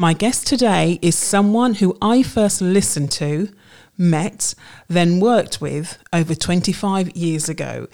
My 0.00 0.12
guest 0.12 0.46
today 0.46 1.00
is 1.02 1.16
someone 1.16 1.74
who 1.74 1.98
I 2.00 2.22
first 2.22 2.60
listened 2.60 3.10
to, 3.12 3.48
met, 3.96 4.54
then 4.86 5.18
worked 5.18 5.60
with 5.60 5.98
over 6.12 6.36
25 6.36 7.16
years 7.16 7.48
ago. 7.48 7.88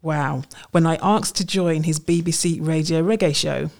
Wow, 0.00 0.44
when 0.70 0.86
I 0.86 0.94
asked 1.02 1.34
to 1.38 1.44
join 1.44 1.82
his 1.82 1.98
BBC 1.98 2.64
Radio 2.64 3.02
Reggae 3.02 3.34
show. 3.34 3.70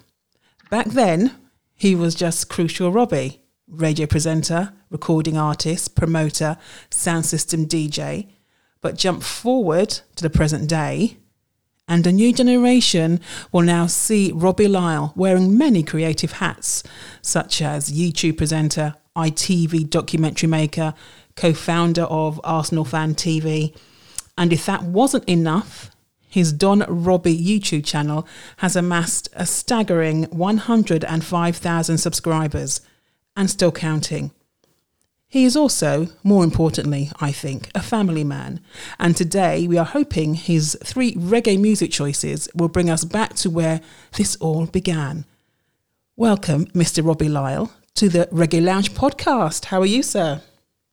Back 0.68 0.86
then, 0.86 1.32
he 1.76 1.94
was 1.94 2.16
just 2.16 2.48
Crucial 2.48 2.90
Robbie, 2.90 3.40
radio 3.68 4.06
presenter, 4.06 4.72
recording 4.90 5.38
artist, 5.38 5.94
promoter, 5.94 6.56
sound 6.90 7.24
system 7.24 7.66
DJ. 7.66 8.32
But 8.80 8.96
jump 8.96 9.22
forward 9.22 9.90
to 10.16 10.24
the 10.24 10.28
present 10.28 10.68
day, 10.68 11.18
and 11.88 12.06
a 12.06 12.12
new 12.12 12.32
generation 12.32 13.20
will 13.50 13.62
now 13.62 13.86
see 13.86 14.30
Robbie 14.32 14.68
Lyle 14.68 15.12
wearing 15.16 15.56
many 15.56 15.82
creative 15.82 16.32
hats, 16.32 16.82
such 17.22 17.62
as 17.62 17.90
YouTube 17.90 18.36
presenter, 18.36 18.94
ITV 19.16 19.88
documentary 19.88 20.48
maker, 20.48 20.94
co 21.34 21.54
founder 21.54 22.02
of 22.02 22.40
Arsenal 22.44 22.84
Fan 22.84 23.14
TV. 23.14 23.74
And 24.36 24.52
if 24.52 24.66
that 24.66 24.82
wasn't 24.82 25.24
enough, 25.24 25.90
his 26.28 26.52
Don 26.52 26.80
Robbie 26.86 27.42
YouTube 27.42 27.86
channel 27.86 28.28
has 28.58 28.76
amassed 28.76 29.30
a 29.32 29.46
staggering 29.46 30.24
105,000 30.24 31.98
subscribers 31.98 32.82
and 33.34 33.48
still 33.48 33.72
counting. 33.72 34.30
He 35.30 35.44
is 35.44 35.58
also, 35.58 36.06
more 36.24 36.42
importantly, 36.42 37.10
I 37.20 37.32
think, 37.32 37.70
a 37.74 37.82
family 37.82 38.24
man. 38.24 38.60
And 38.98 39.14
today 39.14 39.68
we 39.68 39.76
are 39.76 39.84
hoping 39.84 40.32
his 40.32 40.74
three 40.82 41.12
reggae 41.16 41.60
music 41.60 41.90
choices 41.90 42.48
will 42.54 42.70
bring 42.70 42.88
us 42.88 43.04
back 43.04 43.34
to 43.34 43.50
where 43.50 43.82
this 44.16 44.36
all 44.36 44.64
began. 44.64 45.26
Welcome, 46.16 46.64
Mr. 46.68 47.06
Robbie 47.06 47.28
Lyle, 47.28 47.70
to 47.96 48.08
the 48.08 48.26
Reggae 48.32 48.64
Lounge 48.64 48.94
podcast. 48.94 49.66
How 49.66 49.82
are 49.82 49.86
you, 49.86 50.02
sir? 50.02 50.40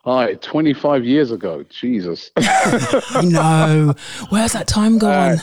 Hi, 0.04 0.34
25 0.34 1.06
years 1.06 1.32
ago. 1.32 1.64
Jesus. 1.70 2.30
I 2.38 3.22
know. 3.24 3.94
Where's 4.32 4.52
that 4.52 4.68
time 4.68 4.98
gone? 4.98 5.38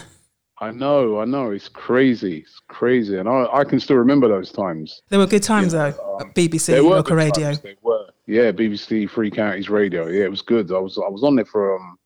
I 0.59 0.71
know, 0.71 1.19
I 1.19 1.25
know. 1.25 1.51
It's 1.51 1.69
crazy. 1.71 2.41
It's 2.41 2.61
crazy. 2.69 3.17
And 3.17 3.27
I, 3.27 3.47
I 3.53 3.65
can 3.65 3.81
still 3.81 3.97
remember 3.97 4.29
those 4.29 4.53
times. 4.53 5.01
There 5.09 5.19
were 5.19 5.27
good 5.27 5.43
times, 5.43 5.73
though, 5.73 5.89
um, 5.89 6.29
at 6.29 6.35
BBC, 6.35 6.85
local 6.85 7.17
radio. 7.17 7.47
Times. 7.47 7.61
They 7.63 7.77
were. 7.81 8.07
Yeah, 8.33 8.51
BBC 8.51 9.11
Three 9.11 9.31
Counties 9.31 9.69
Radio. 9.69 10.07
Yeah, 10.09 10.25
it 10.25 10.31
was 10.31 10.41
good. 10.41 10.73
I 10.73 10.79
was 10.79 10.97
I 10.97 11.09
was 11.09 11.23
on 11.23 11.37
there 11.37 11.45
for 11.45 11.77
um, 11.77 11.99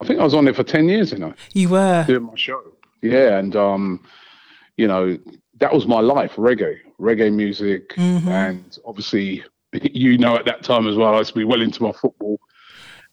I 0.00 0.06
think 0.06 0.20
I 0.20 0.24
was 0.24 0.34
on 0.34 0.44
there 0.44 0.54
for 0.54 0.62
ten 0.62 0.88
years. 0.88 1.10
You 1.10 1.18
know, 1.18 1.34
you 1.52 1.68
were 1.68 2.04
doing 2.06 2.22
my 2.22 2.36
show. 2.36 2.62
Yeah, 3.02 3.38
and 3.38 3.56
um, 3.56 4.04
you 4.76 4.86
know 4.86 5.18
that 5.58 5.72
was 5.72 5.86
my 5.86 6.00
life, 6.00 6.36
reggae, 6.36 6.78
reggae 7.00 7.32
music, 7.32 7.90
mm-hmm. 7.96 8.28
and 8.28 8.78
obviously 8.84 9.42
you 9.72 10.16
know 10.16 10.36
at 10.36 10.44
that 10.44 10.62
time 10.62 10.86
as 10.86 10.96
well, 10.96 11.14
I 11.14 11.18
used 11.18 11.30
to 11.30 11.38
be 11.38 11.44
well 11.44 11.62
into 11.62 11.82
my 11.82 11.92
football. 11.92 12.38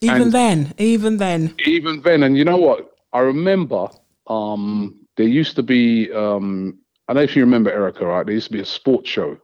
Even 0.01 0.21
and 0.23 0.31
then, 0.31 0.73
even 0.77 1.17
then, 1.17 1.55
even 1.65 2.01
then, 2.01 2.23
and 2.23 2.37
you 2.37 2.45
know 2.45 2.57
what? 2.57 2.95
I 3.11 3.19
remember 3.19 3.87
um, 4.27 4.99
there 5.17 5.27
used 5.27 5.55
to 5.55 5.63
be 5.63 6.11
um, 6.11 6.77
I 7.07 7.13
don't 7.13 7.21
know 7.21 7.23
if 7.23 7.35
you 7.35 7.43
remember 7.43 7.71
Erica, 7.71 8.05
right? 8.05 8.25
There 8.25 8.35
used 8.35 8.47
to 8.47 8.53
be 8.53 8.59
a 8.59 8.65
sports 8.65 9.09
show 9.09 9.39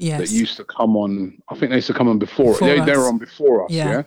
yes. 0.00 0.20
that 0.20 0.30
used 0.30 0.56
to 0.56 0.64
come 0.64 0.96
on. 0.96 1.38
I 1.48 1.54
think 1.56 1.70
they 1.70 1.76
used 1.76 1.88
to 1.88 1.94
come 1.94 2.08
on 2.08 2.18
before. 2.18 2.52
before 2.52 2.68
they, 2.68 2.80
they, 2.80 2.96
were 2.96 3.08
on 3.08 3.18
before 3.18 3.64
us. 3.64 3.70
Yeah. 3.70 3.90
yeah? 3.90 4.02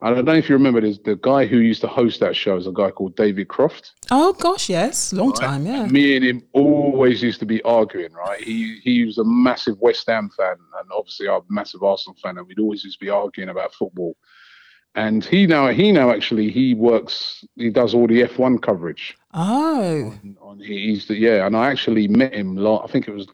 And 0.00 0.12
I 0.12 0.16
don't 0.16 0.24
know 0.26 0.34
if 0.34 0.50
you 0.50 0.54
remember, 0.54 0.82
there's 0.82 0.98
the 0.98 1.16
guy 1.16 1.46
who 1.46 1.58
used 1.58 1.80
to 1.80 1.88
host 1.88 2.20
that 2.20 2.36
show 2.36 2.56
is 2.56 2.66
a 2.66 2.72
guy 2.72 2.90
called 2.90 3.16
David 3.16 3.48
Croft. 3.48 3.92
Oh 4.10 4.34
gosh, 4.34 4.68
yes, 4.68 5.14
long 5.14 5.30
right? 5.30 5.40
time, 5.40 5.66
yeah. 5.66 5.84
And 5.84 5.92
me 5.92 6.16
and 6.16 6.24
him 6.24 6.42
always 6.52 7.22
used 7.22 7.40
to 7.40 7.46
be 7.46 7.62
arguing, 7.62 8.12
right? 8.12 8.38
He 8.38 8.80
he 8.82 9.04
was 9.04 9.16
a 9.16 9.24
massive 9.24 9.78
West 9.80 10.06
Ham 10.08 10.30
fan, 10.36 10.56
and 10.78 10.90
obviously 10.92 11.28
I'm 11.28 11.36
a 11.36 11.44
massive 11.48 11.82
Arsenal 11.82 12.16
fan, 12.22 12.36
and 12.36 12.46
we'd 12.46 12.58
always 12.58 12.84
used 12.84 12.98
to 12.98 13.04
be 13.04 13.10
arguing 13.10 13.48
about 13.48 13.72
football. 13.72 14.14
And 14.94 15.24
he 15.24 15.46
now 15.46 15.68
he 15.68 15.90
now 15.90 16.10
actually 16.10 16.50
he 16.50 16.74
works 16.74 17.44
he 17.56 17.70
does 17.70 17.94
all 17.94 18.06
the 18.06 18.22
F1 18.22 18.62
coverage. 18.62 19.16
Oh, 19.32 20.12
on, 20.22 20.36
on, 20.40 20.60
he's 20.60 21.06
the, 21.06 21.16
yeah, 21.16 21.46
and 21.46 21.56
I 21.56 21.70
actually 21.70 22.08
met 22.08 22.34
him. 22.34 22.58
I 22.64 22.86
think 22.88 23.08
it 23.08 23.14
was 23.14 23.26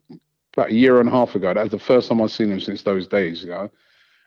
about 0.55 0.71
a 0.71 0.75
year 0.75 1.01
and 1.01 1.09
a 1.09 1.13
half 1.13 1.35
ago. 1.35 1.53
That 1.53 1.63
was 1.63 1.71
the 1.71 1.79
first 1.79 2.09
time 2.09 2.21
I've 2.21 2.33
seen 2.33 2.51
him 2.51 2.61
since 2.61 2.83
those 2.83 3.07
days, 3.07 3.43
you 3.43 3.51
know. 3.51 3.71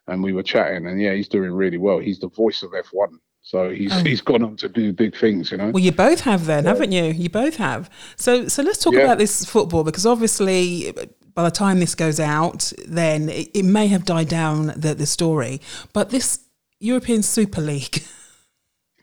And 0.07 0.22
we 0.22 0.34
were 0.34 0.44
chatting, 0.44 0.85
and 0.88 1.01
yeah, 1.01 1.13
he's 1.13 1.29
doing 1.29 1.51
really 1.51 1.78
well. 1.78 2.00
He's 2.00 2.19
the 2.19 2.28
voice 2.28 2.61
of 2.61 2.72
F1. 2.72 3.19
So 3.44 3.69
he's 3.69 3.91
oh. 3.94 4.03
he's 4.03 4.22
gone 4.22 4.41
on 4.41 4.56
to 4.57 4.69
do 4.69 4.94
big 4.94 5.16
things, 5.16 5.51
you 5.51 5.57
know. 5.57 5.69
Well, 5.69 5.84
you 5.84 5.91
both 5.91 6.22
have 6.22 6.45
then, 6.45 6.63
yeah. 6.63 6.69
haven't 6.69 6.94
you? 6.94 7.03
You 7.03 7.29
both 7.29 7.57
have. 7.57 7.89
So 8.16 8.47
so 8.47 8.63
let's 8.63 8.79
talk 8.79 8.94
yeah. 8.94 9.01
about 9.01 9.17
this 9.17 9.45
football 9.45 9.84
because 9.84 10.06
obviously 10.06 10.94
by 11.34 11.44
the 11.44 11.51
time 11.51 11.79
this 11.79 11.94
goes 11.94 12.19
out, 12.19 12.72
then 12.88 13.28
it, 13.29 13.50
it 13.53 13.66
may 13.66 13.88
have 13.88 14.05
died 14.05 14.29
down 14.29 14.67
the 14.78 14.95
the 14.95 15.05
story. 15.05 15.59
But 15.91 16.09
this 16.09 16.40
European 16.79 17.22
Super 17.22 17.59
League, 17.59 18.03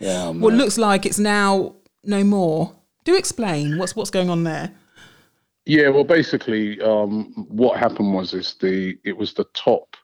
yeah, 0.00 0.30
what 0.30 0.54
looks 0.54 0.78
like 0.78 1.04
it's 1.04 1.18
now 1.18 1.76
no 2.02 2.24
more. 2.24 2.74
Do 3.04 3.16
explain 3.16 3.78
what's 3.78 3.94
what's 3.94 4.10
going 4.10 4.30
on 4.30 4.44
there. 4.44 4.72
Yeah, 5.66 5.88
well, 5.90 6.04
basically, 6.04 6.80
um, 6.80 7.32
what 7.48 7.78
happened 7.78 8.14
was 8.14 8.32
is 8.34 8.54
the 8.60 8.96
it 9.04 9.16
was 9.16 9.34
the 9.34 9.44
top 9.54 9.96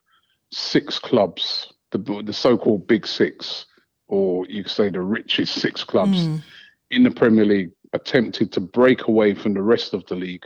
six 0.52 0.98
clubs, 0.98 1.72
the 1.90 2.22
the 2.24 2.32
so-called 2.32 2.86
Big 2.86 3.06
Six, 3.06 3.66
or 4.08 4.46
you 4.46 4.62
could 4.62 4.72
say 4.72 4.90
the 4.90 5.00
richest 5.00 5.54
six 5.54 5.82
clubs 5.82 6.26
mm. 6.26 6.42
in 6.90 7.02
the 7.02 7.10
Premier 7.10 7.44
League, 7.44 7.70
attempted 7.92 8.52
to 8.52 8.60
break 8.60 9.08
away 9.08 9.34
from 9.34 9.54
the 9.54 9.62
rest 9.62 9.94
of 9.94 10.04
the 10.06 10.14
league 10.14 10.44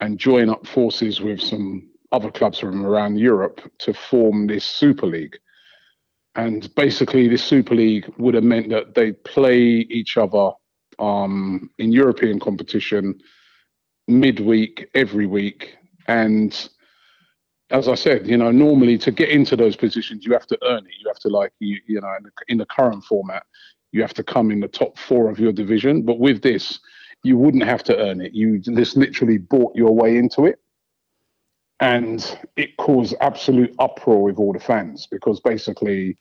and 0.00 0.18
join 0.18 0.48
up 0.48 0.66
forces 0.66 1.20
with 1.20 1.40
some 1.40 1.88
other 2.12 2.30
clubs 2.30 2.58
from 2.58 2.84
around 2.84 3.18
Europe 3.18 3.60
to 3.78 3.92
form 3.94 4.46
this 4.46 4.64
Super 4.64 5.06
League. 5.06 5.38
And 6.36 6.72
basically, 6.74 7.28
this 7.28 7.42
Super 7.42 7.74
League 7.74 8.12
would 8.18 8.34
have 8.34 8.44
meant 8.44 8.68
that 8.70 8.94
they'd 8.94 9.22
play 9.24 9.60
each 9.60 10.16
other 10.16 10.52
um, 10.98 11.70
in 11.78 11.90
European 11.90 12.38
competition 12.38 13.18
midweek 14.10 14.88
every 14.94 15.26
week. 15.26 15.76
And 16.06 16.68
as 17.70 17.88
I 17.88 17.94
said, 17.94 18.26
you 18.26 18.36
know, 18.36 18.50
normally 18.50 18.98
to 18.98 19.10
get 19.10 19.28
into 19.28 19.56
those 19.56 19.76
positions, 19.76 20.24
you 20.24 20.32
have 20.32 20.46
to 20.48 20.58
earn 20.64 20.84
it. 20.86 20.92
You 21.00 21.08
have 21.08 21.20
to 21.20 21.28
like, 21.28 21.52
you, 21.60 21.78
you 21.86 22.00
know, 22.00 22.12
in 22.18 22.24
the, 22.24 22.30
in 22.48 22.58
the 22.58 22.66
current 22.66 23.04
format, 23.04 23.44
you 23.92 24.02
have 24.02 24.14
to 24.14 24.24
come 24.24 24.50
in 24.50 24.60
the 24.60 24.68
top 24.68 24.98
four 24.98 25.30
of 25.30 25.38
your 25.38 25.52
division. 25.52 26.02
But 26.02 26.18
with 26.18 26.42
this, 26.42 26.80
you 27.22 27.36
wouldn't 27.36 27.64
have 27.64 27.82
to 27.84 27.96
earn 27.96 28.20
it. 28.20 28.32
You 28.32 28.58
just 28.58 28.96
literally 28.96 29.38
bought 29.38 29.74
your 29.76 29.94
way 29.94 30.16
into 30.16 30.46
it. 30.46 30.58
And 31.80 32.38
it 32.56 32.76
caused 32.76 33.14
absolute 33.20 33.74
uproar 33.78 34.22
with 34.22 34.36
all 34.36 34.52
the 34.52 34.60
fans 34.60 35.06
because 35.10 35.40
basically, 35.40 36.18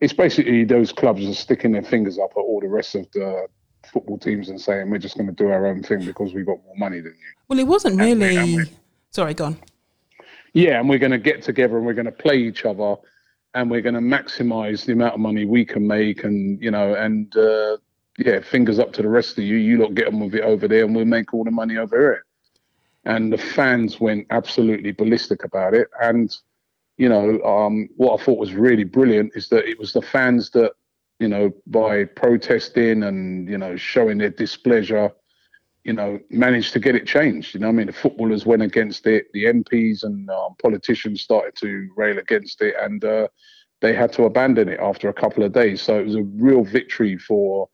it's 0.00 0.12
basically 0.12 0.64
those 0.64 0.92
clubs 0.92 1.24
are 1.24 1.34
sticking 1.34 1.72
their 1.72 1.82
fingers 1.82 2.18
up 2.18 2.32
at 2.32 2.40
all 2.40 2.60
the 2.60 2.68
rest 2.68 2.94
of 2.94 3.10
the 3.12 3.46
football 3.86 4.18
teams 4.18 4.48
and 4.48 4.60
saying 4.60 4.90
we're 4.90 4.98
just 4.98 5.16
going 5.16 5.28
to 5.28 5.34
do 5.34 5.48
our 5.48 5.66
own 5.66 5.82
thing 5.82 6.04
because 6.04 6.34
we've 6.34 6.46
got 6.46 6.58
more 6.64 6.76
money 6.76 7.00
than 7.00 7.12
you. 7.12 7.32
Well, 7.48 7.58
it 7.58 7.66
wasn't 7.66 8.00
really. 8.00 8.36
And 8.36 8.56
we're, 8.56 8.66
Sorry, 9.10 9.34
gone. 9.34 9.58
Yeah, 10.54 10.80
and 10.80 10.88
we're 10.88 10.98
going 10.98 11.12
to 11.12 11.18
get 11.18 11.42
together 11.42 11.76
and 11.76 11.86
we're 11.86 11.94
going 11.94 12.06
to 12.06 12.12
play 12.12 12.36
each 12.36 12.64
other, 12.64 12.96
and 13.54 13.70
we're 13.70 13.80
going 13.80 13.94
to 13.94 14.00
maximise 14.00 14.84
the 14.84 14.92
amount 14.92 15.14
of 15.14 15.20
money 15.20 15.44
we 15.44 15.64
can 15.64 15.86
make, 15.86 16.24
and 16.24 16.60
you 16.62 16.70
know, 16.70 16.94
and 16.94 17.34
uh, 17.36 17.76
yeah, 18.18 18.40
fingers 18.40 18.78
up 18.78 18.92
to 18.94 19.02
the 19.02 19.08
rest 19.08 19.38
of 19.38 19.44
you. 19.44 19.56
You 19.56 19.78
lot 19.78 19.94
get 19.94 20.08
on 20.08 20.20
with 20.20 20.34
it 20.34 20.42
over 20.42 20.68
there, 20.68 20.84
and 20.84 20.94
we'll 20.94 21.04
make 21.04 21.32
all 21.32 21.44
the 21.44 21.50
money 21.50 21.76
over 21.76 21.98
here. 21.98 22.24
And 23.04 23.32
the 23.32 23.38
fans 23.38 23.98
went 24.00 24.26
absolutely 24.30 24.92
ballistic 24.92 25.44
about 25.44 25.74
it. 25.74 25.88
And 26.00 26.34
you 26.98 27.08
know, 27.08 27.42
um, 27.42 27.88
what 27.96 28.20
I 28.20 28.24
thought 28.24 28.38
was 28.38 28.54
really 28.54 28.84
brilliant 28.84 29.32
is 29.34 29.48
that 29.48 29.64
it 29.64 29.78
was 29.78 29.92
the 29.92 30.02
fans 30.02 30.50
that 30.50 30.72
you 31.22 31.28
know, 31.28 31.52
by 31.68 32.04
protesting 32.04 33.04
and, 33.04 33.48
you 33.48 33.56
know, 33.56 33.76
showing 33.76 34.18
their 34.18 34.30
displeasure, 34.30 35.08
you 35.84 35.92
know, 35.92 36.18
managed 36.30 36.72
to 36.72 36.80
get 36.80 36.96
it 36.96 37.06
changed. 37.06 37.54
You 37.54 37.60
know, 37.60 37.68
I 37.68 37.72
mean, 37.72 37.86
the 37.86 37.92
footballers 37.92 38.44
went 38.44 38.62
against 38.62 39.06
it, 39.06 39.26
the 39.32 39.44
MPs 39.44 40.02
and 40.02 40.28
um, 40.30 40.56
politicians 40.60 41.20
started 41.20 41.54
to 41.60 41.88
rail 41.96 42.18
against 42.18 42.60
it, 42.60 42.74
and 42.80 43.04
uh, 43.04 43.28
they 43.80 43.94
had 43.94 44.12
to 44.14 44.24
abandon 44.24 44.68
it 44.68 44.80
after 44.80 45.08
a 45.08 45.14
couple 45.14 45.44
of 45.44 45.52
days. 45.52 45.80
So 45.80 45.96
it 45.96 46.04
was 46.04 46.16
a 46.16 46.24
real 46.24 46.64
victory 46.64 47.16
for 47.16 47.68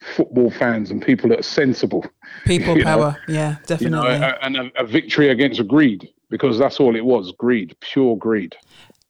football 0.00 0.50
fans 0.52 0.92
and 0.92 1.02
people 1.02 1.28
that 1.30 1.40
are 1.40 1.42
sensible. 1.42 2.06
People 2.44 2.80
power, 2.80 3.18
know? 3.26 3.34
yeah, 3.34 3.56
definitely. 3.66 4.12
You 4.12 4.20
know, 4.20 4.34
and 4.40 4.56
a, 4.56 4.70
a 4.78 4.86
victory 4.86 5.30
against 5.30 5.66
greed, 5.66 6.08
because 6.30 6.58
that's 6.58 6.78
all 6.78 6.94
it 6.94 7.04
was 7.04 7.32
greed, 7.32 7.74
pure 7.80 8.16
greed. 8.16 8.54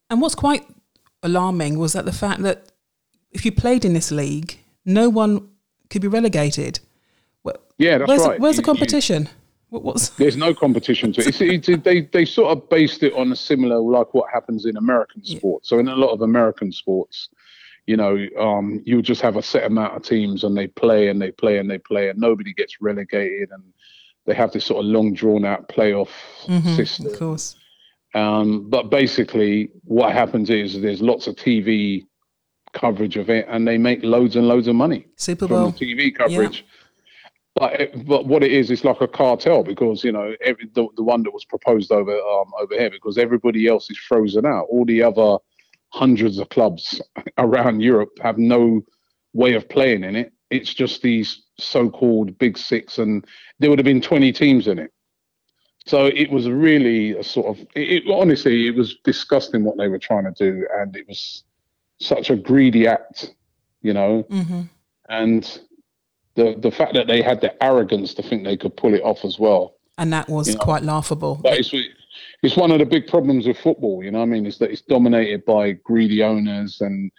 And 0.09 0.23
what's 0.23 0.35
quite 0.35 0.67
alarming 1.23 1.79
was 1.79 1.93
that 1.93 2.07
the 2.07 2.13
fact 2.13 2.43
that 2.43 2.71
if 3.35 3.45
you 3.45 3.53
played 3.53 3.85
in 3.85 3.93
this 3.93 4.11
league, 4.11 4.59
no 4.85 5.09
one 5.09 5.49
could 5.91 6.01
be 6.01 6.09
relegated. 6.09 6.81
yeah, 7.79 7.99
that's 7.99 8.09
where's 8.09 8.23
right. 8.23 8.37
The, 8.37 8.43
where's 8.43 8.57
you, 8.57 8.63
the 8.63 8.67
competition? 8.67 9.29
What, 9.69 9.83
what's 9.83 10.09
there's 10.19 10.37
no 10.37 10.55
competition 10.55 11.13
to 11.15 11.21
it. 11.21 11.41
It's, 11.41 11.69
it's, 11.69 11.83
they 11.83 12.03
they 12.03 12.25
sort 12.25 12.57
of 12.57 12.69
based 12.69 13.03
it 13.03 13.13
on 13.15 13.33
a 13.33 13.37
similar 13.37 13.79
like 13.79 14.15
what 14.15 14.31
happens 14.33 14.65
in 14.65 14.77
American 14.77 15.25
sports. 15.25 15.69
So 15.69 15.79
in 15.79 15.89
a 15.89 15.97
lot 15.97 16.13
of 16.13 16.23
American 16.23 16.73
sports, 16.73 17.29
you 17.87 17.97
know, 17.97 18.17
um, 18.39 18.81
you 18.85 19.03
just 19.03 19.21
have 19.21 19.37
a 19.37 19.43
set 19.43 19.65
amount 19.65 19.97
of 19.97 20.03
teams 20.03 20.45
and 20.45 20.57
they 20.57 20.69
play 20.69 21.09
and 21.09 21.21
they 21.21 21.31
play 21.31 21.59
and 21.59 21.71
they 21.71 21.79
play 21.79 22.09
and 22.09 22.19
nobody 22.19 22.55
gets 22.55 22.81
relegated 22.81 23.51
and 23.51 23.63
they 24.27 24.35
have 24.35 24.53
this 24.53 24.65
sort 24.65 24.81
of 24.81 24.87
long 24.87 25.13
drawn 25.13 25.45
out 25.45 25.69
playoff 25.69 26.09
mm-hmm, 26.47 26.75
system. 26.77 27.07
Of 27.07 27.19
course. 27.19 27.57
Um, 28.15 28.71
but 28.71 28.91
basically, 28.91 29.71
what 29.85 30.13
happens 30.13 30.49
is 30.49 30.81
there's 30.81 31.03
lots 31.03 31.27
of 31.27 31.35
TV 31.35 32.07
coverage 32.75 33.17
of 33.17 33.31
it, 33.31 33.47
and 33.49 33.67
they 33.67 33.79
make 33.79 34.03
loads 34.03 34.37
and 34.37 34.47
loads 34.47 34.69
of 34.69 34.75
money 34.75 35.06
Super 35.17 35.49
from 35.49 35.56
Bowl. 35.56 35.71
the 35.71 35.87
TV 35.87 36.15
coverage. 36.15 36.65
But 37.55 37.81
it, 37.81 38.06
but 38.06 38.26
what 38.26 38.43
it 38.43 38.53
is, 38.53 38.71
it's 38.71 38.85
like 38.85 39.00
a 39.00 39.06
cartel 39.06 39.62
because 39.62 40.03
you 40.03 40.12
know 40.12 40.35
every, 40.43 40.69
the 40.75 40.88
the 40.97 41.05
one 41.05 41.23
that 41.23 41.32
was 41.32 41.44
proposed 41.44 41.93
over 41.93 42.12
um, 42.12 42.50
over 42.61 42.75
here 42.75 42.91
because 42.91 43.17
everybody 43.17 43.69
else 43.69 43.88
is 43.91 43.99
frozen 43.99 44.44
out. 44.44 44.67
All 44.71 44.85
the 44.85 45.03
other 45.03 45.38
hundreds 45.91 46.38
of 46.38 46.49
clubs 46.49 47.00
around 47.38 47.81
Europe 47.81 48.11
have 48.21 48.38
no 48.38 48.82
way 49.32 49.55
of 49.55 49.69
playing 49.69 50.03
in 50.03 50.17
it. 50.17 50.32
It's 50.50 50.75
just 50.75 51.03
these 51.03 51.43
so-called 51.59 52.37
big 52.38 52.59
six, 52.59 52.99
and 52.99 53.25
there 53.61 53.70
would 53.70 53.79
have 53.79 53.85
been 53.85 54.00
twenty 54.00 54.32
teams 54.32 54.67
in 54.67 54.81
it. 54.81 54.91
So 55.87 56.06
it 56.06 56.31
was 56.31 56.49
really 56.49 57.12
a 57.12 57.23
sort 57.23 57.47
of 57.47 57.67
it, 57.77 58.05
it, 58.05 58.11
honestly, 58.11 58.67
it 58.67 58.75
was 58.75 58.97
disgusting 59.05 59.62
what 59.62 59.77
they 59.77 59.87
were 59.87 59.99
trying 59.99 60.25
to 60.25 60.32
do, 60.37 60.67
and 60.77 60.97
it 60.97 61.06
was 61.06 61.44
such 61.99 62.31
a 62.31 62.37
greedy 62.37 62.87
act, 62.87 63.35
you 63.82 63.93
know. 63.93 64.23
hmm 64.31 64.62
And 65.08 65.61
the 66.35 66.56
the 66.58 66.70
fact 66.70 66.94
that 66.94 67.06
they 67.06 67.23
had 67.23 67.41
the 67.41 67.52
arrogance 67.62 68.14
to 68.14 68.23
think 68.23 68.44
they 68.44 68.56
could 68.56 68.76
pull 68.76 68.94
it 68.94 69.02
off 69.02 69.25
as 69.25 69.38
well. 69.38 69.75
And 69.99 70.12
that 70.12 70.29
was 70.29 70.49
You 70.49 70.55
know, 70.55 70.61
quite 70.61 70.82
laughable. 70.82 71.37
But 71.43 71.58
it's 71.58 71.73
it's 72.43 72.56
one 72.56 72.70
of 72.70 72.79
the 72.79 72.87
big 72.87 73.06
problems 73.06 73.46
with 73.46 73.58
football. 73.58 74.02
You 74.02 74.11
know, 74.11 74.19
what 74.19 74.25
I 74.25 74.29
mean, 74.29 74.46
is 74.46 74.58
that 74.58 74.70
it's 74.70 74.82
dominated 74.82 75.44
by 75.44 75.73
greedy 75.73 76.23
owners 76.23 76.81
and 76.81 77.11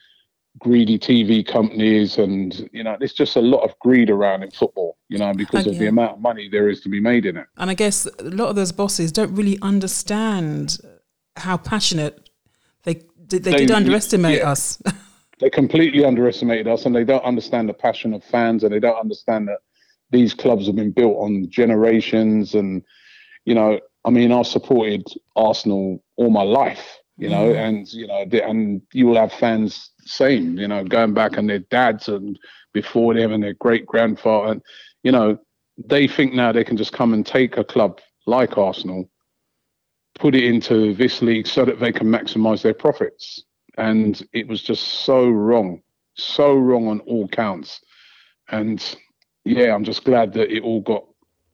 greedy 0.59 0.97
TV 0.97 1.45
companies, 1.45 2.17
and 2.17 2.69
you 2.71 2.83
know, 2.83 2.95
there's 2.99 3.13
just 3.13 3.35
a 3.35 3.41
lot 3.41 3.63
of 3.63 3.77
greed 3.79 4.09
around 4.09 4.43
in 4.43 4.51
football. 4.51 4.97
You 5.09 5.17
know, 5.19 5.33
because 5.33 5.67
Uh, 5.67 5.71
of 5.71 5.77
the 5.77 5.87
amount 5.87 6.13
of 6.13 6.19
money 6.19 6.49
there 6.49 6.69
is 6.69 6.81
to 6.81 6.89
be 6.89 6.99
made 6.99 7.25
in 7.25 7.37
it. 7.37 7.47
And 7.57 7.69
I 7.69 7.73
guess 7.73 8.05
a 8.19 8.23
lot 8.23 8.49
of 8.49 8.55
those 8.55 8.71
bosses 8.71 9.11
don't 9.11 9.33
really 9.33 9.57
understand 9.61 10.77
how 11.37 11.57
passionate 11.57 12.24
they 13.29 13.37
they, 13.39 13.51
they 13.51 13.57
did 13.57 13.71
underestimate 13.71 14.39
yeah. 14.39 14.51
us. 14.51 14.81
they 15.39 15.49
completely 15.49 16.05
underestimated 16.05 16.67
us 16.67 16.85
and 16.85 16.95
they 16.95 17.03
don't 17.03 17.23
understand 17.23 17.67
the 17.69 17.73
passion 17.73 18.13
of 18.13 18.23
fans 18.23 18.63
and 18.63 18.73
they 18.73 18.79
don't 18.79 18.99
understand 18.99 19.47
that 19.47 19.59
these 20.11 20.33
clubs 20.33 20.67
have 20.67 20.75
been 20.75 20.91
built 20.91 21.17
on 21.17 21.49
generations 21.49 22.55
and 22.55 22.83
you 23.43 23.53
know 23.53 23.79
i 24.05 24.09
mean 24.09 24.31
i've 24.31 24.47
supported 24.47 25.05
arsenal 25.35 26.01
all 26.15 26.29
my 26.29 26.43
life 26.43 26.97
you 27.17 27.29
know 27.29 27.51
Mhm. 27.51 27.67
and 27.67 27.93
you 27.93 28.07
know 28.07 28.25
and 28.31 28.81
you 28.93 29.07
will 29.07 29.15
have 29.17 29.33
fans 29.33 29.91
same 30.05 30.57
you 30.57 30.67
know 30.67 30.83
going 30.83 31.13
back 31.13 31.37
and 31.37 31.49
their 31.49 31.59
dads 31.59 32.07
and 32.07 32.37
before 32.73 33.13
them 33.13 33.33
and 33.33 33.43
their 33.43 33.53
great 33.55 33.85
grandfather 33.85 34.53
and 34.53 34.61
you 35.03 35.11
know 35.11 35.37
they 35.77 36.07
think 36.07 36.33
now 36.33 36.51
they 36.51 36.63
can 36.63 36.77
just 36.77 36.93
come 36.93 37.13
and 37.13 37.25
take 37.25 37.57
a 37.57 37.63
club 37.63 37.99
like 38.25 38.57
arsenal 38.57 39.09
put 40.17 40.35
it 40.35 40.43
into 40.43 40.93
this 40.93 41.21
league 41.21 41.47
so 41.47 41.65
that 41.65 41.79
they 41.79 41.91
can 41.91 42.07
maximize 42.07 42.61
their 42.61 42.73
profits 42.73 43.43
and 43.77 44.25
it 44.33 44.47
was 44.47 44.61
just 44.61 44.83
so 45.05 45.29
wrong, 45.29 45.81
so 46.15 46.55
wrong 46.55 46.87
on 46.87 46.99
all 47.01 47.27
counts. 47.27 47.81
And 48.49 48.83
yeah, 49.43 49.73
I'm 49.73 49.83
just 49.83 50.03
glad 50.03 50.33
that 50.33 50.51
it 50.51 50.63
all 50.63 50.81
got, 50.81 51.05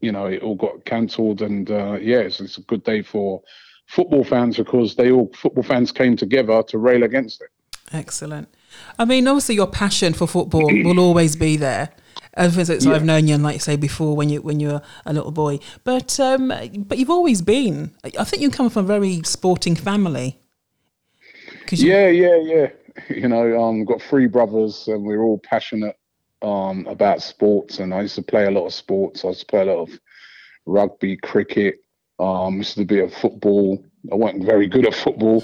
you 0.02 0.12
know, 0.12 0.26
it 0.26 0.44
all 0.44 0.56
got 0.56 0.86
cancelled. 0.86 1.42
And 1.42 1.70
uh, 1.72 1.98
yeah, 2.02 2.20
it's, 2.20 2.40
it's 2.40 2.58
a 2.58 2.62
good 2.62 2.84
day 2.84 3.02
for 3.02 3.42
football 3.88 4.24
fans 4.24 4.58
because 4.58 4.96
they 4.96 5.12
all 5.12 5.32
football 5.36 5.64
fans 5.64 5.92
came 5.92 6.16
together 6.16 6.64
to 6.64 6.78
rail 6.78 7.04
against 7.04 7.42
it. 7.42 7.50
Excellent. 7.92 8.48
I 8.98 9.06
mean, 9.06 9.28
obviously, 9.28 9.56
your 9.56 9.68
passion 9.68 10.14
for 10.14 10.28
football 10.28 10.66
will 10.66 11.00
always 11.00 11.36
be 11.36 11.58
there. 11.58 11.90
Ever 12.38 12.64
since 12.64 12.86
I've 12.86 13.04
known 13.04 13.28
you, 13.28 13.36
and 13.36 13.44
like 13.44 13.56
you 13.56 13.60
say 13.60 13.76
before, 13.76 14.16
when 14.16 14.30
you 14.30 14.42
when 14.42 14.60
you 14.62 14.70
were 14.70 14.82
a 15.06 15.12
little 15.14 15.32
boy, 15.32 15.60
but 15.84 16.18
um, 16.20 16.48
but 16.88 16.98
you've 16.98 17.10
always 17.10 17.42
been. 17.42 17.92
I 18.18 18.24
think 18.24 18.42
you 18.42 18.50
come 18.50 18.70
from 18.70 18.86
a 18.86 18.88
very 18.88 19.22
sporting 19.24 19.76
family. 19.76 20.40
'Cause 21.68 21.82
you- 21.82 21.92
Yeah, 21.92 22.08
yeah, 22.08 22.36
yeah. 22.38 22.68
You 23.10 23.28
know, 23.30 23.62
um, 23.62 23.86
got 23.86 24.02
three 24.02 24.28
brothers, 24.28 24.88
and 24.88 25.04
we're 25.06 25.24
all 25.24 25.40
passionate 25.40 25.98
um, 26.42 26.86
about 26.88 27.22
sports. 27.22 27.80
And 27.80 27.94
I 27.94 28.02
used 28.02 28.16
to 28.16 28.22
play 28.22 28.46
a 28.46 28.52
lot 28.52 28.66
of 28.66 28.74
sports. 28.74 29.24
I 29.24 29.30
used 29.30 29.42
to 29.42 29.46
play 29.46 29.62
a 29.62 29.66
lot 29.66 29.82
of 29.84 29.90
rugby, 30.66 31.16
cricket. 31.18 31.76
Um, 32.20 32.58
used 32.58 32.76
to 32.78 32.86
be 32.86 33.00
a 33.00 33.10
football. 33.10 33.84
I 34.12 34.16
wasn't 34.16 34.44
very 34.46 34.68
good 34.68 34.86
at 34.86 34.94
football, 34.94 35.44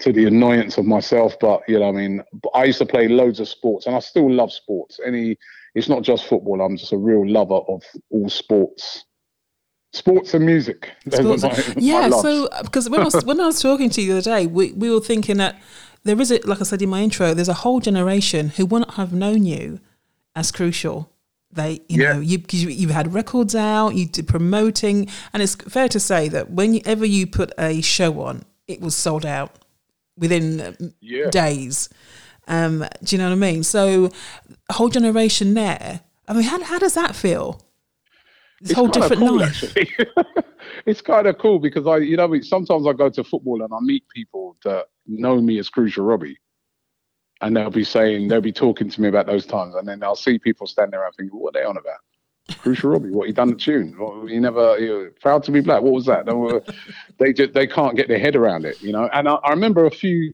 to 0.00 0.12
the 0.12 0.26
annoyance 0.26 0.78
of 0.78 0.84
myself. 0.86 1.36
But 1.40 1.62
you 1.68 1.78
know, 1.80 1.88
I 1.88 1.92
mean, 1.92 2.22
I 2.54 2.64
used 2.64 2.78
to 2.78 2.86
play 2.86 3.08
loads 3.08 3.40
of 3.40 3.48
sports, 3.48 3.86
and 3.86 3.94
I 3.96 3.98
still 4.00 4.30
love 4.30 4.52
sports. 4.52 5.00
Any, 5.04 5.36
it's 5.74 5.88
not 5.88 6.02
just 6.02 6.24
football. 6.26 6.60
I'm 6.60 6.76
just 6.76 6.92
a 6.92 6.96
real 6.96 7.28
lover 7.28 7.54
of 7.68 7.82
all 8.10 8.28
sports. 8.28 9.04
Sports 9.92 10.34
and 10.34 10.44
music. 10.44 10.90
Sports- 11.08 11.42
my- 11.42 11.48
my 11.50 11.74
yeah, 11.76 12.06
loves. 12.08 12.22
so 12.22 12.48
because 12.62 12.90
when 12.90 13.00
I 13.00 13.04
was 13.04 13.24
when 13.24 13.40
I 13.40 13.46
was 13.46 13.60
talking 13.62 13.90
to 13.90 14.00
you 14.02 14.12
the 14.14 14.18
other 14.18 14.40
day, 14.40 14.46
we, 14.48 14.72
we 14.72 14.90
were 14.90 15.00
thinking 15.00 15.36
that 15.36 15.60
there 16.02 16.20
is 16.20 16.32
a 16.32 16.40
like 16.46 16.60
I 16.60 16.64
said 16.64 16.82
in 16.82 16.88
my 16.88 17.00
intro, 17.02 17.32
there's 17.32 17.48
a 17.48 17.54
whole 17.54 17.78
generation 17.80 18.48
who 18.50 18.66
wouldn't 18.66 18.94
have 18.94 19.12
known 19.12 19.44
you 19.44 19.78
as 20.34 20.50
crucial. 20.50 21.10
They, 21.52 21.74
you 21.88 22.02
Yeah. 22.02 22.14
know, 22.14 22.20
you, 22.20 22.42
you 22.50 22.68
you've 22.68 22.90
had 22.90 23.14
records 23.14 23.54
out, 23.54 23.90
you 23.94 24.06
did 24.06 24.26
promoting, 24.26 25.08
and 25.32 25.40
it's 25.40 25.54
fair 25.54 25.88
to 25.90 26.00
say 26.00 26.28
that 26.28 26.50
whenever 26.50 27.04
you 27.06 27.28
put 27.28 27.52
a 27.56 27.80
show 27.80 28.20
on, 28.22 28.42
it 28.66 28.80
was 28.80 28.96
sold 28.96 29.24
out 29.24 29.52
within 30.18 30.60
uh, 30.60 30.72
Yeah. 31.00 31.30
days. 31.30 31.88
Um, 32.46 32.84
do 33.02 33.16
you 33.16 33.18
know 33.22 33.28
what 33.28 33.36
I 33.36 33.52
mean? 33.52 33.62
So, 33.62 34.10
whole 34.70 34.88
generation 34.88 35.54
there. 35.54 36.00
I 36.28 36.32
mean, 36.32 36.42
how 36.42 36.62
how 36.62 36.78
does 36.78 36.94
that 36.94 37.14
feel? 37.14 37.60
This 38.60 38.72
whole 38.72 38.88
kinda 38.88 39.08
different 39.08 39.28
cool, 39.28 39.38
life. 39.38 39.64
Actually. 39.64 39.90
it's 40.86 41.00
kind 41.00 41.26
of 41.26 41.38
cool 41.38 41.58
because 41.58 41.86
I, 41.86 41.98
you 41.98 42.16
know, 42.16 42.40
sometimes 42.40 42.86
I 42.86 42.92
go 42.92 43.10
to 43.10 43.24
football 43.24 43.62
and 43.62 43.72
I 43.72 43.78
meet 43.80 44.04
people 44.08 44.56
that 44.64 44.86
know 45.06 45.40
me 45.40 45.58
as 45.58 45.68
Crucial 45.68 46.04
Robbie, 46.04 46.38
and 47.40 47.56
they'll 47.56 47.70
be 47.70 47.84
saying 47.84 48.28
they'll 48.28 48.40
be 48.40 48.52
talking 48.52 48.88
to 48.88 49.00
me 49.00 49.08
about 49.08 49.26
those 49.26 49.46
times, 49.46 49.74
and 49.74 49.86
then 49.86 50.02
I'll 50.02 50.16
see 50.16 50.38
people 50.38 50.66
standing 50.66 50.98
around 50.98 51.12
thinking, 51.12 51.38
"What 51.38 51.56
are 51.56 51.60
they 51.60 51.66
on 51.66 51.76
about?" 51.76 51.98
Crucial 52.58 52.90
Robbie, 52.90 53.10
what 53.10 53.26
he 53.26 53.32
done 53.32 53.48
the 53.48 53.56
tune? 53.56 53.94
What, 53.98 54.30
he 54.30 54.38
never 54.38 54.78
you 54.78 55.12
proud 55.20 55.42
to 55.44 55.50
be 55.50 55.60
black. 55.60 55.82
What 55.82 55.92
was 55.92 56.04
that? 56.06 56.26
They, 56.26 56.32
were, 56.32 56.62
they 57.18 57.32
just 57.32 57.54
they 57.54 57.66
can't 57.66 57.96
get 57.96 58.08
their 58.08 58.18
head 58.18 58.36
around 58.36 58.66
it, 58.66 58.80
you 58.82 58.92
know. 58.92 59.08
And 59.12 59.28
I, 59.28 59.34
I 59.34 59.50
remember 59.50 59.86
a 59.86 59.90
few 59.90 60.32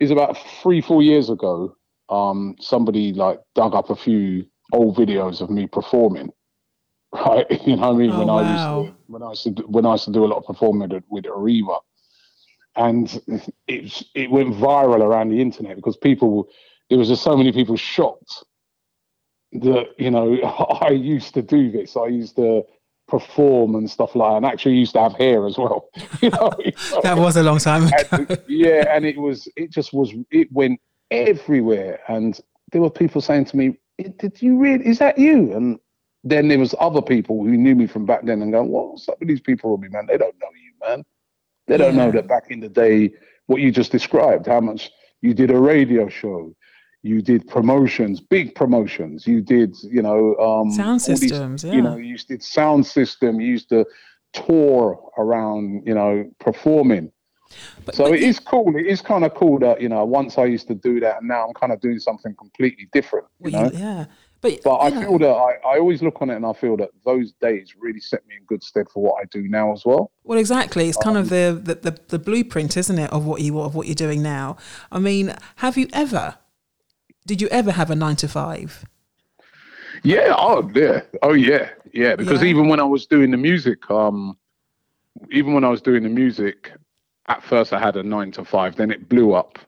is 0.00 0.10
about 0.10 0.36
three 0.62 0.80
four 0.80 1.02
years 1.02 1.30
ago. 1.30 1.76
Um, 2.08 2.56
somebody 2.58 3.12
like 3.12 3.38
dug 3.54 3.74
up 3.74 3.90
a 3.90 3.96
few 3.96 4.46
old 4.72 4.96
videos 4.96 5.40
of 5.40 5.50
me 5.50 5.66
performing, 5.66 6.30
right? 7.12 7.46
You 7.66 7.76
know 7.76 7.92
what 7.92 7.94
I 7.94 7.98
mean? 7.98 8.10
Oh, 8.10 8.18
when 8.18 8.30
I 8.30 8.50
used 8.52 8.68
to, 8.70 8.94
when 9.06 9.22
I 9.22 9.30
used 9.30 9.44
to 9.44 9.50
when 9.68 9.86
I 9.86 9.92
used 9.92 10.04
to 10.06 10.12
do 10.12 10.24
a 10.24 10.26
lot 10.26 10.38
of 10.38 10.44
performing 10.44 10.88
with, 10.88 11.04
with 11.08 11.24
Ariva, 11.24 11.78
and 12.76 13.22
it 13.68 14.02
it 14.14 14.30
went 14.30 14.54
viral 14.54 15.00
around 15.00 15.28
the 15.28 15.40
internet 15.40 15.76
because 15.76 15.96
people 15.96 16.48
there 16.88 16.98
was 16.98 17.08
just 17.08 17.22
so 17.22 17.36
many 17.36 17.52
people 17.52 17.76
shocked 17.76 18.44
that 19.52 19.88
you 19.98 20.10
know 20.10 20.34
I 20.80 20.90
used 20.90 21.34
to 21.34 21.42
do 21.42 21.70
this. 21.70 21.96
I 21.96 22.06
used 22.06 22.36
to 22.36 22.62
perform 23.10 23.74
and 23.74 23.90
stuff 23.90 24.14
like, 24.14 24.30
that, 24.30 24.36
and 24.36 24.46
actually 24.46 24.76
used 24.76 24.92
to 24.92 25.00
have 25.00 25.14
hair 25.14 25.46
as 25.46 25.58
well. 25.58 25.88
you 26.22 26.30
know, 26.30 26.50
That 27.02 27.16
was 27.18 27.36
a 27.36 27.42
long 27.42 27.58
time 27.58 27.86
ago. 27.86 27.96
and, 28.12 28.42
yeah, 28.48 28.84
and 28.94 29.04
it 29.04 29.18
was 29.18 29.48
it 29.56 29.70
just 29.70 29.92
was 29.92 30.12
it 30.30 30.50
went 30.52 30.80
everywhere, 31.10 32.00
and 32.08 32.40
there 32.72 32.80
were 32.80 32.90
people 32.90 33.20
saying 33.20 33.46
to 33.46 33.56
me, 33.56 33.76
eh, 33.98 34.08
"Did 34.18 34.40
you 34.40 34.58
really? 34.58 34.86
Is 34.86 34.98
that 35.00 35.18
you?" 35.18 35.52
And 35.52 35.78
then 36.22 36.48
there 36.48 36.58
was 36.58 36.74
other 36.80 37.02
people 37.02 37.42
who 37.42 37.56
knew 37.56 37.74
me 37.74 37.86
from 37.86 38.06
back 38.06 38.24
then 38.24 38.42
and 38.42 38.52
going, 38.52 38.70
"What's 38.70 39.08
up 39.08 39.18
with 39.18 39.28
these 39.28 39.40
people, 39.40 39.70
Robbie? 39.70 39.88
Man, 39.88 40.06
they 40.06 40.16
don't 40.16 40.38
know 40.40 40.48
you, 40.54 40.88
man. 40.88 41.04
They 41.66 41.76
don't 41.76 41.96
know 41.96 42.10
that 42.10 42.26
back 42.26 42.50
in 42.50 42.60
the 42.60 42.68
day, 42.68 43.12
what 43.46 43.60
you 43.60 43.70
just 43.70 43.92
described, 43.92 44.46
how 44.46 44.60
much 44.60 44.90
you 45.20 45.34
did 45.34 45.50
a 45.50 45.58
radio 45.58 46.08
show." 46.08 46.54
You 47.02 47.22
did 47.22 47.48
promotions, 47.48 48.20
big 48.20 48.54
promotions. 48.54 49.26
You 49.26 49.40
did, 49.40 49.74
you 49.82 50.02
know, 50.02 50.36
um, 50.36 50.70
Sound 50.70 50.88
all 50.88 51.16
these- 51.16 51.20
systems, 51.20 51.64
yeah. 51.64 51.72
You 51.72 51.82
know, 51.82 51.96
you 51.96 52.16
did 52.18 52.42
sound 52.42 52.84
system. 52.86 53.40
You 53.40 53.48
used 53.48 53.68
to 53.70 53.86
tour 54.32 55.00
around, 55.18 55.82
you 55.86 55.94
know, 55.94 56.30
performing. 56.38 57.10
But- 57.84 57.94
So 57.96 58.04
but 58.04 58.14
it 58.14 58.22
is 58.22 58.38
cool. 58.38 58.76
It 58.76 58.86
is 58.86 59.00
kind 59.02 59.24
of 59.24 59.34
cool 59.34 59.58
that 59.60 59.80
you 59.80 59.88
know. 59.88 60.04
Once 60.04 60.38
I 60.38 60.44
used 60.44 60.68
to 60.68 60.74
do 60.74 61.00
that, 61.00 61.18
and 61.20 61.28
now 61.28 61.46
I'm 61.48 61.54
kind 61.54 61.72
of 61.72 61.80
doing 61.80 61.98
something 61.98 62.34
completely 62.36 62.88
different. 62.92 63.26
You 63.44 63.50
Well, 63.50 63.64
know. 63.64 63.70
yeah, 63.76 64.04
but 64.40 64.60
But 64.62 64.78
I 64.78 64.90
know, 64.90 65.00
feel 65.00 65.18
that 65.18 65.30
I, 65.34 65.52
I 65.68 65.78
always 65.80 66.00
look 66.00 66.22
on 66.22 66.30
it 66.30 66.36
and 66.36 66.46
I 66.46 66.52
feel 66.52 66.76
that 66.76 66.90
those 67.04 67.32
days 67.40 67.74
really 67.76 67.98
set 67.98 68.24
me 68.28 68.36
in 68.38 68.44
good 68.44 68.62
stead 68.62 68.86
for 68.88 69.02
what 69.02 69.14
I 69.20 69.24
do 69.32 69.48
now 69.48 69.72
as 69.72 69.84
well. 69.84 70.12
well, 70.22 70.38
exactly. 70.38 70.88
It's 70.88 70.96
kind 70.98 71.16
of 71.16 71.24
Um, 71.24 71.28
the, 71.64 71.74
the 71.74 71.90
the 71.90 71.98
the 72.08 72.18
blueprint, 72.20 72.76
isn't 72.76 72.98
it, 73.00 73.10
of 73.10 73.26
what 73.26 73.40
you 73.40 73.58
of 73.58 73.74
what 73.74 73.86
you're 73.88 73.96
doing 74.06 74.22
now? 74.22 74.56
I 74.92 75.00
mean, 75.00 75.34
have 75.56 75.76
you 75.76 75.88
ever? 75.92 76.36
Did 77.26 77.40
you 77.40 77.48
ever 77.48 77.70
have 77.72 77.90
a 77.90 77.96
nine 77.96 78.16
to 78.16 78.28
five? 78.28 78.84
Yeah. 80.02 80.34
Oh, 80.36 80.70
yeah. 80.74 81.02
Oh, 81.22 81.32
yeah. 81.34 81.70
Yeah. 81.92 82.16
Because 82.16 82.42
Yeah. 82.42 82.48
even 82.48 82.68
when 82.68 82.80
I 82.80 82.84
was 82.84 83.06
doing 83.06 83.30
the 83.30 83.36
music, 83.36 83.90
um, 83.90 84.36
even 85.30 85.52
when 85.52 85.64
I 85.64 85.68
was 85.68 85.82
doing 85.82 86.02
the 86.02 86.08
music, 86.08 86.72
at 87.28 87.42
first 87.42 87.72
I 87.72 87.78
had 87.78 87.96
a 87.96 88.02
nine 88.02 88.30
to 88.32 88.44
five. 88.44 88.76
Then 88.76 88.90
it 88.90 89.08
blew 89.08 89.34
up. 89.34 89.58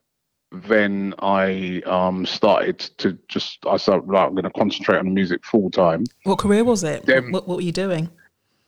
Then 0.51 1.15
I 1.21 1.83
um 1.87 2.27
started 2.27 2.79
to 2.99 3.19
just 3.29 3.59
I 3.67 3.77
started 3.79 4.03
right, 4.03 4.25
I'm 4.27 4.33
going 4.35 4.45
to 4.45 4.51
concentrate 4.51 4.99
on 4.99 5.07
the 5.07 5.11
music 5.11 5.45
full 5.47 5.71
time. 5.71 6.05
What 6.25 6.39
career 6.39 6.63
was 6.65 6.85
it? 6.85 7.07
Them- 7.07 7.33
What, 7.33 7.49
what 7.49 7.57
were 7.57 7.63
you 7.63 7.73
doing? 7.73 8.11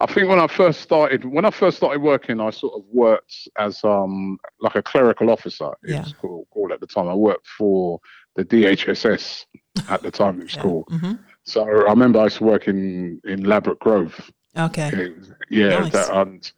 I 0.01 0.07
think 0.07 0.29
when 0.29 0.41
I 0.41 0.47
first 0.49 0.81
started, 0.81 1.25
when 1.25 1.45
I 1.45 1.51
first 1.51 1.77
started 1.77 2.01
working, 2.03 2.41
I 2.41 2.51
sort 2.51 2.75
of 2.75 2.85
worked 2.93 3.49
as 3.59 3.83
um 3.85 4.39
like 4.61 4.77
a 4.77 4.83
clerical 4.83 5.31
officer. 5.31 5.71
It 5.83 5.91
Yeah. 5.91 6.01
was 6.05 6.13
called, 6.15 6.47
called 6.51 6.73
at 6.73 6.81
the 6.81 6.87
time. 6.87 7.09
I 7.09 7.15
worked 7.15 7.47
for 7.47 8.01
the 8.37 8.45
DHSS 8.45 9.47
at 9.89 10.03
the 10.03 10.11
time. 10.11 10.41
It 10.41 10.45
was 10.45 10.55
Yeah. 10.57 10.63
called. 10.63 10.87
Mhm. 10.89 11.19
So 11.45 11.65
I 11.65 11.69
remember 11.91 12.21
I 12.21 12.25
used 12.25 12.39
to 12.39 12.45
work 12.45 12.69
in 12.69 13.21
in 13.25 13.45
Ladbroke 13.45 13.81
Grove. 13.81 14.31
Okay. 14.57 14.89
It 14.89 15.17
yeah, 15.51 15.81
Nice. 15.81 15.93
that, 15.93 16.15
and 16.17 16.53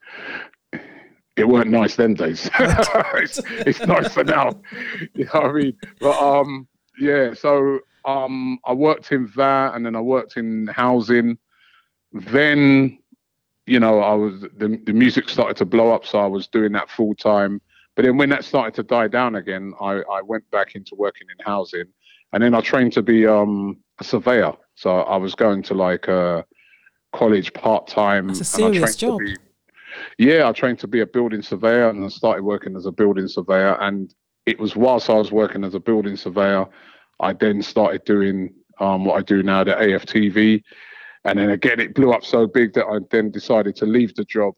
it 1.37 1.47
weren't 1.49 1.71
nice 1.71 1.97
then 1.97 2.14
days. 2.14 2.49
it's, 2.59 3.40
it's 3.49 3.80
nicer 3.80 4.25
now. 4.25 4.52
You 5.14 5.25
know 5.26 5.30
what 5.40 5.45
I 5.45 5.52
mean? 5.52 5.76
But 6.00 6.18
um, 6.23 6.68
yeah. 6.99 7.35
So 7.35 7.80
um, 8.04 8.59
I 8.64 8.73
worked 8.73 9.12
in 9.12 9.30
that, 9.37 9.75
and 9.75 9.85
then 9.85 9.97
I 9.97 10.00
worked 10.00 10.37
in 10.37 10.66
housing. 10.68 11.37
Then, 12.12 12.99
you 13.66 13.80
know, 13.80 14.00
I 14.00 14.14
was 14.14 14.42
the 14.56 14.80
the 14.85 14.92
music 14.92 15.28
started 15.28 15.56
to 15.59 15.64
blow 15.66 15.92
up, 15.92 16.06
so 16.06 16.18
I 16.21 16.26
was 16.26 16.47
doing 16.47 16.73
that 16.73 16.88
full 16.90 17.14
time. 17.14 17.61
But 17.96 18.04
then 18.04 18.18
when 18.18 18.28
that 18.28 18.44
started 18.44 18.74
to 18.74 18.82
die 18.82 19.08
down 19.08 19.34
again, 19.34 19.72
I, 19.80 20.02
I 20.12 20.20
went 20.22 20.48
back 20.50 20.74
into 20.74 20.94
working 20.94 21.26
in 21.36 21.44
housing, 21.44 21.86
and 22.32 22.42
then 22.42 22.54
I 22.54 22.60
trained 22.60 22.92
to 22.92 23.02
be 23.02 23.26
um, 23.26 23.78
a 23.98 24.04
surveyor. 24.04 24.52
So 24.74 25.00
I 25.00 25.16
was 25.16 25.34
going 25.34 25.62
to 25.64 25.74
like 25.74 26.06
uh, 26.06 26.42
college 27.14 27.54
part 27.54 27.86
time. 27.86 28.28
That's 28.28 28.40
a 28.40 28.44
serious 28.44 28.96
job. 28.96 29.20
Be, 29.20 29.36
yeah, 30.18 30.46
I 30.46 30.52
trained 30.52 30.78
to 30.80 30.86
be 30.86 31.00
a 31.00 31.06
building 31.06 31.40
surveyor, 31.40 31.88
and 31.88 32.04
I 32.04 32.08
started 32.08 32.44
working 32.44 32.76
as 32.76 32.84
a 32.84 32.92
building 32.92 33.28
surveyor. 33.28 33.80
And 33.80 34.14
it 34.44 34.58
was 34.58 34.76
whilst 34.76 35.08
I 35.08 35.14
was 35.14 35.32
working 35.32 35.64
as 35.64 35.74
a 35.74 35.80
building 35.80 36.16
surveyor, 36.16 36.66
I 37.18 37.32
then 37.32 37.62
started 37.62 38.04
doing 38.04 38.52
um, 38.78 39.06
what 39.06 39.16
I 39.16 39.22
do 39.22 39.42
now, 39.42 39.64
the 39.64 39.72
AFTV. 39.72 40.62
And 41.24 41.38
then 41.38 41.50
again, 41.50 41.80
it 41.80 41.94
blew 41.94 42.12
up 42.12 42.24
so 42.24 42.46
big 42.46 42.74
that 42.74 42.84
I 42.84 42.98
then 43.10 43.30
decided 43.30 43.74
to 43.76 43.86
leave 43.86 44.14
the 44.14 44.24
job 44.24 44.54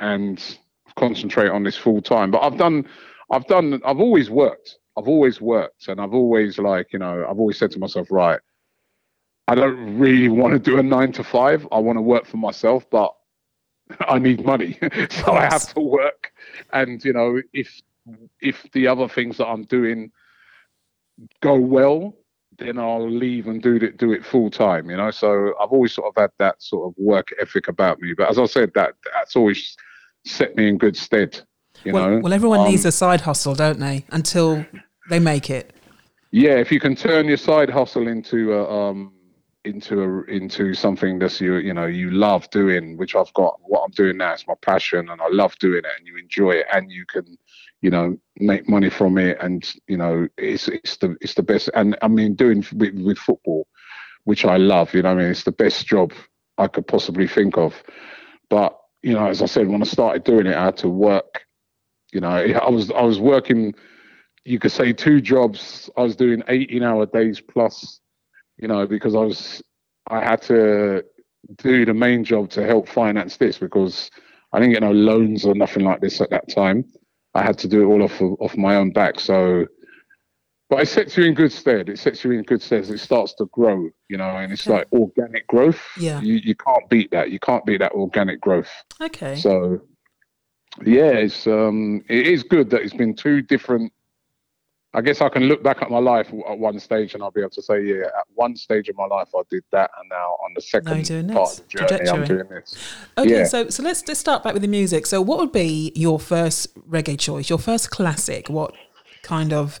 and 0.00 0.58
concentrate 0.96 1.50
on 1.50 1.62
this 1.62 1.76
full 1.76 2.02
time. 2.02 2.30
But 2.30 2.42
I've 2.42 2.56
done, 2.58 2.86
I've 3.30 3.46
done, 3.46 3.80
I've 3.84 4.00
always 4.00 4.30
worked. 4.30 4.78
I've 4.96 5.08
always 5.08 5.40
worked, 5.40 5.88
and 5.88 6.00
I've 6.00 6.12
always 6.12 6.58
like, 6.58 6.92
you 6.92 6.98
know, 6.98 7.26
I've 7.28 7.38
always 7.38 7.58
said 7.58 7.70
to 7.72 7.78
myself, 7.78 8.08
right, 8.10 8.40
I 9.48 9.54
don't 9.54 9.98
really 9.98 10.28
want 10.28 10.52
to 10.52 10.58
do 10.58 10.78
a 10.78 10.82
nine 10.82 11.12
to 11.12 11.24
five. 11.24 11.66
I 11.72 11.78
want 11.78 11.96
to 11.96 12.02
work 12.02 12.26
for 12.26 12.36
myself, 12.36 12.84
but 12.90 13.14
I 14.00 14.18
need 14.18 14.44
money, 14.44 14.78
so 15.10 15.32
I 15.32 15.44
have 15.44 15.72
to 15.74 15.80
work. 15.80 16.32
And 16.72 17.02
you 17.04 17.12
know, 17.12 17.40
if 17.52 17.80
if 18.40 18.66
the 18.72 18.86
other 18.86 19.08
things 19.08 19.38
that 19.38 19.46
I'm 19.46 19.64
doing 19.64 20.10
go 21.40 21.56
well, 21.56 22.14
then 22.58 22.78
I'll 22.78 23.10
leave 23.10 23.46
and 23.46 23.62
do 23.62 23.76
it 23.76 23.96
do 23.96 24.12
it 24.12 24.24
full 24.24 24.50
time. 24.50 24.90
You 24.90 24.96
know, 24.96 25.10
so 25.10 25.54
I've 25.60 25.70
always 25.70 25.92
sort 25.92 26.08
of 26.08 26.20
had 26.20 26.30
that 26.38 26.62
sort 26.62 26.88
of 26.88 26.94
work 26.96 27.28
ethic 27.40 27.68
about 27.68 28.00
me. 28.00 28.14
But 28.14 28.30
as 28.30 28.38
I 28.38 28.46
said, 28.46 28.72
that 28.74 28.94
that's 29.14 29.36
always 29.36 29.76
set 30.24 30.56
me 30.56 30.68
in 30.68 30.78
good 30.78 30.96
stead. 30.96 31.40
You 31.84 31.92
well, 31.92 32.10
know, 32.10 32.18
well, 32.20 32.32
everyone 32.32 32.60
Um, 32.60 32.66
needs 32.66 32.84
a 32.84 32.92
side 32.92 33.22
hustle, 33.22 33.54
don't 33.54 33.80
they? 33.80 34.04
Until 34.10 34.66
they 35.10 35.18
make 35.18 35.50
it. 35.50 35.72
yeah, 36.30 36.54
if 36.56 36.70
you 36.72 36.80
can 36.80 36.94
turn 36.96 37.26
your 37.26 37.36
side 37.36 37.70
hustle 37.70 38.08
into 38.08 38.52
a 38.54 38.70
um 38.90 39.12
into 39.64 40.02
a 40.02 40.24
into 40.24 40.74
something 40.74 41.18
that's 41.18 41.40
you 41.40 41.56
you 41.56 41.74
know 41.74 41.86
you 41.86 42.10
love 42.10 42.48
doing, 42.50 42.96
which 42.96 43.14
I've 43.14 43.32
got. 43.34 43.58
What 43.62 43.82
I'm 43.84 43.90
doing 43.92 44.16
now 44.16 44.34
is 44.34 44.44
my 44.46 44.54
passion, 44.62 45.08
and 45.10 45.20
I 45.20 45.28
love 45.30 45.56
doing 45.58 45.78
it, 45.84 45.92
and 45.98 46.06
you 46.06 46.16
enjoy 46.18 46.52
it, 46.52 46.66
and 46.72 46.90
you 46.90 47.04
can 47.06 47.38
you 47.80 47.90
know 47.90 48.16
make 48.38 48.68
money 48.68 48.90
from 48.90 49.18
it, 49.18 49.38
and 49.40 49.64
you 49.88 49.96
know 49.96 50.28
it's 50.36 50.68
it's 50.68 50.96
the 50.98 51.16
it's 51.20 51.34
the 51.34 51.42
best. 51.42 51.70
And 51.74 51.96
I 52.02 52.08
mean, 52.08 52.34
doing 52.34 52.64
with, 52.74 52.94
with 52.94 53.18
football, 53.18 53.66
which 54.24 54.44
I 54.44 54.56
love. 54.56 54.94
You 54.94 55.02
know, 55.02 55.10
I 55.12 55.14
mean, 55.14 55.26
it's 55.26 55.44
the 55.44 55.52
best 55.52 55.86
job 55.86 56.12
I 56.58 56.68
could 56.68 56.86
possibly 56.86 57.28
think 57.28 57.56
of. 57.58 57.82
But 58.50 58.76
you 59.02 59.12
know, 59.12 59.26
as 59.26 59.42
I 59.42 59.46
said, 59.46 59.68
when 59.68 59.82
I 59.82 59.86
started 59.86 60.24
doing 60.24 60.46
it, 60.46 60.56
I 60.56 60.66
had 60.66 60.76
to 60.78 60.88
work. 60.88 61.44
You 62.12 62.20
know, 62.20 62.28
I 62.62 62.68
was 62.70 62.90
I 62.90 63.02
was 63.02 63.20
working 63.20 63.74
you 64.44 64.58
could 64.58 64.72
say 64.72 64.92
two 64.92 65.20
jobs. 65.20 65.90
I 65.96 66.02
was 66.02 66.16
doing 66.16 66.42
18 66.48 66.82
hour 66.82 67.06
days 67.06 67.40
plus, 67.40 68.00
you 68.56 68.68
know, 68.68 68.86
because 68.86 69.14
I 69.14 69.20
was, 69.20 69.62
I 70.08 70.20
had 70.20 70.42
to 70.42 71.04
do 71.56 71.84
the 71.84 71.94
main 71.94 72.24
job 72.24 72.50
to 72.50 72.66
help 72.66 72.88
finance 72.88 73.36
this 73.36 73.58
because 73.58 74.10
I 74.52 74.58
didn't 74.58 74.74
get 74.74 74.82
no 74.82 74.92
loans 74.92 75.44
or 75.44 75.54
nothing 75.54 75.84
like 75.84 76.00
this 76.00 76.20
at 76.20 76.30
that 76.30 76.48
time. 76.48 76.84
I 77.34 77.42
had 77.42 77.56
to 77.58 77.68
do 77.68 77.82
it 77.82 77.86
all 77.86 78.02
off 78.02 78.20
of, 78.20 78.34
off 78.40 78.56
my 78.56 78.76
own 78.76 78.90
back. 78.90 79.18
So, 79.20 79.66
but 80.72 80.80
it 80.84 80.88
sets 80.88 81.18
you 81.18 81.24
in 81.24 81.34
good 81.34 81.52
stead. 81.52 81.90
It 81.90 81.98
sets 81.98 82.24
you 82.24 82.30
in 82.30 82.44
good 82.44 82.62
stead. 82.62 82.88
It 82.88 82.98
starts 82.98 83.34
to 83.34 83.44
grow, 83.52 83.90
you 84.08 84.16
know, 84.16 84.30
and 84.38 84.50
it's 84.50 84.66
Okay. 84.66 84.78
like 84.78 84.86
organic 84.94 85.46
growth. 85.46 85.78
Yeah. 86.00 86.18
You, 86.22 86.36
you 86.42 86.54
can't 86.54 86.88
beat 86.88 87.10
that. 87.10 87.30
You 87.30 87.38
can't 87.38 87.62
beat 87.66 87.80
that 87.80 87.92
organic 87.92 88.40
growth. 88.40 88.70
Okay. 88.98 89.36
So, 89.36 89.82
yeah, 90.82 91.10
it's 91.10 91.46
um, 91.46 92.02
it 92.08 92.26
is 92.26 92.42
good 92.42 92.70
that 92.70 92.80
it's 92.80 92.94
been 92.94 93.14
two 93.14 93.42
different. 93.42 93.92
I 94.94 95.02
guess 95.02 95.20
I 95.20 95.28
can 95.28 95.42
look 95.44 95.62
back 95.62 95.82
at 95.82 95.90
my 95.90 95.98
life 95.98 96.28
at 96.48 96.58
one 96.58 96.80
stage 96.80 97.12
and 97.12 97.22
I'll 97.22 97.30
be 97.30 97.40
able 97.42 97.50
to 97.50 97.62
say, 97.62 97.82
yeah, 97.82 98.04
at 98.06 98.24
one 98.34 98.56
stage 98.56 98.88
of 98.88 98.96
my 98.96 99.04
life 99.06 99.28
I 99.36 99.42
did 99.50 99.64
that, 99.72 99.90
and 100.00 100.08
now 100.08 100.38
on 100.44 100.52
the 100.54 100.62
second 100.62 100.86
part 100.86 101.50
this. 101.50 101.58
of 101.60 101.68
the 101.68 101.86
journey 101.86 102.08
I'm 102.08 102.24
doing 102.24 102.48
this. 102.48 102.76
Okay, 103.18 103.30
Yeah. 103.40 103.44
so 103.44 103.68
so 103.68 103.82
let's 103.82 104.08
let's 104.08 104.20
start 104.20 104.42
back 104.42 104.54
with 104.54 104.62
the 104.62 104.68
music. 104.68 105.04
So, 105.04 105.20
what 105.20 105.38
would 105.38 105.52
be 105.52 105.92
your 105.94 106.18
first 106.18 106.74
reggae 106.88 107.18
choice? 107.18 107.50
Your 107.50 107.58
first 107.58 107.90
classic? 107.90 108.48
What 108.48 108.74
kind 109.22 109.52
of 109.52 109.78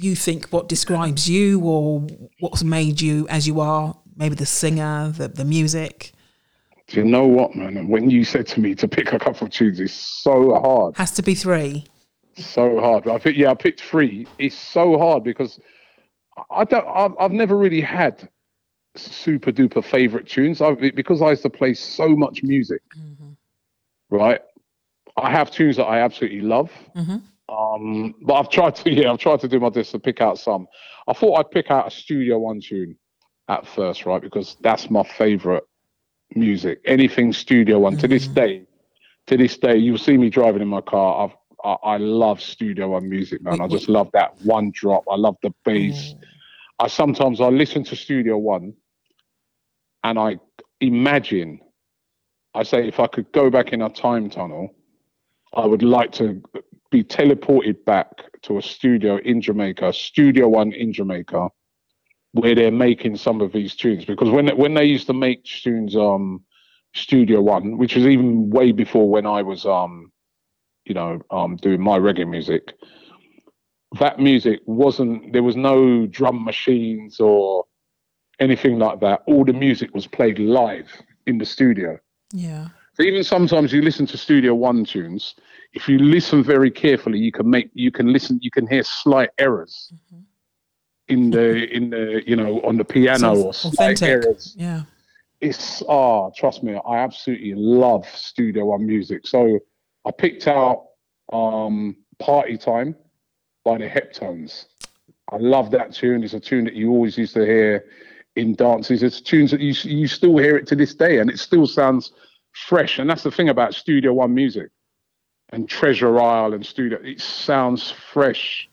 you 0.00 0.14
think 0.16 0.48
what 0.48 0.68
describes 0.68 1.28
you, 1.28 1.60
or 1.60 2.06
what's 2.40 2.62
made 2.62 3.00
you 3.00 3.26
as 3.28 3.46
you 3.46 3.60
are? 3.60 3.96
Maybe 4.16 4.34
the 4.34 4.46
singer, 4.46 5.12
the 5.16 5.28
the 5.28 5.44
music 5.44 6.12
Do 6.88 6.96
you 7.00 7.04
know 7.04 7.26
what, 7.26 7.54
man? 7.54 7.88
When 7.88 8.10
you 8.10 8.24
said 8.24 8.46
to 8.48 8.60
me 8.60 8.74
to 8.76 8.88
pick 8.88 9.12
a 9.12 9.18
couple 9.18 9.46
of 9.46 9.52
tunes, 9.52 9.78
it's 9.80 9.92
so 9.92 10.54
hard, 10.54 10.96
has 10.96 11.12
to 11.12 11.22
be 11.22 11.34
three. 11.34 11.84
so 12.36 12.80
hard. 12.80 13.06
I 13.08 13.18
picked, 13.18 13.38
yeah, 13.38 13.50
I 13.50 13.54
picked 13.54 13.80
three. 13.82 14.26
It's 14.38 14.56
so 14.56 14.98
hard 14.98 15.22
because 15.24 15.60
I 16.50 16.64
don't. 16.64 16.86
I've, 16.86 17.14
I've 17.20 17.32
never 17.32 17.56
really 17.56 17.80
had 17.80 18.28
super 18.96 19.52
duper 19.52 19.84
favorite 19.84 20.26
tunes. 20.28 20.60
I 20.60 20.72
because 20.74 21.20
I 21.22 21.30
used 21.30 21.42
to 21.42 21.50
play 21.50 21.74
so 21.74 22.08
much 22.16 22.42
music. 22.42 22.82
right? 24.10 24.40
I 25.16 25.30
have 25.30 25.50
tunes 25.50 25.76
that 25.76 25.84
I 25.84 26.00
absolutely 26.00 26.40
love. 26.40 26.70
Mhm. 26.96 27.22
Um, 27.48 28.14
but 28.22 28.34
I've 28.34 28.50
tried 28.50 28.76
to, 28.76 28.90
yeah, 28.92 29.10
I've 29.10 29.18
tried 29.18 29.40
to 29.40 29.48
do 29.48 29.60
my 29.60 29.70
best 29.70 29.92
to 29.92 29.98
pick 29.98 30.20
out 30.20 30.38
some. 30.38 30.66
I 31.06 31.12
thought 31.12 31.38
I'd 31.38 31.50
pick 31.50 31.70
out 31.70 31.86
a 31.86 31.90
Studio 31.90 32.38
One 32.38 32.60
tune 32.60 32.96
at 33.48 33.66
first, 33.66 34.06
right? 34.06 34.20
Because 34.20 34.56
that's 34.60 34.90
my 34.90 35.02
favorite 35.02 35.64
music. 36.34 36.80
Anything 36.84 37.32
Studio 37.32 37.78
One 37.78 37.96
to 37.98 38.08
this 38.08 38.28
day, 38.28 38.64
to 39.26 39.36
this 39.36 39.56
day, 39.56 39.76
you'll 39.76 39.98
see 39.98 40.16
me 40.16 40.30
driving 40.30 40.62
in 40.62 40.68
my 40.68 40.80
car. 40.80 41.24
I've, 41.24 41.36
I, 41.64 41.94
I 41.94 41.96
love 41.96 42.40
Studio 42.40 42.88
One 42.88 43.08
music, 43.08 43.42
man. 43.42 43.60
I 43.60 43.68
just 43.68 43.88
love 43.88 44.10
that 44.12 44.34
one 44.42 44.70
drop. 44.74 45.04
I 45.10 45.16
love 45.16 45.36
the 45.42 45.52
bass. 45.64 46.14
Mm. 46.14 46.20
I 46.80 46.86
sometimes 46.86 47.40
I 47.40 47.48
listen 47.48 47.82
to 47.84 47.96
Studio 47.96 48.36
One, 48.38 48.74
and 50.04 50.18
I 50.18 50.36
imagine. 50.80 51.60
I 52.54 52.62
say 52.62 52.88
if 52.88 52.98
I 52.98 53.06
could 53.06 53.30
go 53.32 53.50
back 53.50 53.72
in 53.72 53.82
a 53.82 53.90
time 53.90 54.30
tunnel, 54.30 54.74
I 55.54 55.66
would 55.66 55.82
like 55.82 56.12
to 56.12 56.42
be 56.90 57.04
teleported 57.04 57.84
back 57.84 58.08
to 58.42 58.58
a 58.58 58.62
studio 58.62 59.18
in 59.18 59.40
Jamaica, 59.40 59.92
Studio 59.92 60.48
One 60.48 60.72
in 60.72 60.92
Jamaica, 60.92 61.48
where 62.32 62.54
they're 62.54 62.70
making 62.70 63.16
some 63.16 63.40
of 63.40 63.52
these 63.52 63.74
tunes. 63.74 64.04
Because 64.04 64.30
when 64.30 64.48
when 64.56 64.74
they 64.74 64.84
used 64.84 65.06
to 65.06 65.12
make 65.14 65.44
tunes, 65.44 65.96
um, 65.96 66.44
Studio 66.94 67.40
One, 67.40 67.78
which 67.78 67.94
was 67.94 68.06
even 68.06 68.50
way 68.50 68.72
before 68.72 69.10
when 69.10 69.26
I 69.26 69.42
was 69.42 69.66
um, 69.66 70.10
you 70.88 70.94
know, 70.94 71.20
um, 71.30 71.56
doing 71.56 71.80
my 71.80 71.98
reggae 71.98 72.28
music. 72.28 72.72
That 74.00 74.18
music 74.18 74.60
wasn't. 74.66 75.32
There 75.32 75.42
was 75.42 75.56
no 75.56 76.06
drum 76.06 76.44
machines 76.44 77.20
or 77.20 77.64
anything 78.40 78.78
like 78.78 79.00
that. 79.00 79.22
All 79.26 79.44
the 79.44 79.52
music 79.52 79.94
was 79.94 80.06
played 80.06 80.38
live 80.38 80.90
in 81.26 81.38
the 81.38 81.44
studio. 81.44 81.98
Yeah. 82.32 82.68
So 82.98 83.06
even 83.06 83.22
sometimes 83.22 83.72
you 83.72 83.80
listen 83.80 84.06
to 84.08 84.18
Studio 84.18 84.54
One 84.54 84.84
tunes. 84.84 85.36
If 85.72 85.88
you 85.88 85.98
listen 85.98 86.42
very 86.42 86.70
carefully, 86.70 87.18
you 87.18 87.30
can 87.30 87.48
make 87.48 87.70
you 87.72 87.92
can 87.92 88.12
listen. 88.12 88.40
You 88.42 88.50
can 88.50 88.66
hear 88.66 88.82
slight 88.82 89.30
errors 89.38 89.92
in 91.06 91.30
the 91.30 91.72
in 91.72 91.90
the 91.90 92.22
you 92.26 92.34
know 92.34 92.60
on 92.62 92.76
the 92.76 92.84
piano 92.84 93.40
or 93.40 93.54
slight 93.54 94.02
errors. 94.02 94.54
Yeah. 94.58 94.82
It's 95.40 95.80
ah, 95.88 96.30
trust 96.36 96.64
me, 96.64 96.76
I 96.84 96.98
absolutely 96.98 97.54
love 97.54 98.04
Studio 98.08 98.64
One 98.66 98.84
music. 98.84 99.28
So 99.28 99.60
I 100.04 100.10
picked 100.10 100.48
out 100.48 100.86
um, 101.32 101.94
"Party 102.18 102.58
Time" 102.58 102.96
by 103.64 103.78
the 103.78 103.88
Heptones. 103.88 104.64
I 105.30 105.36
love 105.36 105.70
that 105.70 105.94
tune. 105.94 106.24
It's 106.24 106.34
a 106.34 106.40
tune 106.40 106.64
that 106.64 106.74
you 106.74 106.90
always 106.90 107.16
used 107.16 107.34
to 107.34 107.46
hear 107.46 107.84
in 108.34 108.56
dances. 108.56 109.04
It's 109.04 109.20
tunes 109.20 109.52
that 109.52 109.60
you 109.60 109.72
you 109.84 110.08
still 110.08 110.36
hear 110.36 110.56
it 110.56 110.66
to 110.66 110.74
this 110.74 110.96
day, 110.96 111.20
and 111.20 111.30
it 111.30 111.38
still 111.38 111.68
sounds 111.68 112.10
fresh. 112.52 112.98
And 112.98 113.08
that's 113.08 113.22
the 113.22 113.30
thing 113.30 113.48
about 113.48 113.74
Studio 113.74 114.12
One 114.12 114.34
music 114.34 114.70
and 115.50 115.68
Treasure 115.68 116.20
Isle 116.20 116.54
and 116.54 116.64
Studio. 116.64 116.98
It 117.02 117.20
sounds 117.20 117.90
fresh. 117.90 118.68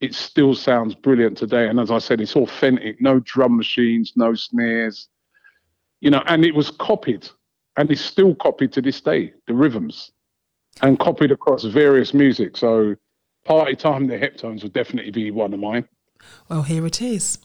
It 0.00 0.14
still 0.14 0.54
sounds 0.54 0.94
brilliant 0.94 1.36
today. 1.38 1.68
And 1.68 1.78
as 1.78 1.90
I 1.90 1.98
said, 1.98 2.20
it's 2.20 2.36
authentic. 2.36 3.00
No 3.00 3.20
drum 3.20 3.56
machines, 3.56 4.12
no 4.16 4.34
snares. 4.34 5.08
You 6.00 6.10
know, 6.10 6.22
and 6.26 6.44
it 6.44 6.54
was 6.54 6.70
copied. 6.70 7.28
and 7.76 7.90
it's 7.90 8.00
still 8.00 8.34
copied 8.34 8.72
to 8.72 8.82
this 8.82 9.00
day. 9.00 9.32
The 9.46 9.54
rhythms, 9.54 10.10
and 10.82 10.98
copied 10.98 11.30
across 11.30 11.64
various 11.64 12.12
music. 12.14 12.56
So, 12.56 12.96
party 13.44 13.76
time, 13.76 14.06
the 14.06 14.18
Heptones 14.18 14.62
would 14.62 14.72
definitely 14.72 15.12
be 15.12 15.30
one 15.30 15.54
of 15.54 15.60
mine. 15.60 15.86
Well, 16.48 16.62
here 16.62 16.86
it 16.86 17.00
is. 17.00 17.38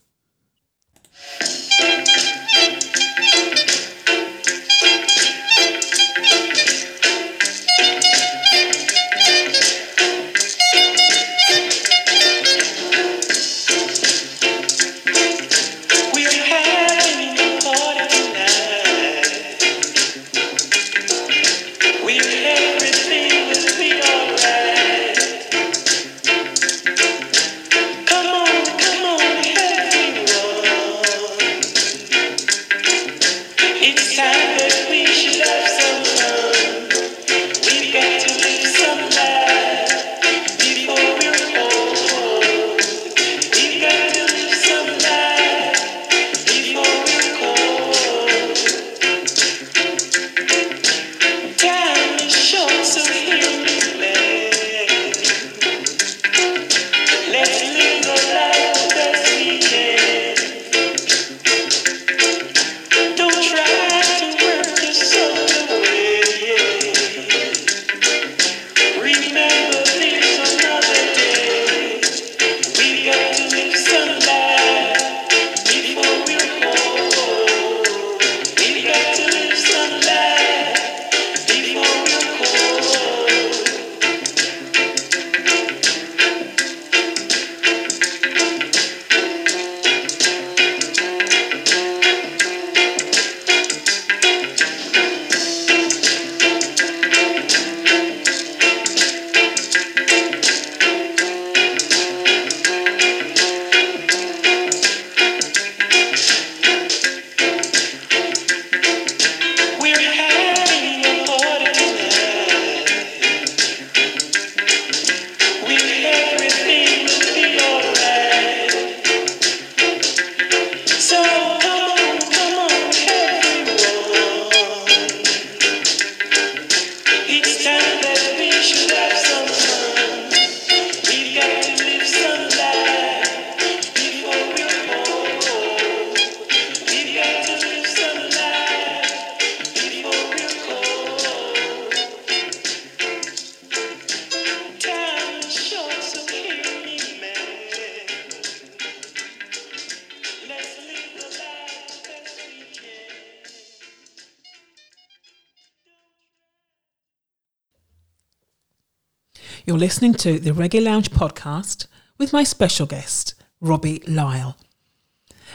To 160.25 160.39
the 160.39 160.49
Reggae 160.49 160.83
Lounge 160.83 161.11
podcast 161.11 161.85
with 162.17 162.33
my 162.33 162.43
special 162.43 162.87
guest, 162.87 163.35
Robbie 163.61 164.01
Lyle. 164.07 164.57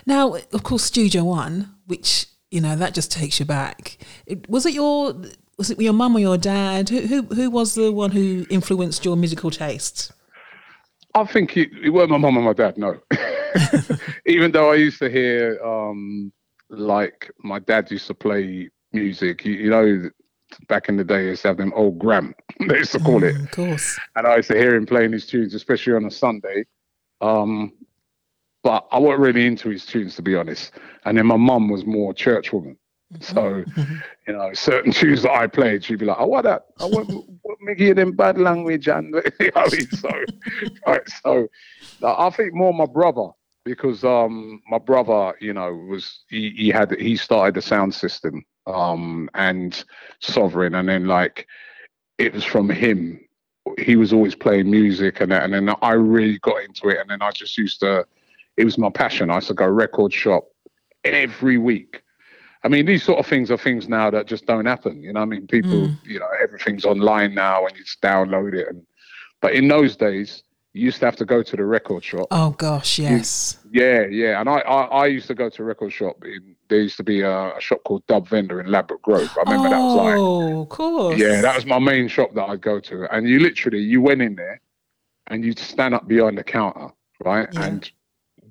Now, 0.06 0.36
of 0.52 0.62
course, 0.62 0.84
Studio 0.84 1.24
One, 1.24 1.74
which 1.88 2.26
you 2.52 2.60
know 2.60 2.76
that 2.76 2.94
just 2.94 3.10
takes 3.10 3.40
you 3.40 3.46
back. 3.46 3.98
Was 4.48 4.66
it 4.66 4.72
your 4.72 5.22
was 5.58 5.72
it 5.72 5.80
your 5.80 5.92
mum 5.92 6.14
or 6.14 6.20
your 6.20 6.38
dad? 6.38 6.88
Who, 6.88 7.00
who 7.00 7.22
who 7.22 7.50
was 7.50 7.74
the 7.74 7.90
one 7.90 8.12
who 8.12 8.46
influenced 8.48 9.04
your 9.04 9.16
musical 9.16 9.50
taste? 9.50 10.12
I 11.16 11.24
think 11.24 11.56
it, 11.56 11.70
it 11.82 11.90
weren't 11.90 12.10
my 12.10 12.18
mum 12.18 12.36
and 12.36 12.46
my 12.46 12.52
dad. 12.52 12.78
No, 12.78 12.96
even 14.26 14.52
though 14.52 14.70
I 14.70 14.76
used 14.76 15.00
to 15.00 15.10
hear 15.10 15.60
um, 15.64 16.32
like 16.68 17.28
my 17.42 17.58
dad 17.58 17.90
used 17.90 18.06
to 18.06 18.14
play 18.14 18.70
music. 18.92 19.44
You, 19.44 19.52
you 19.54 19.70
know, 19.70 20.10
back 20.68 20.88
in 20.88 20.96
the 20.96 21.04
day 21.04 21.24
used 21.24 21.42
to 21.42 21.48
have 21.48 21.56
them 21.56 21.72
old 21.74 21.98
gram, 21.98 22.34
they 22.68 22.78
used 22.78 22.92
to 22.92 23.00
call 23.00 23.22
it. 23.22 23.34
Mm, 23.34 23.44
of 23.44 23.50
course. 23.50 23.98
And 24.16 24.26
I 24.26 24.36
used 24.36 24.48
to 24.48 24.56
hear 24.56 24.74
him 24.74 24.86
playing 24.86 25.12
his 25.12 25.26
tunes, 25.26 25.54
especially 25.54 25.94
on 25.94 26.04
a 26.04 26.10
Sunday. 26.10 26.64
Um, 27.20 27.72
but 28.62 28.86
I 28.92 28.98
wasn't 28.98 29.20
really 29.20 29.46
into 29.46 29.70
his 29.70 29.86
tunes, 29.86 30.16
to 30.16 30.22
be 30.22 30.36
honest. 30.36 30.72
And 31.04 31.16
then 31.16 31.26
my 31.26 31.36
mum 31.36 31.68
was 31.68 31.86
more 31.86 32.12
church 32.12 32.52
woman. 32.52 32.76
So, 33.18 33.64
you 34.26 34.32
know, 34.32 34.52
certain 34.52 34.92
tunes 34.92 35.22
that 35.22 35.32
I 35.32 35.46
played, 35.46 35.84
she'd 35.84 35.98
be 35.98 36.06
like, 36.06 36.18
"Oh, 36.20 36.26
what 36.26 36.42
that? 36.42 36.66
I 36.78 36.84
want, 36.84 37.10
what 37.42 37.58
Mickey 37.60 37.92
them 37.92 38.12
bad 38.12 38.38
language 38.38 38.86
and 38.88 39.14
you 39.40 39.50
know, 39.56 39.66
so, 39.66 40.10
right. 40.86 41.02
So, 41.22 41.48
I 42.04 42.30
think 42.30 42.54
more 42.54 42.72
my 42.72 42.86
brother 42.86 43.30
because 43.64 44.04
um 44.04 44.60
my 44.68 44.78
brother, 44.78 45.34
you 45.40 45.52
know, 45.52 45.72
was 45.72 46.20
he, 46.28 46.50
he 46.50 46.68
had 46.68 46.92
he 46.98 47.16
started 47.16 47.54
the 47.54 47.62
sound 47.62 47.94
system 47.94 48.44
um, 48.66 49.30
and 49.34 49.84
Sovereign, 50.20 50.74
and 50.74 50.88
then 50.88 51.06
like 51.06 51.46
it 52.18 52.32
was 52.32 52.44
from 52.44 52.68
him. 52.68 53.20
He 53.78 53.96
was 53.96 54.12
always 54.12 54.34
playing 54.34 54.70
music, 54.70 55.20
and 55.20 55.32
and 55.32 55.52
then 55.52 55.70
I 55.82 55.92
really 55.92 56.38
got 56.38 56.62
into 56.62 56.88
it, 56.88 56.98
and 56.98 57.10
then 57.10 57.22
I 57.22 57.30
just 57.30 57.56
used 57.58 57.80
to. 57.80 58.06
It 58.56 58.64
was 58.64 58.78
my 58.78 58.90
passion. 58.90 59.30
I 59.30 59.36
used 59.36 59.48
to 59.48 59.54
go 59.54 59.66
record 59.66 60.12
shop 60.12 60.44
every 61.04 61.56
week. 61.56 62.02
I 62.62 62.68
mean, 62.68 62.84
these 62.84 63.02
sort 63.02 63.18
of 63.18 63.26
things 63.26 63.50
are 63.50 63.56
things 63.56 63.88
now 63.88 64.10
that 64.10 64.26
just 64.26 64.44
don't 64.44 64.66
happen. 64.66 65.02
You 65.02 65.14
know, 65.14 65.20
I 65.20 65.24
mean, 65.24 65.46
people, 65.46 65.70
mm. 65.70 65.96
you 66.04 66.18
know, 66.18 66.28
everything's 66.42 66.84
online 66.84 67.34
now, 67.34 67.66
and 67.66 67.76
you 67.76 67.84
just 67.84 68.02
download 68.02 68.54
it. 68.54 68.68
And 68.68 68.84
but 69.40 69.54
in 69.54 69.68
those 69.68 69.96
days, 69.96 70.42
you 70.74 70.84
used 70.84 70.98
to 71.00 71.06
have 71.06 71.16
to 71.16 71.24
go 71.24 71.42
to 71.42 71.56
the 71.56 71.64
record 71.64 72.04
shop. 72.04 72.26
Oh 72.30 72.50
gosh, 72.50 72.98
yes. 72.98 73.58
You, 73.70 73.82
yeah, 73.82 74.06
yeah. 74.06 74.40
And 74.40 74.48
I, 74.48 74.58
I, 74.58 74.82
I, 74.84 75.06
used 75.06 75.26
to 75.28 75.34
go 75.34 75.48
to 75.48 75.62
a 75.62 75.64
record 75.64 75.92
shop. 75.92 76.22
In, 76.24 76.54
there 76.70 76.80
used 76.80 76.96
to 76.96 77.04
be 77.04 77.20
a, 77.20 77.56
a, 77.56 77.60
shop 77.60 77.80
called 77.84 78.06
Dub 78.06 78.26
Vendor 78.28 78.60
in 78.60 78.70
Ladbroke 78.70 79.02
Grove. 79.02 79.30
I 79.36 79.50
remember 79.50 79.68
oh, 79.68 79.70
that 79.70 79.80
was 79.80 79.96
like, 79.96 80.14
oh, 80.16 80.62
of 80.62 80.68
course. 80.70 81.18
Yeah, 81.18 81.42
that 81.42 81.54
was 81.54 81.66
my 81.66 81.78
main 81.78 82.08
shop 82.08 82.32
that 82.34 82.48
I'd 82.48 82.62
go 82.62 82.80
to. 82.80 83.14
And 83.14 83.28
you 83.28 83.40
literally, 83.40 83.80
you 83.80 84.00
went 84.00 84.22
in 84.22 84.36
there, 84.36 84.62
and 85.26 85.44
you'd 85.44 85.58
stand 85.58 85.94
up 85.94 86.08
behind 86.08 86.38
the 86.38 86.44
counter, 86.44 86.88
right? 87.22 87.48
Yeah. 87.52 87.64
And 87.66 87.90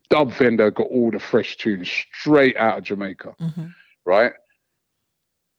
Dub 0.10 0.32
Vendor 0.34 0.70
got 0.70 0.88
all 0.88 1.10
the 1.10 1.20
fresh 1.20 1.58
tunes 1.58 1.90
straight 1.90 2.56
out 2.58 2.78
of 2.78 2.84
Jamaica, 2.84 3.36
mm-hmm. 3.42 3.68
right? 4.06 4.34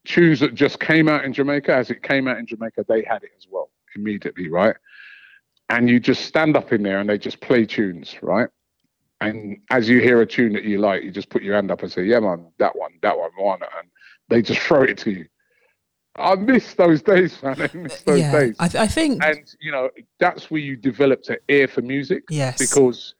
Tunes 0.07 0.41
that 0.41 0.55
just 0.55 0.79
came 0.79 1.09
out 1.09 1.25
in 1.25 1.33
Jamaica, 1.33 1.75
as 1.75 1.91
it 1.91 2.03
came 2.03 2.29
out 2.29 2.39
in 2.39 2.47
Jamaica, 2.47 2.85
they 2.89 3.03
had 3.03 3.25
it 3.25 3.31
as 3.37 3.47
well 3.51 3.71
immediately, 3.97 4.49
right? 4.49 4.77
and 5.71 5.89
you 5.89 6.01
just 6.01 6.27
stand 6.27 6.57
up 6.57 6.73
in 6.73 6.83
there 6.83 6.99
and 6.99 7.09
they 7.09 7.17
just 7.17 7.41
play 7.41 7.65
tunes, 7.65 8.17
right? 8.23 8.49
And 9.21 9.59
as 9.71 9.89
you 9.89 10.01
hear 10.01 10.21
a 10.23 10.27
tune 10.27 10.55
that 10.55 10.65
you 10.65 10.79
like, 10.79 11.03
you 11.03 11.11
just 11.11 11.29
put 11.29 11.43
your 11.43 11.55
hand 11.55 11.71
up 11.71 11.83
and 11.83 11.93
say, 11.93 12.05
"Yeah, 12.05 12.21
man, 12.21 12.47
that 12.59 12.77
one, 12.77 12.93
that 13.03 13.19
one, 13.19 13.31
one," 13.37 13.61
and 13.63 13.89
they 14.29 14.43
just 14.43 14.61
throw 14.67 14.83
it 14.83 14.99
to 14.99 15.11
you. 15.11 15.27
I 16.17 16.35
miss 16.35 16.75
those 16.75 17.03
days, 17.03 17.41
man. 17.43 17.61
I 17.61 17.77
miss 17.77 18.01
uh, 18.01 18.03
those 18.07 18.21
yeah, 18.21 18.33
days. 18.33 18.57
I, 18.59 18.69
th- 18.69 18.83
I, 18.83 18.87
think, 18.87 19.23
and 19.25 19.55
you 19.61 19.71
know, 19.73 19.91
that's 20.19 20.51
where 20.51 20.61
you 20.61 20.77
developed 20.77 21.29
an 21.29 21.37
ear 21.49 21.69
for 21.69 21.83
music. 21.83 22.25
Yes, 22.31 22.59
because 22.59 23.15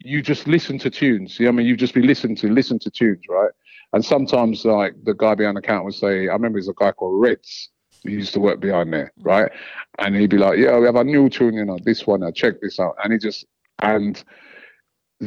you 0.00 0.22
just 0.22 0.46
listen 0.46 0.78
to 0.78 0.90
tunes. 0.90 1.38
You 1.38 1.46
know, 1.46 1.50
I 1.50 1.52
mean, 1.52 1.66
you 1.66 1.76
just 1.76 1.94
be 1.94 2.02
listening 2.02 2.36
to 2.36 2.48
listen 2.48 2.78
to 2.80 2.90
tunes, 2.90 3.22
right? 3.28 3.50
And 3.92 4.04
sometimes, 4.04 4.64
like 4.64 4.94
the 5.04 5.14
guy 5.14 5.34
behind 5.34 5.56
the 5.56 5.62
counter 5.62 5.84
would 5.84 5.94
say, 5.94 6.28
I 6.28 6.32
remember 6.32 6.58
there's 6.58 6.68
a 6.68 6.74
guy 6.74 6.92
called 6.92 7.20
Reds. 7.20 7.70
He 8.02 8.12
used 8.12 8.34
to 8.34 8.40
work 8.40 8.60
behind 8.60 8.92
there, 8.92 9.12
mm. 9.20 9.24
right? 9.24 9.52
And 9.98 10.16
he'd 10.16 10.30
be 10.30 10.38
like, 10.38 10.58
"Yeah, 10.58 10.78
we 10.78 10.86
have 10.86 10.96
a 10.96 11.04
new 11.04 11.28
tune, 11.28 11.54
you 11.54 11.64
know, 11.64 11.78
this 11.82 12.06
one. 12.06 12.22
I 12.22 12.30
check 12.30 12.60
this 12.60 12.80
out." 12.80 12.96
And 13.02 13.12
he 13.12 13.18
just 13.18 13.44
and 13.80 14.22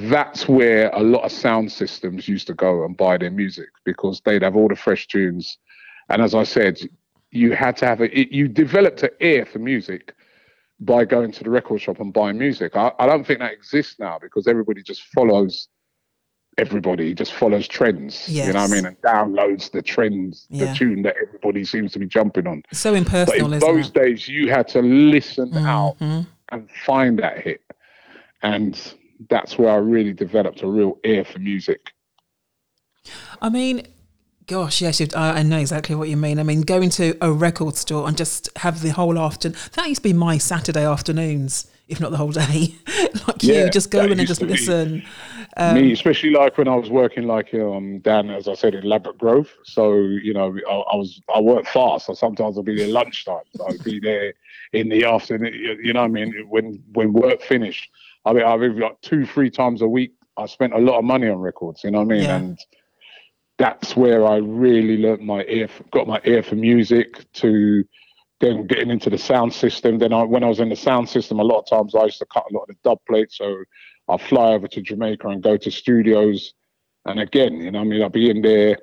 that's 0.09 0.47
where 0.47 0.89
a 0.89 1.01
lot 1.01 1.23
of 1.23 1.31
sound 1.31 1.71
systems 1.71 2.27
used 2.27 2.47
to 2.47 2.53
go 2.53 2.83
and 2.85 2.95
buy 2.95 3.17
their 3.17 3.31
music 3.31 3.69
because 3.83 4.21
they'd 4.25 4.41
have 4.43 4.55
all 4.55 4.67
the 4.67 4.75
fresh 4.75 5.07
tunes. 5.07 5.57
And 6.09 6.21
as 6.21 6.35
I 6.35 6.43
said, 6.43 6.79
you 7.31 7.53
had 7.53 7.75
to 7.77 7.85
have 7.85 8.01
a, 8.01 8.19
it, 8.19 8.31
you 8.31 8.47
developed 8.47 9.03
an 9.03 9.09
ear 9.19 9.45
for 9.45 9.59
music 9.59 10.13
by 10.79 11.05
going 11.05 11.31
to 11.31 11.43
the 11.43 11.49
record 11.49 11.81
shop 11.81 11.99
and 11.99 12.13
buying 12.13 12.37
music. 12.37 12.75
I, 12.75 12.91
I 12.99 13.05
don't 13.07 13.25
think 13.25 13.39
that 13.39 13.53
exists 13.53 13.99
now 13.99 14.19
because 14.21 14.47
everybody 14.47 14.83
just 14.83 15.01
follows 15.13 15.67
everybody 16.59 17.13
just 17.13 17.33
follows 17.33 17.67
trends. 17.67 18.27
Yes. 18.27 18.47
You 18.47 18.53
know 18.53 18.61
what 18.61 18.71
I 18.71 18.73
mean? 18.73 18.85
And 18.87 19.01
downloads 19.01 19.69
the 19.71 19.81
trends, 19.83 20.47
Yeah. 20.49 20.71
the 20.71 20.75
tune 20.75 21.03
that 21.03 21.15
everybody 21.21 21.63
seems 21.63 21.91
to 21.93 21.99
be 21.99 22.07
jumping 22.07 22.47
on. 22.47 22.63
So 22.73 22.95
impersonal. 22.95 23.49
But 23.49 23.53
in 23.53 23.59
those 23.59 23.89
it? 23.89 23.93
days, 23.93 24.27
you 24.27 24.49
had 24.49 24.67
to 24.69 24.81
listen 24.81 25.53
out 25.55 25.97
Mhm. 25.99 26.25
and 26.49 26.67
find 26.85 27.19
that 27.19 27.41
hit. 27.43 27.61
And 28.41 28.75
that's 29.29 29.57
where 29.57 29.69
I 29.69 29.75
really 29.75 30.13
developed 30.13 30.61
a 30.61 30.67
real 30.67 30.97
ear 31.03 31.25
for 31.25 31.39
music. 31.39 31.91
I 33.41 33.49
mean, 33.49 33.87
gosh, 34.47 34.81
yes, 34.81 35.01
I 35.15 35.43
know 35.43 35.59
exactly 35.59 35.95
what 35.95 36.09
you 36.09 36.17
mean. 36.17 36.39
I 36.39 36.43
mean, 36.43 36.61
going 36.61 36.89
to 36.91 37.15
a 37.21 37.31
record 37.31 37.75
store 37.75 38.07
and 38.07 38.17
just 38.17 38.49
have 38.57 38.81
the 38.81 38.89
whole 38.89 39.19
afternoon. 39.19 39.57
That 39.73 39.87
used 39.87 40.03
to 40.03 40.09
be 40.09 40.13
my 40.13 40.37
Saturday 40.37 40.85
afternoons, 40.85 41.67
if 41.87 41.99
not 41.99 42.11
the 42.11 42.17
whole 42.17 42.31
day. 42.31 42.75
like 43.27 43.43
you, 43.43 43.69
just 43.69 43.91
go 43.91 44.05
in 44.05 44.19
and 44.19 44.27
just 44.27 44.41
listen. 44.41 45.03
Um, 45.57 45.75
Me, 45.75 45.91
especially 45.91 46.31
like 46.31 46.57
when 46.57 46.67
I 46.67 46.75
was 46.75 46.89
working 46.89 47.23
like 47.23 47.53
um 47.53 47.99
down 47.99 48.29
as 48.29 48.47
I 48.47 48.53
said 48.53 48.75
in 48.75 48.83
Ladbroke 48.83 49.17
Grove. 49.17 49.49
So 49.63 49.93
you 49.95 50.33
know, 50.33 50.55
I, 50.69 50.73
I 50.73 50.95
was 50.95 51.21
I 51.33 51.41
worked 51.41 51.67
fast. 51.67 52.05
So 52.05 52.13
sometimes 52.13 52.57
I'd 52.57 52.65
be 52.65 52.75
there 52.75 52.87
lunchtime. 52.87 53.43
So 53.55 53.67
I'd 53.67 53.83
be 53.83 53.99
there 53.99 54.33
in 54.73 54.89
the 54.89 55.05
afternoon. 55.05 55.53
You 55.53 55.77
you 55.81 55.93
know 55.93 56.01
what 56.01 56.07
I 56.07 56.09
mean? 56.09 56.33
When 56.49 56.83
when 56.93 57.13
work 57.13 57.41
finished, 57.41 57.89
I 58.27 58.33
mean, 58.33 58.43
I 58.43 58.57
mean 58.57 58.79
like 58.79 58.99
two 59.01 59.25
three 59.25 59.49
times 59.49 59.81
a 59.81 59.87
week. 59.87 60.13
I 60.35 60.45
spent 60.45 60.73
a 60.73 60.77
lot 60.77 60.99
of 60.99 61.05
money 61.05 61.27
on 61.29 61.37
records. 61.37 61.83
You 61.83 61.91
know 61.91 61.99
what 61.99 62.13
I 62.13 62.17
mean? 62.17 62.23
Yeah. 62.23 62.37
And 62.37 62.59
that's 63.57 63.95
where 63.95 64.25
I 64.25 64.35
really 64.37 64.97
learnt 64.97 65.23
my 65.23 65.43
ear, 65.45 65.65
f- 65.65 65.81
got 65.91 66.07
my 66.07 66.21
ear 66.25 66.43
for 66.43 66.55
music. 66.55 67.31
To 67.33 67.83
then 68.39 68.67
getting 68.67 68.91
into 68.91 69.09
the 69.09 69.17
sound 69.17 69.51
system. 69.53 69.97
Then 69.97 70.13
I, 70.13 70.23
when 70.23 70.43
I 70.43 70.47
was 70.47 70.59
in 70.59 70.69
the 70.69 70.75
sound 70.75 71.09
system, 71.09 71.39
a 71.39 71.43
lot 71.43 71.59
of 71.59 71.67
times 71.67 71.95
I 71.95 72.03
used 72.03 72.19
to 72.19 72.27
cut 72.31 72.45
a 72.51 72.53
lot 72.53 72.63
of 72.63 72.67
the 72.67 72.75
dub 72.83 72.99
plates. 73.07 73.37
So 73.37 73.63
I'll 74.07 74.19
fly 74.19 74.51
over 74.51 74.67
to 74.67 74.81
Jamaica 74.81 75.27
and 75.29 75.41
go 75.41 75.57
to 75.57 75.71
studios. 75.71 76.53
And 77.05 77.19
again, 77.19 77.55
you 77.61 77.71
know, 77.71 77.79
what 77.79 77.85
I 77.85 77.89
mean, 77.89 78.03
I'll 78.03 78.09
be 78.09 78.29
in 78.29 78.41
there 78.41 78.77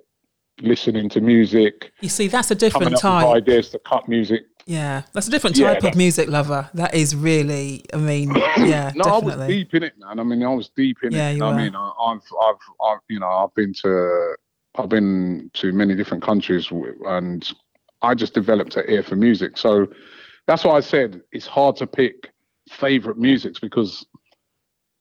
listening 0.61 1.09
to 1.11 1.21
music, 1.21 1.93
you 2.01 2.09
see, 2.09 2.29
that's 2.29 2.51
a 2.51 2.55
different 2.55 2.93
with 2.93 3.05
ideas 3.05 3.71
to 3.71 3.79
cut 3.81 4.09
music. 4.09 4.43
Yeah, 4.67 5.03
that's 5.13 5.29
a 5.29 5.31
different 5.31 5.57
Yeah, 5.57 5.75
type 5.75 5.85
of 5.85 5.95
music 5.95 6.29
lover. 6.29 6.71
That 6.75 6.95
is 6.95 7.15
really, 7.15 7.85
I 7.93 7.99
mean, 7.99 8.35
yeah, 8.57 8.93
no, 8.97 9.05
I 9.05 9.19
was 9.19 9.37
deep 9.47 9.75
in 9.75 9.83
it, 9.83 9.99
man. 9.99 10.19
I 10.19 10.23
mean, 10.23 10.43
I 10.43 10.55
was 10.55 10.71
deep 10.71 10.99
in 11.03 11.15
Yeah, 11.15 11.31
it. 11.31 11.33
you 11.33 11.37
You 11.37 11.41
know. 11.41 11.49
I 11.49 11.53
mean, 11.53 11.75
I, 11.75 11.93
I've, 12.01 12.23
I've, 12.43 12.55
I've, 12.83 12.99
you 13.09 13.21
know, 13.21 13.29
I've 13.29 13.55
been 13.55 13.75
to, 13.75 14.37
I've 14.77 14.89
been 14.89 15.51
to 15.55 15.73
many 15.73 15.95
different 15.95 16.23
countries, 16.23 16.71
and 17.07 17.47
I 18.03 18.15
just 18.15 18.35
developed 18.35 18.77
an 18.77 18.85
ear 18.89 19.03
for 19.03 19.17
music. 19.17 19.59
So 19.59 19.87
that's 20.47 20.65
why 20.65 20.73
I 20.77 20.81
said 20.81 21.21
it's 21.33 21.47
hard 21.47 21.77
to 21.77 21.87
pick 21.87 22.31
favorite 22.71 23.19
musics 23.19 23.61
because 23.61 24.07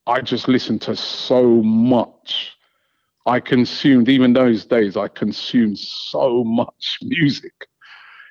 I 0.05 0.21
just 0.21 0.47
listened 0.47 0.81
to 0.83 0.95
so 0.95 1.43
much. 1.63 2.57
I 3.25 3.39
consumed, 3.39 4.09
even 4.09 4.33
those 4.33 4.65
days, 4.65 4.97
I 4.97 5.07
consumed 5.07 5.79
so 5.79 6.43
much 6.43 6.97
music, 7.01 7.53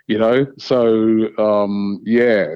you 0.06 0.18
know? 0.18 0.46
So, 0.58 1.28
um, 1.38 2.00
yeah, 2.04 2.46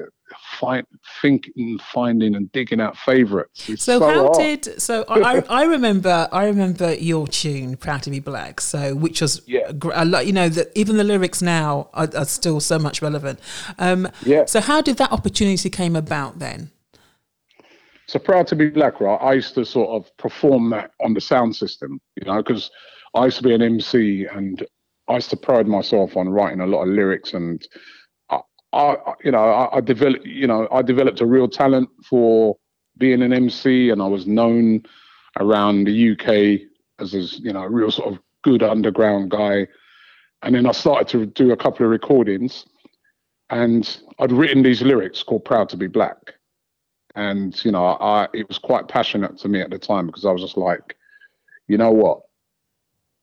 find, 0.59 0.85
thinking, 1.21 1.79
finding, 1.93 2.35
and 2.35 2.51
digging 2.51 2.81
out 2.81 2.97
favorites. 2.97 3.69
It's 3.69 3.83
So, 3.83 3.99
so 3.99 4.07
how 4.07 4.23
hard. 4.25 4.37
did 4.37 4.81
so 4.81 5.05
I, 5.07 5.43
I 5.49 5.63
remember 5.65 6.27
I 6.31 6.45
remember 6.45 6.93
your 6.93 7.27
tune 7.27 7.77
"Proud 7.77 8.03
to 8.03 8.09
Be 8.09 8.19
Black," 8.19 8.59
so 8.61 8.95
which 8.95 9.21
was 9.21 9.41
Yeah. 9.47 9.71
a 9.93 10.05
lot. 10.05 10.27
You 10.27 10.33
know 10.33 10.49
that 10.49 10.71
even 10.75 10.97
the 10.97 11.03
lyrics 11.03 11.41
now 11.41 11.89
are, 11.93 12.09
are 12.15 12.25
still 12.25 12.59
so 12.59 12.77
much 12.79 13.01
relevant. 13.01 13.39
Um, 13.79 14.09
Yeah. 14.23 14.45
So 14.45 14.59
how 14.61 14.81
did 14.81 14.97
that 14.97 15.11
opportunity 15.11 15.69
came 15.69 15.95
about 15.95 16.39
then? 16.39 16.71
So 18.07 18.19
proud 18.19 18.47
to 18.47 18.55
be 18.55 18.69
black, 18.69 19.01
right? 19.01 19.17
I 19.21 19.33
used 19.33 19.53
to 19.55 19.65
sort 19.65 19.89
of 19.89 20.15
perform 20.17 20.69
that 20.69 20.91
on 21.03 21.13
the 21.13 21.19
sound 21.19 21.53
system, 21.55 21.99
you 22.15 22.25
know, 22.25 22.37
because 22.41 22.71
I 23.13 23.25
used 23.25 23.37
to 23.37 23.43
be 23.43 23.53
an 23.53 23.61
MC 23.61 24.25
and 24.31 24.65
I 25.09 25.15
used 25.15 25.29
to 25.29 25.37
pride 25.37 25.67
myself 25.67 26.17
on 26.17 26.29
writing 26.29 26.61
a 26.61 26.67
lot 26.67 26.83
of 26.83 26.89
lyrics 26.89 27.33
and 27.33 27.65
I, 28.29 28.39
I 28.73 29.13
you 29.23 29.31
know, 29.31 29.43
I, 29.43 29.77
I 29.77 29.81
developed, 29.81 30.25
you 30.25 30.47
know, 30.47 30.67
I 30.71 30.81
developed 30.81 31.21
a 31.21 31.25
real 31.25 31.47
talent 31.47 31.89
for 32.09 32.57
being 32.97 33.21
an 33.21 33.33
MC 33.33 33.89
and 33.89 34.01
I 34.01 34.07
was 34.07 34.27
known 34.27 34.83
around 35.39 35.85
the 35.85 36.11
UK 36.11 36.67
as, 36.99 37.13
as 37.13 37.39
you 37.39 37.53
know, 37.53 37.63
a 37.63 37.69
real 37.69 37.91
sort 37.91 38.13
of 38.13 38.19
good 38.43 38.63
underground 38.63 39.31
guy. 39.31 39.67
And 40.43 40.55
then 40.55 40.65
I 40.65 40.71
started 40.71 41.07
to 41.09 41.25
do 41.25 41.51
a 41.51 41.57
couple 41.57 41.85
of 41.85 41.91
recordings 41.91 42.65
and 43.49 44.01
I'd 44.19 44.31
written 44.31 44.63
these 44.63 44.81
lyrics 44.81 45.23
called 45.23 45.45
Proud 45.45 45.69
to 45.69 45.77
be 45.77 45.87
Black 45.87 46.33
and 47.17 47.65
you 47.65 47.71
know 47.71 47.83
i 47.99 48.27
it 48.33 48.47
was 48.47 48.59
quite 48.59 48.87
passionate 48.87 49.37
to 49.37 49.49
me 49.49 49.59
at 49.59 49.69
the 49.69 49.79
time 49.79 50.05
because 50.05 50.23
i 50.23 50.31
was 50.31 50.41
just 50.41 50.55
like 50.55 50.95
you 51.67 51.77
know 51.77 51.91
what 51.91 52.21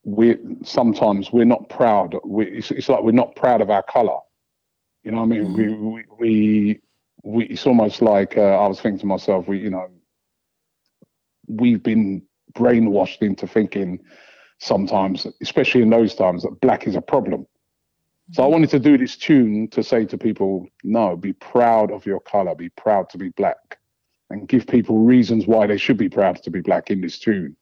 we 0.04 0.36
sometimes 0.62 1.32
we're 1.32 1.44
not 1.44 1.68
proud 1.68 2.14
we, 2.24 2.46
it's, 2.46 2.70
it's 2.70 2.88
like 2.88 3.02
we're 3.02 3.12
not 3.12 3.34
proud 3.36 3.60
of 3.60 3.70
our 3.70 3.82
color 3.82 4.18
you 5.02 5.10
know 5.10 5.22
i 5.22 5.24
mean? 5.24 5.52
We, 5.54 5.68
we 5.74 6.04
we 6.18 6.80
we 7.22 7.44
it's 7.46 7.66
almost 7.66 8.02
like 8.02 8.36
uh, 8.36 8.42
i 8.42 8.66
was 8.66 8.80
thinking 8.80 9.00
to 9.00 9.06
myself 9.06 9.48
we 9.48 9.58
you 9.58 9.70
know 9.70 9.88
we've 11.48 11.82
been 11.82 12.22
brainwashed 12.54 13.22
into 13.22 13.46
thinking 13.46 13.98
sometimes 14.58 15.26
especially 15.42 15.82
in 15.82 15.90
those 15.90 16.14
times 16.14 16.42
that 16.42 16.60
black 16.60 16.86
is 16.86 16.96
a 16.96 17.00
problem. 17.00 17.46
So 18.32 18.42
I 18.42 18.46
wanted 18.46 18.70
to 18.70 18.78
do 18.78 18.96
this 18.96 19.16
tune 19.16 19.68
to 19.68 19.82
say 19.82 20.06
to 20.06 20.16
people, 20.16 20.66
no, 20.82 21.16
be 21.16 21.34
proud 21.34 21.90
of 21.90 22.06
your 22.06 22.20
color, 22.20 22.54
be 22.54 22.70
proud 22.70 23.10
to 23.10 23.18
be 23.18 23.28
black, 23.30 23.78
and 24.30 24.48
give 24.48 24.66
people 24.66 24.98
reasons 24.98 25.46
why 25.46 25.66
they 25.66 25.76
should 25.76 25.98
be 25.98 26.08
proud 26.08 26.42
to 26.42 26.50
be 26.50 26.60
black 26.60 26.90
in 26.90 27.02
this 27.02 27.18
tune. 27.18 27.54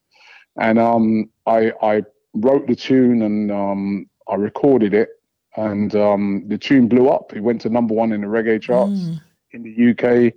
And 0.60 0.78
um, 0.78 1.30
I, 1.46 1.72
I 1.82 2.02
wrote 2.34 2.66
the 2.66 2.76
tune 2.76 3.22
and 3.22 3.50
um, 3.50 4.06
I 4.28 4.34
recorded 4.36 4.94
it, 4.94 5.08
and 5.56 5.94
um, 5.94 6.44
the 6.48 6.58
tune 6.58 6.88
blew 6.88 7.08
up. 7.08 7.34
It 7.34 7.40
went 7.40 7.60
to 7.62 7.68
number 7.68 7.94
one 7.94 8.12
in 8.12 8.20
the 8.22 8.26
reggae 8.26 8.60
charts 8.60 8.92
Mm. 9.00 9.20
in 9.52 9.62
the 9.62 9.90
UK, 9.90 10.32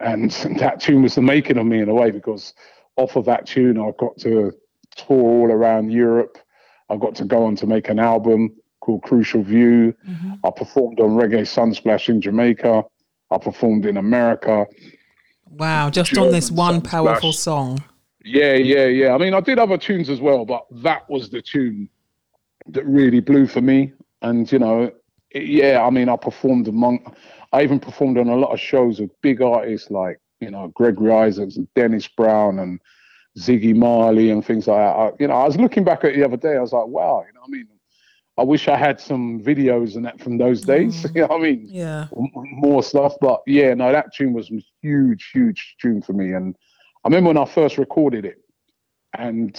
and 0.00 0.30
that 0.60 0.80
tune 0.80 1.02
was 1.02 1.14
the 1.14 1.22
making 1.22 1.58
of 1.58 1.66
me 1.66 1.80
in 1.80 1.88
a 1.88 1.94
way 1.94 2.10
because 2.10 2.54
off 2.96 3.16
of 3.16 3.24
that 3.26 3.46
tune 3.46 3.78
I 3.78 3.90
got 3.98 4.16
to 4.18 4.52
tour 4.96 5.22
all 5.22 5.50
around 5.50 5.90
Europe. 5.90 6.36
I 6.90 6.96
got 6.96 7.14
to 7.16 7.24
go 7.24 7.44
on 7.46 7.56
to 7.56 7.66
make 7.66 7.88
an 7.88 7.98
album 7.98 8.52
called 8.80 9.02
Crucial 9.02 9.42
View. 9.42 9.94
Mhm. 10.06 10.38
I 10.44 10.50
performed 10.50 11.00
on 11.00 11.10
Reggae 11.10 11.42
Sunsplash 11.46 12.08
in 12.10 12.20
Jamaica. 12.20 12.84
I 13.30 13.38
performed 13.38 13.86
in 13.86 13.96
America. 13.96 14.66
Wow, 15.48 15.88
just 15.88 16.16
on 16.18 16.30
this 16.30 16.50
one 16.50 16.80
Sunsplash. 16.82 16.90
powerful 16.90 17.32
song. 17.32 17.82
Yeah, 18.24 18.54
yeah, 18.54 18.86
yeah. 18.86 19.14
I 19.14 19.18
mean, 19.18 19.34
I 19.34 19.40
did 19.40 19.58
other 19.58 19.78
tunes 19.78 20.08
as 20.08 20.20
well, 20.20 20.44
but 20.44 20.64
that 20.82 21.08
was 21.10 21.30
the 21.30 21.42
tune 21.42 21.88
that 22.68 22.84
really 22.86 23.20
blew 23.20 23.46
for 23.46 23.60
me. 23.60 23.92
And 24.22 24.50
you 24.50 24.58
know, 24.58 24.92
it- 25.30 25.44
yeah, 25.44 25.82
I 25.84 25.90
mean, 25.90 26.08
I 26.08 26.16
performed 26.16 26.68
among. 26.68 27.14
I 27.52 27.62
even 27.62 27.80
performed 27.80 28.18
on 28.18 28.28
a 28.28 28.36
lot 28.36 28.52
of 28.52 28.60
shows 28.60 29.00
with 29.00 29.10
big 29.22 29.40
artists 29.42 29.90
like 29.90 30.18
you 30.40 30.50
know 30.50 30.68
Gregory 30.68 31.12
Isaacs 31.12 31.56
and 31.56 31.66
Dennis 31.74 32.06
Brown 32.08 32.58
and 32.58 32.80
Ziggy 33.38 33.74
Marley 33.74 34.30
and 34.30 34.44
things 34.44 34.66
like 34.66 34.76
that. 34.78 34.96
I, 34.96 35.10
you 35.18 35.28
know, 35.28 35.34
I 35.34 35.44
was 35.46 35.56
looking 35.56 35.84
back 35.84 36.04
at 36.04 36.14
the 36.14 36.24
other 36.24 36.36
day. 36.36 36.56
I 36.56 36.60
was 36.60 36.72
like, 36.72 36.86
wow, 36.86 37.24
you 37.26 37.32
know, 37.34 37.40
I 37.44 37.48
mean, 37.48 37.66
I 38.38 38.42
wish 38.44 38.68
I 38.68 38.76
had 38.76 39.00
some 39.00 39.40
videos 39.40 39.96
and 39.96 40.04
that 40.04 40.20
from 40.20 40.36
those 40.38 40.60
days. 40.62 41.04
you 41.14 41.22
know, 41.22 41.28
what 41.28 41.40
I 41.40 41.42
mean, 41.42 41.66
Yeah. 41.68 42.08
more 42.12 42.82
stuff. 42.82 43.14
But 43.20 43.40
yeah, 43.46 43.72
no, 43.74 43.90
that 43.90 44.14
tune 44.14 44.32
was 44.34 44.50
a 44.50 44.62
huge, 44.82 45.30
huge 45.32 45.76
tune 45.80 46.02
for 46.02 46.12
me. 46.12 46.32
And 46.32 46.54
I 47.04 47.08
remember 47.08 47.28
when 47.28 47.38
I 47.38 47.44
first 47.44 47.78
recorded 47.78 48.24
it, 48.24 48.38
and 49.16 49.56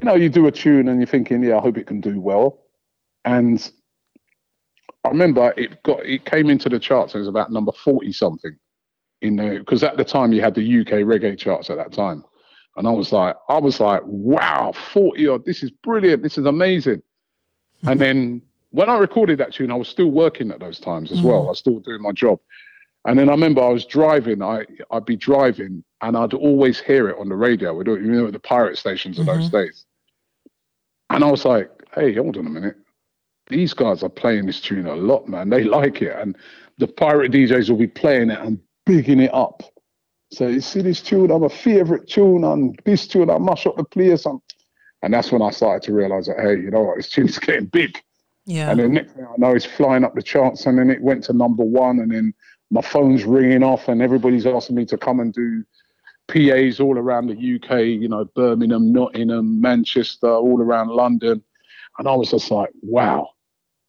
you 0.00 0.06
know, 0.06 0.14
you 0.14 0.28
do 0.28 0.46
a 0.46 0.52
tune 0.52 0.88
and 0.88 0.98
you're 0.98 1.06
thinking, 1.06 1.42
yeah, 1.42 1.56
I 1.56 1.60
hope 1.60 1.76
it 1.76 1.86
can 1.86 2.00
do 2.00 2.20
well. 2.20 2.60
And 3.24 3.70
I 5.04 5.08
remember 5.08 5.52
it 5.56 5.82
got 5.82 6.04
it 6.04 6.24
came 6.24 6.50
into 6.50 6.68
the 6.68 6.78
charts. 6.78 7.14
and 7.14 7.20
It 7.20 7.22
was 7.22 7.28
about 7.28 7.52
number 7.52 7.72
forty 7.72 8.12
something 8.12 8.56
in 9.22 9.36
the 9.36 9.58
because 9.58 9.82
at 9.82 9.96
the 9.96 10.04
time 10.04 10.32
you 10.32 10.40
had 10.40 10.54
the 10.54 10.80
UK 10.80 11.04
reggae 11.04 11.38
charts 11.38 11.70
at 11.70 11.76
that 11.76 11.92
time, 11.92 12.24
and 12.76 12.86
I 12.86 12.90
was 12.90 13.12
like, 13.12 13.36
I 13.48 13.58
was 13.58 13.80
like, 13.80 14.02
wow, 14.04 14.72
forty 14.72 15.26
odd. 15.26 15.44
This 15.44 15.62
is 15.62 15.70
brilliant. 15.70 16.22
This 16.22 16.38
is 16.38 16.46
amazing. 16.46 17.02
and 17.86 18.00
then 18.00 18.42
when 18.70 18.90
I 18.90 18.98
recorded 18.98 19.38
that 19.38 19.52
tune, 19.52 19.70
I 19.70 19.76
was 19.76 19.88
still 19.88 20.10
working 20.10 20.50
at 20.50 20.58
those 20.58 20.80
times 20.80 21.12
as 21.12 21.22
well. 21.22 21.42
Mm. 21.42 21.46
I 21.46 21.48
was 21.50 21.58
still 21.58 21.78
doing 21.78 22.02
my 22.02 22.12
job. 22.12 22.40
And 23.06 23.18
then 23.18 23.28
I 23.28 23.32
remember 23.32 23.62
I 23.62 23.68
was 23.68 23.84
driving. 23.84 24.42
I 24.42 24.64
I'd 24.90 25.04
be 25.04 25.16
driving, 25.16 25.84
and 26.00 26.16
I'd 26.16 26.34
always 26.34 26.80
hear 26.80 27.08
it 27.08 27.18
on 27.18 27.28
the 27.28 27.36
radio. 27.36 27.74
We 27.74 27.84
do, 27.84 27.96
you 27.96 28.12
know, 28.12 28.30
the 28.30 28.38
pirate 28.38 28.78
stations 28.78 29.18
of 29.18 29.26
those 29.26 29.48
mm-hmm. 29.48 29.56
days. 29.56 29.84
And 31.10 31.22
I 31.22 31.30
was 31.30 31.44
like, 31.44 31.70
hey, 31.94 32.14
hold 32.14 32.36
on 32.36 32.46
a 32.46 32.50
minute. 32.50 32.76
These 33.48 33.74
guys 33.74 34.02
are 34.02 34.08
playing 34.08 34.46
this 34.46 34.60
tune 34.60 34.86
a 34.86 34.94
lot, 34.94 35.28
man. 35.28 35.50
They 35.50 35.64
like 35.64 36.00
it. 36.00 36.16
And 36.16 36.36
the 36.78 36.88
pirate 36.88 37.32
DJs 37.32 37.68
will 37.68 37.76
be 37.76 37.86
playing 37.86 38.30
it 38.30 38.40
and 38.40 38.58
bigging 38.86 39.20
it 39.20 39.32
up. 39.34 39.62
So 40.32 40.48
you 40.48 40.60
see 40.60 40.82
this 40.82 41.00
tune, 41.00 41.30
I'm 41.30 41.44
a 41.44 41.48
favorite 41.48 42.08
tune, 42.08 42.44
and 42.44 42.78
this 42.84 43.06
tune, 43.06 43.30
I 43.30 43.38
mash 43.38 43.66
up 43.66 43.76
the 43.76 43.84
place. 43.84 44.26
And, 44.26 44.40
and 45.02 45.14
that's 45.14 45.30
when 45.30 45.42
I 45.42 45.50
started 45.50 45.82
to 45.86 45.92
realize 45.92 46.26
that, 46.26 46.40
hey, 46.40 46.54
you 46.54 46.70
know 46.70 46.82
what, 46.82 46.96
this 46.96 47.10
tune's 47.10 47.38
getting 47.40 47.66
big. 47.66 48.02
Yeah. 48.46 48.70
And 48.70 48.80
the 48.80 48.88
next 48.88 49.12
thing 49.12 49.26
I 49.26 49.34
know, 49.38 49.54
it's 49.54 49.64
flying 49.64 50.04
up 50.04 50.14
the 50.14 50.22
charts, 50.22 50.66
and 50.66 50.78
then 50.78 50.90
it 50.90 51.00
went 51.00 51.24
to 51.24 51.32
number 51.32 51.64
one, 51.64 52.00
and 52.00 52.10
then 52.10 52.34
my 52.74 52.82
phone's 52.82 53.22
ringing 53.22 53.62
off, 53.62 53.86
and 53.86 54.02
everybody's 54.02 54.46
asking 54.46 54.74
me 54.74 54.84
to 54.86 54.98
come 54.98 55.20
and 55.20 55.32
do 55.32 55.64
PAs 56.26 56.80
all 56.80 56.98
around 56.98 57.28
the 57.28 57.34
UK, 57.34 57.84
you 57.84 58.08
know, 58.08 58.24
Birmingham, 58.24 58.92
Nottingham, 58.92 59.60
Manchester, 59.60 60.28
all 60.28 60.60
around 60.60 60.88
London. 60.88 61.40
And 61.98 62.08
I 62.08 62.14
was 62.16 62.32
just 62.32 62.50
like, 62.50 62.70
wow, 62.82 63.28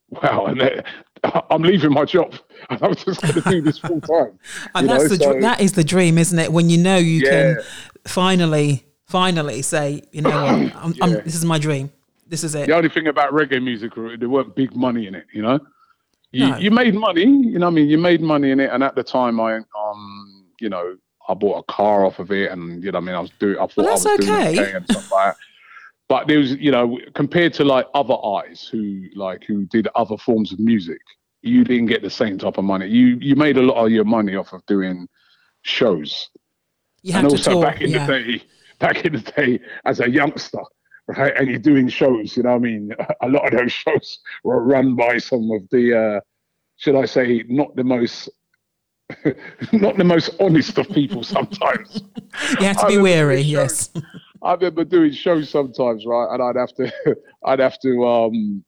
wow. 0.09 0.45
And 0.45 0.83
I'm 1.49 1.63
leaving 1.63 1.93
my 1.93 2.05
job 2.05 2.35
and 2.69 2.83
I'm 2.83 2.93
just 2.93 3.23
going 3.23 3.33
to 3.33 3.41
do 3.49 3.61
this 3.61 3.79
full 3.79 4.01
time. 4.01 4.37
and 4.75 4.87
that's 4.87 5.05
know? 5.05 5.09
the 5.09 5.17
so, 5.17 5.39
that 5.39 5.61
is 5.61 5.71
the 5.71 5.83
dream, 5.83 6.19
isn't 6.19 6.37
it? 6.37 6.51
When 6.51 6.69
you 6.69 6.77
know 6.77 6.97
you 6.97 7.21
yeah. 7.25 7.29
can 7.31 7.63
finally, 8.05 8.85
finally 9.07 9.63
say, 9.63 10.03
you 10.11 10.21
know 10.21 10.29
what, 10.29 10.75
I'm, 10.75 10.91
yeah. 10.91 11.03
I'm, 11.05 11.11
this 11.23 11.33
is 11.33 11.43
my 11.43 11.57
dream. 11.57 11.91
This 12.27 12.43
is 12.43 12.53
it. 12.53 12.67
The 12.67 12.75
only 12.75 12.89
thing 12.89 13.07
about 13.07 13.31
reggae 13.33 13.63
music, 13.63 13.93
there 13.95 14.29
weren't 14.29 14.55
big 14.55 14.75
money 14.75 15.07
in 15.07 15.15
it, 15.15 15.25
you 15.33 15.41
know? 15.41 15.59
You, 16.35 16.49
no. 16.49 16.57
you 16.57 16.69
made 16.69 16.95
money, 16.95 17.23
you 17.23 17.59
know 17.59 17.67
I 17.67 17.69
mean? 17.69 17.87
You 17.87 17.97
made 17.97 18.19
money 18.19 18.51
in 18.51 18.59
it. 18.59 18.69
And 18.69 18.83
at 18.83 18.93
the 18.93 19.03
time, 19.03 19.39
I, 19.39 19.55
um, 19.55 20.45
you 20.59 20.67
know, 20.67 20.97
I 21.29 21.33
bought 21.33 21.59
a 21.59 21.71
car 21.71 22.05
off 22.05 22.19
of 22.19 22.29
it, 22.29 22.51
and 22.51 22.83
you 22.83 22.91
know, 22.91 22.97
I 22.97 23.01
mean, 23.01 23.15
I 23.15 23.21
was 23.21 23.31
doing, 23.39 23.55
I 23.57 23.67
thought 23.67 23.77
well, 23.77 23.87
I 23.87 23.91
was 23.91 24.05
okay. 24.05 24.25
doing 24.25 24.59
okay 24.59 24.73
and 24.73 24.85
stuff 24.85 25.11
like 25.11 25.33
that. 25.33 25.37
But 26.09 26.27
there 26.27 26.39
was, 26.39 26.51
you 26.57 26.71
know, 26.71 26.99
compared 27.13 27.53
to 27.53 27.63
like 27.63 27.87
other 27.93 28.15
artists 28.21 28.67
who 28.67 29.05
like 29.15 29.45
who 29.45 29.65
did 29.67 29.87
other 29.95 30.17
forms 30.17 30.51
of 30.51 30.59
music, 30.59 30.99
you 31.41 31.63
didn't 31.63 31.85
get 31.85 32.01
the 32.01 32.09
same 32.09 32.37
type 32.37 32.57
of 32.57 32.65
money. 32.65 32.87
You 32.87 33.17
you 33.21 33.37
made 33.37 33.55
a 33.57 33.61
lot 33.61 33.83
of 33.83 33.91
your 33.91 34.03
money 34.03 34.35
off 34.35 34.51
of 34.51 34.63
doing 34.65 35.07
shows. 35.61 36.29
You 37.01 37.15
and 37.15 37.27
also 37.27 37.53
talk, 37.53 37.63
back 37.63 37.81
in 37.81 37.91
yeah. 37.91 38.05
the 38.05 38.13
day, 38.13 38.43
back 38.79 39.05
in 39.05 39.13
the 39.13 39.21
day, 39.21 39.59
as 39.85 40.01
a 40.01 40.09
youngster, 40.09 40.61
right, 41.07 41.33
and 41.37 41.49
you're 41.49 41.59
doing 41.59 41.87
shows. 41.87 42.35
You 42.37 42.43
know, 42.43 42.55
I 42.55 42.59
mean, 42.59 42.91
a 43.21 43.29
lot 43.29 43.53
of 43.53 43.59
those 43.59 43.71
shows 43.71 44.19
were 44.43 44.63
run 44.63 44.95
by 44.95 45.17
some 45.17 45.49
of 45.51 45.67
the, 45.71 46.17
uh, 46.17 46.19
should 46.77 46.95
I 46.95 47.05
say, 47.05 47.43
not 47.47 47.75
the 47.75 47.83
most 47.83 48.29
not 49.71 49.97
the 49.97 50.03
most 50.03 50.31
honest 50.39 50.77
of 50.77 50.89
people 50.89 51.23
sometimes. 51.37 52.01
you 52.59 52.65
have 52.65 52.79
to 52.79 52.87
be 52.87 52.97
wary, 52.97 53.41
yes. 53.41 53.89
I 54.41 54.53
remember 54.53 54.83
doing 54.83 55.11
shows 55.11 55.49
sometimes, 55.49 56.05
right? 56.05 56.27
And 56.31 56.41
I'd 56.41 56.55
have 56.55 56.73
to, 56.75 57.17
I'd 57.45 57.59
have 57.59 57.79
to, 57.81 58.05
um, 58.05 58.63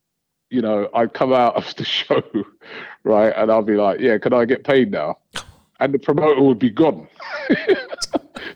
you 0.49 0.61
know, 0.61 0.89
I'd 0.93 1.13
come 1.13 1.33
out 1.33 1.55
of 1.55 1.75
the 1.75 1.83
show, 1.85 2.21
right? 3.03 3.33
And 3.35 3.51
I'd 3.51 3.65
be 3.65 3.75
like, 3.75 3.99
yeah, 3.99 4.17
can 4.17 4.33
I 4.33 4.45
get 4.45 4.63
paid 4.63 4.91
now? 4.91 5.17
And 5.79 5.93
the 5.93 5.99
promoter 5.99 6.41
would 6.41 6.57
be 6.57 6.71
gone, 6.71 7.07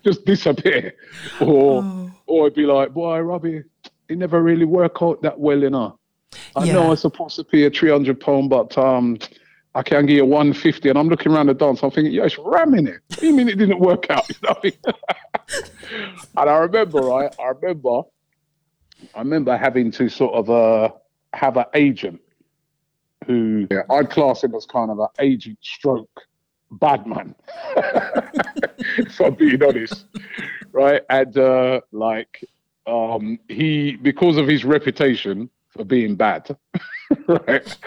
just 0.03 0.25
disappear. 0.25 0.93
Or, 1.39 1.83
oh. 1.83 2.11
or 2.25 2.47
I'd 2.47 2.55
be 2.55 2.65
like, 2.65 2.93
boy, 2.93 3.19
Robbie, 3.19 3.63
it 4.11 4.17
never 4.17 4.41
really 4.41 4.65
work 4.65 5.01
out 5.01 5.21
that 5.21 5.39
well, 5.39 5.59
you 5.59 5.69
know. 5.69 5.97
I 6.55 6.65
yeah. 6.65 6.73
know 6.73 6.91
I'm 6.91 6.97
supposed 6.97 7.35
to 7.37 7.43
pay 7.43 7.63
a 7.63 7.69
300 7.69 8.19
pound, 8.19 8.49
but 8.49 8.77
um, 8.77 9.17
I 9.73 9.83
can 9.83 10.05
give 10.05 10.17
you 10.17 10.25
150. 10.25 10.89
And 10.89 10.97
I'm 10.97 11.07
looking 11.07 11.31
around 11.31 11.47
the 11.47 11.53
dance, 11.53 11.81
I'm 11.81 11.91
thinking, 11.91 12.13
yeah, 12.13 12.25
it's 12.25 12.37
ramming 12.37 12.87
it. 12.87 12.99
What 13.07 13.19
do 13.19 13.27
you 13.27 13.33
mean 13.33 13.47
it 13.47 13.57
didn't 13.57 13.79
work 13.79 14.09
out? 14.09 14.27
You 14.29 14.35
know 14.43 14.55
and 16.37 16.49
I 16.49 16.57
remember, 16.57 16.99
right? 16.99 17.33
I 17.39 17.47
remember, 17.47 18.01
I 19.15 19.19
remember 19.19 19.57
having 19.57 19.91
to 19.91 20.09
sort 20.09 20.33
of 20.33 20.49
uh, 20.49 20.93
have 21.33 21.57
an 21.57 21.65
agent 21.73 22.21
who 23.27 23.67
yeah, 23.71 23.83
I'd 23.89 24.09
class 24.09 24.43
him 24.43 24.55
as 24.55 24.65
kind 24.65 24.91
of 24.91 24.99
an 24.99 25.07
agent 25.19 25.59
stroke 25.61 26.21
bad 26.71 27.05
man, 27.05 27.35
if 28.97 29.19
I'm 29.19 29.35
being 29.35 29.61
honest, 29.61 30.05
right? 30.71 31.01
And 31.09 31.37
uh, 31.37 31.81
like, 31.91 32.43
um, 32.87 33.39
he, 33.47 33.95
because 33.95 34.37
of 34.37 34.47
his 34.47 34.65
reputation 34.65 35.49
for 35.69 35.83
being 35.85 36.15
bad, 36.15 36.55
right? 37.27 37.77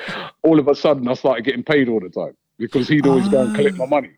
All 0.42 0.58
of 0.58 0.68
a 0.68 0.74
sudden, 0.74 1.08
I 1.08 1.14
started 1.14 1.44
getting 1.44 1.62
paid 1.62 1.88
all 1.88 2.00
the 2.00 2.08
time 2.08 2.36
because 2.58 2.88
he'd 2.88 3.06
always 3.06 3.28
oh. 3.28 3.30
go 3.30 3.40
and 3.44 3.54
collect 3.54 3.76
my 3.76 3.86
money. 3.86 4.12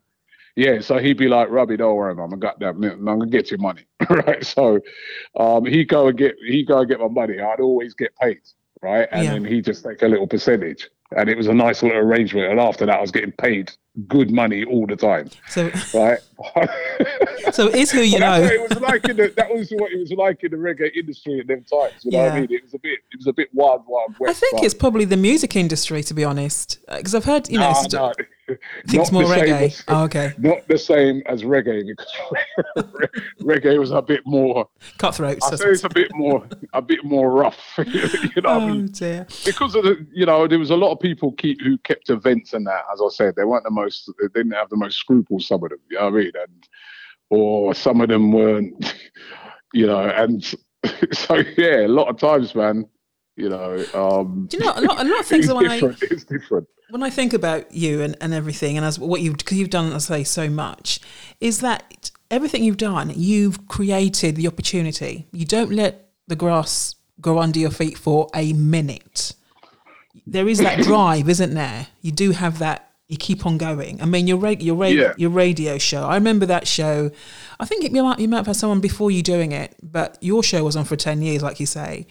Yeah, 0.54 0.80
so 0.80 0.96
he'd 0.96 1.18
be 1.18 1.28
like, 1.28 1.50
"Robbie, 1.50 1.76
don't 1.76 1.94
worry, 1.96 2.14
man. 2.14 2.32
I 2.32 2.36
got 2.36 2.58
that. 2.60 2.76
I'm 2.76 3.04
gonna 3.04 3.26
get 3.26 3.50
your 3.50 3.58
money, 3.58 3.82
right?" 4.10 4.44
So, 4.44 4.80
um, 5.38 5.66
he 5.66 5.84
go 5.84 6.08
and 6.08 6.16
get 6.16 6.36
he 6.46 6.64
go 6.64 6.78
and 6.78 6.88
get 6.88 6.98
my 6.98 7.08
money. 7.08 7.38
I'd 7.40 7.60
always 7.60 7.92
get 7.92 8.16
paid, 8.16 8.40
right? 8.82 9.06
And 9.12 9.24
yeah. 9.24 9.32
then 9.34 9.44
he 9.44 9.60
just 9.60 9.84
take 9.84 10.00
a 10.00 10.06
little 10.06 10.26
percentage, 10.26 10.88
and 11.14 11.28
it 11.28 11.36
was 11.36 11.48
a 11.48 11.54
nice 11.54 11.82
little 11.82 11.98
arrangement. 11.98 12.50
And 12.50 12.58
after 12.58 12.86
that, 12.86 12.96
I 12.96 13.00
was 13.02 13.10
getting 13.10 13.32
paid 13.32 13.70
good 14.09 14.30
money 14.30 14.64
all 14.64 14.87
the 14.87 14.96
time. 14.96 15.30
So 15.48 15.70
right. 15.94 16.18
so 17.52 17.68
it's 17.68 17.90
who 17.90 18.00
you 18.00 18.18
know. 18.18 18.40
it 18.40 18.68
was 18.68 18.80
like 18.80 19.09
in 19.09 19.16
the, 19.16 19.32
that 19.37 19.52
was 19.52 19.70
what 19.70 19.92
it 19.92 19.98
was 19.98 20.12
like 20.12 20.44
in 20.44 20.50
the 20.50 20.56
reggae 20.56 20.94
industry 20.94 21.40
at 21.40 21.46
them 21.46 21.64
times. 21.64 22.04
You 22.04 22.12
know 22.12 22.18
yeah. 22.18 22.24
what 22.24 22.32
I 22.32 22.40
mean? 22.40 22.48
It 22.50 22.62
was 22.62 22.74
a 22.74 22.78
bit. 22.78 22.98
It 23.12 23.16
was 23.18 23.26
a 23.26 23.32
bit 23.32 23.48
wild, 23.52 23.85
wild 23.87 24.14
west. 24.18 24.37
I 24.37 24.38
think 24.38 24.62
it's 24.62 24.74
probably 24.74 25.04
the 25.04 25.16
music 25.16 25.56
industry, 25.56 26.02
to 26.04 26.14
be 26.14 26.24
honest, 26.24 26.78
because 26.94 27.14
uh, 27.14 27.18
I've 27.18 27.24
heard 27.24 27.48
you 27.48 27.59
know. 27.59 27.72
No, 27.90 28.12
no. 28.18 28.24
Think 28.87 29.12
more 29.12 29.24
reggae. 29.24 29.62
As, 29.62 29.85
oh, 29.88 30.04
okay. 30.04 30.35
Not 30.38 30.66
the 30.68 30.78
same 30.78 31.22
as 31.26 31.42
reggae 31.42 31.85
because 31.87 32.12
reggae 33.40 33.78
was 33.78 33.90
a 33.90 34.02
bit 34.02 34.20
more 34.24 34.68
cutthroat. 34.98 35.38
I 35.42 35.56
say 35.56 35.66
it's 35.66 35.85
a 35.85 35.88
bit 35.88 36.14
more, 36.14 36.46
a 36.72 36.82
bit 36.82 37.04
more 37.04 37.32
rough. 37.32 37.59
you 37.78 38.42
know, 38.42 38.48
oh, 38.48 38.61
I 38.61 38.66
mean? 38.70 38.87
dear. 38.87 39.26
Because 39.44 39.74
of 39.74 39.85
the, 39.85 40.06
you 40.12 40.26
know, 40.26 40.46
there 40.46 40.59
was 40.59 40.70
a 40.70 40.76
lot 40.76 40.92
of 40.92 41.00
people 41.00 41.32
keep 41.32 41.61
who 41.61 41.78
kept 41.78 42.11
events 42.11 42.52
and 42.52 42.66
that. 42.66 42.85
As 42.92 43.00
I 43.00 43.09
said, 43.09 43.35
they 43.35 43.44
weren't 43.44 43.64
the 43.64 43.70
most, 43.70 43.86
they 44.20 44.29
didn't 44.35 44.53
have 44.53 44.68
the 44.70 44.77
most 44.77 44.99
scruples. 44.99 45.46
Some 45.46 45.62
of 45.64 45.70
them, 45.70 45.79
you 45.90 45.99
know 45.99 46.05
what 46.05 46.14
I 46.14 46.16
mean, 46.16 46.33
and 46.35 46.68
or 47.31 47.75
some 47.75 48.01
of 48.01 48.09
them 48.09 48.33
weren't, 48.33 48.94
you 49.75 49.87
know, 49.87 50.01
and 50.01 50.44
so 51.12 51.37
yeah, 51.57 51.87
a 51.87 51.88
lot 51.88 52.09
of 52.09 52.18
times, 52.18 52.55
man, 52.55 52.87
you 53.37 53.49
know, 53.49 53.85
um, 53.94 54.46
Do 54.49 54.59
you 54.59 54.64
know 54.64 54.72
a 54.77 54.81
lot, 54.81 55.05
a 55.05 55.09
lot 55.09 55.20
of 55.20 55.27
things 55.27 55.46
different. 55.49 56.03
I, 56.03 56.07
it's 56.11 56.25
different 56.25 56.68
when 56.90 57.03
I 57.03 57.11
think 57.11 57.33
about 57.33 57.72
you 57.72 58.03
and, 58.03 58.16
and 58.20 58.33
everything, 58.33 58.77
and 58.77 58.87
as 58.87 58.99
what 58.99 59.20
you've 59.20 59.38
because 59.38 59.59
you've 59.59 59.70
done, 59.70 59.92
I 59.92 59.99
say, 59.99 60.25
so 60.25 60.49
much, 60.49 61.01
is 61.40 61.61
that 61.61 62.11
everything 62.31 62.64
you've 62.64 62.77
done, 62.77 63.12
you've 63.14 63.66
created 63.68 64.37
the 64.37 64.46
opportunity. 64.46 65.27
You 65.33 65.44
don't 65.44 65.72
let 65.72 66.11
the 66.29 66.37
grass 66.37 66.94
grow 67.20 67.38
under 67.38 67.59
your 67.59 67.70
feet 67.70 67.99
for 67.99 68.29
a 68.35 68.53
minute. 68.53 69.35
There 70.27 70.49
is 70.49 70.59
that 70.59 70.81
drive, 70.83 71.29
isn't 71.29 71.55
there? 71.55 71.88
You 72.03 72.12
do 72.12 72.31
have 72.33 72.59
that. 72.61 72.86
You 73.08 73.16
keep 73.16 73.46
on 73.46 73.56
going. 73.56 74.02
I 74.02 74.04
mean, 74.04 74.26
your 74.26 74.44
your 74.54 74.74
ra- 74.74 74.88
yeah. 74.88 75.14
your 75.16 75.30
radio 75.30 75.78
show. 75.78 76.02
I 76.04 76.16
remember 76.16 76.46
that 76.46 76.66
show. 76.66 77.10
I 77.60 77.64
think 77.64 77.84
it, 77.84 77.92
you 77.92 78.02
might 78.02 78.18
you 78.18 78.26
might 78.26 78.38
have 78.38 78.46
had 78.46 78.56
someone 78.56 78.80
before 78.80 79.12
you 79.12 79.22
doing 79.22 79.52
it, 79.52 79.76
but 79.82 80.18
your 80.20 80.42
show 80.42 80.64
was 80.64 80.74
on 80.74 80.84
for 80.84 80.96
ten 80.96 81.22
years, 81.22 81.42
like 81.42 81.60
you 81.60 81.66
say. 81.66 82.06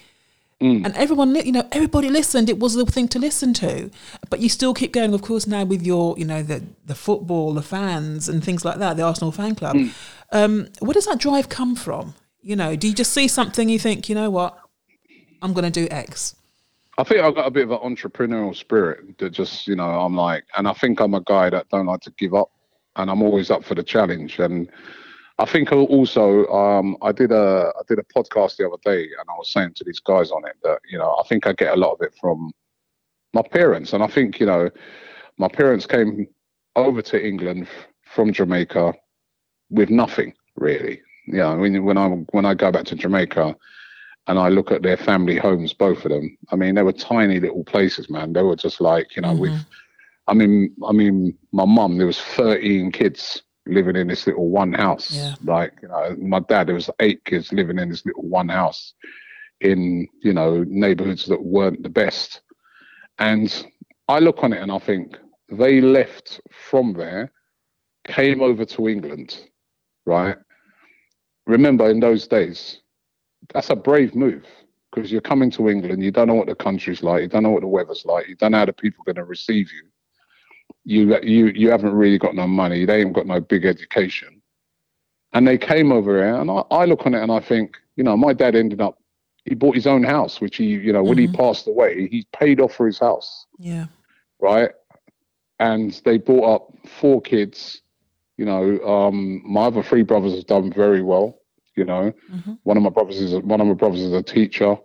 Mm. 0.62 0.86
And 0.86 0.96
everyone, 0.96 1.36
you 1.36 1.52
know, 1.52 1.68
everybody 1.74 2.10
listened. 2.10 2.50
It 2.50 2.60
was 2.60 2.76
the 2.76 2.86
thing 2.86 3.10
to 3.10 3.20
listen 3.20 3.54
to. 3.56 3.92
But 4.30 4.40
you 4.40 4.48
still 4.48 4.74
keep 4.74 4.94
going, 4.94 5.14
of 5.14 5.22
course, 5.22 5.46
now 5.48 5.66
with 5.66 5.86
your, 5.86 6.18
you 6.18 6.24
know, 6.24 6.42
the 6.42 6.64
the 6.86 6.96
football, 6.96 7.54
the 7.54 7.62
fans, 7.62 8.30
and 8.30 8.42
things 8.42 8.64
like 8.64 8.80
that, 8.80 8.96
the 8.96 9.04
Arsenal 9.04 9.34
fan 9.34 9.56
club. 9.56 9.76
Mm. 9.76 9.92
Um, 10.32 10.68
where 10.80 10.94
does 10.94 11.08
that 11.08 11.20
drive 11.20 11.50
come 11.50 11.76
from? 11.76 12.14
You 12.42 12.56
know, 12.56 12.76
do 12.76 12.88
you 12.88 12.94
just 12.94 13.12
see 13.12 13.28
something 13.28 13.68
you 13.68 13.80
think, 13.80 14.08
you 14.08 14.16
know 14.16 14.30
what, 14.30 14.58
I'm 15.42 15.54
going 15.54 15.70
to 15.70 15.72
do 15.72 15.88
X? 15.92 16.36
I 16.98 17.04
think 17.04 17.22
I've 17.22 17.36
got 17.36 17.48
a 17.48 17.52
bit 17.52 17.70
of 17.70 17.72
an 17.72 17.80
entrepreneurial 17.80 18.56
spirit 18.56 19.18
that 19.18 19.32
just, 19.32 19.68
you 19.68 19.76
know, 19.76 19.84
I'm 19.84 20.16
like, 20.16 20.46
and 20.58 20.68
I 20.68 20.74
think 20.74 21.02
I'm 21.02 21.14
a 21.14 21.22
guy 21.22 21.50
that 21.50 21.68
don't 21.70 21.88
like 21.88 22.00
to 22.02 22.12
give 22.18 22.34
up, 22.34 22.52
and 22.96 23.12
I'm 23.12 23.22
always 23.22 23.52
up 23.52 23.66
for 23.66 23.76
the 23.76 23.84
challenge. 23.84 24.40
And 24.40 24.70
I 25.38 25.46
think 25.46 25.72
also 25.72 26.46
um, 26.48 26.96
I 27.02 27.12
did 27.12 27.32
a 27.32 27.72
I 27.78 27.82
did 27.88 28.00
a 28.00 28.04
podcast 28.04 28.56
the 28.56 28.68
other 28.68 28.78
day, 28.86 29.04
and 29.04 29.30
I 29.30 29.34
was 29.38 29.52
saying 29.52 29.74
to 29.76 29.84
these 29.84 30.00
guys 30.00 30.32
on 30.32 30.48
it 30.48 30.56
that 30.64 30.80
you 30.90 30.98
know 30.98 31.18
I 31.22 31.28
think 31.28 31.46
I 31.46 31.54
get 31.54 31.74
a 31.74 31.80
lot 31.80 31.92
of 31.92 32.02
it 32.02 32.14
from 32.20 32.52
my 33.34 33.42
parents, 33.42 33.92
and 33.92 34.02
I 34.02 34.08
think 34.08 34.40
you 34.40 34.46
know 34.46 34.70
my 35.38 35.50
parents 35.50 35.86
came 35.86 36.28
over 36.78 37.02
to 37.02 37.26
England 37.26 37.68
from 38.06 38.32
Jamaica 38.32 38.94
with 39.70 39.90
nothing 39.90 40.34
really. 40.56 41.02
Yeah, 41.28 41.48
I 41.48 41.56
mean 41.56 41.84
when 41.84 41.98
I 41.98 42.08
when 42.08 42.46
I 42.46 42.54
go 42.54 42.72
back 42.72 42.86
to 42.86 42.96
Jamaica 42.96 43.54
and 44.28 44.40
I 44.40 44.50
look 44.50 44.72
at 44.72 44.82
their 44.82 44.98
family 44.98 45.38
homes, 45.38 45.74
both 45.74 46.04
of 46.06 46.12
them. 46.12 46.38
I 46.52 46.56
mean, 46.56 46.76
they 46.76 46.84
were 46.84 46.92
tiny 46.92 47.40
little 47.40 47.64
places, 47.64 48.10
man. 48.10 48.34
They 48.34 48.44
were 48.44 48.56
just 48.56 48.82
like 48.82 49.16
you 49.16 49.22
know 49.22 49.30
mm-hmm. 49.30 49.42
with. 49.42 49.66
I 50.28 50.34
mean, 50.34 50.76
I 50.88 50.92
mean, 50.92 51.38
my 51.52 51.66
mum. 51.66 51.98
There 51.98 52.08
was 52.08 52.20
thirteen 52.20 52.92
kids 52.92 53.44
living 53.68 53.96
in 53.96 54.08
this 54.08 54.28
little 54.28 54.50
one 54.50 54.74
house. 54.74 55.12
Yeah. 55.12 55.36
Like, 55.44 55.74
you 55.82 55.88
know, 55.88 56.16
my 56.20 56.40
dad, 56.40 56.68
there 56.68 56.76
was 56.76 56.90
eight 57.00 57.24
kids 57.26 57.52
living 57.52 57.80
in 57.80 57.90
this 57.90 58.06
little 58.06 58.28
one 58.28 58.50
house 58.50 58.94
in, 59.62 60.08
you 60.22 60.34
know, 60.34 60.64
neighborhoods 60.68 61.26
that 61.26 61.44
weren't 61.44 61.84
the 61.84 61.90
best. 61.90 62.42
And 63.18 63.66
I 64.08 64.20
look 64.20 64.44
on 64.44 64.54
it 64.54 64.62
and 64.62 64.72
I 64.72 64.80
think 64.80 65.18
they 65.50 65.82
left 65.82 66.42
from 66.52 66.94
there, 66.94 67.32
came 68.06 68.42
over 68.42 68.66
to 68.66 68.88
England, 68.88 69.40
right? 70.06 70.38
Remember 71.48 71.90
in 71.90 72.00
those 72.00 72.28
days, 72.28 72.82
that's 73.54 73.70
a 73.70 73.76
brave 73.76 74.16
move 74.16 74.46
because 74.94 75.12
you're 75.12 75.22
coming 75.22 75.52
to 75.52 75.70
England, 75.70 76.04
you 76.04 76.12
don't 76.12 76.28
know 76.28 76.36
what 76.36 76.48
the 76.48 76.56
country's 76.56 77.04
like, 77.04 77.22
you 77.22 77.28
don't 77.28 77.44
know 77.44 77.50
what 77.52 77.62
the 77.62 77.68
weather's 77.68 78.06
like, 78.06 78.28
you 78.28 78.36
don't 78.36 78.52
know 78.52 78.60
how 78.60 78.66
the 78.66 78.74
people 78.74 79.02
are 79.02 79.14
going 79.14 79.24
to 79.24 79.30
receive 79.30 79.72
you. 79.72 79.84
You 80.84 81.20
you 81.22 81.48
you 81.48 81.70
haven't 81.70 81.94
really 81.94 82.18
got 82.18 82.36
no 82.36 82.48
money, 82.48 82.86
they 82.86 83.02
ain't 83.02 83.14
got 83.14 83.28
no 83.28 83.40
big 83.40 83.66
education. 83.66 84.42
And 85.34 85.48
they 85.48 85.58
came 85.58 85.92
over 85.92 86.16
here, 86.18 86.36
and 86.36 86.50
I, 86.50 86.64
I 86.72 86.86
look 86.86 87.06
on 87.06 87.14
it 87.14 87.22
and 87.22 87.32
I 87.32 87.40
think, 87.42 87.76
you 87.98 88.04
know, 88.04 88.16
my 88.16 88.34
dad 88.34 88.56
ended 88.56 88.82
up 88.82 88.98
he 89.46 89.54
bought 89.54 89.76
his 89.76 89.86
own 89.88 90.04
house, 90.04 90.42
which 90.42 90.58
he, 90.58 90.66
you 90.66 90.92
know, 90.92 91.04
when 91.04 91.20
he 91.20 91.28
passed 91.28 91.68
away, 91.68 92.08
he 92.08 92.26
paid 92.34 92.60
off 92.60 92.74
for 92.74 92.88
his 92.88 92.98
house, 92.98 93.46
Yeah. 93.60 93.86
right? 94.40 94.72
And 95.60 95.94
they 96.04 96.18
brought 96.18 96.56
up 96.56 96.88
four 96.88 97.22
kids. 97.22 97.82
You 98.38 98.46
know, 98.46 98.80
um, 98.84 99.42
my 99.46 99.62
other 99.66 99.84
three 99.84 100.02
brothers 100.02 100.34
have 100.34 100.48
done 100.48 100.74
very 100.74 101.04
well. 101.04 101.40
You 101.76 101.84
know, 101.86 102.14
Mhm. 102.32 102.58
one 102.64 102.78
of 102.78 102.84
my 102.84 102.90
brothers 102.90 103.20
is 103.20 103.34
a, 103.34 103.40
one 103.42 103.60
of 103.60 103.68
my 103.68 103.74
brothers 103.74 104.02
is 104.02 104.14
a 104.14 104.24
teacher, 104.24 104.78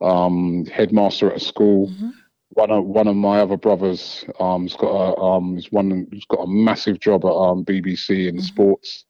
um, 0.00 0.64
headmaster 0.66 1.30
at 1.30 1.36
a 1.36 1.40
school. 1.40 1.88
Mhm. 1.88 2.12
One 2.50 2.70
of 2.70 2.84
one 2.84 3.06
of 3.06 3.16
my 3.16 3.40
other 3.40 3.56
brothers 3.56 4.24
um, 4.40 4.62
has 4.62 4.74
got 4.74 4.88
a 4.90 5.16
um, 5.20 5.56
is 5.56 5.70
one 5.70 6.08
who's 6.10 6.24
got 6.26 6.40
a 6.40 6.46
massive 6.48 6.98
job 6.98 7.24
at 7.24 7.32
um, 7.32 7.64
BBC 7.64 8.26
in 8.28 8.36
Mhm. 8.36 8.42
sports. 8.42 9.04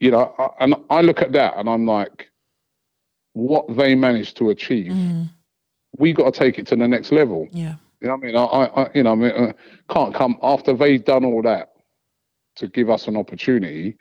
You 0.00 0.12
know, 0.12 0.34
I, 0.38 0.48
and 0.60 0.74
I 0.90 1.02
look 1.02 1.20
at 1.20 1.32
that 1.32 1.56
and 1.58 1.68
I'm 1.68 1.86
like, 1.86 2.30
what 3.34 3.66
they 3.76 3.94
managed 3.94 4.36
to 4.38 4.50
achieve, 4.50 4.92
Mm. 4.92 5.28
we 5.98 6.12
got 6.12 6.32
to 6.32 6.38
take 6.38 6.58
it 6.58 6.66
to 6.68 6.76
the 6.76 6.88
next 6.88 7.12
level. 7.12 7.48
Yeah. 7.52 7.74
You 8.00 8.08
know 8.08 8.14
what 8.14 8.22
I 8.22 8.26
mean? 8.26 8.36
I, 8.36 8.44
I 8.44 8.82
I- 8.84 8.90
you 8.94 9.02
know, 9.02 9.12
I 9.12 9.14
mean, 9.14 9.30
uh, 9.30 9.52
can't 9.90 10.14
come 10.14 10.38
after 10.42 10.72
they've 10.72 11.04
done 11.04 11.24
all 11.24 11.42
that 11.42 11.72
to 12.56 12.68
give 12.68 12.88
us 12.88 13.08
an 13.08 13.16
opportunity. 13.16 13.96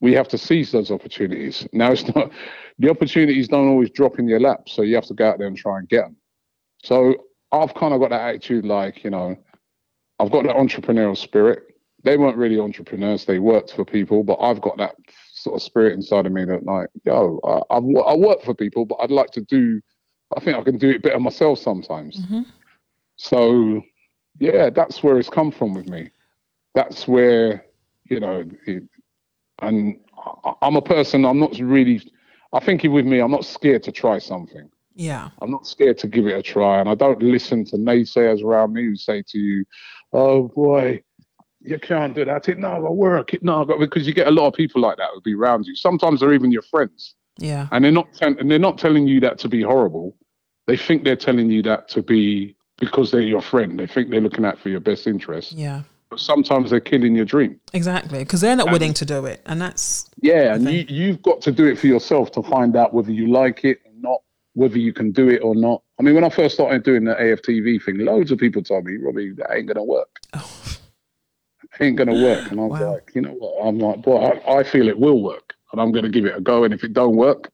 We 0.00 0.12
have 0.12 0.28
to 0.28 0.38
seize 0.38 0.72
those 0.72 0.90
opportunities. 0.90 1.66
Now 1.72 1.92
it's 1.92 2.06
not 2.14 2.30
the 2.78 2.90
opportunities 2.90 3.48
don't 3.48 3.68
always 3.68 3.90
drop 3.90 4.18
in 4.18 4.28
your 4.28 4.40
lap, 4.40 4.68
so 4.68 4.82
you 4.82 4.94
have 4.94 5.06
to 5.06 5.14
go 5.14 5.28
out 5.30 5.38
there 5.38 5.46
and 5.46 5.56
try 5.56 5.78
and 5.78 5.88
get 5.88 6.02
them. 6.04 6.16
So 6.82 7.14
I've 7.52 7.74
kind 7.74 7.94
of 7.94 8.00
got 8.00 8.10
that 8.10 8.20
attitude, 8.20 8.64
like 8.64 9.04
you 9.04 9.10
know, 9.10 9.36
I've 10.18 10.30
got 10.30 10.44
that 10.44 10.56
entrepreneurial 10.56 11.16
spirit. 11.16 11.62
They 12.04 12.16
weren't 12.16 12.36
really 12.36 12.60
entrepreneurs; 12.60 13.24
they 13.24 13.38
worked 13.38 13.72
for 13.72 13.84
people, 13.84 14.22
but 14.22 14.34
I've 14.40 14.60
got 14.60 14.76
that 14.78 14.94
sort 15.32 15.56
of 15.56 15.62
spirit 15.62 15.94
inside 15.94 16.26
of 16.26 16.32
me 16.32 16.44
that, 16.44 16.64
like, 16.64 16.88
yo, 17.04 17.40
I, 17.44 17.76
I've, 17.76 17.84
I 18.06 18.14
work 18.14 18.42
for 18.42 18.54
people, 18.54 18.84
but 18.84 18.96
I'd 19.00 19.10
like 19.10 19.30
to 19.32 19.40
do. 19.40 19.80
I 20.36 20.40
think 20.40 20.56
I 20.56 20.62
can 20.62 20.76
do 20.78 20.90
it 20.90 21.02
better 21.02 21.18
myself 21.20 21.58
sometimes. 21.58 22.20
Mhm. 22.26 22.46
So, 23.16 23.82
yeah, 24.38 24.70
that's 24.70 25.02
where 25.02 25.18
it's 25.18 25.30
come 25.30 25.50
from 25.50 25.72
with 25.74 25.88
me. 25.88 26.10
That's 26.74 27.08
where, 27.08 27.64
you 28.10 28.20
know, 28.20 28.44
it, 28.66 28.82
and 29.60 29.98
I'm 30.62 30.76
a 30.76 30.82
person, 30.82 31.24
I'm 31.24 31.38
not 31.38 31.58
really, 31.58 32.02
I 32.52 32.60
think 32.60 32.82
with 32.82 33.06
me, 33.06 33.20
I'm 33.20 33.30
not 33.30 33.44
scared 33.44 33.82
to 33.84 33.92
try 33.92 34.18
something. 34.18 34.68
Yeah. 34.94 35.28
I'm 35.42 35.50
not 35.50 35.66
scared 35.66 35.98
to 35.98 36.06
give 36.08 36.26
it 36.26 36.32
a 36.32 36.42
try. 36.42 36.80
And 36.80 36.88
I 36.88 36.94
don't 36.94 37.22
listen 37.22 37.64
to 37.66 37.76
naysayers 37.76 38.42
around 38.42 38.72
me 38.72 38.84
who 38.84 38.96
say 38.96 39.22
to 39.28 39.38
you, 39.38 39.64
oh 40.12 40.48
boy, 40.48 41.02
you 41.60 41.78
can't 41.78 42.14
do 42.14 42.24
that. 42.24 42.48
It 42.48 42.58
no, 42.58 42.68
I 42.68 42.90
work. 42.90 43.34
It 43.34 43.42
no, 43.42 43.64
got-" 43.64 43.80
because 43.80 44.06
you 44.06 44.14
get 44.14 44.26
a 44.26 44.30
lot 44.30 44.46
of 44.48 44.54
people 44.54 44.80
like 44.80 44.96
that 44.98 45.08
who 45.14 45.20
be 45.20 45.34
around 45.34 45.66
you. 45.66 45.74
Sometimes 45.74 46.20
they're 46.20 46.32
even 46.32 46.52
your 46.52 46.62
friends 46.62 47.14
Yeah. 47.38 47.68
and 47.72 47.84
they're 47.84 47.92
not 47.92 48.12
tell- 48.14 48.38
and 48.38 48.50
they're 48.50 48.58
not 48.58 48.78
telling 48.78 49.06
you 49.06 49.20
that 49.20 49.38
to 49.38 49.48
be 49.48 49.62
horrible. 49.62 50.16
They 50.66 50.76
think 50.76 51.04
they're 51.04 51.16
telling 51.16 51.50
you 51.50 51.62
that 51.62 51.88
to 51.90 52.02
be 52.02 52.56
because 52.78 53.10
they're 53.10 53.20
your 53.20 53.40
friend. 53.40 53.78
They 53.78 53.86
think 53.86 54.10
they're 54.10 54.20
looking 54.20 54.44
out 54.44 54.58
for 54.58 54.68
your 54.68 54.80
best 54.80 55.06
interest. 55.06 55.52
Yeah. 55.52 55.82
But 56.08 56.20
sometimes 56.20 56.70
they're 56.70 56.78
killing 56.80 57.16
your 57.16 57.24
dream. 57.24 57.58
Exactly. 57.72 58.20
Because 58.20 58.40
they're 58.40 58.54
not 58.56 58.70
willing 58.70 58.94
to 58.94 59.04
do 59.04 59.24
it. 59.26 59.40
And 59.46 59.60
that's, 59.60 60.08
Yeah, 60.20 60.54
and 60.54 60.64
you, 60.70 60.84
you've 60.88 61.20
got 61.22 61.40
to 61.42 61.52
do 61.52 61.66
it 61.66 61.78
for 61.78 61.88
yourself 61.88 62.30
to 62.32 62.42
find 62.44 62.76
out 62.76 62.94
whether 62.94 63.10
you 63.10 63.26
like 63.26 63.64
it 63.64 63.80
or 63.84 63.90
not, 63.96 64.20
whether 64.54 64.78
you 64.78 64.92
can 64.92 65.10
do 65.10 65.28
it 65.28 65.40
or 65.42 65.54
not. 65.56 65.82
I 65.98 66.02
mean, 66.02 66.14
when 66.14 66.22
I 66.22 66.28
first 66.30 66.54
started 66.54 66.84
doing 66.84 67.04
the 67.04 67.14
AFTV 67.14 67.82
thing, 67.82 67.98
loads 67.98 68.30
of 68.30 68.38
people 68.38 68.62
told 68.62 68.84
me, 68.84 68.96
Robbie, 68.98 69.32
that 69.32 69.50
ain't 69.52 69.66
gonna 69.66 69.82
work. 69.82 70.20
oh, 70.34 70.76
ain't 71.80 71.96
gonna 71.96 72.14
work. 72.14 72.50
And 72.50 72.60
I 72.60 72.64
was 72.64 72.80
Wow. 72.80 72.92
like, 72.92 73.10
you 73.14 73.22
know 73.22 73.32
what? 73.32 73.66
I'm 73.66 73.78
like, 73.78 74.02
boy, 74.02 74.18
I, 74.46 74.58
I 74.58 74.62
feel 74.62 74.88
it 74.88 74.98
will 74.98 75.22
work, 75.22 75.54
and 75.72 75.80
I'm 75.80 75.90
gonna 75.92 76.08
give 76.08 76.24
it 76.24 76.36
a 76.36 76.40
go. 76.40 76.64
And 76.64 76.72
if 76.72 76.84
it 76.84 76.92
don't 76.92 77.16
work, 77.16 77.50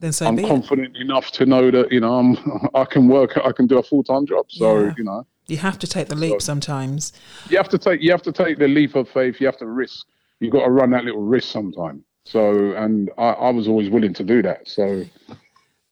then 0.00 0.12
so 0.12 0.26
I'm 0.26 0.34
be 0.36 0.42
it. 0.44 0.48
confident 0.48 0.96
enough 0.96 1.30
to 1.32 1.46
know 1.46 1.70
that 1.70 1.92
you 1.92 2.00
know 2.00 2.14
I'm 2.14 2.68
I 2.74 2.84
can 2.84 3.06
work 3.08 3.38
I 3.44 3.52
can 3.52 3.66
do 3.66 3.78
a 3.78 3.82
full 3.82 4.02
time 4.02 4.26
job. 4.26 4.46
So 4.50 4.80
Yeah. 4.80 4.94
you 4.98 5.04
know 5.04 5.26
You 5.48 5.58
have 5.58 5.78
to 5.78 5.86
take 5.86 6.08
the 6.08 6.14
leap 6.16 6.32
So- 6.32 6.38
sometimes. 6.46 7.12
you 7.48 7.56
have 7.56 7.68
to 7.68 7.78
take 7.78 8.02
you 8.02 8.10
have 8.10 8.22
to 8.22 8.32
take 8.32 8.58
the 8.58 8.68
leap 8.68 8.94
of 8.96 9.08
faith. 9.08 9.40
You 9.40 9.46
have 9.46 9.58
to 9.58 9.66
risk. 9.66 10.06
You've 10.40 10.52
got 10.52 10.64
to 10.64 10.70
run 10.70 10.90
that 10.90 11.04
little 11.04 11.22
risk 11.22 11.48
sometime. 11.50 12.04
So 12.24 12.72
and 12.72 13.10
I, 13.16 13.28
I 13.30 13.50
was 13.50 13.68
always 13.68 13.88
willing 13.88 14.12
to 14.14 14.24
do 14.24 14.42
that. 14.42 14.68
So 14.68 15.04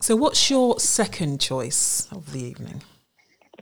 So, 0.01 0.17
what's 0.17 0.51
your 0.51 0.79
second 0.81 1.41
choice 1.41 2.09
of 2.11 2.33
the 2.33 2.41
evening? 2.43 2.83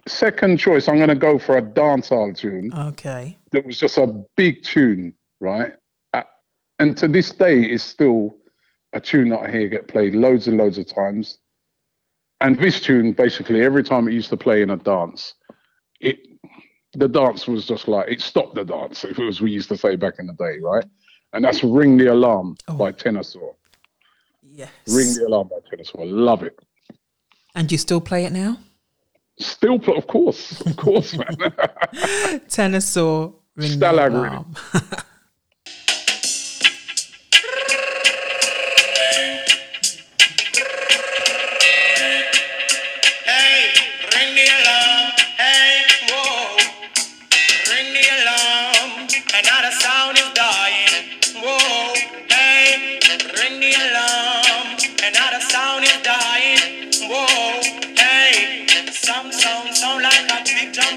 second 0.08 0.58
choice, 0.58 0.88
I'm 0.88 0.96
going 0.96 1.08
to 1.10 1.14
go 1.14 1.38
for 1.38 1.58
a 1.58 1.62
dancehall 1.62 2.36
tune. 2.36 2.72
Okay. 2.76 3.38
That 3.52 3.64
was 3.64 3.78
just 3.78 3.98
a 3.98 4.08
big 4.36 4.64
tune, 4.64 5.14
right? 5.38 5.74
Uh, 6.12 6.22
and 6.80 6.96
to 6.96 7.06
this 7.06 7.30
day, 7.30 7.62
it's 7.62 7.84
still 7.84 8.34
a 8.94 9.00
tune 9.00 9.28
that 9.28 9.38
I 9.40 9.50
hear 9.52 9.68
get 9.68 9.86
played 9.86 10.16
loads 10.16 10.48
and 10.48 10.56
loads 10.56 10.76
of 10.76 10.86
times. 10.92 11.38
And 12.40 12.58
this 12.58 12.80
tune, 12.80 13.12
basically, 13.12 13.62
every 13.62 13.84
time 13.84 14.08
it 14.08 14.12
used 14.12 14.30
to 14.30 14.36
play 14.36 14.62
in 14.62 14.70
a 14.70 14.76
dance, 14.76 15.34
it 16.02 16.18
the 16.94 17.08
dance 17.08 17.46
was 17.48 17.64
just 17.66 17.88
like 17.88 18.08
it 18.08 18.20
stopped 18.20 18.54
the 18.54 18.64
dance. 18.64 19.04
If 19.04 19.18
it 19.18 19.24
was 19.24 19.40
we 19.40 19.50
used 19.50 19.68
to 19.70 19.76
say 19.76 19.96
back 19.96 20.14
in 20.18 20.26
the 20.26 20.34
day, 20.34 20.58
right? 20.60 20.84
And 21.32 21.44
that's 21.44 21.64
"Ring 21.64 21.96
the 21.96 22.08
Alarm" 22.12 22.56
Oh. 22.68 22.74
by 22.74 22.92
Tenor 22.92 23.22
Saw. 23.22 23.52
Yes. 24.42 24.70
"Ring 24.88 25.14
the 25.14 25.26
Alarm" 25.28 25.48
by 25.48 25.56
Tenor 25.70 25.84
Saw. 25.84 26.02
Love 26.02 26.42
it. 26.42 26.58
And 27.54 27.70
you 27.72 27.78
still 27.78 28.00
play 28.00 28.24
it 28.24 28.32
now? 28.32 28.58
Still, 29.38 29.78
pl- 29.78 29.96
of 29.96 30.06
course, 30.06 30.60
of 30.62 30.76
course, 30.76 31.16
man. 31.16 31.36
Tenor 32.48 32.80
Saw 32.80 33.32
ring 33.56 33.78
the 33.78 33.86
Stalag 33.86 34.12
alarm. 34.12 34.54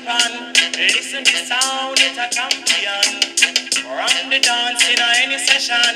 jump. 0.05 0.55
Listen 0.77 1.23
to 1.23 1.37
sound, 1.45 1.97
it's 1.97 2.17
a 2.17 2.27
champion. 2.29 3.09
Run 3.89 4.29
the 4.29 4.39
dance 4.39 4.83
in 4.89 4.99
any 5.01 5.37
session. 5.37 5.95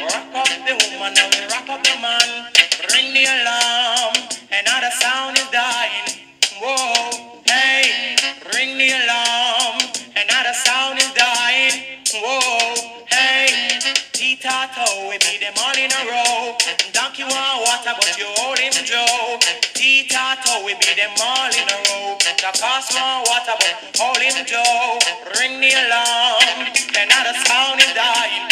Rock 0.00 0.34
up 0.34 0.48
the 0.66 0.74
woman 0.80 1.14
and 1.18 1.52
rock 1.52 1.68
up 1.68 1.82
the 1.84 1.96
man. 2.00 2.28
Ring 2.92 3.12
the 3.12 3.24
alarm. 3.24 4.16
Another 4.50 4.92
sound 5.00 5.36
is 5.36 5.48
dying. 5.52 6.08
Whoa, 6.60 7.42
hey, 7.46 8.16
ring 8.54 8.78
the 8.78 8.90
alarm. 8.96 9.78
Another 10.16 10.54
sound 10.64 10.98
is 10.98 11.12
dying. 11.12 12.00
Whoa, 12.14 12.79
hey, 14.20 14.36
T-Tato, 14.36 15.08
we 15.08 15.16
beat 15.18 15.40
them 15.40 15.54
all 15.56 15.76
in 15.76 15.88
a 15.88 16.02
row. 16.04 16.56
Donkey 16.92 17.24
want 17.24 17.64
water, 17.64 17.96
but 17.96 18.18
you 18.18 18.26
hold 18.36 18.58
him 18.58 18.72
Joe. 18.84 19.40
T-Tato, 19.72 20.64
we 20.64 20.74
beat 20.76 20.96
them 20.96 21.10
all 21.20 21.48
in 21.48 21.64
a 21.64 21.78
row. 21.88 22.16
The 22.20 22.52
cost 22.60 22.92
want 22.92 23.28
water, 23.28 23.56
but 23.56 23.96
hold 23.96 24.20
him 24.20 24.44
Joe. 24.44 24.98
Ring 25.40 25.60
the 25.60 25.72
alarm. 25.72 26.68
Another 27.00 27.34
sound 27.48 27.80
is 27.80 27.92
dying. 27.96 28.44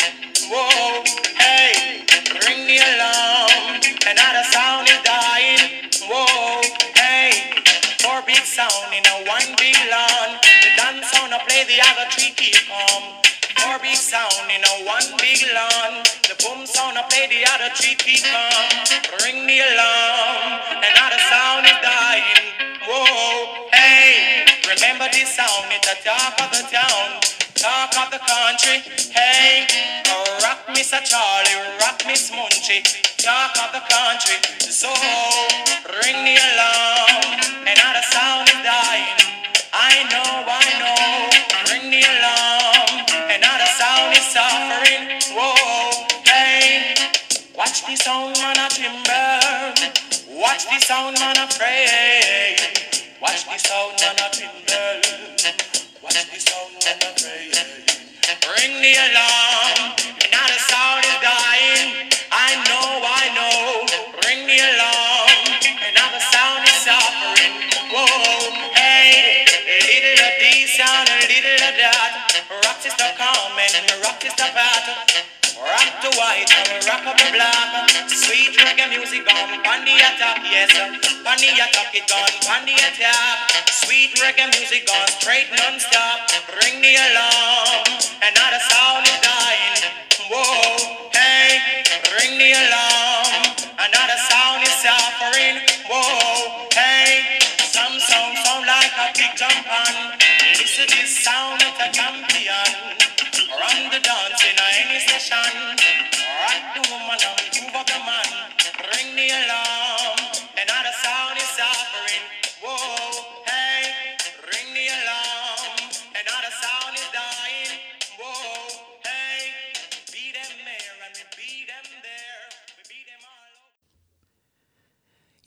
Whoa, 0.49 1.05
hey, 1.37 2.01
ring 2.49 2.65
the 2.65 2.81
alarm. 2.81 3.85
Another 4.09 4.45
sound 4.49 4.89
is 4.89 5.01
dying. 5.05 5.85
Whoa, 6.09 6.65
hey, 6.97 7.53
four 8.01 8.23
big 8.25 8.41
sound 8.41 8.89
in 8.97 9.05
a 9.05 9.29
one 9.29 9.53
big 9.61 9.77
lawn. 9.93 10.41
The 10.41 10.71
dance 10.81 11.13
sound 11.13 11.35
I 11.35 11.39
play, 11.45 11.65
the 11.69 11.81
other 11.85 12.09
three 12.17 12.33
keep 12.33 12.57
calm. 12.69 13.28
Big 13.83 13.95
sound 13.95 14.51
in 14.51 14.63
a 14.65 14.85
one 14.85 15.07
big 15.19 15.39
lawn. 15.55 16.03
The 16.27 16.35
boom 16.43 16.67
sound 16.67 16.99
I 16.99 17.03
play, 17.09 17.27
the 17.31 17.47
other 17.47 17.71
three 17.75 17.95
keep 17.95 18.25
calm. 18.25 18.69
Ring 19.23 19.47
the 19.47 19.59
alarm. 19.61 20.61
Another 20.83 21.21
sound 21.31 21.65
is 21.65 21.79
dying. 21.79 22.43
Whoa, 22.89 23.71
hey, 23.73 24.47
remember 24.67 25.07
this 25.13 25.35
sound? 25.37 25.71
It's 25.71 25.87
a 25.87 25.95
talk 26.03 26.41
of 26.43 26.51
the 26.51 26.67
town. 26.67 27.21
Talk 27.59 27.91
of 27.99 28.11
the 28.15 28.23
country, 28.23 28.87
hey, 29.11 29.67
oh, 30.07 30.39
rock 30.45 30.63
Miss 30.71 30.91
Charlie, 30.91 31.59
rock 31.83 32.01
Miss 32.07 32.31
Munchie, 32.31 32.87
talk 33.19 33.51
of 33.59 33.75
the 33.75 33.83
country, 33.83 34.39
so 34.63 34.87
ring 35.91 36.23
the 36.23 36.39
alarm, 36.39 37.35
another 37.67 38.05
sound 38.15 38.47
is 38.47 38.63
dying. 38.63 39.19
I 39.75 40.07
know, 40.07 40.47
I 40.47 40.67
know, 40.79 41.75
ring 41.75 41.91
the 41.91 41.99
alarm, 41.99 42.38
watch 47.69 47.85
the 47.85 47.97
sound 47.97 48.33
man 48.41 48.57
a 48.57 48.69
timber. 48.73 50.41
Watch 50.41 50.65
the 50.65 50.81
sound, 50.81 51.21
man, 51.21 51.37
I 51.37 51.45
pray. 51.53 52.57
Watch 53.21 53.45
the 53.45 53.59
sound, 53.61 53.93
man, 54.01 54.17
I 54.17 54.33
tremble. 54.33 55.05
Watch 56.01 56.17
the 56.33 56.41
sound, 56.41 56.73
man, 56.81 56.97
I 56.97 57.13
pray. 57.13 57.53
Ring 58.57 58.81
the 58.81 58.93
alarm. 58.97 60.01
Now 60.33 60.49
the 60.49 60.57
sound 60.65 61.05
is 61.05 61.19
dying. 61.21 62.09
I 62.33 62.57
know, 62.73 62.89
I 63.05 63.25
know. 63.37 63.85
Ring 64.25 64.49
the 64.49 64.59
alarm. 64.65 65.61
And 65.61 65.93
now 65.93 66.09
the 66.09 66.25
sound 66.25 66.65
is 66.65 66.79
suffering. 66.89 67.53
Whoa, 67.93 68.49
hey. 68.81 69.45
A 69.45 69.77
Little 69.85 70.25
of 70.25 70.35
this 70.41 70.73
sound, 70.73 71.09
a 71.13 71.21
little 71.21 71.69
of 71.69 71.75
that. 71.77 72.33
Rock 72.65 72.81
is 72.87 72.97
the 72.97 73.13
comment, 73.21 73.77
rock 74.01 74.25
is 74.25 74.33
the 74.41 74.49
battle. 74.57 74.78
Rock 75.79 76.03
the 76.03 76.11
white 76.19 76.51
and 76.51 76.87
rock 76.91 77.07
up 77.07 77.19
black. 77.31 77.91
Sweet 78.11 78.51
reggae 78.59 78.91
music 78.91 79.23
on 79.31 79.63
pandy 79.63 79.95
attack, 79.95 80.43
yes. 80.43 80.75
Pandy 81.23 81.55
attack 81.55 81.95
it 81.95 82.11
on 82.11 82.33
pandy 82.43 82.75
attack. 82.75 83.71
Sweet 83.71 84.11
reggae 84.19 84.51
music 84.59 84.91
on 84.91 85.07
straight 85.07 85.47
non-stop. 85.55 86.35
Ring 86.59 86.83
the 86.83 86.95
alarm, 86.99 87.87
and 87.95 88.33
now 88.35 88.51
the 88.51 88.63
sound 88.67 89.07
is 89.07 89.19
dying. 89.23 89.79
Whoa, 90.27 91.09
hey, 91.15 91.63
ring 92.19 92.35
the 92.43 92.51
alarm, 92.59 93.55
the 94.09 94.19
sound 94.31 94.63
is 94.67 94.75
suffering. 94.83 95.57
Whoa, 95.87 96.67
hey, 96.75 97.39
some 97.59 98.01
sound 98.01 98.39
sound 98.45 98.67
like 98.67 98.93
a 98.99 99.07
big 99.15 99.37
jump 99.37 99.67
on. 99.69 100.19
Listen 100.59 100.87
this 100.91 101.23
sound 101.23 101.63
of 101.63 101.75
the 101.79 101.89
champion. 101.93 102.28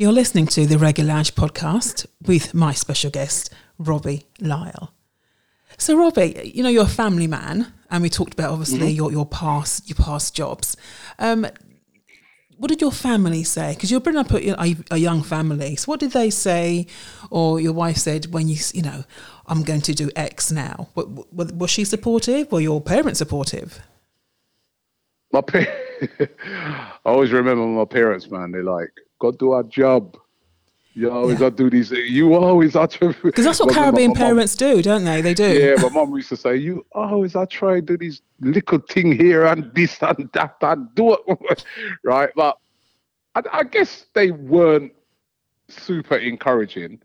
You're 0.02 0.12
listening 0.12 0.48
to 0.48 0.66
the 0.66 0.78
Reggae 0.78 1.06
Lounge 1.06 1.36
podcast 1.36 2.08
with 2.26 2.56
my 2.56 2.74
special 2.74 3.12
guest, 3.12 3.54
Robbie 3.78 4.26
Lyle. 4.40 4.96
So, 5.78 5.96
Robbie, 5.96 6.52
you 6.56 6.64
know 6.64 6.70
you're 6.70 6.86
a 6.86 6.90
family 6.90 7.28
man, 7.28 7.72
and 7.92 8.02
we 8.02 8.10
talked 8.10 8.34
about 8.34 8.50
obviously 8.50 8.90
your 8.90 9.12
your 9.12 9.28
past 9.28 9.88
your 9.88 9.98
past 9.98 10.36
jobs. 10.36 10.76
Um, 11.20 11.46
what 12.62 12.70
did 12.70 12.80
your 12.80 12.92
family 12.92 13.44
say? 13.44 13.74
Because 13.74 13.90
you're 13.90 14.00
bringing 14.00 14.20
up 14.20 14.32
a, 14.32 14.76
a, 14.92 14.98
young 14.98 15.24
family. 15.24 15.76
So, 15.78 15.86
what 15.86 16.00
did 16.00 16.12
they 16.12 16.30
say, 16.30 16.86
or 17.32 17.60
your 17.60 17.74
wife 17.74 17.98
said 17.98 18.32
when 18.32 18.48
you 18.48 18.58
you 18.72 18.84
know 18.84 19.04
I'm 19.48 19.64
going 19.64 19.82
to 19.82 19.94
do 19.96 20.12
X 20.16 20.52
now? 20.52 20.90
Wa- 20.94 21.06
wa- 21.32 21.48
Was 21.58 21.72
she 21.72 21.86
supportive? 21.86 22.52
Were 22.52 22.62
your 22.62 22.80
parents 22.80 23.18
supportive? 23.18 23.80
My 25.34 25.42
pa- 25.42 25.66
I 26.20 26.88
always 27.04 27.32
remember 27.32 27.66
my 27.66 27.86
parents, 27.86 28.30
man. 28.30 28.52
They're 28.52 28.62
like, 28.64 28.92
"Go 29.20 29.32
do 29.32 29.54
our 29.54 29.64
job." 29.64 30.16
You 30.94 31.10
always 31.10 31.40
Yeah. 31.40 31.50
to 31.50 31.56
do 31.56 31.70
these. 31.70 31.92
You 31.92 32.34
always 32.34 32.74
have 32.74 32.90
to. 33.00 33.14
Because 33.24 33.46
that's 33.46 33.60
what 33.60 33.70
my- 33.70 33.74
Caribbean 33.76 34.12
my 34.12 34.18
parents 34.18 34.56
do, 34.56 34.82
don't 34.82 35.06
they? 35.06 35.22
They 35.22 35.34
do. 35.34 35.48
Yeah, 35.58 35.76
my 35.82 35.90
mum 35.90 36.14
used 36.16 36.30
to 36.30 36.38
say, 36.38 36.58
"You 36.58 36.86
always 36.92 37.36
I 37.36 37.46
try 37.46 37.78
and 37.78 37.88
do 37.88 37.98
these 37.98 38.22
little 38.42 38.80
thing 38.80 39.12
here 39.18 39.46
and 39.46 39.72
this 39.74 39.98
and 40.02 40.30
that 40.34 40.56
and 40.62 40.94
do 40.96 41.14
it 41.14 41.64
right." 42.04 42.30
But 42.36 42.58
I, 43.36 43.42
I 43.54 43.64
guess 43.64 44.06
they 44.14 44.32
weren't 44.32 44.92
super 45.70 46.18
encouraging. 46.18 47.00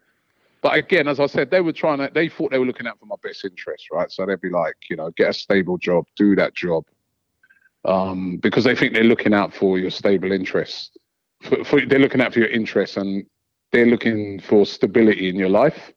But 0.62 0.76
again, 0.78 1.06
as 1.06 1.20
I 1.20 1.26
said, 1.26 1.50
they 1.52 1.60
were 1.60 1.72
trying 1.72 1.98
to. 1.98 2.10
They 2.12 2.28
thought 2.28 2.50
they 2.50 2.58
were 2.58 2.66
looking 2.66 2.88
out 2.88 2.98
for 2.98 3.06
my 3.06 3.14
best 3.22 3.44
interest, 3.44 3.86
right? 3.92 4.10
So 4.10 4.26
they'd 4.26 4.40
be 4.40 4.50
like, 4.50 4.74
you 4.90 4.96
know, 4.96 5.10
get 5.16 5.30
a 5.30 5.32
stable 5.32 5.78
job, 5.78 6.06
do 6.16 6.34
that 6.34 6.54
job, 6.56 6.84
um, 7.84 8.38
because 8.38 8.64
they 8.64 8.74
think 8.74 8.94
they're 8.94 9.04
looking 9.04 9.32
out 9.34 9.54
for 9.54 9.78
your 9.78 9.90
stable 9.90 10.32
interests. 10.32 10.90
For, 11.42 11.62
for, 11.64 11.86
they're 11.86 12.00
looking 12.00 12.20
out 12.20 12.32
for 12.32 12.40
your 12.40 12.48
interests, 12.48 12.96
and 12.96 13.24
they're 13.72 13.86
looking 13.86 14.40
for 14.40 14.64
stability 14.66 15.28
in 15.28 15.36
your 15.36 15.48
life. 15.48 15.92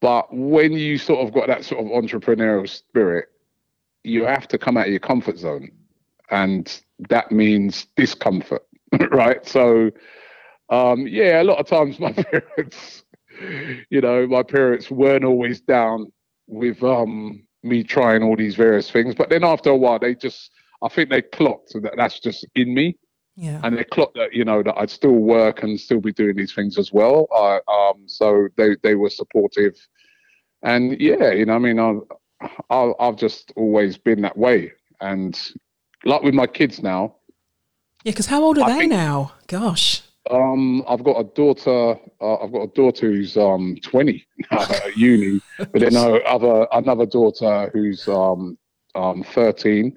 But 0.00 0.28
when 0.32 0.72
you 0.72 0.98
sort 0.98 1.26
of 1.26 1.34
got 1.34 1.46
that 1.48 1.64
sort 1.64 1.84
of 1.84 1.90
entrepreneurial 1.90 2.68
spirit, 2.68 3.28
you 4.02 4.24
have 4.24 4.48
to 4.48 4.58
come 4.58 4.76
out 4.76 4.86
of 4.86 4.90
your 4.90 5.00
comfort 5.00 5.38
zone. 5.38 5.70
And 6.30 6.80
that 7.10 7.30
means 7.32 7.86
discomfort, 7.96 8.62
right? 9.10 9.46
So, 9.46 9.90
um, 10.70 11.06
yeah, 11.06 11.42
a 11.42 11.44
lot 11.44 11.58
of 11.58 11.66
times 11.66 11.98
my 11.98 12.12
parents, 12.12 13.04
you 13.90 14.00
know, 14.00 14.26
my 14.26 14.42
parents 14.42 14.90
weren't 14.90 15.24
always 15.24 15.60
down 15.60 16.10
with 16.46 16.82
um, 16.82 17.42
me 17.62 17.82
trying 17.82 18.22
all 18.22 18.36
these 18.36 18.54
various 18.54 18.90
things. 18.90 19.14
But 19.14 19.28
then 19.28 19.44
after 19.44 19.70
a 19.70 19.76
while, 19.76 19.98
they 19.98 20.14
just, 20.14 20.50
I 20.82 20.88
think 20.88 21.10
they 21.10 21.22
clocked 21.22 21.72
that 21.74 21.94
that's 21.96 22.20
just 22.20 22.46
in 22.54 22.72
me 22.72 22.96
Yeah. 23.42 23.58
and 23.64 23.78
they 23.78 23.84
clocked 23.84 24.16
that 24.16 24.34
you 24.34 24.44
know 24.44 24.62
that 24.62 24.74
I'd 24.76 24.90
still 24.90 25.12
work 25.36 25.62
and 25.62 25.80
still 25.80 26.00
be 26.00 26.12
doing 26.12 26.36
these 26.36 26.52
things 26.52 26.76
as 26.76 26.92
well. 26.92 27.26
I, 27.34 27.60
um, 27.68 28.02
so 28.06 28.48
they 28.58 28.76
they 28.82 28.94
were 28.96 29.08
supportive, 29.08 29.74
and 30.62 31.00
yeah, 31.00 31.30
you 31.32 31.46
know, 31.46 31.54
I 31.54 31.58
mean, 31.58 31.78
I've 31.78 32.00
I've 32.68 32.92
I've 33.00 33.16
just 33.16 33.50
always 33.56 33.96
been 33.96 34.20
that 34.22 34.36
way, 34.36 34.72
and 35.00 35.32
like 36.04 36.22
with 36.22 36.34
my 36.34 36.46
kids 36.46 36.82
now, 36.82 37.16
Yeah, 38.04 38.12
because 38.12 38.26
how 38.26 38.42
old 38.44 38.58
are 38.58 38.64
I 38.68 38.72
they 38.74 38.78
think- 38.80 38.92
now? 38.92 39.32
Gosh. 39.46 40.02
um, 40.30 40.84
I've 40.86 41.02
got 41.02 41.18
a 41.18 41.24
daughter. 41.24 41.98
Uh, 42.20 42.34
I've 42.42 42.52
got 42.52 42.62
a 42.62 42.72
daughter 42.74 43.06
who's 43.10 43.38
um 43.38 43.78
20 43.82 44.26
at 44.50 44.96
uni, 44.98 45.40
but 45.56 45.80
then 45.80 45.96
I 45.96 46.18
other 46.34 46.66
another 46.72 47.06
daughter 47.06 47.70
who's 47.72 48.06
um 48.06 48.58
um 48.94 49.22
13, 49.32 49.96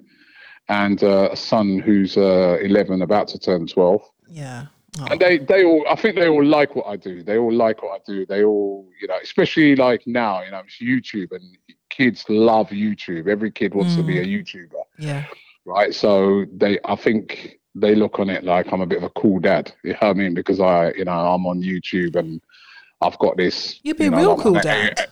and 0.68 1.02
uh, 1.02 1.28
a 1.32 1.36
son 1.36 1.78
who's 1.78 2.16
uh 2.16 2.58
11, 2.62 3.02
about 3.02 3.28
to 3.28 3.38
turn 3.38 3.66
12. 3.66 4.02
Yeah. 4.28 4.66
Oh. 5.00 5.06
And 5.10 5.20
they, 5.20 5.38
they 5.38 5.64
all, 5.64 5.84
I 5.88 5.96
think 5.96 6.14
they 6.14 6.28
all 6.28 6.44
like 6.44 6.76
what 6.76 6.86
I 6.86 6.96
do. 6.96 7.22
They 7.22 7.36
all 7.36 7.52
like 7.52 7.82
what 7.82 8.00
I 8.00 8.02
do. 8.06 8.24
They 8.26 8.44
all, 8.44 8.88
you 9.00 9.08
know, 9.08 9.18
especially 9.22 9.74
like 9.74 10.06
now, 10.06 10.42
you 10.42 10.52
know, 10.52 10.62
it's 10.64 10.78
YouTube 10.78 11.32
and 11.32 11.42
kids 11.90 12.24
love 12.28 12.68
YouTube. 12.68 13.26
Every 13.26 13.50
kid 13.50 13.74
wants 13.74 13.96
to 13.96 14.04
be 14.04 14.18
a 14.20 14.24
YouTuber, 14.24 14.70
yeah. 14.98 15.24
right? 15.64 15.92
So 15.92 16.44
they, 16.52 16.78
I 16.84 16.94
think 16.94 17.58
they 17.74 17.96
look 17.96 18.20
on 18.20 18.30
it 18.30 18.44
like 18.44 18.72
I'm 18.72 18.82
a 18.82 18.86
bit 18.86 18.98
of 18.98 19.04
a 19.04 19.10
cool 19.10 19.40
dad. 19.40 19.72
You 19.82 19.92
know 19.92 19.98
what 20.00 20.10
I 20.10 20.14
mean? 20.14 20.34
Because 20.34 20.60
I, 20.60 20.92
you 20.92 21.04
know, 21.04 21.12
I'm 21.12 21.44
on 21.46 21.60
YouTube 21.60 22.14
and 22.14 22.40
I've 23.00 23.18
got 23.18 23.36
this. 23.36 23.80
You'd 23.82 23.96
be 23.96 24.04
you 24.04 24.08
a 24.08 24.12
know, 24.12 24.18
real 24.18 24.32
I'm 24.32 24.40
cool 24.40 24.54
dad. 24.54 25.08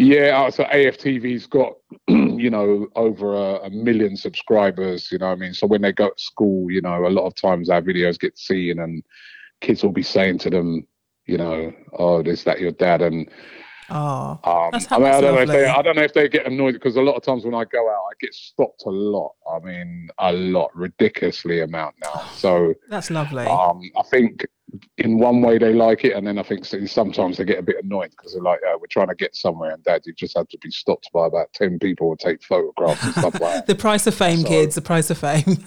Yeah, 0.00 0.40
uh, 0.40 0.50
so 0.50 0.64
AFTV's 0.64 1.46
got, 1.46 1.74
you 2.08 2.48
know, 2.48 2.88
over 2.96 3.34
a, 3.34 3.66
a 3.66 3.70
million 3.70 4.16
subscribers, 4.16 5.12
you 5.12 5.18
know 5.18 5.26
I 5.26 5.34
mean? 5.34 5.52
So 5.52 5.66
when 5.66 5.82
they 5.82 5.92
go 5.92 6.08
to 6.08 6.22
school, 6.22 6.70
you 6.70 6.80
know, 6.80 7.06
a 7.06 7.08
lot 7.10 7.26
of 7.26 7.34
times 7.34 7.68
our 7.68 7.82
videos 7.82 8.18
get 8.18 8.38
seen 8.38 8.78
and 8.78 9.02
kids 9.60 9.82
will 9.82 9.92
be 9.92 10.02
saying 10.02 10.38
to 10.38 10.48
them, 10.48 10.86
you 11.26 11.36
know, 11.36 11.70
oh, 11.92 12.22
is 12.22 12.44
that 12.44 12.60
your 12.60 12.72
dad? 12.72 13.02
And 13.02 13.28
Oh. 13.90 14.38
um, 14.44 14.70
I 14.90 14.98
mean, 14.98 15.06
I 15.08 15.20
don't 15.20 15.34
know 15.34 15.40
if 15.42 15.48
they. 15.48 15.66
I 15.66 15.82
don't 15.82 15.96
know 15.96 16.02
if 16.02 16.12
they 16.14 16.28
get 16.28 16.46
annoyed 16.46 16.72
because 16.74 16.96
a 16.96 17.00
lot 17.02 17.16
of 17.16 17.22
times 17.22 17.44
when 17.44 17.54
I 17.54 17.64
go 17.64 17.88
out, 17.88 18.02
I 18.10 18.12
get 18.20 18.34
stopped 18.34 18.84
a 18.86 18.90
lot. 18.90 19.32
I 19.52 19.58
mean, 19.60 20.08
a 20.18 20.32
lot, 20.32 20.70
ridiculously 20.74 21.60
amount 21.60 21.96
now. 22.02 22.22
So 22.34 22.74
That's 22.88 23.10
lovely. 23.10 23.44
um, 23.46 23.80
I 23.96 24.02
think 24.10 24.46
in 24.98 25.18
one 25.18 25.42
way 25.42 25.58
they 25.58 25.72
like 25.74 26.04
it, 26.04 26.12
and 26.16 26.24
then 26.26 26.38
I 26.38 26.44
think 26.44 26.64
sometimes 26.64 27.38
they 27.38 27.44
get 27.44 27.58
a 27.58 27.62
bit 27.62 27.76
annoyed 27.82 28.10
because 28.12 28.34
they're 28.34 28.42
like, 28.42 28.60
oh, 28.64 28.78
"We're 28.80 28.86
trying 28.88 29.08
to 29.08 29.14
get 29.16 29.34
somewhere, 29.34 29.72
and 29.72 29.82
Dad, 29.82 30.02
you 30.04 30.12
just 30.12 30.36
had 30.36 30.48
to 30.50 30.58
be 30.58 30.70
stopped 30.70 31.10
by 31.12 31.26
about 31.26 31.52
ten 31.52 31.78
people 31.78 32.10
and 32.10 32.20
take 32.20 32.42
photographs 32.42 33.02
and 33.04 33.12
stuff 33.14 33.40
like 33.40 33.40
that." 33.40 33.66
the 33.66 33.74
price 33.74 34.06
of 34.06 34.14
fame, 34.14 34.38
So- 34.42 34.48
kids. 34.48 34.74
The 34.76 34.82
price 34.82 35.10
of 35.10 35.18
fame. 35.18 35.58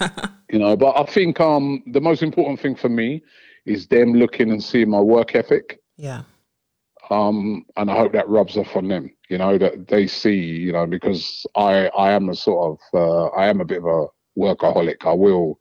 You 0.50 0.60
know, 0.60 0.76
but 0.76 0.96
I 0.96 1.04
think 1.04 1.40
um, 1.40 1.82
the 1.88 2.00
most 2.00 2.22
important 2.22 2.60
thing 2.60 2.76
for 2.76 2.88
me 2.88 3.24
is 3.66 3.88
them 3.88 4.12
looking 4.12 4.52
and 4.52 4.62
seeing 4.62 4.88
my 4.88 5.00
work 5.00 5.34
ethic, 5.34 5.80
yeah. 5.96 6.22
Um, 7.10 7.64
and 7.76 7.90
I 7.90 7.96
hope 7.96 8.12
that 8.12 8.28
rubs 8.28 8.56
off 8.56 8.76
on 8.76 8.88
them. 8.88 9.10
You 9.28 9.38
know, 9.38 9.58
that 9.58 9.88
they 9.88 10.06
see, 10.06 10.36
you 10.36 10.72
know, 10.72 10.86
because 10.86 11.46
I 11.56 11.88
I 11.88 12.12
am 12.12 12.28
a 12.28 12.34
sort 12.34 12.78
of 12.94 13.00
uh, 13.00 13.26
I 13.36 13.48
am 13.48 13.60
a 13.60 13.64
bit 13.64 13.78
of 13.78 13.86
a 13.86 14.06
workaholic. 14.38 15.06
I 15.06 15.12
will 15.12 15.58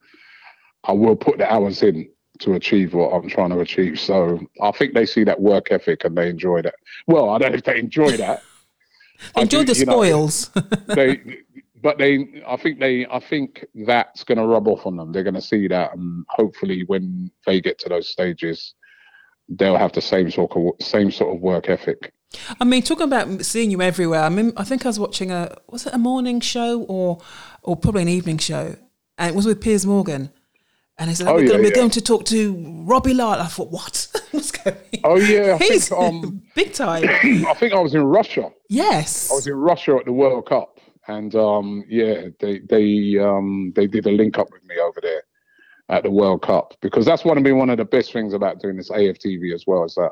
I 0.84 0.92
will 0.92 1.16
put 1.16 1.38
the 1.38 1.52
hours 1.52 1.84
in 1.84 2.10
to 2.40 2.54
achieve 2.54 2.94
what 2.94 3.12
I'm 3.12 3.30
trying 3.30 3.52
to 3.52 3.60
achieve. 3.60 4.00
So 4.00 4.40
I 4.62 4.72
think 4.72 4.94
they 4.94 5.06
see 5.06 5.24
that 5.24 5.40
work 5.40 5.72
ethic 5.72 6.04
and 6.04 6.18
they 6.18 6.30
enjoy 6.30 6.62
that. 6.64 6.76
Well, 7.08 7.30
I 7.30 7.38
don't 7.38 7.52
know 7.52 7.58
if 7.58 7.64
they 7.64 7.80
enjoy 7.80 8.18
that. 8.18 8.44
Enjoy 9.38 9.60
do- 9.64 9.74
the 9.74 9.80
you 9.80 9.86
know, 9.86 9.92
spoils. 9.94 10.50
they, 10.88 11.22
but 11.82 11.98
they, 11.98 12.44
I 12.48 12.58
think 12.58 12.80
they, 12.80 13.06
I 13.06 13.20
think 13.20 13.66
that's 13.86 14.24
going 14.24 14.38
to 14.38 14.46
rub 14.46 14.68
off 14.68 14.86
on 14.86 14.98
them. 14.98 15.12
They're 15.12 15.24
going 15.24 15.34
to 15.36 15.42
see 15.42 15.68
that, 15.68 15.96
and 15.96 16.26
hopefully, 16.30 16.84
when 16.88 17.32
they 17.46 17.62
get 17.62 17.78
to 17.80 17.90
those 17.90 18.10
stages, 18.10 18.74
they'll 19.50 19.78
have 19.78 19.92
the 19.94 20.02
same 20.02 20.32
sort 20.32 20.52
of 20.56 20.86
same 20.86 21.12
sort 21.12 21.36
of 21.36 21.42
work 21.42 21.70
ethic. 21.70 22.14
I 22.60 22.64
mean, 22.64 22.82
talking 22.82 23.04
about 23.04 23.46
seeing 23.46 23.70
you 23.72 23.82
everywhere. 23.82 24.24
I 24.24 24.30
mean, 24.30 24.54
I 24.58 24.64
think 24.64 24.86
I 24.86 24.90
was 24.90 25.00
watching 25.00 25.32
a 25.32 25.56
was 25.70 25.86
it 25.86 25.94
a 25.94 25.98
morning 25.98 26.40
show 26.40 26.82
or 26.84 27.20
or 27.62 27.76
probably 27.76 28.04
an 28.04 28.10
evening 28.10 28.38
show, 28.38 28.76
and 29.18 29.30
it 29.30 29.36
was 29.36 29.46
with 29.46 29.62
Piers 29.62 29.86
Morgan, 29.86 30.32
And 30.98 31.10
he 31.10 31.16
said, 31.16 31.28
oh, 31.28 31.32
Oh, 31.32 31.36
we're, 31.36 31.44
yeah, 31.44 31.50
going, 31.50 31.64
we're 31.64 31.72
going 31.72 31.90
to 31.92 32.02
talk 32.02 32.26
to 32.26 32.84
Robbie 32.86 33.14
Lyle. 33.14 33.40
I 33.40 33.48
thought, 33.48 33.72
what? 33.72 34.08
What's 34.32 34.52
going 34.52 34.76
on? 34.76 35.00
Oh 35.04 35.16
yeah, 35.18 35.56
I 35.60 35.64
He's 35.64 35.90
think 35.90 36.02
um, 36.02 36.42
big 36.56 36.74
time. 36.74 37.04
I 37.10 37.54
think 37.54 37.74
I 37.74 37.80
was 37.80 37.94
in 37.94 38.04
Russia. 38.04 38.50
Yes. 38.70 39.32
I 39.32 39.36
was 39.36 39.48
in 39.48 39.56
Russia 39.56 39.98
at 39.98 40.06
the 40.06 40.14
World 40.14 40.48
Cup, 40.48 40.80
and 41.08 41.36
um, 41.36 41.84
yeah, 41.88 42.30
they 42.40 42.60
they 42.60 43.18
um, 43.20 43.74
they 43.76 43.86
did 43.88 44.08
a 44.08 44.12
link 44.12 44.40
up 44.40 44.52
with 44.52 44.64
me 44.64 44.76
over 44.80 45.00
there 45.02 45.24
at 45.90 46.04
the 46.04 46.12
World 46.12 46.42
Cup 46.42 46.76
because 46.82 47.06
that's 47.06 47.26
one 47.26 47.38
of 47.38 47.44
been 47.44 47.58
one 47.58 47.70
of 47.70 47.78
the 47.78 47.86
best 47.86 48.14
things 48.14 48.34
about 48.34 48.60
doing 48.60 48.78
this 48.78 48.90
AFTV 48.90 49.54
as 49.54 49.66
well 49.68 49.84
is 49.84 49.96
that 49.96 50.12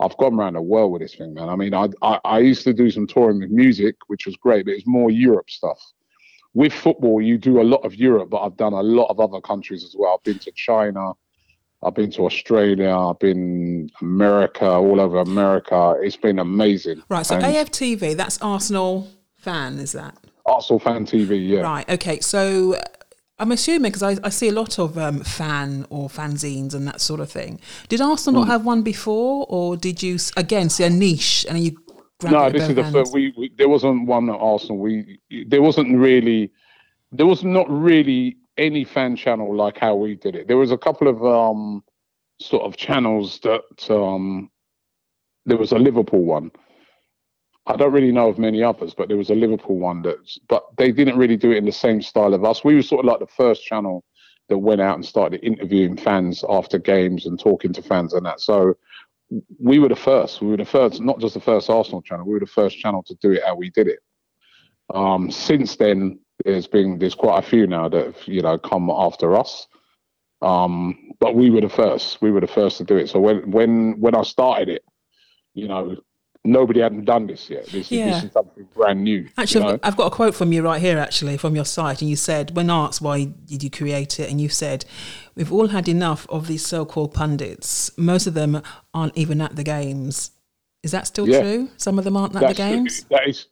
I've 0.00 0.16
gone 0.16 0.34
around 0.34 0.54
the 0.54 0.62
world 0.62 0.92
with 0.92 1.02
this 1.02 1.14
thing, 1.14 1.34
man. 1.34 1.48
I 1.48 1.56
mean, 1.56 1.74
I, 1.74 1.88
I 2.00 2.18
I 2.24 2.38
used 2.38 2.64
to 2.64 2.72
do 2.72 2.90
some 2.90 3.06
touring 3.06 3.40
with 3.40 3.50
music, 3.50 3.94
which 4.08 4.26
was 4.26 4.36
great, 4.36 4.64
but 4.64 4.74
it's 4.74 4.86
more 4.86 5.10
Europe 5.10 5.50
stuff. 5.50 5.80
With 6.54 6.72
football, 6.72 7.22
you 7.22 7.38
do 7.38 7.60
a 7.60 7.62
lot 7.62 7.84
of 7.84 7.94
Europe, 7.94 8.30
but 8.30 8.42
I've 8.42 8.56
done 8.56 8.72
a 8.72 8.82
lot 8.82 9.06
of 9.06 9.20
other 9.20 9.40
countries 9.40 9.84
as 9.84 9.94
well. 9.96 10.14
I've 10.14 10.24
been 10.24 10.38
to 10.40 10.52
China. 10.52 11.12
I've 11.82 11.94
been 11.94 12.10
to 12.12 12.26
Australia. 12.26 12.96
I've 12.96 13.18
been 13.18 13.90
America, 14.00 14.70
all 14.70 15.00
over 15.00 15.18
America. 15.18 15.96
It's 16.00 16.16
been 16.16 16.38
amazing. 16.38 17.02
Right. 17.08 17.26
So 17.26 17.36
And 17.36 17.44
AFTV, 17.44 18.16
that's 18.16 18.40
Arsenal 18.40 19.08
fan, 19.36 19.78
is 19.78 19.92
that? 19.92 20.16
Arsenal 20.46 20.78
fan 20.78 21.06
TV, 21.06 21.48
yeah. 21.48 21.60
Right. 21.60 21.88
Okay. 21.88 22.20
So 22.20 22.76
I'm 23.42 23.50
assuming 23.50 23.90
because 23.90 24.04
I, 24.04 24.16
I 24.22 24.28
see 24.28 24.48
a 24.48 24.52
lot 24.52 24.78
of 24.78 24.96
um, 24.96 25.18
fan 25.24 25.84
or 25.90 26.08
fanzines 26.08 26.74
and 26.74 26.86
that 26.86 27.00
sort 27.00 27.18
of 27.18 27.28
thing. 27.28 27.58
Did 27.88 28.00
Arsenal 28.00 28.42
Hmm. 28.42 28.46
not 28.46 28.52
have 28.52 28.64
one 28.64 28.82
before, 28.82 29.46
or 29.48 29.76
did 29.76 30.00
you 30.00 30.16
again 30.36 30.70
see 30.70 30.84
a 30.84 30.90
niche 30.90 31.44
and 31.48 31.58
you? 31.58 31.76
No, 32.22 32.44
it 32.44 32.52
this 32.52 32.68
is 32.68 32.76
the 32.76 32.84
first. 32.84 33.12
We, 33.12 33.34
we 33.36 33.50
there 33.58 33.68
wasn't 33.68 34.06
one 34.06 34.30
at 34.30 34.36
Arsenal. 34.36 34.78
We 34.78 35.18
there 35.48 35.60
wasn't 35.60 35.98
really 35.98 36.52
there 37.10 37.26
was 37.26 37.42
not 37.42 37.68
really 37.68 38.36
any 38.58 38.84
fan 38.84 39.16
channel 39.16 39.52
like 39.54 39.76
how 39.76 39.96
we 39.96 40.14
did 40.14 40.36
it. 40.36 40.46
There 40.46 40.56
was 40.56 40.70
a 40.70 40.78
couple 40.78 41.08
of 41.08 41.24
um 41.24 41.82
sort 42.40 42.62
of 42.62 42.76
channels 42.76 43.40
that 43.40 43.90
um 43.90 44.50
there 45.46 45.56
was 45.56 45.72
a 45.72 45.78
Liverpool 45.78 46.24
one. 46.24 46.52
I 47.66 47.76
don't 47.76 47.92
really 47.92 48.10
know 48.10 48.28
of 48.28 48.38
many 48.38 48.62
others, 48.62 48.92
but 48.94 49.08
there 49.08 49.16
was 49.16 49.30
a 49.30 49.34
Liverpool 49.34 49.76
one 49.76 50.02
that 50.02 50.16
but 50.48 50.64
they 50.76 50.90
didn't 50.90 51.18
really 51.18 51.36
do 51.36 51.52
it 51.52 51.58
in 51.58 51.64
the 51.64 51.72
same 51.72 52.02
style 52.02 52.34
of 52.34 52.44
us. 52.44 52.64
We 52.64 52.74
were 52.74 52.82
sort 52.82 53.04
of 53.04 53.10
like 53.10 53.20
the 53.20 53.34
first 53.34 53.64
channel 53.64 54.04
that 54.48 54.58
went 54.58 54.80
out 54.80 54.96
and 54.96 55.06
started 55.06 55.44
interviewing 55.44 55.96
fans 55.96 56.44
after 56.48 56.78
games 56.78 57.26
and 57.26 57.38
talking 57.38 57.72
to 57.72 57.82
fans 57.82 58.14
and 58.14 58.26
that. 58.26 58.40
So 58.40 58.74
we 59.58 59.78
were 59.78 59.88
the 59.88 59.96
first. 59.96 60.42
We 60.42 60.48
were 60.48 60.56
the 60.56 60.64
first, 60.64 61.00
not 61.00 61.20
just 61.20 61.34
the 61.34 61.40
first 61.40 61.70
Arsenal 61.70 62.02
channel. 62.02 62.26
We 62.26 62.34
were 62.34 62.40
the 62.40 62.46
first 62.46 62.78
channel 62.78 63.02
to 63.04 63.14
do 63.22 63.32
it 63.32 63.42
how 63.46 63.54
we 63.54 63.70
did 63.70 63.86
it. 63.86 64.00
Um, 64.92 65.30
since 65.30 65.76
then, 65.76 66.18
there's 66.44 66.66
been 66.66 66.98
there's 66.98 67.14
quite 67.14 67.38
a 67.38 67.48
few 67.48 67.66
now 67.66 67.88
that 67.88 68.06
have 68.06 68.26
you 68.26 68.42
know 68.42 68.58
come 68.58 68.90
after 68.90 69.36
us. 69.36 69.68
Um, 70.42 71.12
but 71.20 71.36
we 71.36 71.50
were 71.50 71.60
the 71.60 71.68
first. 71.68 72.20
We 72.20 72.32
were 72.32 72.40
the 72.40 72.48
first 72.48 72.78
to 72.78 72.84
do 72.84 72.96
it. 72.96 73.08
So 73.08 73.20
when 73.20 73.50
when 73.50 74.00
when 74.00 74.16
I 74.16 74.22
started 74.22 74.68
it, 74.68 74.84
you 75.54 75.68
know, 75.68 75.96
nobody 76.44 76.80
hadn't 76.80 77.04
done 77.04 77.26
this 77.26 77.48
yet. 77.48 77.64
This, 77.66 77.86
is 77.86 77.90
Yeah. 77.92 78.10
this 78.14 78.24
is 78.24 78.32
something 78.32 78.66
brand 78.74 79.02
new. 79.04 79.28
Actually, 79.38 79.64
you 79.66 79.72
know? 79.72 79.78
I've- 79.82 79.96
got 79.96 80.06
a 80.06 80.10
quote 80.14 80.34
from 80.34 80.52
you 80.52 80.62
right 80.62 80.80
here, 80.80 80.98
actually, 80.98 81.36
from 81.36 81.54
your 81.54 81.64
site. 81.64 82.00
And 82.00 82.10
you 82.10 82.16
said, 82.16 82.56
when 82.56 82.68
asked 82.70 83.00
why 83.00 83.24
did 83.24 83.62
you 83.62 83.70
create 83.70 84.18
it, 84.18 84.28
and 84.30 84.40
you 84.40 84.48
said, 84.48 84.84
we've 85.36 85.52
all 85.52 85.68
had 85.68 85.88
enough 85.88 86.26
of 86.28 86.48
these 86.48 86.66
so 86.66 86.84
called 86.84 87.14
pundits. 87.14 87.96
Most 87.96 88.26
of 88.26 88.34
them 88.34 88.60
aren't 88.92 89.16
even 89.16 89.40
at 89.40 89.54
the 89.56 89.62
games. 89.62 90.32
Is 90.82 90.90
that 90.90 91.06
still 91.06 91.28
Yeah. 91.28 91.42
true? 91.42 91.68
Some 91.76 91.96
of 91.98 92.04
them 92.04 92.16
aren't 92.16 92.34
at 92.34 92.40
That's- 92.40 92.56
the 92.56 92.62
games? 92.62 93.04
That 93.10 93.28
is, 93.28 93.46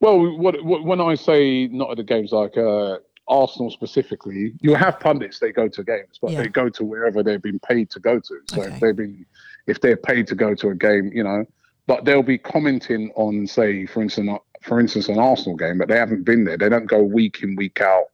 well, 0.00 0.36
what, 0.36 0.62
what 0.62 0.84
when 0.84 1.00
I 1.00 1.14
say 1.14 1.68
not 1.68 1.90
at 1.92 1.96
the 1.96 2.04
games, 2.04 2.32
like 2.32 2.56
uh, 2.58 2.98
Arsenal 3.28 3.70
specifically, 3.70 4.52
you 4.60 4.74
have 4.74 5.00
pundits 5.00 5.38
they 5.38 5.52
go 5.52 5.68
to 5.68 5.82
games, 5.84 6.18
but 6.20 6.32
Yeah. 6.32 6.42
they 6.42 6.48
go 6.48 6.68
to 6.68 6.84
wherever 6.84 7.22
they've 7.22 7.40
been 7.40 7.60
paid 7.60 7.88
to 7.92 8.00
go 8.00 8.18
to. 8.20 8.40
So 8.50 8.60
Okay. 8.60 8.74
if 8.74 8.80
they've 8.80 8.96
been, 8.96 9.24
if 9.66 9.80
they're 9.80 9.96
paid 9.96 10.26
to 10.26 10.34
go 10.34 10.54
to 10.54 10.68
a 10.68 10.74
game, 10.74 11.10
you 11.14 11.24
know, 11.24 11.46
but 11.86 12.04
they'll 12.04 12.22
be 12.22 12.38
commenting 12.38 13.10
on, 13.16 13.46
say, 13.46 13.86
for 13.86 14.02
instance, 14.02 14.38
for 14.62 14.80
instance, 14.80 15.08
an 15.08 15.18
Arsenal 15.18 15.56
game, 15.56 15.78
but 15.78 15.88
they 15.88 15.96
haven't 15.96 16.24
been 16.24 16.44
there. 16.44 16.58
They 16.58 16.68
don't 16.68 16.86
go 16.86 17.02
week 17.02 17.42
in, 17.42 17.56
week 17.56 17.80
out, 17.80 18.04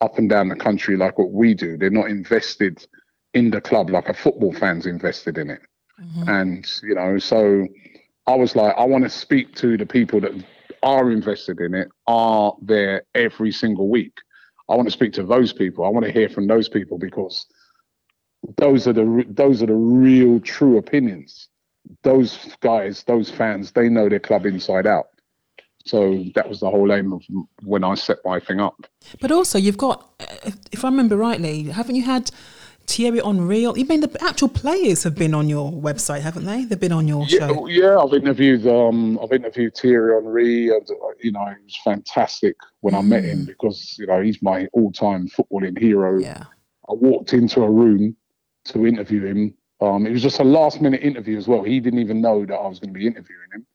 up 0.00 0.18
and 0.18 0.28
down 0.28 0.48
the 0.48 0.56
country 0.56 0.96
like 0.96 1.18
what 1.18 1.30
we 1.30 1.54
do. 1.54 1.76
They're 1.76 1.90
not 1.90 2.10
invested 2.10 2.86
in 3.32 3.50
the 3.50 3.60
club 3.60 3.90
like 3.90 4.08
a 4.08 4.14
football 4.14 4.52
fan's 4.52 4.86
invested 4.86 5.38
in 5.38 5.50
it. 5.50 5.60
Mm-hmm. 6.00 6.28
And 6.28 6.72
you 6.82 6.94
know, 6.94 7.18
so 7.18 7.66
I 8.26 8.34
was 8.34 8.56
like, 8.56 8.74
I 8.76 8.84
want 8.84 9.04
to 9.04 9.10
speak 9.10 9.54
to 9.56 9.76
the 9.76 9.86
people 9.86 10.20
that 10.20 10.32
are 10.82 11.10
invested 11.10 11.60
in 11.60 11.74
it, 11.74 11.88
are 12.06 12.54
there 12.60 13.04
every 13.14 13.52
single 13.52 13.88
week. 13.88 14.18
I 14.68 14.74
want 14.76 14.86
to 14.86 14.92
speak 14.92 15.12
to 15.14 15.22
those 15.22 15.52
people. 15.52 15.84
I 15.84 15.88
want 15.88 16.06
to 16.06 16.12
hear 16.12 16.28
from 16.28 16.46
those 16.46 16.68
people 16.68 16.98
because 16.98 17.46
those 18.56 18.86
are 18.86 18.92
the 18.92 19.24
those 19.28 19.62
are 19.62 19.66
the 19.66 19.74
real 19.74 20.40
true 20.40 20.78
opinions. 20.78 21.48
Those 22.02 22.54
guys, 22.60 23.02
those 23.04 23.30
fans, 23.30 23.72
they 23.72 23.88
know 23.88 24.08
their 24.08 24.20
club 24.20 24.46
inside 24.46 24.86
out. 24.86 25.06
So 25.86 26.24
that 26.34 26.48
was 26.48 26.60
the 26.60 26.70
whole 26.70 26.90
aim 26.92 27.12
of 27.12 27.22
when 27.62 27.84
I 27.84 27.94
set 27.94 28.18
my 28.24 28.40
thing 28.40 28.58
up. 28.58 28.86
But 29.20 29.30
also, 29.30 29.58
you've 29.58 29.76
got, 29.76 30.08
if 30.72 30.82
I 30.84 30.88
remember 30.88 31.16
rightly, 31.16 31.64
haven't 31.64 31.94
you 31.96 32.04
had 32.04 32.30
Thierry 32.86 33.20
Henry? 33.22 33.60
You 33.60 33.84
mean 33.84 34.00
the 34.00 34.16
actual 34.22 34.48
players 34.48 35.02
have 35.02 35.14
been 35.14 35.34
on 35.34 35.48
your 35.48 35.70
website, 35.70 36.20
haven't 36.22 36.46
they? 36.46 36.64
They've 36.64 36.80
been 36.80 36.92
on 36.92 37.06
your 37.06 37.26
Yeah, 37.28 37.48
show. 37.48 37.66
yeah, 37.66 37.98
I've 37.98 38.14
interviewed 38.14 38.66
um 38.66 39.18
I've 39.22 39.32
interviewed 39.32 39.74
Thierry 39.76 40.14
Henry 40.22 40.68
and 40.68 40.88
uh, 40.90 41.08
you 41.22 41.32
know 41.32 41.46
it 41.48 41.62
was 41.64 41.78
fantastic 41.84 42.56
when 42.80 42.94
I 42.94 43.02
met 43.02 43.24
him 43.24 43.44
because 43.44 43.96
you 43.98 44.06
know 44.06 44.22
he's 44.22 44.40
my 44.42 44.66
all-time 44.72 45.28
footballing 45.28 45.78
hero. 45.78 46.18
Yeah. 46.18 46.44
I 46.88 46.92
walked 46.94 47.32
into 47.32 47.62
a 47.62 47.70
room 47.70 48.16
to 48.66 48.86
interview 48.86 49.24
him. 49.24 49.54
Um, 49.84 50.06
it 50.06 50.12
was 50.12 50.22
just 50.22 50.40
a 50.40 50.44
last-minute 50.44 51.02
interview 51.02 51.36
as 51.36 51.46
well. 51.46 51.62
He 51.62 51.78
didn't 51.80 51.98
even 52.00 52.20
know 52.20 52.44
that 52.46 52.54
I 52.54 52.66
was 52.66 52.78
going 52.78 52.92
to 52.92 52.98
be 52.98 53.06
interviewing 53.06 53.48
him. 53.52 53.66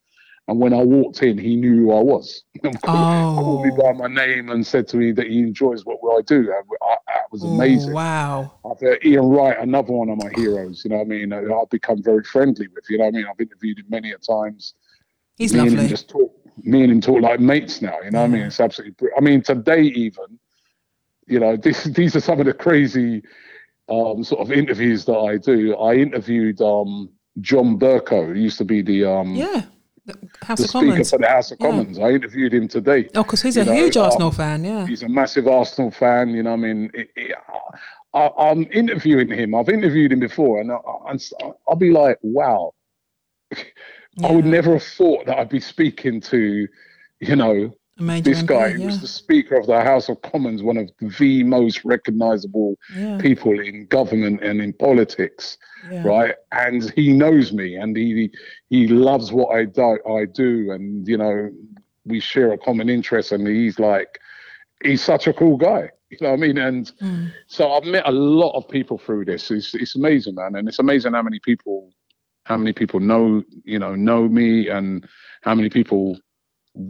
And 0.48 0.58
when 0.58 0.72
I 0.72 0.82
walked 0.82 1.22
in, 1.22 1.38
he 1.38 1.54
knew 1.54 1.76
who 1.76 1.92
I 1.92 2.00
was. 2.00 2.42
called 2.82 3.64
me 3.64 3.70
Oh. 3.72 3.76
by 3.82 3.92
my 3.92 4.08
name 4.12 4.50
and 4.50 4.66
said 4.66 4.88
to 4.88 4.96
me 4.96 5.12
that 5.12 5.28
he 5.28 5.38
enjoys 5.40 5.84
what 5.84 5.98
I 6.18 6.22
do. 6.22 6.44
That, 6.44 6.62
I- 6.82 6.96
that 7.06 7.30
was 7.30 7.44
amazing. 7.44 7.90
Oh, 7.92 7.94
wow. 7.94 8.52
I've 8.64 8.82
uh, 8.82 8.96
Ian 9.04 9.26
Wright, 9.28 9.56
another 9.60 9.92
one 9.92 10.08
of 10.08 10.18
my 10.18 10.30
heroes. 10.34 10.82
You 10.84 10.90
know 10.90 10.96
what 10.96 11.02
I 11.06 11.08
mean? 11.08 11.32
I've 11.32 11.70
become 11.70 12.02
very 12.02 12.24
friendly 12.24 12.66
with. 12.74 12.84
You 12.88 12.98
know 12.98 13.04
what 13.04 13.14
I 13.14 13.18
mean? 13.18 13.26
I've 13.30 13.40
interviewed 13.40 13.78
him 13.78 13.86
many 13.88 14.10
a 14.12 14.18
times. 14.18 14.74
He's 15.36 15.52
me 15.52 15.60
and 15.60 15.68
lovely. 15.70 15.84
him 15.84 15.88
just 15.90 16.08
talk. 16.08 16.32
Me 16.62 16.82
and 16.82 16.90
him 16.92 17.00
talk 17.00 17.20
like 17.22 17.38
mates 17.40 17.80
now. 17.80 17.96
You 18.02 18.10
know 18.10 18.20
what 18.22 18.24
I 18.30 18.32
mean? 18.32 18.42
It's 18.42 18.58
absolutely. 18.58 19.08
I 19.16 19.20
mean, 19.20 19.42
today 19.42 19.82
even, 19.82 20.38
you 21.28 21.38
know, 21.38 21.56
this 21.64 21.84
these 21.84 22.16
are 22.16 22.20
some 22.20 22.40
of 22.40 22.46
the 22.46 22.54
crazy 22.54 23.22
um, 23.90 24.22
sort 24.24 24.40
of 24.40 24.52
interviews 24.52 25.04
that 25.06 25.16
I 25.16 25.36
do. 25.36 25.74
I 25.76 25.94
interviewed 25.94 26.60
um, 26.60 27.10
John 27.40 27.78
Bercow, 27.78 28.26
who 28.28 28.34
used 28.34 28.58
to 28.58 28.64
be 28.64 28.82
the 28.82 29.04
um, 29.04 29.34
yeah. 29.34 29.62
The 30.06 30.16
House 30.42 30.58
the 30.58 30.64
of 30.64 30.70
Speaker 30.70 30.86
Commons. 30.86 31.10
for 31.10 31.18
the 31.18 31.28
House 31.28 31.50
of 31.52 31.58
Yeah. 31.60 31.66
Commons. 31.68 31.98
I 31.98 32.10
interviewed 32.10 32.54
him 32.54 32.66
today. 32.68 33.08
Oh, 33.14 33.22
because 33.22 33.42
he's 33.42 33.56
you 33.56 33.62
a 33.62 33.64
know, 33.66 33.74
huge 33.74 33.96
um, 33.96 34.06
Arsenal 34.06 34.30
fan, 34.32 34.64
yeah. 34.64 34.86
He's 34.86 35.02
a 35.02 35.08
massive 35.08 35.46
Arsenal 35.46 35.90
fan. 35.90 36.30
You 36.30 36.42
know, 36.42 36.52
I 36.54 36.56
mean, 36.56 36.90
it, 36.94 37.10
it, 37.16 37.36
I, 38.14 38.30
I'm 38.38 38.66
interviewing 38.72 39.28
him. 39.28 39.54
I've 39.54 39.68
interviewed 39.68 40.10
him 40.12 40.20
before, 40.20 40.60
and 40.60 40.72
I, 40.72 40.76
I, 40.76 41.16
I'll 41.68 41.76
be 41.76 41.90
like, 41.90 42.18
wow. 42.22 42.72
I 44.24 44.32
would 44.32 44.44
never 44.46 44.72
have 44.72 44.82
thought 44.82 45.26
that 45.26 45.38
I'd 45.38 45.48
be 45.48 45.60
speaking 45.60 46.20
to, 46.22 46.66
you 47.20 47.36
know, 47.36 47.72
this 48.00 48.42
MP, 48.42 48.46
guy 48.46 48.66
yeah. 48.68 48.86
was 48.86 49.00
the 49.00 49.06
Speaker 49.06 49.56
of 49.56 49.66
the 49.66 49.80
House 49.80 50.08
of 50.08 50.20
Commons, 50.22 50.62
one 50.62 50.76
of 50.76 50.90
the 51.18 51.44
most 51.44 51.84
recognisable 51.84 52.76
yeah. 52.96 53.18
people 53.18 53.58
in 53.60 53.86
government 53.86 54.42
and 54.42 54.60
in 54.60 54.72
politics, 54.72 55.58
yeah. 55.90 56.02
right? 56.02 56.34
And 56.52 56.90
he 56.96 57.12
knows 57.12 57.52
me, 57.52 57.76
and 57.76 57.96
he 57.96 58.30
he 58.68 58.88
loves 58.88 59.32
what 59.32 59.54
I 59.54 59.64
do. 59.64 59.98
I 60.08 60.24
do, 60.24 60.72
and 60.72 61.06
you 61.06 61.16
know, 61.16 61.50
we 62.04 62.20
share 62.20 62.52
a 62.52 62.58
common 62.58 62.88
interest. 62.88 63.32
And 63.32 63.46
he's 63.46 63.78
like, 63.78 64.18
he's 64.82 65.02
such 65.02 65.26
a 65.26 65.32
cool 65.32 65.56
guy. 65.56 65.90
You 66.10 66.18
know 66.22 66.30
what 66.30 66.38
I 66.40 66.46
mean? 66.48 66.58
And 66.58 66.90
Mm. 67.00 67.32
so 67.46 67.70
I've 67.72 67.84
met 67.84 68.02
a 68.04 68.10
lot 68.10 68.56
of 68.56 68.68
people 68.68 68.98
through 68.98 69.26
this. 69.26 69.48
It's 69.52 69.76
it's 69.76 69.94
amazing, 69.94 70.34
man, 70.34 70.56
and 70.56 70.66
it's 70.66 70.80
amazing 70.80 71.12
how 71.12 71.22
many 71.22 71.38
people 71.38 71.92
how 72.46 72.56
many 72.56 72.72
people 72.72 72.98
know 72.98 73.44
you 73.64 73.78
know 73.78 73.94
know 73.94 74.28
me 74.28 74.68
and 74.68 75.06
how 75.42 75.54
many 75.54 75.70
people 75.70 76.18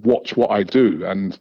watch 0.04 0.36
what 0.36 0.50
I 0.50 0.62
do 0.62 1.04
and 1.04 1.38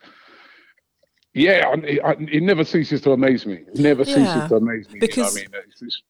yeah, 1.33 1.67
I, 1.67 1.99
I, 2.03 2.11
it 2.19 2.41
never 2.41 2.63
ceases 2.65 3.01
to 3.01 3.11
amaze 3.11 3.45
me. 3.45 3.53
It 3.73 3.75
never 3.79 4.03
Yeah, 4.03 4.15
ceases 4.15 4.49
to 4.49 4.55
amaze 4.55 4.89
me. 4.89 4.99
because- 4.99 5.35
you 5.37 5.43
know 5.43 5.59
I 5.59 5.61
mean, 5.61 5.69
it's, 5.71 5.81
it's, 5.81 6.01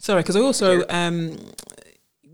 Sorry, 0.00 0.22
because 0.22 0.36
I 0.36 0.40
also 0.40 0.84
um, 0.90 1.36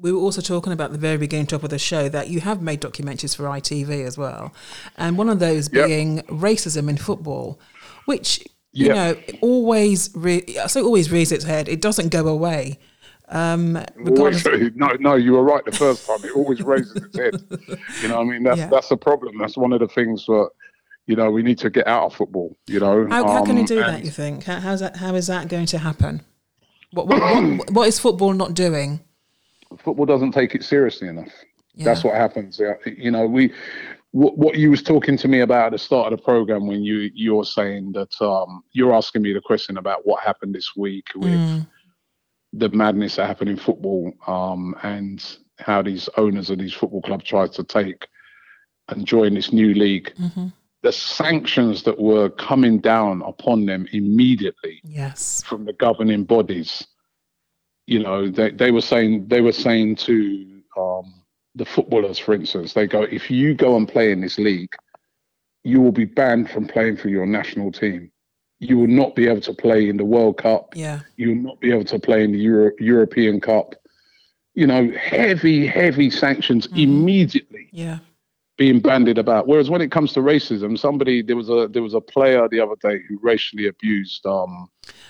we 0.00 0.12
were 0.12 0.18
also 0.20 0.40
talking 0.42 0.72
about 0.72 0.92
the 0.92 0.98
very 0.98 1.16
beginning 1.16 1.46
top 1.46 1.62
of 1.62 1.70
the 1.70 1.78
show 1.78 2.08
that 2.10 2.28
you 2.28 2.40
have 2.40 2.60
made 2.60 2.80
documentaries 2.82 3.34
for 3.36 3.44
ITV 3.44 4.04
as 4.04 4.18
well, 4.18 4.52
and 4.98 5.16
one 5.16 5.28
of 5.30 5.38
those 5.38 5.72
Yep. 5.72 5.86
being 5.86 6.18
racism 6.22 6.88
in 6.90 6.96
football, 6.98 7.58
which 8.04 8.40
you 8.72 8.86
Yep. 8.88 8.94
know 8.96 9.34
always 9.40 10.10
re- 10.14 10.44
say 10.66 10.82
always 10.82 11.10
rears 11.10 11.32
its 11.32 11.44
head. 11.44 11.68
It 11.70 11.80
doesn't 11.80 12.08
go 12.08 12.28
away. 12.28 12.78
Um, 13.34 13.84
always, 14.16 14.44
no, 14.76 14.88
no, 15.00 15.14
you 15.16 15.32
were 15.32 15.42
right 15.42 15.64
the 15.64 15.72
first 15.72 16.06
time. 16.06 16.24
It 16.24 16.36
always 16.36 16.62
raises 16.62 16.94
its 16.96 17.18
head. 17.18 17.34
You 18.00 18.08
know, 18.08 18.16
what 18.18 18.26
I 18.28 18.30
mean, 18.30 18.42
that's 18.44 18.58
Yeah. 18.58 18.68
that's 18.68 18.88
the 18.88 18.96
problem. 18.96 19.38
That's 19.38 19.56
one 19.56 19.72
of 19.72 19.80
the 19.80 19.88
things 19.88 20.24
that 20.26 20.48
You 21.06 21.16
know, 21.16 21.30
we 21.30 21.42
need 21.42 21.58
to 21.58 21.68
get 21.68 21.86
out 21.86 22.04
of 22.06 22.14
football. 22.14 22.56
You 22.66 22.80
know, 22.80 23.06
How, 23.10 23.26
how 23.28 23.44
can 23.44 23.56
you 23.56 23.60
Um, 23.62 23.66
do 23.66 23.76
that? 23.76 24.04
You 24.04 24.10
think? 24.10 24.44
How, 24.44 24.58
how's 24.60 24.80
that? 24.80 24.96
How 24.96 25.14
is 25.16 25.26
that 25.26 25.48
going 25.48 25.66
to 25.66 25.78
happen? 25.78 26.22
What 26.92 27.08
what, 27.08 27.20
what, 27.20 27.70
what 27.76 27.88
is 27.88 27.98
football 27.98 28.32
not 28.32 28.54
doing? 28.54 29.00
football 29.84 30.06
doesn't 30.06 30.32
take 30.32 30.54
it 30.54 30.62
seriously 30.62 31.08
enough. 31.08 31.32
Yeah. 31.74 31.86
That's 31.86 32.04
what 32.04 32.14
happens. 32.14 32.60
You 32.86 33.10
know, 33.10 33.26
we 33.26 33.52
what, 34.12 34.38
what 34.38 34.54
you 34.56 34.70
was 34.70 34.82
talking 34.82 35.16
to 35.18 35.26
me 35.26 35.40
about 35.40 35.66
at 35.66 35.72
the 35.72 35.78
start 35.78 36.12
of 36.12 36.18
the 36.18 36.24
program 36.24 36.66
when 36.68 36.84
you 36.84 37.10
you're 37.14 37.44
saying 37.44 37.92
that 37.92 38.12
um, 38.24 38.62
you're 38.72 38.94
asking 38.94 39.22
me 39.22 39.32
the 39.32 39.40
question 39.40 39.76
about 39.76 40.06
what 40.06 40.22
happened 40.22 40.54
this 40.54 40.76
week 40.76 41.06
with 41.16 41.32
Mm. 41.32 41.66
The 42.56 42.68
madness 42.70 43.16
that 43.16 43.26
happened 43.26 43.50
in 43.50 43.56
football 43.56 44.12
um, 44.26 44.74
and 44.82 45.38
how 45.58 45.82
these 45.82 46.08
owners 46.16 46.50
of 46.50 46.58
these 46.58 46.72
football 46.72 47.02
clubs 47.02 47.24
tried 47.24 47.52
to 47.52 47.64
take 47.64 48.06
and 48.88 49.06
join 49.06 49.34
this 49.34 49.52
new 49.52 49.74
league. 49.74 50.12
mm-hmm. 50.18 50.48
The 50.82 50.92
sanctions 50.92 51.82
that 51.84 51.98
were 51.98 52.28
coming 52.28 52.78
down 52.78 53.22
upon 53.22 53.64
them 53.64 53.88
immediately 53.92 54.80
Yes. 54.84 55.42
from 55.42 55.64
the 55.64 55.72
governing 55.72 56.24
bodies. 56.24 56.86
You 57.86 58.02
know, 58.02 58.28
they, 58.28 58.50
they 58.50 58.70
were 58.70 58.82
saying 58.82 59.28
they 59.28 59.40
were 59.40 59.52
saying 59.52 59.96
to 59.96 60.60
um, 60.76 61.22
the 61.54 61.64
footballers, 61.64 62.18
for 62.18 62.34
instance, 62.34 62.74
they 62.74 62.86
go, 62.86 63.02
if 63.02 63.30
you 63.30 63.54
go 63.54 63.76
and 63.76 63.88
play 63.88 64.12
in 64.12 64.20
this 64.20 64.38
league, 64.38 64.74
you 65.62 65.80
will 65.80 65.92
be 65.92 66.04
banned 66.04 66.50
from 66.50 66.66
playing 66.66 66.98
for 66.98 67.08
your 67.08 67.24
national 67.26 67.72
team. 67.72 68.10
You 68.60 68.78
will 68.78 68.86
not 68.88 69.14
be 69.14 69.26
able 69.26 69.40
to 69.42 69.52
play 69.52 69.88
in 69.88 69.96
the 69.96 70.04
World 70.04 70.38
Cup. 70.38 70.74
Yeah. 70.74 71.00
You 71.16 71.30
will 71.30 71.42
not 71.42 71.60
be 71.60 71.70
able 71.72 71.84
to 71.84 71.98
play 71.98 72.24
in 72.24 72.32
the 72.32 72.38
Euro- 72.38 72.72
European 72.78 73.40
Cup. 73.40 73.74
You 74.54 74.66
know, 74.66 74.90
heavy, 74.92 75.66
heavy 75.66 76.08
sanctions 76.10 76.68
immediately 76.76 77.68
Yeah. 77.72 77.98
being 78.56 78.78
bandied 78.80 79.18
about. 79.18 79.48
Whereas 79.48 79.68
when 79.68 79.80
it 79.80 79.90
comes 79.90 80.12
to 80.12 80.20
racism, 80.20 80.78
somebody 80.78 81.20
there 81.22 81.36
was 81.36 81.48
a 81.50 81.68
there 81.70 81.82
was 81.82 81.94
a 81.94 82.00
player 82.00 82.48
the 82.48 82.60
other 82.60 82.76
day 82.80 83.00
who 83.08 83.18
racially 83.20 83.66
abused 83.66 84.24
um, 84.26 84.68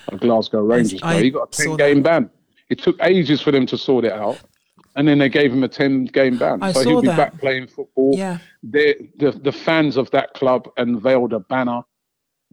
a 0.08 0.16
Glasgow 0.16 0.62
Rangers 0.62 1.00
I 1.02 1.12
player. 1.12 1.22
He 1.24 1.30
got 1.30 1.54
a 1.54 1.62
ten 1.62 1.76
game 1.76 2.02
ban. 2.02 2.30
It 2.70 2.78
took 2.82 2.96
ages 3.02 3.42
for 3.42 3.50
them 3.52 3.66
to 3.66 3.76
sort 3.76 4.06
it 4.06 4.12
out, 4.12 4.40
and 4.96 5.06
then 5.06 5.18
they 5.18 5.28
gave 5.28 5.52
him 5.52 5.62
a 5.62 5.68
ten 5.68 6.06
game 6.06 6.38
ban. 6.38 6.62
I 6.62 6.72
so 6.72 6.80
he'll 6.88 7.02
be 7.02 7.08
that. 7.08 7.16
back 7.18 7.38
playing 7.38 7.66
football. 7.66 8.14
Yeah. 8.16 8.38
The, 8.62 8.96
the 9.18 9.32
the 9.32 9.52
fans 9.52 9.98
of 9.98 10.10
that 10.12 10.32
club 10.32 10.66
unveiled 10.78 11.34
a 11.34 11.40
banner 11.40 11.82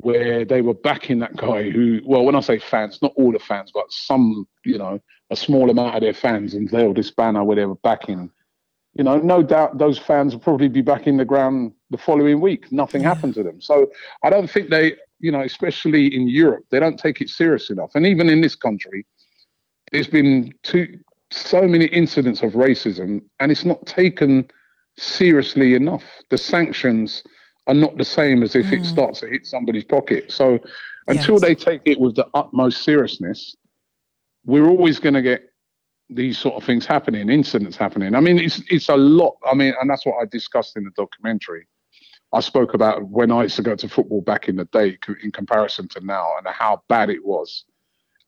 where 0.02 0.46
they 0.46 0.62
were 0.62 0.74
backing 0.74 1.20
that 1.20 1.36
guy 1.36 1.70
who 1.70 2.02
well 2.06 2.24
when 2.24 2.36
I 2.36 2.42
say 2.42 2.60
fans, 2.60 3.00
not 3.02 3.14
all 3.16 3.32
the 3.32 3.40
fans, 3.40 3.72
but 3.74 3.86
some, 3.90 4.48
you 4.66 4.78
know, 4.78 5.00
a 5.30 5.36
small 5.36 5.70
amount 5.70 5.96
of 5.96 6.02
their 6.02 6.14
fans 6.14 6.54
unveiled 6.54 6.98
this 6.98 7.12
banner 7.12 7.44
where 7.44 7.56
they 7.56 7.66
were 7.66 7.76
backing 7.76 8.30
you 8.94 9.04
know, 9.04 9.18
no 9.18 9.42
doubt 9.42 9.78
those 9.78 9.98
fans 9.98 10.34
will 10.34 10.42
probably 10.42 10.68
be 10.68 10.82
back 10.82 11.08
in 11.08 11.18
the 11.18 11.26
ground 11.26 11.72
the 11.92 11.98
following 11.98 12.42
week. 12.42 12.72
Nothing 12.72 13.04
happened 13.04 13.34
to 13.36 13.44
them. 13.44 13.62
So 13.62 13.90
I 14.24 14.30
don't 14.30 14.50
think 14.50 14.70
they, 14.70 14.96
you 15.20 15.32
know, 15.32 15.42
especially 15.42 16.14
in 16.14 16.28
Europe, 16.28 16.66
they 16.72 16.80
don't 16.80 17.00
take 17.00 17.22
it 17.22 17.30
serious 17.30 17.70
enough. 17.70 17.92
And 17.96 18.06
even 18.06 18.28
in 18.30 18.42
this 18.42 18.56
country, 18.56 19.06
there's 19.92 20.08
been 20.08 20.54
too, 20.64 21.00
so 21.32 21.68
many 21.68 21.86
incidents 21.86 22.44
of 22.44 22.54
racism, 22.54 23.22
and 23.40 23.52
it's 23.52 23.64
not 23.64 23.86
taken 23.86 24.50
seriously 24.98 25.74
enough. 25.74 26.04
The 26.30 26.38
sanctions 26.38 27.24
are 27.72 27.74
not 27.74 27.98
the 27.98 28.06
same 28.06 28.44
as 28.44 28.56
if 28.56 28.72
it 28.72 28.82
mm. 28.82 28.86
starts 28.86 29.22
to 29.22 29.28
hit 29.28 29.46
somebody's 29.46 29.86
pocket. 29.86 30.32
So 30.32 30.60
until 31.08 31.36
Yes. 31.36 31.42
they 31.42 31.56
take 31.56 31.82
it 31.86 32.00
with 32.00 32.16
the 32.16 32.28
utmost 32.34 32.84
seriousness, 32.84 33.56
we're 34.46 34.68
always 34.68 35.00
going 35.00 35.14
to 35.14 35.22
get 35.22 35.42
these 36.10 36.38
sort 36.38 36.56
of 36.56 36.64
things 36.66 36.86
happening, 36.86 37.30
incidents 37.30 37.78
happening. 37.78 38.14
I 38.14 38.20
mean, 38.20 38.38
it's 38.38 38.62
it's 38.70 38.90
a 38.90 38.98
lot. 38.98 39.36
I 39.50 39.56
mean, 39.56 39.74
and 39.80 39.90
that's 39.90 40.06
what 40.06 40.16
I 40.22 40.26
discussed 40.26 40.76
in 40.76 40.84
the 40.84 40.92
documentary. 40.98 41.66
I 42.34 42.42
spoke 42.42 42.74
about 42.74 43.08
when 43.10 43.32
I 43.32 43.44
used 43.44 43.56
to 43.58 43.62
go 43.62 43.76
to 43.76 43.88
football 43.88 44.22
back 44.22 44.50
in 44.50 44.58
the 44.58 44.66
day 44.66 44.98
in 45.24 45.32
comparison 45.32 45.88
to 45.90 46.06
now 46.06 46.34
and 46.38 46.48
how 46.48 46.82
bad 46.90 47.10
it 47.10 47.26
was. 47.26 47.66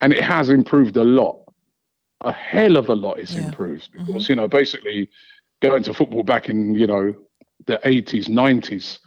And 0.02 0.14
it 0.14 0.24
has 0.24 0.50
improved 0.50 0.96
a 0.98 1.04
lot. 1.04 1.40
A 2.22 2.32
hell 2.32 2.78
of 2.78 2.90
a 2.90 2.96
lot 2.96 3.20
it's 3.20 3.34
Yeah. 3.34 3.46
improved 3.46 3.90
because, 3.92 4.24
mm-hmm. 4.24 4.32
you 4.32 4.36
know, 4.36 4.48
basically 4.48 5.10
going 5.62 5.84
to 5.84 5.94
football 5.94 6.24
back 6.24 6.50
in, 6.50 6.76
you 6.76 6.88
know, 6.88 7.14
the 7.66 7.80
80s, 7.86 8.28
90s, 8.28 9.00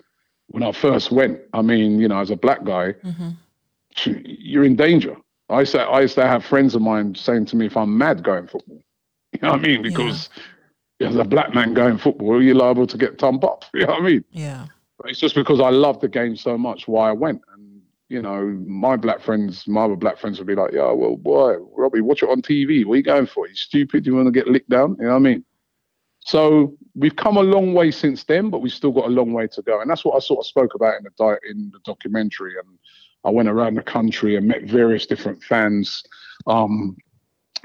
when 0.49 0.63
I 0.63 0.73
first 0.73 1.11
went, 1.11 1.41
I 1.53 1.63
mean, 1.63 1.99
you 2.01 2.09
know, 2.09 2.19
as 2.21 2.31
a 2.31 2.37
black 2.37 2.65
guy, 2.65 2.95
Mm-hmm. 3.05 3.31
you're 4.25 4.65
in 4.65 4.77
danger. 4.77 5.17
I 5.49 5.61
used, 5.61 5.73
to, 5.73 5.81
I 5.81 6.01
used 6.01 6.15
to 6.17 6.27
have 6.27 6.45
friends 6.45 6.75
of 6.75 6.83
mine 6.83 7.15
saying 7.15 7.47
to 7.47 7.57
me 7.57 7.67
if 7.67 7.77
I'm 7.77 7.97
mad 7.97 8.23
going 8.23 8.47
football. 8.47 8.83
You 9.33 9.41
know 9.43 9.51
what 9.53 9.61
I 9.61 9.63
mean? 9.63 9.83
Because 9.83 10.31
as 11.01 11.17
a 11.17 11.25
black 11.25 11.55
man 11.55 11.75
going 11.75 11.99
football, 11.99 12.43
you're 12.43 12.55
liable 12.55 12.87
to 12.87 12.97
get 12.97 13.19
thumped 13.19 13.45
up. 13.45 13.65
You 13.75 13.81
know 13.87 13.93
what 13.95 14.03
I 14.03 14.07
mean? 14.07 14.25
Yeah. 14.31 14.67
But 14.99 15.11
it's 15.11 15.21
just 15.21 15.35
because 15.35 15.61
I 15.61 15.69
love 15.71 16.01
the 16.01 16.09
game 16.09 16.37
so 16.37 16.57
much 16.57 16.89
why 16.89 17.11
I 17.11 17.13
went. 17.13 17.43
And, 17.53 17.83
you 18.09 18.23
know, 18.23 18.41
my 18.67 18.97
black 18.97 19.21
friends, 19.21 19.67
my 19.69 19.83
other 19.85 19.97
black 19.97 20.17
friends 20.19 20.39
would 20.39 20.47
be 20.47 20.55
like, 20.55 20.73
yeah, 20.73 20.91
well, 20.91 21.17
boy, 21.17 21.57
Robbie, 21.77 22.01
watch 22.01 22.23
it 22.23 22.31
on 22.31 22.41
TV. 22.41 22.85
What 22.87 22.95
are 22.95 22.97
you 22.97 23.03
going 23.03 23.27
for? 23.27 23.47
You 23.47 23.55
stupid? 23.55 24.05
Do 24.05 24.11
You 24.11 24.17
want 24.17 24.27
to 24.29 24.33
get 24.33 24.49
licked 24.49 24.71
down? 24.71 24.97
You 24.99 25.05
know 25.05 25.11
what 25.11 25.17
I 25.17 25.21
mean? 25.21 25.45
So 26.27 26.75
we've 26.97 27.15
come 27.15 27.37
a 27.37 27.43
long 27.43 27.73
way 27.73 27.93
since 27.93 28.25
then, 28.25 28.51
but 28.51 28.59
we've 28.59 28.73
still 28.73 28.91
got 28.91 29.05
a 29.05 29.11
long 29.11 29.33
way 29.33 29.47
to 29.47 29.63
go. 29.63 29.81
And 29.81 29.89
that's 29.89 30.05
what 30.05 30.17
I 30.17 30.19
sort 30.19 30.41
of 30.41 30.47
spoke 30.47 30.75
about 30.75 30.95
in 30.99 31.05
the 31.05 31.39
in 31.49 31.71
the 31.73 31.79
documentary. 31.85 32.55
And 32.59 32.79
I 33.25 33.31
went 33.31 33.49
around 33.49 33.77
the 33.77 33.83
country 33.83 34.35
and 34.35 34.49
met 34.49 34.65
various 34.65 35.07
different 35.07 35.41
fans. 35.45 36.03
Um, 36.49 36.97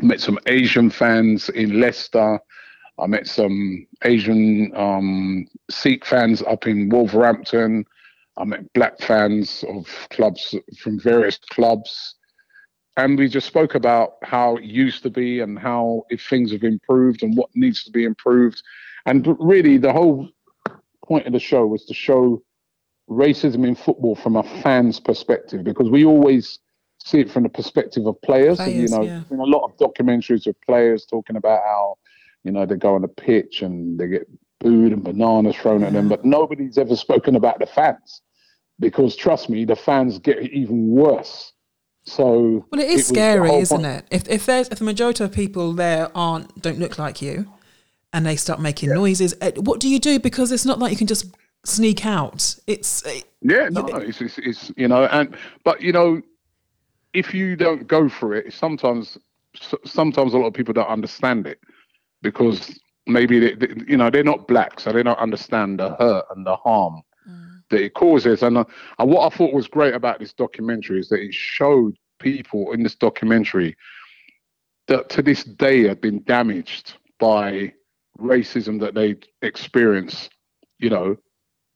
met 0.03 0.22
some 0.22 0.38
Asian 0.45 0.91
fans 0.91 1.49
in 1.49 1.80
Leicester. 1.80 2.39
I 2.99 3.07
met 3.07 3.26
some 3.26 3.88
Asian 4.03 4.72
um, 4.76 5.47
Sikh 5.72 6.05
fans 6.05 6.43
up 6.43 6.68
in 6.68 6.89
Wolverhampton. 6.89 7.84
I 8.38 8.43
met 8.43 8.72
black 8.74 8.99
fans 8.99 9.66
of 9.68 9.88
clubs 10.12 10.53
from 10.78 10.99
various 10.99 11.39
clubs. 11.49 12.14
And 12.98 13.18
we 13.18 13.30
just 13.30 13.48
spoke 13.48 13.76
about 13.76 14.16
how 14.22 14.58
it 14.58 14.64
used 14.64 15.04
to 15.04 15.10
be 15.10 15.39
and 15.39 15.58
how 15.58 16.04
if 16.10 16.26
things 16.28 16.52
have 16.52 16.64
improved 16.64 17.24
and 17.24 17.38
what 17.38 17.50
needs 17.56 17.84
to 17.86 17.92
be 17.92 18.04
improved. 18.04 18.62
And 19.06 19.36
really, 19.39 19.78
the 19.78 19.94
whole 19.94 20.30
point 21.06 21.26
of 21.26 21.34
the 21.34 21.39
show 21.39 21.66
was 21.66 21.86
to 21.86 21.94
show 21.94 22.44
racism 23.10 23.68
in 23.68 23.76
football 23.76 24.16
from 24.16 24.36
a 24.36 24.44
fan's 24.62 25.00
perspective 25.00 25.64
because 25.64 25.89
we 25.89 26.06
always 26.06 26.60
see 27.04 27.20
it 27.20 27.32
from 27.32 27.44
the 27.44 27.50
perspective 27.50 28.06
of 28.06 28.22
players. 28.22 28.60
and, 28.60 28.74
you 28.74 28.88
know, 28.88 29.02
yeah. 29.02 29.24
in 29.32 29.39
a 29.39 29.44
lot 29.44 29.64
of 29.64 29.78
documentaries 29.78 30.46
of 30.48 30.56
players 30.62 31.06
talking 31.06 31.36
about 31.36 31.60
how, 31.66 31.98
you 32.44 32.52
know, 32.52 32.66
they 32.66 32.76
go 32.76 32.96
on 32.96 33.02
the 33.02 33.08
pitch 33.08 33.62
and 33.62 34.00
they 34.00 34.08
get 34.08 34.28
booed 34.60 34.94
and 34.94 35.04
bananas 35.04 35.56
thrown 35.56 35.84
at 35.84 35.94
them, 35.94 36.08
but 36.08 36.24
nobody's 36.24 36.78
ever 36.78 36.96
spoken 36.96 37.36
about 37.36 37.60
the 37.60 37.66
fans 37.66 38.22
because 38.80 39.16
trust 39.16 39.50
me, 39.50 39.66
the 39.66 39.76
fans 39.76 40.20
get 40.20 40.42
even 40.52 40.88
worse. 40.89 41.54
So 42.04 42.66
Well, 42.72 42.82
it 42.82 42.89
is 42.89 43.08
the 43.08 43.14
scary, 43.16 43.54
isn't 43.58 43.78
point- 43.78 43.88
it? 43.88 44.06
If 44.10 44.28
if 44.28 44.45
there's 44.45 44.68
if 44.70 44.80
the 44.80 44.86
majority 44.86 45.24
of 45.24 45.32
people 45.32 45.74
there 45.74 46.10
aren't 46.16 46.62
don't 46.62 46.80
look 46.80 46.97
like 46.97 47.22
you, 47.22 47.47
and 48.14 48.26
they 48.26 48.36
start 48.36 48.60
making 48.60 48.89
noises, 48.89 49.36
eh, 49.41 49.52
what 49.56 49.80
do 49.80 49.88
you 49.88 49.99
do? 49.99 50.20
Because 50.20 50.52
it's 50.52 50.66
not 50.66 50.80
like 50.80 50.91
you 50.91 50.97
can 50.97 51.08
just 51.08 51.26
sneak 51.64 52.06
out. 52.06 52.56
It's 52.68 53.06
eh, 53.06 53.22
Yeah, 53.41 53.70
no, 53.70 53.82
no, 53.82 53.97
it's, 53.97 54.20
it's, 54.22 54.38
it's 54.39 54.72
you 54.76 54.88
know, 54.88 55.06
and 55.06 55.36
but 55.64 55.82
you 55.82 55.91
know, 55.91 56.22
if 57.14 57.34
you 57.34 57.56
don't 57.56 57.88
go 57.88 58.10
for 58.10 58.34
it, 58.34 58.52
sometimes 58.54 59.18
sometimes 59.86 60.34
a 60.34 60.38
lot 60.38 60.47
of 60.47 60.54
people 60.54 60.74
don't 60.74 60.88
understand 60.88 61.45
it 61.45 61.60
because 62.22 62.80
maybe 63.06 63.39
they, 63.39 63.54
they, 63.54 63.74
you 63.88 63.97
know 63.97 64.10
they're 64.10 64.24
not 64.24 64.47
black, 64.47 64.80
so 64.80 64.91
they 64.91 65.04
don't 65.04 65.20
understand 65.20 65.80
the 65.80 65.95
hurt 65.95 66.26
and 66.36 66.45
the 66.47 66.56
harm 66.56 67.02
that 67.72 67.82
it 67.82 67.93
causes. 67.95 68.43
And, 68.43 68.57
uh, 68.57 68.65
and 68.99 69.09
what 69.09 69.32
I 69.32 69.36
thought 69.36 69.53
was 69.53 69.67
great 69.67 69.93
about 69.93 70.19
this 70.19 70.34
documentary 70.34 70.99
is 70.99 71.09
that 71.09 71.19
it 71.19 71.34
showed 71.34 71.97
people 72.19 72.72
in 72.72 72.84
this 72.84 72.95
documentary 72.95 73.76
that 74.88 75.09
to 75.09 75.22
this 75.22 75.43
day 75.43 75.88
have 75.88 75.99
been 75.99 76.24
damaged 76.24 76.93
by 77.19 77.74
racism 78.19 78.80
that 78.80 78.93
they 78.93 79.15
experience. 79.41 80.30
You 80.78 80.89
know, 80.89 81.17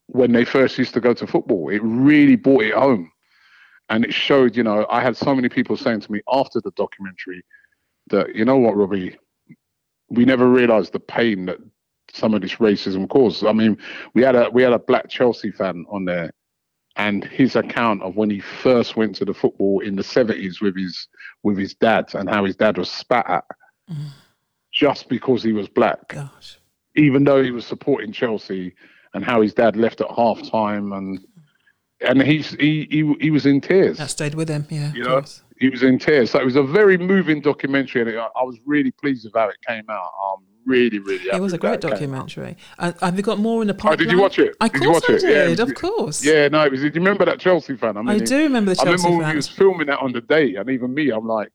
when 0.08 0.32
they 0.32 0.44
first 0.44 0.78
used 0.78 0.94
to 0.94 1.00
go 1.00 1.14
to 1.14 1.26
football. 1.26 1.68
It 1.68 1.82
really 1.82 2.36
brought 2.36 2.64
it 2.64 2.74
home. 2.74 3.10
And 3.88 4.04
it 4.04 4.12
showed, 4.12 4.56
you 4.56 4.62
know, 4.62 4.86
I 4.90 5.00
had 5.00 5.16
so 5.16 5.34
many 5.34 5.48
people 5.48 5.76
saying 5.76 6.00
to 6.00 6.12
me 6.12 6.20
after 6.30 6.60
the 6.60 6.72
documentary 6.72 7.44
that, 8.08 8.34
you 8.34 8.44
know 8.44 8.56
what, 8.56 8.76
Robbie, 8.76 9.16
we 10.08 10.24
never 10.24 10.48
realized 10.48 10.92
the 10.92 11.00
pain 11.00 11.46
that 11.46 11.58
some 12.12 12.34
of 12.34 12.42
this 12.42 12.56
racism 12.56 13.08
caused. 13.08 13.44
I 13.44 13.52
mean, 13.52 13.76
we 14.14 14.22
had 14.22 14.34
a 14.34 14.50
we 14.50 14.62
had 14.62 14.72
a 14.72 14.78
black 14.78 15.08
Chelsea 15.08 15.50
fan 15.50 15.84
on 15.90 16.04
there 16.04 16.32
and 16.96 17.24
his 17.24 17.56
account 17.56 18.02
of 18.02 18.16
when 18.16 18.30
he 18.30 18.40
first 18.40 18.96
went 18.96 19.14
to 19.16 19.24
the 19.24 19.34
football 19.34 19.80
in 19.80 19.96
the 19.96 20.02
seventies 20.02 20.60
with 20.60 20.76
his 20.76 21.08
with 21.42 21.56
his 21.58 21.74
dad 21.74 22.06
and 22.14 22.28
how 22.28 22.44
his 22.44 22.56
dad 22.56 22.76
was 22.78 22.90
spat 22.90 23.28
at 23.28 23.44
just 24.72 25.08
because 25.08 25.42
he 25.42 25.52
was 25.52 25.68
black 25.68 26.08
gosh, 26.08 26.58
even 26.96 27.24
though 27.24 27.42
he 27.42 27.50
was 27.50 27.66
supporting 27.66 28.12
Chelsea 28.12 28.74
and 29.14 29.24
how 29.24 29.40
his 29.42 29.54
dad 29.54 29.76
left 29.76 30.00
at 30.00 30.10
half 30.10 30.42
time 30.50 30.92
and 30.92 31.20
and 32.00 32.20
he's 32.22 32.50
he, 32.54 32.86
he 32.90 33.14
he 33.20 33.30
was 33.30 33.46
in 33.46 33.60
tears. 33.60 33.98
that 33.98 34.10
stayed 34.10 34.34
with 34.34 34.48
him. 34.48 34.66
Yeah, 34.70 34.92
You 34.92 35.04
know? 35.04 35.22
He 35.58 35.70
was 35.70 35.82
in 35.82 35.98
tears. 35.98 36.32
So 36.32 36.38
it 36.38 36.44
was 36.44 36.56
a 36.56 36.62
very 36.62 36.98
moving 36.98 37.40
documentary 37.40 38.02
and 38.02 38.10
it, 38.10 38.16
I 38.18 38.42
was 38.42 38.58
really 38.66 38.90
pleased 38.90 39.24
with 39.24 39.34
how 39.34 39.48
it 39.48 39.56
came 39.66 39.84
out. 39.88 40.10
Um 40.22 40.44
really, 40.66 40.98
really. 40.98 41.24
It 41.32 41.40
was 41.40 41.52
a 41.52 41.58
great 41.58 41.80
documentary. 41.80 42.56
And 42.78 42.94
have 43.00 43.16
you 43.16 43.22
got 43.22 43.38
more 43.38 43.62
in 43.62 43.68
the 43.68 43.74
Oh, 43.74 43.76
pipeline? 43.76 43.98
did 43.98 44.10
you 44.10 44.20
watch 44.20 44.38
it? 44.38 44.54
Of 44.60 44.72
Did 44.72 44.82
you 44.82 44.90
watch 44.92 45.04
I 45.08 45.12
it? 45.14 45.22
Yeah, 45.22 45.28
did. 45.28 45.46
it 45.46 45.50
was- 45.62 45.70
of 45.70 45.74
course. 45.76 46.24
Yeah, 46.24 46.48
no, 46.48 46.64
it 46.64 46.72
was, 46.72 46.80
do 46.80 46.86
you 46.86 46.92
remember 46.94 47.24
that 47.24 47.38
Chelsea 47.40 47.76
fan? 47.76 47.96
I, 47.96 48.02
mean, 48.02 48.10
I 48.10 48.18
do 48.24 48.42
remember 48.42 48.70
the 48.72 48.76
Chelsea 48.76 48.86
fan. 48.90 48.92
I 48.92 49.02
remember 49.06 49.18
when 49.24 49.30
he 49.30 49.36
was 49.36 49.48
filming 49.48 49.86
that 49.86 50.00
on 50.00 50.12
the 50.12 50.20
day, 50.20 50.56
and 50.56 50.68
even 50.70 50.92
me, 50.92 51.10
I'm 51.10 51.26
like, 51.26 51.52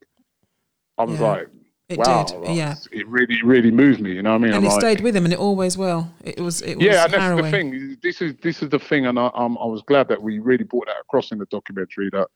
I 0.97 1.03
was 1.03 1.19
Yeah. 1.19 1.27
like, 1.27 1.47
It 1.89 1.97
wow, 1.99 2.23
did, 2.23 2.37
like, 2.37 2.55
yeah. 2.57 2.75
it 2.93 3.07
really, 3.07 3.41
really 3.43 3.69
moved 3.71 3.99
me. 3.99 4.13
You 4.13 4.21
know 4.23 4.31
what 4.31 4.35
I 4.35 4.39
mean? 4.39 4.47
and 4.53 4.55
I'm 4.59 4.63
it 4.63 4.69
like, 4.69 4.79
stayed 4.79 5.01
with 5.01 5.13
him, 5.15 5.25
and 5.25 5.33
it 5.33 5.39
always 5.39 5.77
will. 5.77 6.09
It 6.23 6.39
was. 6.39 6.61
It 6.61 6.77
was 6.77 6.85
yeah, 6.85 7.03
and 7.03 7.11
that's 7.13 7.21
harrowing. 7.21 7.43
the 7.43 7.51
thing. 7.51 7.97
This 8.01 8.21
is 8.21 8.33
this 8.41 8.63
is 8.63 8.69
the 8.69 8.79
thing, 8.79 9.07
and 9.07 9.19
I, 9.19 9.29
um, 9.33 9.57
I 9.61 9.65
was 9.65 9.81
glad 9.81 10.07
that 10.07 10.21
we 10.21 10.39
really 10.39 10.63
brought 10.63 10.85
that 10.87 10.95
across 11.01 11.31
in 11.33 11.37
the 11.37 11.45
documentary. 11.47 12.09
That 12.11 12.29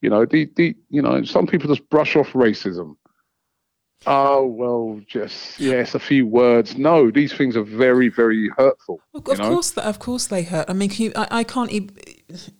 you 0.00 0.08
know, 0.08 0.24
the, 0.24 0.50
the 0.56 0.74
you 0.88 1.02
know, 1.02 1.22
some 1.24 1.46
people 1.46 1.68
just 1.68 1.86
brush 1.90 2.16
off 2.16 2.32
racism. 2.32 2.96
Oh 4.06 4.46
well, 4.46 5.00
just 5.06 5.58
yes, 5.58 5.94
a 5.94 5.98
few 5.98 6.26
words. 6.26 6.76
No, 6.76 7.10
these 7.10 7.32
things 7.32 7.56
are 7.56 7.62
very, 7.62 8.08
very 8.08 8.50
hurtful. 8.56 9.00
Of, 9.14 9.24
course, 9.24 9.70
that 9.72 9.84
of 9.84 9.98
course 9.98 10.26
they 10.26 10.42
hurt. 10.42 10.68
I 10.68 10.72
mean, 10.74 10.90
can 10.90 11.04
you, 11.06 11.12
I, 11.16 11.28
I 11.40 11.44
can't 11.44 11.72
e- 11.72 11.88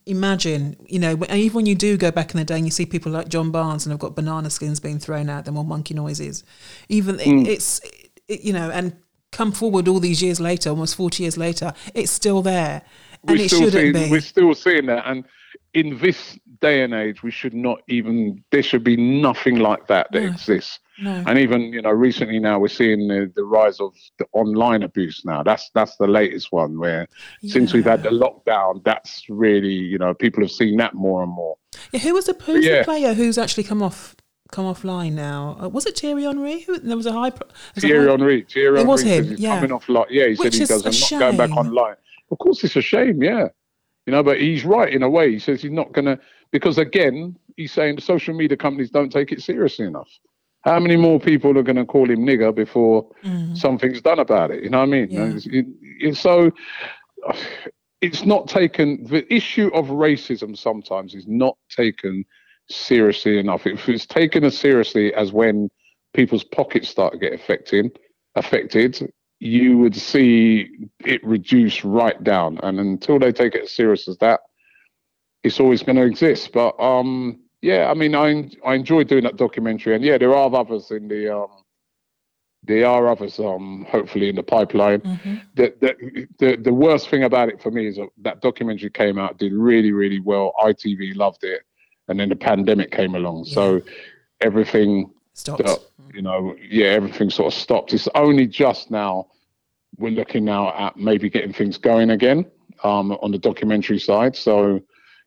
imagine. 0.07 0.76
You 0.86 0.99
know, 0.99 1.24
even 1.30 1.55
when 1.55 1.66
you 1.66 1.74
do 1.74 1.97
go 1.97 2.11
back 2.11 2.32
in 2.32 2.38
the 2.38 2.45
day 2.45 2.57
and 2.57 2.64
you 2.64 2.70
see 2.70 2.86
people 2.86 3.12
like 3.12 3.28
John 3.28 3.51
Barnes 3.51 3.84
and 3.84 3.92
have 3.92 4.01
got 4.01 4.14
banana 4.14 4.49
skins 4.51 4.80
being 4.80 4.99
thrown 4.99 5.28
at 5.28 5.45
them 5.45 5.57
or 5.59 5.64
monkey 5.64 5.95
noises, 5.95 6.45
even 6.88 7.16
Hmm. 7.16 7.40
it, 7.40 7.49
it's 7.49 7.80
it, 8.28 8.40
you 8.42 8.53
know, 8.53 8.70
and 8.70 8.97
come 9.32 9.53
forward 9.53 9.88
all 9.88 10.01
these 10.01 10.22
years 10.22 10.40
later, 10.40 10.70
almost 10.70 10.97
forty 10.97 11.24
years 11.24 11.36
later, 11.36 11.72
it's 11.95 12.11
still 12.11 12.40
there, 12.42 12.82
and 13.22 13.30
we're 13.38 13.45
it 13.45 13.49
still 13.51 13.70
shouldn't 13.70 13.97
seeing, 13.97 14.07
be. 14.07 14.11
We're 14.11 14.20
still 14.20 14.55
seeing 14.55 14.86
that, 14.86 15.07
and 15.07 15.24
in 15.74 15.99
this 15.99 16.38
day 16.61 16.82
and 16.82 16.95
age, 16.95 17.22
we 17.22 17.30
should 17.30 17.53
not 17.55 17.82
even. 17.88 18.42
There 18.51 18.62
should 18.62 18.84
be 18.84 18.97
nothing 18.97 19.59
like 19.59 19.88
that 19.88 20.11
that 20.12 20.22
No. 20.22 20.28
exists. 20.28 20.78
No. 21.01 21.24
And 21.26 21.38
even 21.38 21.72
you 21.72 21.82
know, 21.82 21.90
recently 21.90 22.38
now 22.38 22.59
we're 22.59 22.68
seeing 22.68 23.09
the, 23.09 23.30
the 23.34 23.45
rise 23.45 23.80
of 23.80 23.95
the 24.18 24.26
online 24.32 24.82
abuse. 24.82 25.24
Now 25.24 25.42
that's 25.42 25.70
that's 25.74 25.97
the 25.97 26.07
latest 26.07 26.53
one 26.53 26.78
where 26.78 27.09
since 27.45 27.72
we've 27.72 27.84
had 27.84 28.03
the 28.03 28.11
lockdown, 28.11 28.82
that's 28.84 29.24
really 29.28 29.72
you 29.74 29.99
know 29.99 30.14
people 30.14 30.42
have 30.42 30.53
seen 30.53 30.76
that 30.76 30.95
more 30.95 31.22
and 31.22 31.32
more. 31.32 31.57
Yeah, 31.92 32.01
who 32.01 32.14
was 32.14 32.26
the 32.26 32.34
who's 32.45 32.64
Yeah. 32.64 32.78
the 32.78 32.84
player 32.84 33.14
who's 33.14 33.38
actually 33.38 33.64
come 33.64 33.82
off 33.82 34.14
come 34.53 34.66
offline 34.66 35.12
now? 35.14 35.57
Uh, 35.61 35.68
was 35.68 35.84
it 35.86 35.99
Thierry 35.99 36.22
Henry? 36.24 36.61
Who, 36.61 36.78
there 36.78 36.97
was 36.97 37.07
a 37.07 37.12
high. 37.12 37.32
a 37.76 37.80
Thierry 37.80 38.05
high- 38.07 38.11
Henry, 38.12 38.47
Thierry 38.49 38.80
It 38.80 38.86
was 38.86 39.03
Henry 39.03 39.16
him, 39.16 39.30
he's 39.30 39.40
yeah. 39.40 39.55
coming 39.57 39.72
off 39.72 39.88
like 39.88 40.09
yeah, 40.11 40.26
he 40.26 40.34
Which 40.34 40.40
said 40.42 40.55
he 40.55 40.62
is 40.62 40.68
does. 40.68 40.84
a 40.84 41.16
I'm 41.16 41.20
not 41.20 41.26
going 41.38 41.49
back 41.49 41.57
online. 41.59 41.97
Of 42.30 42.38
course, 42.38 42.62
it's 42.62 42.76
a 42.76 42.80
shame, 42.82 43.22
yeah. 43.22 43.49
You 44.07 44.12
know, 44.12 44.22
but 44.22 44.40
he's 44.40 44.64
right 44.64 44.92
in 44.92 45.03
a 45.03 45.09
way. 45.11 45.32
He 45.32 45.38
says 45.38 45.61
he's 45.62 45.72
not 45.72 45.92
going 45.92 46.05
to 46.05 46.20
because 46.53 46.78
again, 46.78 47.36
he's 47.57 47.72
saying 47.72 47.97
the 47.97 48.03
social 48.03 48.34
media 48.34 48.57
companies 48.57 48.90
don't 48.90 49.11
take 49.11 49.32
it 49.32 49.42
seriously 49.42 49.86
enough. 49.86 50.09
How 50.65 50.81
many 50.81 50.97
more 50.97 51.21
people 51.21 51.57
are 51.59 51.62
going 51.62 51.77
to 51.77 51.85
call 51.85 52.11
him 52.11 52.21
nigger 52.21 52.55
before 52.55 53.07
something's 53.55 54.01
done 54.01 54.19
about 54.19 54.51
it? 54.51 54.65
You 54.65 54.71
know 54.71 54.79
what 54.79 54.89
I 54.89 54.93
mean? 54.93 55.09
Mm. 55.09 55.12
Yeah. 55.12 55.37
It's, 55.37 55.47
it, 55.47 55.67
it's 56.01 56.21
so 56.21 56.51
it's 58.01 58.25
not 58.25 58.49
taken. 58.49 59.05
The 59.05 59.33
issue 59.33 59.69
of 59.75 59.87
racism 59.87 60.57
sometimes 60.57 61.15
is 61.15 61.27
not 61.27 61.57
taken 61.69 62.25
seriously 62.71 63.39
enough. 63.39 63.67
If 63.67 63.89
it's 63.89 64.07
taken 64.07 64.45
as 64.45 64.57
seriously 64.57 65.12
as 65.15 65.33
when 65.33 65.71
people's 66.15 66.45
pockets 66.45 66.89
start 66.89 67.12
to 67.12 67.19
get 67.19 67.35
affected, 67.35 67.99
affected, 68.35 69.12
you 69.41 69.79
would 69.79 69.95
see 69.95 70.89
it 71.05 71.23
reduce 71.25 71.85
right 71.85 72.23
down. 72.25 72.59
And 72.62 72.81
until 72.81 73.19
they 73.19 73.33
take 73.33 73.55
it 73.55 73.65
as 73.65 73.73
serious 73.73 74.09
as 74.09 74.17
that, 74.19 74.41
it's 75.43 75.61
always 75.61 75.83
going 75.83 75.97
to 75.97 76.05
exist. 76.05 76.53
But 76.53 76.79
um, 76.81 77.43
yeah, 77.65 77.91
I 77.91 77.95
mean, 77.95 78.15
I 78.15 78.51
I 78.67 78.75
enjoyed 78.75 79.09
doing 79.09 79.25
that 79.25 79.37
documentary, 79.37 79.95
and 79.95 80.05
yeah, 80.05 80.19
there 80.19 80.35
are 80.35 80.55
others 80.55 80.91
in 80.91 81.09
the 81.09 81.35
um, 81.35 81.49
there 82.62 82.87
are 82.87 83.09
others 83.09 83.39
um, 83.39 83.87
hopefully 83.89 84.29
in 84.29 84.37
the 84.37 84.43
pipeline. 84.43 85.01
Mm-hmm. 85.01 85.35
The, 85.55 85.75
the 85.81 86.27
the 86.39 86.57
the 86.57 86.75
worst 86.75 87.09
thing 87.09 87.25
about 87.25 87.49
it 87.49 87.62
for 87.62 87.71
me 87.71 87.87
is 87.87 87.99
that, 88.21 88.43
documentary 88.43 88.91
came 88.91 89.19
out, 89.19 89.39
did 89.39 89.55
really 89.55 89.93
really 89.93 90.21
well. 90.21 90.53
ITV 90.62 91.17
loved 91.17 91.43
it, 91.43 91.62
and 92.09 92.21
then 92.21 92.29
the 92.29 92.37
pandemic 92.37 92.91
came 92.91 93.15
along, 93.15 93.47
so 93.47 93.81
everything 94.43 95.11
Stopped. 95.33 95.65
that 95.65 95.79
you 96.12 96.21
know, 96.21 96.55
yeah, 96.61 96.89
everything 96.89 97.31
sort 97.31 97.55
of 97.55 97.59
stopped. 97.59 97.95
It's 97.95 98.09
only 98.15 98.47
just 98.47 98.91
now 98.91 99.29
we're 99.97 100.11
looking 100.11 100.45
now 100.45 100.69
at 100.77 100.99
maybe 100.99 101.31
getting 101.31 101.55
things 101.55 101.79
going 101.79 102.11
again 102.11 102.45
um, 102.83 103.12
on 103.23 103.31
the 103.31 103.39
documentary 103.39 104.01
side. 104.01 104.37
So 104.37 104.83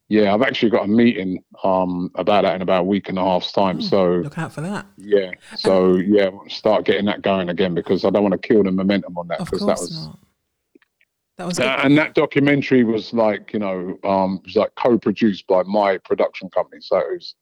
yeah, 0.09 0.33
I've 0.33 0.41
actually 0.41 0.69
got 0.69 0.85
a 0.85 0.87
meeting 0.87 1.43
um, 1.63 2.09
about 2.15 2.43
that 2.43 2.55
in 2.55 2.61
about 2.61 2.81
a 2.81 2.83
week 2.83 3.09
and 3.09 3.17
a 3.19 3.23
half's 3.23 3.51
time. 3.51 3.81
So 3.81 4.15
Look 4.23 4.37
out 4.37 4.53
for 4.53 4.61
that. 4.61 4.85
yeah, 4.97 5.31
so 5.55 5.95
yeah, 5.97 6.29
start 6.47 6.85
getting 6.85 7.05
that 7.05 7.21
going 7.21 7.49
again 7.49 7.73
because 7.73 8.05
I 8.05 8.09
don't 8.09 8.23
want 8.23 8.41
to 8.41 8.47
kill 8.47 8.63
the 8.63 8.71
momentum 8.71 9.17
on 9.17 9.27
that 9.27 9.39
because 9.39 9.59
that 9.59 9.77
was. 9.77 10.07
not. 10.07 10.19
That 11.37 11.45
was 11.45 11.59
and 11.59 11.95
that 11.99 12.15
documentary 12.15 12.83
was 12.83 13.13
like, 13.13 13.53
you 13.53 13.59
know, 13.59 13.99
um, 14.03 14.41
was 14.43 14.55
like 14.55 14.73
co-produced 14.75 15.45
by 15.45 15.61
my 15.63 15.99
production 15.99 16.49
company, 16.49 16.81
so 16.81 16.97
it 16.97 17.13
was, 17.13 17.35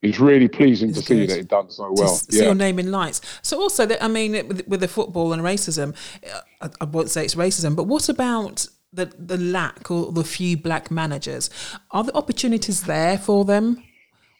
it 0.00 0.06
was 0.06 0.20
really 0.20 0.48
pleasing 0.48 0.88
It's 0.90 1.00
to 1.00 1.04
see 1.04 1.26
that 1.26 1.38
it 1.40 1.48
done 1.48 1.70
so 1.70 1.88
to 1.88 1.92
well. 1.92 2.14
see 2.14 2.38
Yeah, 2.38 2.44
your 2.44 2.54
name 2.54 2.78
in 2.78 2.90
lights. 2.90 3.20
So 3.42 3.60
also, 3.60 3.84
that, 3.84 4.02
I 4.02 4.08
mean, 4.08 4.32
with, 4.48 4.66
with 4.66 4.80
the 4.80 4.88
football 4.88 5.34
and 5.34 5.42
racism, 5.42 5.94
uh, 6.32 6.40
I, 6.62 6.70
I 6.80 6.84
won't 6.86 7.10
say 7.10 7.24
it's 7.24 7.34
racism, 7.34 7.76
but 7.76 7.84
what 7.84 8.08
about 8.08 8.66
the 8.94 9.06
the 9.18 9.36
lack 9.36 9.90
or 9.90 10.12
the 10.12 10.24
few 10.24 10.56
black 10.56 10.90
managers? 10.90 11.50
Are 11.90 12.04
the 12.04 12.14
opportunities 12.14 12.82
there 12.84 13.18
for 13.18 13.44
them, 13.44 13.82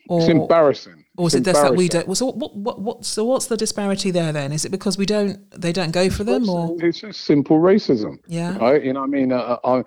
or 0.09 0.21
it's 0.21 0.29
embarrassing. 0.29 1.05
or 1.17 1.27
is 1.29 1.35
It's 1.35 1.49
it 1.49 1.53
just 1.53 1.63
that 1.63 1.77
we 1.77 1.89
don't? 1.89 2.15
So 2.17 2.27
what, 2.27 2.57
what 2.57 2.81
what 2.81 3.05
so 3.05 3.25
what's 3.25 3.47
the 3.47 3.57
disparity 3.57 4.11
there 4.11 4.33
then? 4.33 4.53
Is 4.53 4.65
it 4.65 4.71
because 4.71 4.99
we 4.99 5.07
don't 5.07 5.39
they 5.61 5.73
don't 5.73 5.93
go 5.93 6.11
for 6.11 6.25
them 6.25 6.49
or 6.49 6.77
It's 6.81 7.01
just 7.01 7.23
simple 7.23 7.59
racism. 7.59 8.19
Yeah. 8.27 8.57
Right? 8.59 8.85
You 8.85 8.93
know 8.93 9.01
what 9.01 9.09
I 9.09 9.13
mean? 9.13 9.33
Uh, 9.33 9.57
I, 9.65 9.83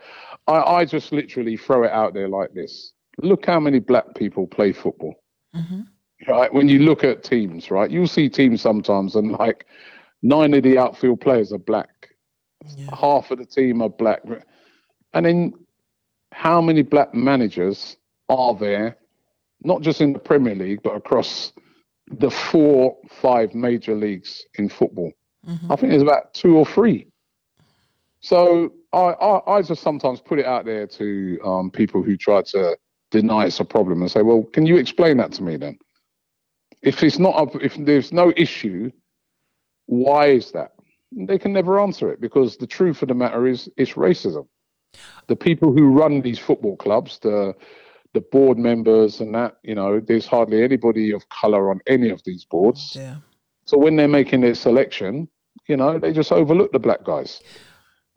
I, 0.47 0.75
I 0.77 0.85
just 0.85 1.11
literally 1.11 1.57
throw 1.57 1.83
it 1.83 1.91
out 1.91 2.13
there 2.13 2.27
like 2.27 2.53
this. 2.53 2.93
Look 3.21 3.45
how 3.45 3.59
many 3.59 3.79
black 3.79 4.15
people 4.15 4.47
play 4.47 4.73
football. 4.73 5.15
Mm-hmm. 5.55 5.81
Right? 6.27 6.51
When 6.53 6.67
you 6.67 6.79
look 6.79 7.03
at 7.03 7.23
teams, 7.23 7.69
right? 7.69 7.89
You'll 7.91 8.07
see 8.07 8.29
teams 8.29 8.61
sometimes 8.61 9.15
and 9.15 9.31
like 9.33 9.65
nine 10.23 10.53
of 10.53 10.63
the 10.63 10.77
outfield 10.77 11.21
players 11.21 11.53
are 11.53 11.59
black. 11.59 11.89
Half 12.99 13.31
of 13.31 13.37
the 13.37 13.45
team 13.45 13.81
are 13.81 13.89
black. 13.89 14.21
And 15.17 15.25
then 15.25 15.53
how 16.31 16.61
many 16.61 16.83
black 16.83 17.15
managers 17.15 17.97
are 18.29 18.53
there, 18.53 18.97
not 19.63 19.81
just 19.81 19.99
in 19.99 20.13
the 20.13 20.19
Premier 20.19 20.53
League, 20.53 20.83
but 20.83 20.95
across 20.95 21.53
the 22.11 22.29
four, 22.29 22.95
five 23.09 23.55
major 23.55 23.95
leagues 23.95 24.45
in 24.59 24.69
football? 24.69 25.11
I 25.71 25.75
think 25.75 25.89
there's 25.89 26.03
about 26.03 26.35
two 26.35 26.55
or 26.55 26.67
three. 26.67 27.07
So 28.19 28.71
I, 28.93 28.99
I, 28.99 29.55
I 29.57 29.61
just 29.63 29.81
sometimes 29.81 30.21
put 30.21 30.37
it 30.37 30.45
out 30.45 30.65
there 30.65 30.85
to 30.85 31.39
um, 31.43 31.71
people 31.71 32.03
who 32.03 32.15
try 32.15 32.43
to 32.51 32.77
deny 33.09 33.45
it's 33.45 33.59
a 33.59 33.65
problem 33.65 34.03
and 34.03 34.11
say, 34.11 34.21
well, 34.21 34.43
can 34.53 34.67
you 34.67 34.77
explain 34.77 35.17
that 35.17 35.31
to 35.33 35.43
me 35.43 35.57
then? 35.57 35.79
If 36.83 37.01
it's 37.01 37.17
not, 37.17 37.55
a, 37.55 37.65
if 37.65 37.73
there's 37.75 38.13
no 38.13 38.31
issue, 38.37 38.91
why 39.87 40.27
is 40.27 40.51
that? 40.51 40.73
They 41.11 41.39
can 41.39 41.53
never 41.53 41.79
answer 41.79 42.11
it 42.11 42.21
because 42.21 42.57
the 42.57 42.67
truth 42.67 43.01
of 43.01 43.07
the 43.07 43.15
matter 43.15 43.47
is 43.47 43.67
it's 43.77 43.93
racism. 43.93 44.47
The 45.27 45.35
people 45.35 45.71
who 45.73 45.87
run 45.91 46.21
these 46.21 46.39
football 46.39 46.77
clubs, 46.77 47.19
the 47.19 47.55
the 48.13 48.21
board 48.21 48.57
members 48.57 49.19
and 49.19 49.35
that, 49.35 49.57
you 49.63 49.75
know, 49.75 49.99
there's 49.99 50.25
hardly 50.25 50.63
anybody 50.63 51.11
of 51.11 51.27
color 51.29 51.69
on 51.69 51.79
any 51.85 52.09
of 52.09 52.23
these 52.23 52.45
boards. 52.45 52.93
yeah 52.95 53.17
So 53.65 53.77
when 53.77 53.95
they're 53.95 54.07
making 54.07 54.41
their 54.41 54.55
selection, 54.55 55.27
you 55.67 55.77
know, 55.77 55.99
they 55.99 56.13
just 56.13 56.31
overlook 56.31 56.71
the 56.71 56.79
black 56.79 57.03
guys. 57.03 57.41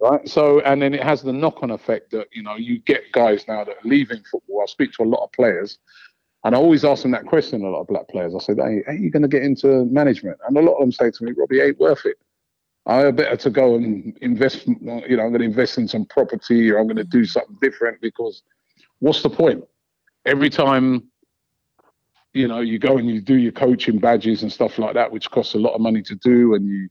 Right. 0.00 0.26
So, 0.26 0.60
and 0.60 0.80
then 0.80 0.94
it 0.94 1.02
has 1.02 1.20
the 1.22 1.32
knock 1.32 1.62
on 1.62 1.70
effect 1.70 2.12
that, 2.12 2.28
you 2.32 2.42
know, 2.42 2.56
you 2.56 2.78
get 2.78 3.12
guys 3.12 3.46
now 3.46 3.64
that 3.64 3.76
are 3.76 3.88
leaving 3.88 4.22
football. 4.30 4.62
I 4.62 4.66
speak 4.66 4.92
to 4.92 5.02
a 5.02 5.10
lot 5.14 5.22
of 5.24 5.32
players 5.32 5.78
and 6.44 6.54
I 6.54 6.58
always 6.58 6.84
ask 6.84 7.02
them 7.02 7.10
that 7.10 7.26
question, 7.26 7.62
a 7.62 7.68
lot 7.68 7.82
of 7.82 7.86
black 7.88 8.08
players. 8.08 8.34
I 8.34 8.38
said, 8.38 8.56
hey, 8.56 8.82
are 8.86 8.94
you 8.94 9.10
going 9.10 9.22
to 9.22 9.28
get 9.28 9.42
into 9.42 9.84
management? 9.86 10.38
And 10.46 10.56
a 10.56 10.62
lot 10.62 10.76
of 10.76 10.80
them 10.80 10.92
say 10.92 11.10
to 11.10 11.24
me, 11.24 11.32
Robbie, 11.36 11.60
ain't 11.60 11.78
worth 11.78 12.06
it. 12.06 12.16
I 12.90 13.10
better 13.10 13.36
to 13.36 13.50
go 13.50 13.76
and 13.76 14.16
invest, 14.20 14.66
you 14.66 14.76
know, 14.80 15.22
I'm 15.22 15.30
going 15.30 15.40
to 15.40 15.44
invest 15.44 15.78
in 15.78 15.86
some 15.86 16.04
property 16.06 16.70
or 16.70 16.78
I'm 16.78 16.86
going 16.86 16.96
to 16.96 17.04
do 17.04 17.24
something 17.24 17.56
different 17.60 18.00
because 18.00 18.42
what's 18.98 19.22
the 19.22 19.30
point? 19.30 19.64
Every 20.26 20.50
time 20.50 21.10
you 22.32 22.46
know, 22.46 22.60
you 22.60 22.78
go 22.78 22.96
and 22.96 23.08
you 23.08 23.20
do 23.20 23.36
your 23.36 23.52
coaching 23.52 23.98
badges 23.98 24.42
and 24.42 24.52
stuff 24.52 24.78
like 24.78 24.94
that, 24.94 25.10
which 25.10 25.30
costs 25.30 25.54
a 25.54 25.58
lot 25.58 25.74
of 25.74 25.80
money 25.80 26.02
to 26.02 26.14
do, 26.16 26.54
and 26.54 26.66
you, 26.66 26.88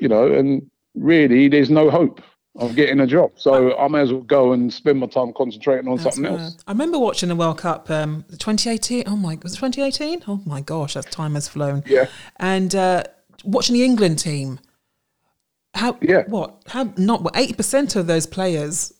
you 0.00 0.08
know, 0.08 0.32
and 0.32 0.68
really, 0.94 1.48
there's 1.48 1.70
no 1.70 1.90
hope 1.90 2.20
of 2.56 2.74
getting 2.74 2.98
a 3.00 3.06
job. 3.06 3.30
So 3.36 3.76
I 3.78 3.86
may 3.86 4.00
as 4.00 4.12
well 4.12 4.22
go 4.22 4.52
and 4.52 4.72
spend 4.72 4.98
my 4.98 5.06
time 5.06 5.32
concentrating 5.36 5.88
on 5.88 5.98
That's 5.98 6.16
something 6.16 6.32
else. 6.32 6.56
I 6.66 6.72
remember 6.72 6.98
watching 6.98 7.28
the 7.28 7.36
World 7.36 7.58
Cup, 7.58 7.88
um, 7.90 8.24
2018. 8.30 9.04
Oh 9.06 9.16
my, 9.16 9.38
was 9.40 9.52
it 9.52 9.56
2018? 9.56 10.24
Oh 10.26 10.40
my 10.44 10.60
gosh, 10.60 10.94
that 10.94 11.10
time 11.12 11.34
has 11.34 11.46
flown. 11.46 11.84
Yeah. 11.86 12.06
And 12.36 12.74
uh, 12.74 13.04
watching 13.44 13.74
the 13.74 13.84
England 13.84 14.18
team, 14.18 14.58
how 15.74 15.96
Yeah. 16.02 16.24
what 16.28 16.62
how 16.66 16.92
not 16.96 17.22
what 17.22 17.36
80 17.36 17.52
percent 17.54 17.96
of 17.96 18.06
those 18.06 18.26
players 18.26 18.92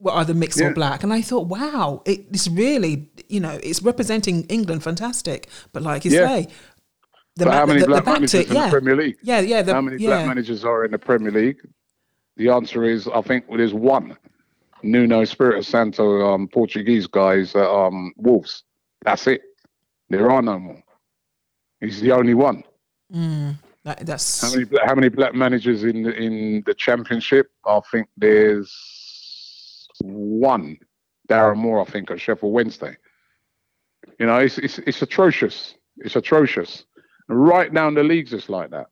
were 0.00 0.12
either 0.12 0.34
mixed 0.34 0.60
or 0.60 0.72
black, 0.74 1.04
and 1.04 1.12
I 1.12 1.22
thought, 1.22 1.46
wow, 1.46 2.02
it, 2.06 2.26
it's 2.32 2.48
really 2.48 3.08
you 3.28 3.38
know 3.40 3.58
it's 3.62 3.82
representing 3.82 4.44
England, 4.44 4.82
fantastic. 4.82 5.48
But 5.72 5.82
like 5.82 6.04
you 6.04 6.10
Yeah. 6.10 6.26
say, 6.28 6.48
the, 7.36 7.44
But 7.44 7.46
ma- 7.46 7.52
how 7.52 7.66
many 7.66 7.80
the, 7.80 7.86
black 7.86 8.04
the 8.04 8.10
managers 8.10 8.30
to, 8.32 8.46
in 8.48 8.54
yeah. 8.54 8.64
the 8.66 8.70
Premier 8.70 8.96
League? 8.96 9.16
Yeah, 9.22 9.40
yeah. 9.40 9.62
The, 9.62 9.74
how 9.74 9.80
many 9.80 9.96
yeah. 10.02 10.08
black 10.08 10.26
managers 10.26 10.64
are 10.64 10.84
in 10.84 10.90
the 10.90 10.98
Premier 10.98 11.30
League? 11.30 11.58
The 12.36 12.48
answer 12.48 12.84
is, 12.84 13.06
I 13.08 13.22
think 13.22 13.44
there's 13.48 13.74
one. 13.74 14.16
Nuno 14.82 15.20
Espirito 15.20 15.60
Santo, 15.60 16.26
um, 16.26 16.48
Portuguese 16.48 17.06
guys 17.06 17.54
at 17.54 17.68
um, 17.70 18.12
Wolves. 18.16 18.64
That's 19.04 19.26
it. 19.28 19.42
There 20.10 20.30
are 20.30 20.42
no 20.42 20.58
more. 20.58 20.82
He's 21.80 22.00
the 22.00 22.10
only 22.12 22.34
one. 22.34 22.64
Mm, 23.14 23.56
that, 23.84 24.06
that's 24.06 24.40
How 24.40 24.54
many 24.54 24.66
how 24.84 24.94
many 24.94 25.08
black 25.08 25.34
managers 25.34 25.82
in 25.84 26.02
the, 26.04 26.14
in 26.14 26.62
the 26.66 26.74
championship? 26.74 27.50
I 27.66 27.80
think 27.90 28.08
there's 28.16 29.88
one. 30.00 30.78
Darren 31.28 31.56
Moore, 31.56 31.80
I 31.80 31.84
think, 31.84 32.10
at 32.10 32.20
Sheffield 32.20 32.52
Wednesday. 32.52 32.96
You 34.18 34.26
know, 34.26 34.36
it's 34.38 34.58
it's, 34.58 34.78
it's 34.80 35.02
atrocious. 35.02 35.74
It's 35.98 36.16
atrocious. 36.16 36.84
Right 37.28 37.72
down 37.72 37.94
the 37.94 38.02
leagues, 38.02 38.32
it's 38.32 38.48
like 38.48 38.70
that. 38.70 38.88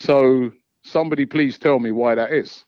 So 0.00 0.50
somebody 0.82 1.26
please 1.26 1.58
tell 1.58 1.78
me 1.78 1.90
why 1.90 2.14
that 2.14 2.32
is. 2.32 2.64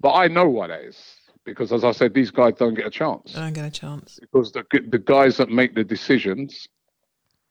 But 0.00 0.14
I 0.14 0.28
know 0.28 0.48
why 0.48 0.68
that 0.68 0.80
is 0.80 0.98
because, 1.44 1.72
as 1.72 1.84
I 1.84 1.92
said, 1.92 2.14
these 2.14 2.30
guys 2.30 2.54
don't 2.58 2.74
get 2.74 2.86
a 2.86 2.90
chance 2.90 3.36
I 3.36 3.40
don't 3.40 3.52
get 3.52 3.64
a 3.64 3.70
chance. 3.70 4.18
because 4.20 4.52
the 4.52 4.64
the 4.88 4.98
guys 4.98 5.36
that 5.38 5.50
make 5.50 5.74
the 5.74 5.84
decisions, 5.84 6.68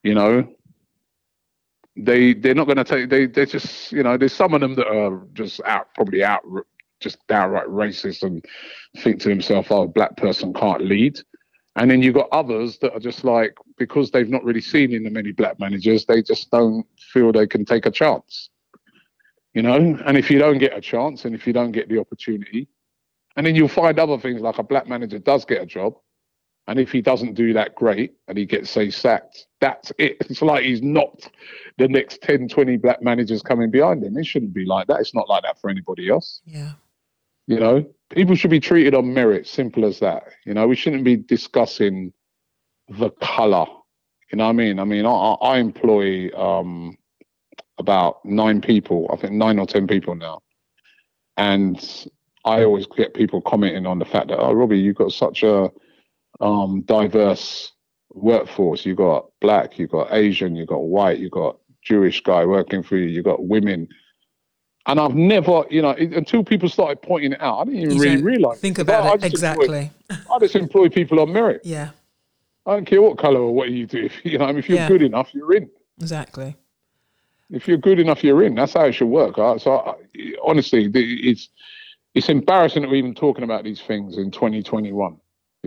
you 0.03 0.13
know, 0.13 0.47
they 2.03 2.33
they're 2.33 2.55
not 2.55 2.65
going 2.65 2.77
to 2.77 2.83
take 2.83 3.09
they 3.09 3.25
they 3.25 3.45
just 3.45 3.91
you 3.91 4.03
know 4.03 4.17
there's 4.17 4.33
some 4.33 4.53
of 4.53 4.61
them 4.61 4.75
that 4.75 4.87
are 4.87 5.21
just 5.33 5.61
out 5.65 5.93
probably 5.93 6.23
out 6.23 6.43
just 6.99 7.25
downright 7.27 7.67
racist 7.67 8.23
and 8.23 8.43
think 8.97 9.21
to 9.21 9.29
themselves, 9.29 9.67
oh, 9.71 9.83
a 9.83 9.87
black 9.87 10.15
person 10.17 10.53
can't 10.53 10.85
lead. 10.85 11.19
And 11.75 11.89
then 11.89 12.01
you've 12.01 12.15
got 12.15 12.29
others 12.31 12.77
that 12.79 12.93
are 12.93 12.99
just 12.99 13.23
like, 13.23 13.55
because 13.77 14.11
they've 14.11 14.29
not 14.29 14.43
really 14.43 14.61
seen 14.61 14.93
in 14.93 15.03
the 15.03 15.09
many 15.09 15.31
black 15.31 15.59
managers, 15.59 16.05
they 16.05 16.21
just 16.21 16.51
don't 16.51 16.85
feel 17.13 17.31
they 17.31 17.47
can 17.47 17.63
take 17.63 17.85
a 17.85 17.91
chance. 17.91 18.49
You 19.53 19.61
know, 19.61 19.75
and 19.75 20.17
if 20.17 20.29
you 20.29 20.39
don't 20.39 20.57
get 20.57 20.77
a 20.77 20.81
chance 20.81 21.25
and 21.25 21.33
if 21.33 21.47
you 21.47 21.53
don't 21.53 21.71
get 21.71 21.89
the 21.89 21.99
opportunity, 21.99 22.67
and 23.35 23.45
then 23.45 23.55
you'll 23.55 23.67
find 23.67 23.97
other 23.97 24.17
things 24.17 24.41
like 24.41 24.57
a 24.57 24.63
black 24.63 24.87
manager 24.87 25.19
does 25.19 25.45
get 25.45 25.61
a 25.61 25.65
job, 25.65 25.95
and 26.69 26.79
if 26.79 26.91
he 26.91 27.01
doesn't 27.01 27.33
do 27.33 27.51
that 27.53 27.73
great 27.73 28.13
and 28.27 28.37
he 28.37 28.45
gets, 28.45 28.69
say, 28.69 28.91
sacked, 28.91 29.47
that's 29.59 29.91
it. 29.97 30.17
It's 30.29 30.43
like 30.43 30.63
he's 30.63 30.83
not 30.83 31.27
the 31.79 31.87
next 31.87 32.21
10, 32.21 32.47
20 32.47 32.77
black 32.77 33.01
managers 33.01 33.41
coming 33.41 33.71
behind 33.71 34.03
him. 34.03 34.15
It 34.15 34.27
shouldn't 34.27 34.53
be 34.53 34.65
like 34.65 34.85
that. 34.85 34.99
It's 34.99 35.15
not 35.15 35.27
like 35.27 35.41
that 35.41 35.59
for 35.59 35.71
anybody 35.71 36.11
else. 36.11 36.41
Yeah. 36.45 36.73
You 37.47 37.59
know, 37.59 37.85
people 38.11 38.35
should 38.35 38.51
be 38.51 38.59
treated 38.59 38.93
on 38.93 39.11
merit, 39.11 39.47
simple 39.47 39.83
as 39.83 39.99
that. 40.01 40.25
You 40.45 40.53
know, 40.53 40.67
we 40.67 40.75
shouldn't 40.75 41.03
be 41.03 41.15
discussing 41.15 42.13
the 42.87 43.09
color. 43.19 43.65
You 44.31 44.37
know 44.37 44.43
what 44.43 44.51
I 44.51 44.53
mean? 44.53 44.77
I 44.77 44.83
mean, 44.83 45.07
I, 45.07 45.09
I 45.09 45.33
I 45.55 45.57
employ 45.57 46.29
um, 46.37 46.95
about 47.79 48.23
nine 48.23 48.61
people, 48.61 49.09
I 49.11 49.15
think 49.15 49.33
nine 49.33 49.57
or 49.57 49.65
10 49.65 49.87
people 49.87 50.13
now. 50.13 50.43
And 51.35 52.07
I 52.45 52.63
always 52.63 52.85
get 52.85 53.15
people 53.15 53.41
commenting 53.41 53.87
on 53.87 53.97
the 53.97 54.05
fact 54.05 54.27
that, 54.27 54.37
oh, 54.37 54.53
Robbie, 54.53 54.77
you've 54.77 54.97
got 54.97 55.11
such 55.13 55.41
a 55.41 55.71
um, 56.39 56.81
diverse 56.81 57.71
workforce. 58.11 58.85
You've 58.85 58.97
got 58.97 59.27
black, 59.41 59.77
you've 59.77 59.91
got 59.91 60.13
Asian, 60.13 60.55
you've 60.55 60.67
got 60.69 60.83
white, 60.83 61.19
you've 61.19 61.31
got 61.31 61.57
Jewish 61.81 62.21
guy 62.21 62.45
working 62.45 62.83
for 62.83 62.97
you, 62.97 63.05
you've 63.07 63.25
got 63.25 63.45
women. 63.45 63.87
And 64.87 64.99
I've 64.99 65.13
never, 65.15 65.65
you 65.69 65.81
know, 65.81 65.91
until 65.91 66.43
people 66.43 66.67
started 66.69 67.01
pointing 67.01 67.33
it 67.33 67.41
out, 67.41 67.59
I 67.59 67.65
didn't 67.65 67.79
even 67.81 67.97
You 67.97 68.01
really 68.03 68.23
realize. 68.23 68.59
Think 68.59 68.79
it. 68.79 68.83
about 68.83 69.03
I, 69.03 69.07
I 69.09 69.11
it. 69.11 69.13
employ- 69.15 69.27
Exactly. 69.27 69.91
I 70.31 70.39
just 70.39 70.55
employ 70.55 70.89
people 70.89 71.19
on 71.19 71.31
merit. 71.31 71.61
Yeah. 71.63 71.91
I 72.65 72.73
don't 72.73 72.85
care 72.85 73.01
what 73.01 73.17
color 73.17 73.39
or 73.39 73.53
what 73.53 73.69
you 73.69 73.85
do. 73.85 74.05
If, 74.05 74.13
you 74.25 74.37
know, 74.37 74.45
I 74.45 74.47
mean, 74.47 74.57
if 74.59 74.69
you're 74.69 74.79
Yeah. 74.79 74.87
good 74.87 75.01
enough, 75.03 75.29
you're 75.33 75.53
in. 75.53 75.69
Exactly. 76.01 76.55
If 77.51 77.67
you're 77.67 77.77
good 77.77 77.99
enough, 77.99 78.23
you're 78.23 78.43
in. 78.43 78.55
That's 78.55 78.73
how 78.73 78.85
it 78.85 78.93
should 78.93 79.07
work. 79.07 79.35
So, 79.59 79.97
honestly, 80.43 80.89
it's 80.93 81.49
it's 82.13 82.29
embarrassing 82.29 82.81
that 82.83 82.89
we're 82.89 82.95
even 82.97 83.15
talking 83.15 83.43
about 83.43 83.63
these 83.63 83.81
things 83.81 84.17
in 84.17 84.29
2021. 84.31 85.17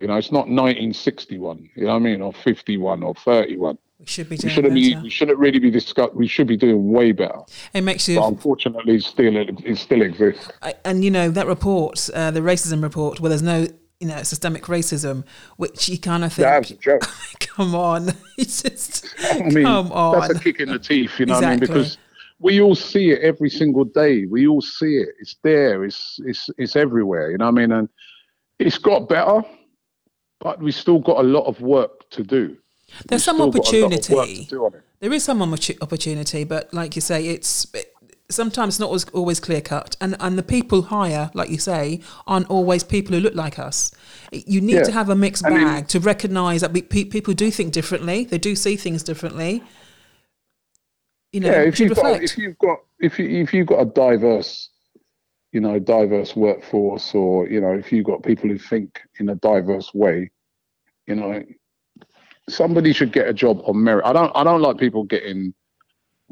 You 0.01 0.09
know, 0.09 0.16
it's 0.16 0.32
not 0.32 0.49
1961. 0.49 1.68
You 1.74 1.84
know 1.84 1.90
what 1.90 1.97
I 1.97 1.99
mean, 1.99 2.22
or 2.22 2.32
51 2.32 3.03
or 3.03 3.14
31. 3.14 3.76
We 3.99 4.07
should 4.07 4.28
be 4.28 4.34
We 4.34 4.38
doing 4.38 4.55
shouldn't 4.55 4.74
be. 4.74 4.97
We 4.97 5.11
shouldn't 5.11 5.38
really 5.38 5.59
be 5.59 5.70
discuss. 5.70 6.11
We 6.14 6.26
should 6.26 6.47
be 6.47 6.57
doing 6.57 6.90
way 6.90 7.12
better. 7.12 7.40
It 7.72 7.82
makes 7.82 8.07
But 8.07 8.12
you, 8.14 8.24
unfortunately, 8.24 8.99
still 9.01 9.36
it 9.36 9.76
still 9.78 10.03
exists. 10.03 10.51
I- 10.62 10.74
and 10.84 11.05
you 11.05 11.11
know 11.11 11.28
that 11.30 11.47
report, 11.47 12.09
uh, 12.14 12.30
the 12.30 12.40
racism 12.40 12.82
report, 12.82 13.20
where 13.20 13.28
there's 13.28 13.43
no, 13.43 13.68
you 14.01 14.09
know, 14.09 14.22
systemic 14.22 14.64
racism, 14.64 15.24
which 15.57 15.88
you 15.88 15.99
kind 15.99 16.24
of 16.24 16.32
think, 16.32 16.47
That's 16.47 16.70
a 16.72 16.76
joke. 16.76 17.03
come 17.40 17.74
on, 17.76 18.09
it's 18.38 18.62
just, 18.62 19.14
I 19.30 19.38
mean, 19.40 19.64
come 19.64 19.93
on. 19.93 20.18
that's 20.20 20.40
a 20.40 20.43
kick 20.43 20.59
in 20.59 20.70
the 20.70 20.78
teeth, 20.78 21.20
you 21.20 21.26
know 21.26 21.34
what 21.34 21.45
I 21.45 21.51
mean? 21.51 21.61
Because 21.61 21.99
we 22.40 22.61
all 22.61 22.74
see 22.74 23.11
it 23.11 23.20
every 23.20 23.51
single 23.51 23.84
day. 23.84 24.24
We 24.24 24.49
all 24.49 24.62
see 24.62 24.97
it. 24.97 25.11
It's 25.20 25.36
there. 25.43 25.84
It's 25.84 26.18
it's 26.24 26.51
it's 26.59 26.74
everywhere. 26.74 27.30
You 27.30 27.38
know 27.38 27.45
what 27.45 27.53
I 27.59 27.66
mean? 27.66 27.70
And 27.70 27.88
it's 28.59 28.78
got 28.78 29.09
better, 29.09 29.43
but 30.43 30.61
we 30.61 30.72
still 30.72 30.99
got 30.99 31.18
a 31.18 31.22
lot 31.36 31.47
of 31.47 31.61
work 31.61 32.09
to 32.11 32.22
do. 32.22 32.57
There's 33.09 33.20
We've 33.20 33.22
some 33.22 33.36
still 33.36 33.51
got 33.51 33.72
a 33.72 33.78
lot 33.80 33.93
of 33.99 34.11
work 34.11 34.22
opportunity. 34.26 34.45
to 34.45 34.51
do 34.51 34.64
on 34.66 34.74
it. 34.74 34.82
There 35.01 35.12
is 35.12 35.24
some 35.24 35.40
opportunity, 35.43 36.45
but 36.45 36.74
like 36.74 36.95
you 36.97 37.01
say, 37.01 37.26
it's 37.28 37.66
it, 37.74 37.95
sometimes 38.28 38.78
not 38.80 38.86
always, 38.86 39.09
always 39.11 39.40
clear 39.40 39.61
cut, 39.61 39.97
and 40.01 40.16
and 40.20 40.36
the 40.36 40.43
people 40.43 40.82
hire, 40.82 41.30
like 41.34 41.49
you 41.51 41.59
say, 41.59 42.01
aren't 42.26 42.51
always 42.51 42.82
people 42.84 43.14
who 43.14 43.20
look 43.20 43.34
like 43.34 43.59
us. 43.59 43.93
You 44.32 44.61
need 44.61 44.74
Yeah. 44.76 44.84
to 44.84 44.93
have 44.93 45.09
a 45.09 45.14
mixed 45.16 45.47
I 45.47 45.51
mean- 45.51 45.64
bag 45.64 45.88
to 45.88 46.01
recognise 46.01 46.61
that 46.61 46.72
we, 46.72 46.82
pe- 46.82 47.05
people 47.05 47.34
do 47.34 47.51
think 47.51 47.72
differently. 47.72 48.24
They 48.24 48.38
do 48.38 48.55
see 48.57 48.76
things 48.76 49.03
differently. 49.03 49.62
You 51.32 51.40
know, 51.40 51.51
yeah, 51.51 51.62
if 51.62 51.80
you've 51.80 51.95
got 51.97 52.22
if 52.22 52.36
you've 52.36 52.59
got 52.59 52.78
if 53.01 53.18
you 53.18 53.26
if 53.43 53.55
you've 53.55 53.66
got 53.66 53.80
a 53.80 53.86
diverse, 53.86 54.68
you 55.53 55.61
know, 55.61 55.79
diverse 55.79 56.35
workforce, 56.35 57.15
or 57.15 57.49
you 57.49 57.61
know, 57.61 57.73
if 57.73 57.93
you've 57.93 58.07
got 58.07 58.23
people 58.23 58.49
who 58.49 58.59
think 58.59 59.01
in 59.21 59.29
a 59.29 59.35
diverse 59.37 59.93
way, 59.95 60.31
you 61.07 61.15
know, 61.15 61.43
somebody 62.49 62.93
should 62.93 63.13
get 63.13 63.29
a 63.29 63.35
job 63.35 63.63
on 63.67 63.83
merit. 63.83 64.05
I 64.05 64.13
don't 64.13 64.33
I 64.35 64.45
don't 64.45 64.63
like 64.63 64.79
people 64.79 65.05
getting 65.05 65.55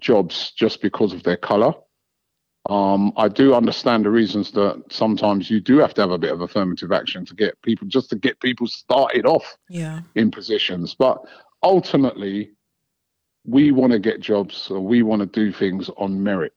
jobs 0.01 0.53
just 0.53 0.81
because 0.81 1.13
of 1.13 1.23
their 1.23 1.37
color. 1.37 1.75
Um, 2.69 3.13
I 3.17 3.29
do 3.29 3.55
understand 3.55 4.05
the 4.05 4.11
reasons 4.11 4.53
that 4.53 4.83
sometimes 4.91 5.51
you 5.51 5.61
do 5.61 5.79
have 5.79 5.95
to 5.95 6.03
have 6.03 6.11
a 6.11 6.19
bit 6.19 6.33
of 6.33 6.41
affirmative 6.41 6.93
action 6.93 7.25
to 7.27 7.35
get 7.35 7.61
people 7.63 7.87
just 7.89 8.11
to 8.11 8.17
get 8.17 8.41
people 8.41 8.67
started 8.67 9.27
off 9.27 9.57
yeah, 9.69 10.01
in 10.15 10.31
positions. 10.31 10.95
But 10.95 11.19
ultimately, 11.63 12.53
we 13.45 13.71
want 13.73 13.93
to 13.93 13.99
get 13.99 14.21
jobs 14.21 14.71
or 14.71 14.81
we 14.81 15.03
want 15.03 15.21
to 15.21 15.27
do 15.27 15.53
things 15.53 15.91
on 15.97 16.23
merit. 16.23 16.53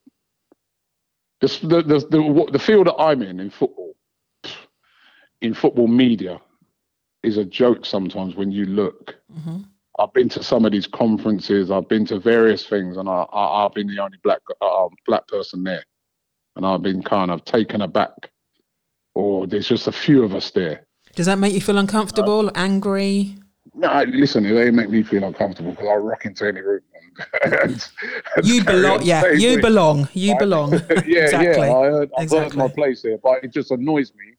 The, 1.44 1.84
the, 1.84 2.00
the, 2.10 2.52
the 2.54 2.60
field 2.60 2.88
that 2.88 2.96
I'm 2.96 3.22
in, 3.22 3.42
in 3.42 3.50
football, 3.50 3.96
in 5.42 5.54
football 5.54 5.88
media, 5.90 6.40
is 7.22 7.36
a 7.36 7.44
joke 7.44 7.86
sometimes 7.86 8.36
when 8.36 8.50
you 8.52 8.66
look. 8.66 9.16
hmm 9.44 9.64
I've 10.00 10.14
been 10.14 10.30
to 10.30 10.42
some 10.42 10.66
of 10.66 10.72
these 10.72 10.88
conferences, 10.88 11.70
I've 11.70 11.88
been 11.88 12.04
to 12.08 12.18
various 12.18 12.66
things, 12.66 12.98
and 12.98 13.08
I, 13.08 13.26
I, 13.32 13.64
I've 13.64 13.74
been 13.76 13.88
the 13.88 14.02
only 14.02 14.18
black, 14.24 14.40
uh, 14.60 14.88
black 15.06 15.28
person 15.28 15.64
there. 15.64 15.84
And 16.56 16.66
I've 16.66 16.82
been 16.82 17.04
kind 17.04 17.30
of 17.30 17.46
taken 17.46 17.82
aback, 17.82 18.32
or 19.14 19.46
there's 19.46 19.68
just 19.68 19.88
a 19.88 19.92
few 19.92 20.24
of 20.24 20.34
us 20.34 20.50
there. 20.50 20.88
Does 21.14 21.28
that 21.28 21.38
make 21.38 21.54
you 21.54 21.62
feel 21.62 21.78
uncomfortable, 21.78 22.50
angry? 22.56 23.36
No, 23.76 23.88
I- 23.88 24.04
listen, 24.06 24.46
it 24.46 24.56
ain't 24.60 24.76
make 24.76 24.90
me 24.90 25.04
feel 25.04 25.24
uncomfortable 25.24 25.72
because 25.72 25.88
I 25.88 25.96
rock 25.96 26.26
into 26.26 26.48
any 26.48 26.62
room. 26.62 26.82
And, 27.44 27.54
and- 27.64 27.88
and 28.36 28.46
You 28.46 28.64
belong. 28.64 29.02
Yeah, 29.04 29.32
you 29.32 29.60
belong. 29.62 30.08
You 30.14 30.34
I- 30.36 30.38
belong. 30.40 30.72
yeah, 31.06 31.24
exactly. 31.24 31.68
yeah. 31.68 31.76
I 31.76 31.84
heard, 31.86 32.10
I've 32.18 32.24
Exactly. 32.24 32.60
heard 32.60 32.70
my 32.70 32.74
place 32.76 33.02
here, 33.02 33.18
but 33.22 33.44
it 33.44 33.52
just 33.52 33.72
annoys 33.72 34.14
me 34.14 34.34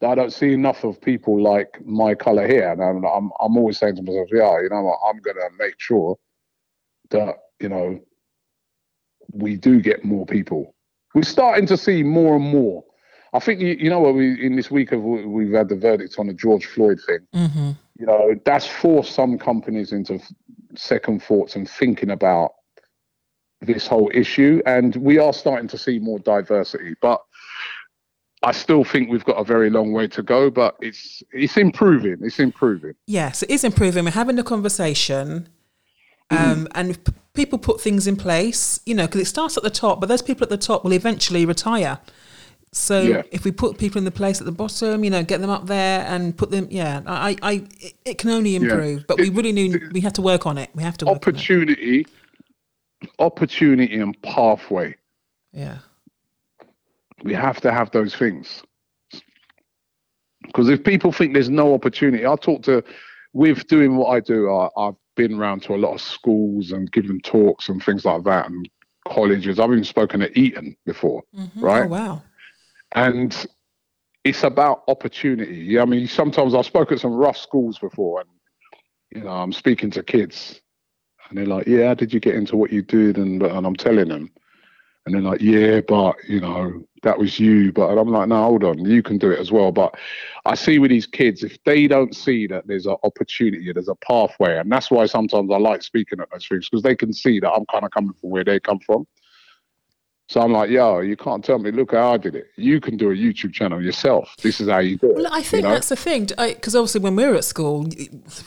that 0.00 0.10
I 0.10 0.14
don't 0.16 0.32
see 0.32 0.52
enough 0.52 0.82
of 0.84 1.00
people 1.00 1.40
like 1.40 1.78
my 1.84 2.14
color 2.14 2.46
here. 2.46 2.70
And 2.72 2.82
I'm, 2.82 3.04
I'm, 3.04 3.30
I'm 3.40 3.56
always 3.56 3.78
saying 3.78 3.96
to 3.96 4.02
myself, 4.02 4.28
yeah, 4.32 4.60
you 4.60 4.68
know 4.70 4.82
what, 4.82 4.98
I'm 5.06 5.20
gonna 5.20 5.48
make 5.58 5.74
sure 5.78 6.18
that 7.10 7.36
you 7.60 7.68
know 7.68 8.00
we 9.32 9.56
do 9.56 9.80
get 9.80 10.04
more 10.04 10.26
people. 10.26 10.74
We're 11.14 11.22
starting 11.22 11.66
to 11.66 11.76
see 11.76 12.02
more 12.02 12.36
and 12.36 12.44
more. 12.44 12.84
I 13.32 13.38
think 13.38 13.60
you, 13.60 13.76
you 13.78 13.90
know 13.90 14.00
what 14.00 14.14
we 14.14 14.44
in 14.44 14.56
this 14.56 14.70
week 14.70 14.92
of 14.92 15.02
we've 15.02 15.52
had 15.52 15.68
the 15.68 15.76
verdict 15.76 16.16
on 16.18 16.26
the 16.26 16.34
George 16.34 16.66
Floyd 16.66 17.00
thing 17.06 17.18
hmm 17.48 17.70
you 17.98 18.06
know 18.06 18.34
that's 18.44 18.66
forced 18.66 19.14
some 19.14 19.38
companies 19.38 19.92
into 19.92 20.20
second 20.76 21.22
thoughts 21.22 21.56
and 21.56 21.68
thinking 21.68 22.10
about 22.10 22.52
this 23.60 23.86
whole 23.86 24.10
issue 24.14 24.60
and 24.66 24.96
we 24.96 25.18
are 25.18 25.32
starting 25.32 25.68
to 25.68 25.78
see 25.78 25.98
more 25.98 26.18
diversity 26.20 26.94
but 27.00 27.22
i 28.42 28.50
still 28.50 28.82
think 28.82 29.08
we've 29.08 29.24
got 29.24 29.34
a 29.34 29.44
very 29.44 29.70
long 29.70 29.92
way 29.92 30.08
to 30.08 30.22
go 30.22 30.50
but 30.50 30.76
it's 30.80 31.22
it's 31.32 31.56
improving 31.56 32.16
it's 32.22 32.40
improving 32.40 32.94
Yes, 33.06 33.42
it 33.42 33.50
is 33.50 33.62
improving. 33.62 34.04
We're 34.04 34.10
having 34.12 34.38
a 34.38 34.42
conversation, 34.42 35.48
um, 36.30 36.66
and 36.74 37.04
p- 37.04 37.12
people 37.34 37.58
put 37.58 37.80
things 37.80 38.06
in 38.06 38.16
place, 38.16 38.80
you 38.86 38.94
know, 38.94 39.06
because 39.06 39.20
it 39.20 39.26
starts 39.26 39.56
at 39.58 39.62
the 39.62 39.70
top, 39.70 40.00
but 40.00 40.08
those 40.08 40.22
people 40.22 40.44
at 40.44 40.48
the 40.48 40.56
top 40.56 40.82
will 40.82 40.94
eventually 40.94 41.44
retire. 41.44 42.00
So 42.72 43.02
Yeah. 43.02 43.22
if 43.30 43.44
we 43.44 43.52
put 43.52 43.76
people 43.76 43.98
in 43.98 44.04
the 44.04 44.10
place 44.10 44.40
at 44.40 44.46
the 44.46 44.52
bottom, 44.52 45.04
you 45.04 45.10
know, 45.10 45.22
get 45.22 45.40
them 45.40 45.50
up 45.50 45.66
there 45.66 46.06
and 46.08 46.36
put 46.36 46.50
them, 46.50 46.68
yeah, 46.70 47.02
I, 47.06 47.36
I, 47.42 47.52
it, 47.80 47.94
it 48.04 48.18
can 48.18 48.30
only 48.30 48.56
improve. 48.56 49.06
But 49.06 49.18
we 49.18 49.28
really 49.28 49.52
need, 49.52 49.92
we 49.92 50.00
have 50.00 50.14
to 50.14 50.22
work 50.22 50.46
on 50.46 50.56
it. 50.56 50.70
We 50.74 50.82
have 50.82 50.96
to 50.98 51.04
work 51.04 51.10
on 51.10 51.16
it. 51.16 51.26
opportunity 51.26 52.06
opportunity 53.18 53.98
and 53.98 54.20
pathway. 54.22 54.94
Yeah. 55.52 55.78
We 57.22 57.34
have 57.34 57.60
to 57.60 57.72
have 57.72 57.90
those 57.90 58.14
things. 58.14 58.62
Because 60.46 60.68
if 60.68 60.82
people 60.82 61.12
think 61.12 61.34
there's 61.34 61.50
no 61.50 61.72
opportunity, 61.74 62.26
I 62.26 62.34
talk 62.36 62.62
to, 62.64 62.82
with 63.32 63.66
doing 63.68 63.96
what 63.96 64.08
I 64.08 64.20
do, 64.20 64.50
I, 64.50 64.68
I've 64.76 64.96
been 65.14 65.34
around 65.34 65.62
to 65.64 65.74
a 65.74 65.76
lot 65.76 65.94
of 65.94 66.00
schools 66.00 66.72
and 66.72 66.90
given 66.90 67.20
talks 67.20 67.68
and 67.68 67.82
things 67.82 68.04
like 68.04 68.24
that 68.24 68.48
and 68.48 68.68
colleges. 69.06 69.58
I've 69.58 69.70
even 69.70 69.84
spoken 69.84 70.22
at 70.22 70.36
Eton 70.36 70.76
before, 70.84 71.22
mm-hmm. 71.36 71.64
right? 71.64 71.84
Oh, 71.84 71.88
wow. 71.88 72.22
And 72.94 73.46
it's 74.24 74.44
about 74.44 74.84
opportunity. 74.88 75.78
I 75.78 75.84
mean, 75.84 76.06
sometimes 76.06 76.54
I've 76.54 76.66
spoken 76.66 76.94
at 76.94 77.00
some 77.00 77.12
rough 77.12 77.36
schools 77.36 77.78
before, 77.78 78.20
and 78.20 78.28
you 79.14 79.24
know, 79.24 79.30
I'm 79.30 79.52
speaking 79.52 79.90
to 79.92 80.02
kids, 80.02 80.60
and 81.28 81.38
they're 81.38 81.46
like, 81.46 81.66
"Yeah, 81.66 81.88
how 81.88 81.94
did 81.94 82.12
you 82.12 82.20
get 82.20 82.34
into 82.34 82.56
what 82.56 82.72
you 82.72 82.82
did?" 82.82 83.18
And 83.18 83.42
and 83.42 83.66
I'm 83.66 83.76
telling 83.76 84.08
them, 84.08 84.30
and 85.04 85.14
they're 85.14 85.22
like, 85.22 85.40
"Yeah, 85.40 85.80
but 85.80 86.16
you 86.28 86.40
know, 86.40 86.84
that 87.02 87.18
was 87.18 87.40
you." 87.40 87.72
But 87.72 87.98
I'm 87.98 88.08
like, 88.08 88.28
"No, 88.28 88.42
hold 88.44 88.64
on, 88.64 88.78
you 88.84 89.02
can 89.02 89.18
do 89.18 89.30
it 89.30 89.40
as 89.40 89.50
well." 89.50 89.72
But 89.72 89.96
I 90.44 90.54
see 90.54 90.78
with 90.78 90.90
these 90.90 91.06
kids, 91.06 91.42
if 91.42 91.62
they 91.64 91.88
don't 91.88 92.14
see 92.14 92.46
that 92.46 92.66
there's 92.66 92.86
an 92.86 92.96
opportunity, 93.02 93.72
there's 93.72 93.88
a 93.88 93.96
pathway, 93.96 94.58
and 94.58 94.70
that's 94.70 94.90
why 94.90 95.06
sometimes 95.06 95.50
I 95.50 95.58
like 95.58 95.82
speaking 95.82 96.20
at 96.20 96.30
those 96.30 96.46
things 96.46 96.68
because 96.68 96.82
they 96.82 96.96
can 96.96 97.12
see 97.12 97.40
that 97.40 97.50
I'm 97.52 97.66
kind 97.66 97.84
of 97.84 97.90
coming 97.90 98.14
from 98.20 98.30
where 98.30 98.44
they 98.44 98.60
come 98.60 98.78
from. 98.80 99.06
So 100.32 100.40
I'm 100.40 100.50
like, 100.50 100.70
yo, 100.70 101.00
you 101.00 101.14
can't 101.14 101.44
tell 101.44 101.58
me, 101.58 101.70
look 101.70 101.92
how 101.92 102.14
I 102.14 102.16
did 102.16 102.34
it. 102.34 102.46
You 102.56 102.80
can 102.80 102.96
do 102.96 103.10
a 103.10 103.14
YouTube 103.14 103.52
channel 103.52 103.82
yourself. 103.82 104.34
This 104.40 104.62
is 104.62 104.68
how 104.70 104.78
you 104.78 104.96
do 104.96 105.10
it. 105.10 105.16
Well, 105.16 105.26
I 105.30 105.42
think 105.42 105.62
you 105.64 105.68
know? 105.68 105.74
that's 105.74 105.90
the 105.90 105.96
thing, 105.96 106.24
because 106.24 106.74
obviously 106.74 107.02
when 107.02 107.16
we 107.16 107.26
were 107.26 107.34
at 107.34 107.44
school, 107.44 107.82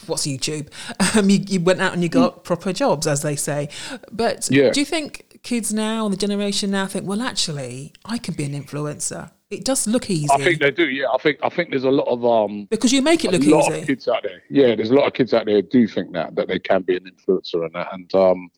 what's 0.08 0.26
YouTube? 0.26 0.70
Um, 1.16 1.30
you, 1.30 1.40
you 1.48 1.60
went 1.60 1.80
out 1.82 1.94
and 1.94 2.02
you 2.02 2.10
got 2.10 2.44
proper 2.44 2.74
jobs, 2.74 3.06
as 3.06 3.22
they 3.22 3.36
say. 3.36 3.70
But 4.12 4.50
Yeah. 4.50 4.72
do 4.72 4.80
you 4.80 4.86
think 4.86 5.40
kids 5.44 5.72
now, 5.72 6.10
the 6.10 6.18
generation 6.18 6.72
now, 6.72 6.88
think, 6.88 7.08
well, 7.08 7.22
actually, 7.22 7.94
I 8.04 8.18
can 8.18 8.34
be 8.34 8.44
an 8.46 8.52
influencer? 8.52 9.32
It 9.52 9.64
does 9.64 9.86
look 9.88 10.10
easy 10.10 10.28
I 10.34 10.44
think 10.44 10.60
they 10.60 10.72
do. 10.72 10.90
Yeah, 10.90 11.06
I 11.14 11.18
think 11.20 11.38
I 11.44 11.50
think 11.50 11.70
there's 11.70 11.84
a 11.84 11.92
lot 11.92 12.08
of 12.08 12.26
um 12.26 12.68
because 12.72 12.92
you 12.92 13.02
make 13.04 13.24
it 13.24 13.32
look 13.32 13.44
a 13.44 13.46
look 13.46 13.66
lot 13.66 13.72
of 13.72 13.78
easy. 13.78 13.86
kids 13.86 14.08
out 14.08 14.24
there. 14.24 14.42
Yeah, 14.50 14.76
there's 14.76 14.90
a 14.90 14.96
lot 14.96 15.06
of 15.06 15.14
kids 15.14 15.34
out 15.34 15.46
there 15.46 15.56
who 15.58 15.62
do 15.62 15.88
think 15.88 16.12
that 16.14 16.36
that 16.36 16.48
they 16.48 16.60
can 16.60 16.82
be 16.82 16.98
an 16.98 17.04
influencer 17.06 17.64
and 17.64 17.74
that, 17.74 17.88
and 17.94 18.14
um, 18.16 18.50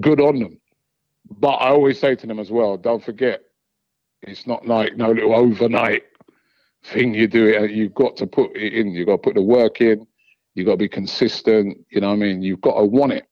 good 0.00 0.20
on 0.20 0.40
them. 0.40 0.58
But 1.30 1.54
I 1.54 1.68
always 1.70 1.98
say 1.98 2.14
to 2.14 2.26
them 2.26 2.38
as 2.38 2.50
well, 2.50 2.76
don't 2.76 3.02
forget, 3.04 3.40
it's 4.22 4.46
not 4.46 4.66
like 4.66 4.96
no 4.96 5.10
little 5.12 5.34
overnight 5.34 6.04
thing 6.84 7.14
you 7.14 7.26
do 7.26 7.46
it. 7.48 7.70
You've 7.70 7.94
got 7.94 8.16
to 8.18 8.26
put 8.26 8.56
it 8.56 8.72
in. 8.74 8.88
You've 8.92 9.06
got 9.06 9.16
to 9.16 9.22
put 9.22 9.34
the 9.34 9.42
work 9.42 9.80
in. 9.80 10.06
You've 10.54 10.66
got 10.66 10.72
to 10.72 10.78
be 10.78 10.88
consistent. 10.88 11.78
You 11.90 12.00
know 12.00 12.08
what 12.08 12.14
I 12.14 12.18
mean? 12.18 12.42
You've 12.42 12.60
got 12.60 12.78
to 12.78 12.84
want 12.84 13.12
it. 13.12 13.26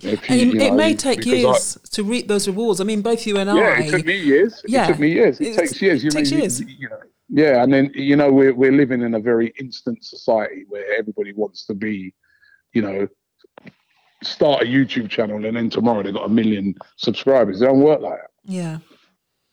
You- 0.00 0.10
it, 0.10 0.30
you 0.30 0.60
it 0.60 0.74
may 0.74 0.94
take 0.94 1.18
because 1.18 1.32
I- 1.32 1.36
years 1.36 1.78
to 1.90 2.04
reap 2.04 2.28
those 2.28 2.46
rewards. 2.46 2.80
I 2.80 2.84
mean, 2.84 3.02
both 3.02 3.26
you 3.26 3.36
and 3.38 3.50
yeah, 3.56 3.64
I. 3.64 3.80
it 3.82 3.90
took 3.90 4.06
me 4.06 4.16
years. 4.16 4.62
Yeah. 4.66 4.84
It 4.84 4.88
took 4.88 5.00
me 5.00 5.10
years. 5.12 5.40
It 5.40 5.48
It's- 5.48 5.56
takes 5.70 5.82
years. 5.82 6.04
You 6.04 6.08
it 6.08 6.12
takes 6.12 6.30
know, 6.30 6.36
you- 6.36 6.42
years. 6.44 6.60
You, 6.60 6.88
know, 6.88 6.98
yeah, 7.30 7.62
and 7.64 7.72
then 7.72 7.90
you 7.94 8.14
know 8.14 8.32
we're 8.32 8.54
we're 8.54 8.72
living 8.72 9.02
in 9.02 9.14
a 9.14 9.18
very 9.20 9.52
instant 9.58 10.04
society 10.04 10.64
where 10.68 10.84
everybody 10.96 11.32
wants 11.32 11.66
to 11.66 11.74
be, 11.74 12.14
you 12.74 12.80
know, 12.82 13.08
start 14.22 14.62
a 14.62 14.66
YouTube 14.66 15.08
channel 15.10 15.44
and 15.44 15.56
then 15.56 15.70
tomorrow 15.70 16.02
they've 16.02 16.12
got 16.14 16.26
a 16.26 16.28
million 16.28 16.74
subscribers. 16.96 17.60
It 17.62 17.66
don't 17.66 17.80
work 17.80 18.00
like 18.00 18.18
that. 18.20 18.30
yeah. 18.44 18.78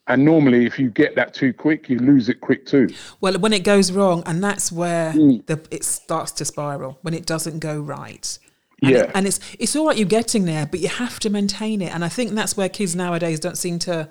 And 0.07 0.23
normally, 0.23 0.67
if 0.67 0.77
you 0.77 0.91
get 0.91 1.15
that 1.15 1.33
too 1.33 1.51
quick, 1.51 1.89
you 1.89 1.97
lose 1.97 2.29
it 2.29 2.39
quick 2.39 2.67
too. 2.67 2.89
Well, 3.21 3.39
when 3.39 3.53
it 3.53 3.63
goes 3.63 3.91
wrong, 3.91 4.21
and 4.27 4.43
that's 4.43 4.71
where 4.71 5.11
Mm. 5.13 5.43
the, 5.47 5.59
it 5.71 5.83
starts 5.83 6.31
to 6.33 6.45
spiral 6.45 6.99
when 7.01 7.15
it 7.15 7.25
doesn't 7.25 7.57
go 7.57 7.79
right. 7.81 8.37
And 8.83 8.91
Yeah. 8.91 8.97
it- 8.99 9.11
and 9.15 9.25
it's 9.25 9.39
it's 9.57 9.75
all 9.75 9.87
right 9.87 9.97
you're 9.97 10.07
getting 10.07 10.45
there, 10.45 10.67
but 10.67 10.79
you 10.79 10.89
have 10.89 11.19
to 11.21 11.31
maintain 11.31 11.81
it. 11.81 11.91
And 11.91 12.05
I 12.05 12.09
think 12.09 12.31
that's 12.35 12.55
where 12.55 12.69
kids 12.69 12.95
nowadays 12.95 13.39
don't 13.39 13.57
seem 13.57 13.79
to 13.79 14.07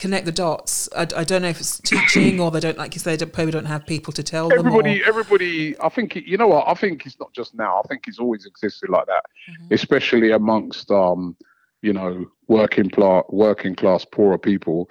connect 0.00 0.24
the 0.26 0.32
dots. 0.32 0.88
I, 0.96 1.02
I 1.14 1.24
don't 1.24 1.42
know 1.42 1.48
if 1.48 1.60
it's 1.60 1.78
teaching 1.80 2.40
or 2.40 2.50
they 2.50 2.58
don't, 2.60 2.78
like 2.78 2.94
you 2.94 3.00
say, 3.00 3.14
they 3.16 3.26
probably 3.26 3.52
don't 3.52 3.66
have 3.66 3.86
people 3.86 4.12
to 4.14 4.22
tell 4.22 4.48
them. 4.48 4.58
Everybody, 4.58 5.02
Or, 5.02 5.06
everybody. 5.06 5.78
I 5.80 5.88
think 5.90 6.16
it- 6.16 6.24
you 6.24 6.36
know 6.36 6.48
what. 6.48 6.66
I 6.66 6.74
think 6.74 7.06
it's 7.06 7.20
not 7.20 7.32
just 7.32 7.54
now. 7.54 7.80
I 7.84 7.86
think 7.88 8.08
it's 8.08 8.18
always 8.18 8.46
existed 8.46 8.88
like 8.90 9.06
that, 9.06 9.24
especially 9.70 10.32
amongst 10.32 10.90
um, 10.90 11.36
you 11.82 11.92
know, 11.92 12.26
working 12.48 12.90
class, 12.90 13.24
working 13.28 13.74
class, 13.76 14.04
poorer 14.04 14.38
people. 14.38 14.90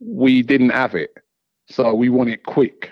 We 0.00 0.42
didn't 0.42 0.70
have 0.70 0.94
it, 0.94 1.10
so 1.68 1.94
we 1.94 2.08
want 2.10 2.30
it 2.30 2.44
quick. 2.44 2.90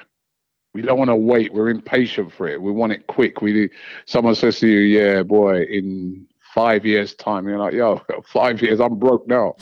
We 0.74 0.80
don't 0.80 0.98
want 0.98 1.10
to 1.10 1.16
wait. 1.16 1.52
We're 1.52 1.68
impatient 1.68 2.32
for 2.32 2.48
it. 2.48 2.60
We 2.60 2.72
want 2.72 2.92
it 2.92 3.06
quick. 3.06 3.42
We 3.42 3.68
someone 4.06 4.34
says 4.34 4.58
to 4.60 4.66
you, 4.68 4.80
"Yeah, 4.80 5.22
boy, 5.22 5.62
in 5.64 6.26
five 6.54 6.84
years' 6.86 7.14
time," 7.14 7.48
you're 7.48 7.58
like, 7.58 7.74
"Yo, 7.74 8.00
five 8.24 8.60
years, 8.62 8.80
I'm 8.80 8.98
broke 8.98 9.26
now. 9.26 9.54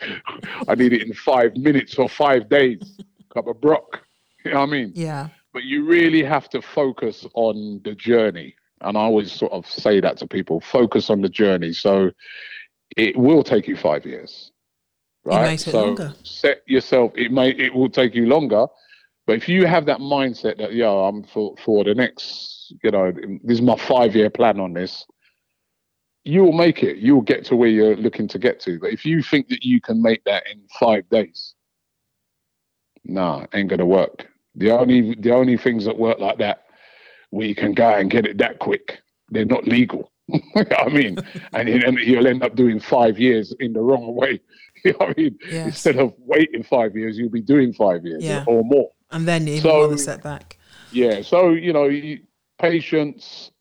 I 0.68 0.74
need 0.74 0.92
it 0.92 1.02
in 1.02 1.12
five 1.12 1.56
minutes 1.56 1.98
or 1.98 2.08
five 2.08 2.48
days. 2.48 2.98
Cup 3.34 3.46
of 3.46 3.60
broke." 3.60 4.02
You 4.44 4.52
know 4.52 4.60
what 4.60 4.68
I 4.68 4.72
mean? 4.72 4.92
yeah. 4.94 5.28
but 5.52 5.64
you 5.64 5.84
really 5.86 6.22
have 6.22 6.48
to 6.50 6.62
focus 6.62 7.26
on 7.34 7.80
the 7.84 7.94
journey 7.94 8.54
and 8.82 8.96
i 8.96 9.00
always 9.00 9.32
sort 9.32 9.52
of 9.52 9.66
say 9.66 10.00
that 10.00 10.16
to 10.18 10.26
people 10.26 10.60
focus 10.60 11.10
on 11.10 11.20
the 11.20 11.28
journey 11.28 11.72
so 11.72 12.10
it 12.96 13.16
will 13.16 13.42
take 13.42 13.66
you 13.66 13.76
five 13.76 14.04
years 14.04 14.52
right 15.24 15.58
so 15.58 15.86
longer. 15.86 16.14
set 16.22 16.62
yourself 16.66 17.12
it 17.16 17.32
may 17.32 17.50
it 17.50 17.74
will 17.74 17.90
take 17.90 18.14
you 18.14 18.26
longer 18.26 18.66
but 19.26 19.36
if 19.36 19.48
you 19.48 19.66
have 19.66 19.86
that 19.86 19.98
mindset 19.98 20.58
that 20.58 20.72
yeah 20.72 20.88
i'm 20.88 21.22
for 21.24 21.54
for 21.58 21.84
the 21.84 21.94
next 21.94 22.74
you 22.82 22.90
know 22.90 23.12
this 23.42 23.58
is 23.58 23.62
my 23.62 23.76
five 23.76 24.14
year 24.14 24.30
plan 24.30 24.60
on 24.60 24.72
this 24.72 25.04
you'll 26.26 26.52
make 26.52 26.82
it. 26.82 26.96
You'll 26.98 27.22
get 27.22 27.44
to 27.46 27.56
where 27.56 27.68
you're 27.68 27.96
looking 27.96 28.26
to 28.28 28.38
get 28.38 28.58
to. 28.60 28.78
But 28.80 28.92
if 28.92 29.04
you 29.04 29.22
think 29.22 29.48
that 29.48 29.62
you 29.64 29.80
can 29.80 30.02
make 30.02 30.24
that 30.24 30.42
in 30.50 30.60
five 30.80 31.08
days 31.08 31.54
nah 33.08 33.46
ain't 33.54 33.70
gonna 33.70 33.86
work. 33.86 34.26
The 34.56 34.70
only 34.72 35.14
the 35.14 35.32
only 35.32 35.56
things 35.56 35.84
that 35.84 35.96
work 35.96 36.18
like 36.18 36.38
that 36.38 36.64
where 37.30 37.46
you 37.46 37.54
can 37.54 37.72
go 37.72 37.88
and 37.90 38.10
get 38.10 38.26
it 38.26 38.38
that 38.38 38.58
quick 38.58 38.98
they're 39.30 39.44
not 39.44 39.64
legal. 39.66 40.10
You 40.28 40.40
know 40.56 40.76
I 40.76 40.88
mean? 40.88 41.16
And 41.52 41.68
then 41.68 41.96
you'll 42.04 42.26
end 42.26 42.42
up 42.42 42.56
doing 42.56 42.80
five 42.80 43.16
years 43.18 43.54
in 43.60 43.72
the 43.72 43.80
wrong 43.80 44.14
way. 44.16 44.40
You 44.84 44.92
know 44.98 45.06
I 45.06 45.14
mean? 45.16 45.38
Yes. 45.48 45.66
instead 45.68 45.96
of 45.98 46.14
waiting 46.18 46.64
five 46.64 46.96
years 46.96 47.16
you'll 47.16 47.30
be 47.30 47.40
doing 47.54 47.72
five 47.72 48.04
years 48.04 48.24
Yeah. 48.24 48.44
or 48.48 48.64
more. 48.64 48.90
And 49.12 49.26
then 49.28 49.46
even 49.46 49.62
So- 49.62 49.68
more 49.68 49.88
the 49.88 49.98
setback. 49.98 50.58
yeah 50.90 51.22
so 51.22 51.50
you 51.66 51.72
know 51.72 51.88
patience 52.60 53.52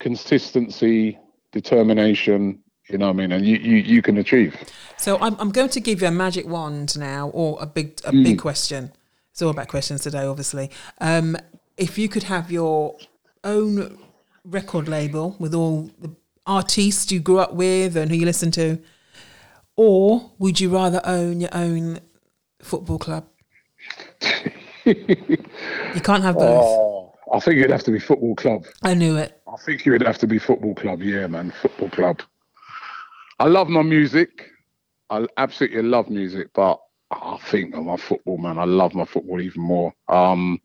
consistency 0.00 1.18
determination 1.52 2.58
you 2.88 2.98
know 2.98 3.06
what 3.06 3.12
I 3.14 3.16
mean 3.16 3.32
and 3.32 3.46
you 3.46 3.56
you, 3.56 3.76
you 3.76 4.02
can 4.02 4.18
achieve 4.18 4.56
So 4.98 5.18
I'm, 5.20 5.36
I'm 5.38 5.50
going 5.50 5.68
to 5.70 5.80
give 5.80 6.02
you 6.02 6.08
a 6.08 6.10
magic 6.12 6.46
wand 6.46 6.98
now, 6.98 7.28
or 7.34 7.58
a 7.60 7.66
big 7.66 8.00
a 8.04 8.10
Hmm. 8.10 8.22
big 8.22 8.38
question. 8.38 8.92
It's 9.32 9.40
all 9.42 9.50
about 9.50 9.68
questions 9.68 10.02
today, 10.02 10.24
obviously. 10.26 10.70
Um, 11.00 11.36
if 11.76 11.96
you 11.98 12.08
could 12.08 12.24
have 12.24 12.52
your 12.52 12.96
own 13.44 13.98
record 14.44 14.86
label 14.88 15.34
with 15.38 15.54
all 15.54 15.90
the 16.00 16.10
artists 16.46 17.10
you 17.10 17.18
grew 17.20 17.38
up 17.38 17.54
with 17.54 17.96
and 17.96 18.10
who 18.10 18.16
you 18.18 18.26
listen 18.26 18.50
to, 18.52 18.78
or 19.76 20.30
would 20.38 20.60
you 20.60 20.68
rather 20.70 21.00
own 21.04 21.40
your 21.40 21.54
own 21.54 21.98
football 22.60 22.98
club? 22.98 23.24
you 24.84 26.00
can't 26.02 26.22
have 26.22 26.34
both. 26.36 26.64
oh 26.64 27.14
I 27.32 27.40
think 27.40 27.58
it'd 27.58 27.70
have 27.70 27.84
to 27.84 27.90
be 27.90 27.98
football 27.98 28.34
club 28.36 28.66
I 28.82 28.94
knew 28.94 29.16
it. 29.16 29.40
I 29.52 29.56
think 29.56 29.86
it 29.86 29.90
would 29.90 30.02
have 30.02 30.18
to 30.18 30.26
be 30.26 30.38
football 30.38 30.74
club. 30.74 31.02
Yeah, 31.02 31.26
man, 31.26 31.52
football 31.60 31.90
club. 31.90 32.22
I 33.38 33.48
love 33.48 33.68
my 33.68 33.82
music. 33.82 34.50
I 35.10 35.26
absolutely 35.36 35.82
love 35.82 36.08
music, 36.08 36.48
but 36.54 36.80
I 37.10 37.36
think 37.50 37.74
of 37.74 37.84
my 37.84 37.96
football, 37.96 38.38
man. 38.38 38.58
I 38.58 38.64
love 38.64 38.94
my 38.94 39.04
football 39.04 39.40
even 39.40 39.62
more. 39.62 39.92
Um, 40.08 40.58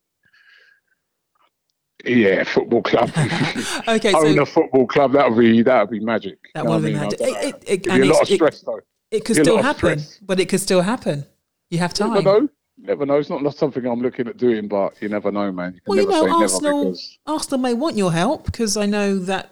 yeah, 2.06 2.44
football 2.44 2.82
club. 2.82 3.12
Okay, 3.88 4.14
Own 4.14 4.36
so 4.36 4.42
a 4.42 4.46
football 4.46 4.88
club. 4.88 5.14
That 5.14 5.30
would 5.30 5.40
be 5.40 5.62
that 5.64 5.82
would 5.82 6.00
be 6.00 6.00
magic. 6.00 6.38
that 6.54 6.66
would 6.66 6.84
be 6.84 6.94
magic. 6.94 7.20
It, 7.20 7.28
it, 7.28 7.46
it, 7.46 7.64
It'd 7.68 7.88
and 7.88 8.02
be 8.02 8.08
a 8.08 8.12
lot 8.12 8.22
of 8.22 8.28
stress 8.28 8.62
though. 8.62 8.80
it 9.12 9.26
could 9.26 9.36
still 9.36 9.62
happen, 9.62 10.00
but 10.22 10.40
it 10.40 10.48
could 10.48 10.62
still 10.62 10.82
happen. 10.82 11.26
You 11.70 11.80
have 11.80 11.94
time. 11.94 12.24
Know. 12.24 12.50
Never 12.78 13.06
know. 13.06 13.18
It's 13.18 13.30
not 13.30 13.42
not 13.42 13.56
something 13.56 13.86
I'm 13.86 14.02
looking 14.02 14.28
at 14.28 14.38
doing, 14.38 14.68
but 14.68 15.02
you 15.02 15.10
never 15.10 15.32
know, 15.32 15.52
man. 15.52 15.74
You 15.74 15.82
Well, 15.88 15.98
you 15.98 16.08
know, 16.08 16.30
Arsenal 16.42 16.86
because 16.86 17.18
Arsenal 17.26 17.60
may 17.60 17.74
want 17.74 17.96
your 17.98 18.12
help 18.12 18.46
because 18.46 18.78
I 18.78 18.86
know 18.86 19.18
that 19.20 19.50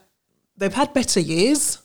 they've 0.58 0.74
had 0.74 0.94
better 0.94 1.20
years. 1.20 1.80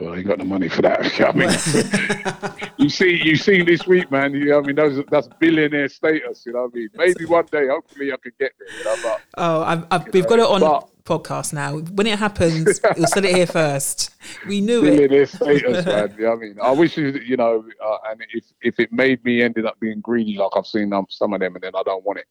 Well, 0.00 0.14
I 0.14 0.18
ain't 0.18 0.26
got 0.26 0.38
the 0.38 0.44
money 0.44 0.68
for 0.68 0.82
that. 0.82 1.04
you 1.18 1.24
know 1.24 1.30
I 1.30 2.52
mean, 2.54 2.70
you 2.78 2.88
see, 2.88 3.20
you 3.22 3.36
seen 3.36 3.66
this 3.66 3.86
week, 3.86 4.10
man. 4.10 4.32
You 4.34 4.46
know, 4.46 4.58
I 4.60 4.62
mean, 4.62 4.76
those, 4.76 5.04
that's 5.10 5.28
billionaire 5.38 5.88
status. 5.88 6.44
You 6.46 6.52
know, 6.52 6.62
what 6.62 6.72
I 6.74 6.78
mean, 6.78 6.88
maybe 6.94 7.24
one 7.26 7.46
day, 7.50 7.68
hopefully, 7.68 8.12
I 8.12 8.16
could 8.16 8.36
get 8.38 8.52
there. 8.58 8.78
You 8.78 8.84
know, 8.84 8.96
but 9.02 9.20
Oh, 9.36 9.62
I've, 9.62 9.86
I've, 9.90 10.12
we've 10.14 10.26
got 10.26 10.38
it 10.38 10.46
on 10.46 10.60
but- 10.60 10.88
podcast 11.04 11.52
now. 11.52 11.78
When 11.78 12.06
it 12.06 12.18
happens, 12.18 12.80
we'll 12.96 13.06
set 13.06 13.24
it 13.24 13.34
here 13.34 13.46
first. 13.60 14.10
We 14.46 14.60
knew 14.60 14.80
it. 14.84 14.90
billionaire 14.96 15.26
status, 15.26 15.86
man. 15.86 16.14
You 16.18 16.24
know 16.24 16.32
I 16.32 16.36
mean, 16.36 16.56
I 16.62 16.70
wish 16.70 16.96
you, 16.96 17.08
you 17.24 17.36
know, 17.36 17.64
uh, 17.84 17.96
and 18.10 18.20
if 18.32 18.44
if 18.62 18.78
it 18.80 18.92
made 18.92 19.24
me 19.24 19.42
ended 19.42 19.66
up 19.66 19.78
being 19.80 20.00
greedy, 20.00 20.36
like 20.36 20.50
I've 20.56 20.66
seen 20.66 20.92
um, 20.92 21.06
some 21.08 21.32
of 21.32 21.40
them, 21.40 21.54
and 21.54 21.62
then 21.62 21.72
I 21.74 21.82
don't 21.82 22.04
want 22.04 22.18
it. 22.18 22.26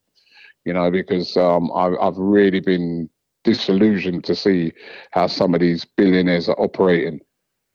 You 0.66 0.74
know, 0.74 0.92
because 0.92 1.36
um, 1.38 1.72
I've 1.76 1.94
I've 2.02 2.18
really 2.18 2.60
been 2.60 3.10
disillusioned 3.44 4.24
to 4.26 4.36
see 4.36 4.72
how 5.12 5.28
some 5.28 5.54
of 5.56 5.62
these 5.62 5.84
billionaires 5.84 6.48
are 6.48 6.60
operating. 6.60 7.20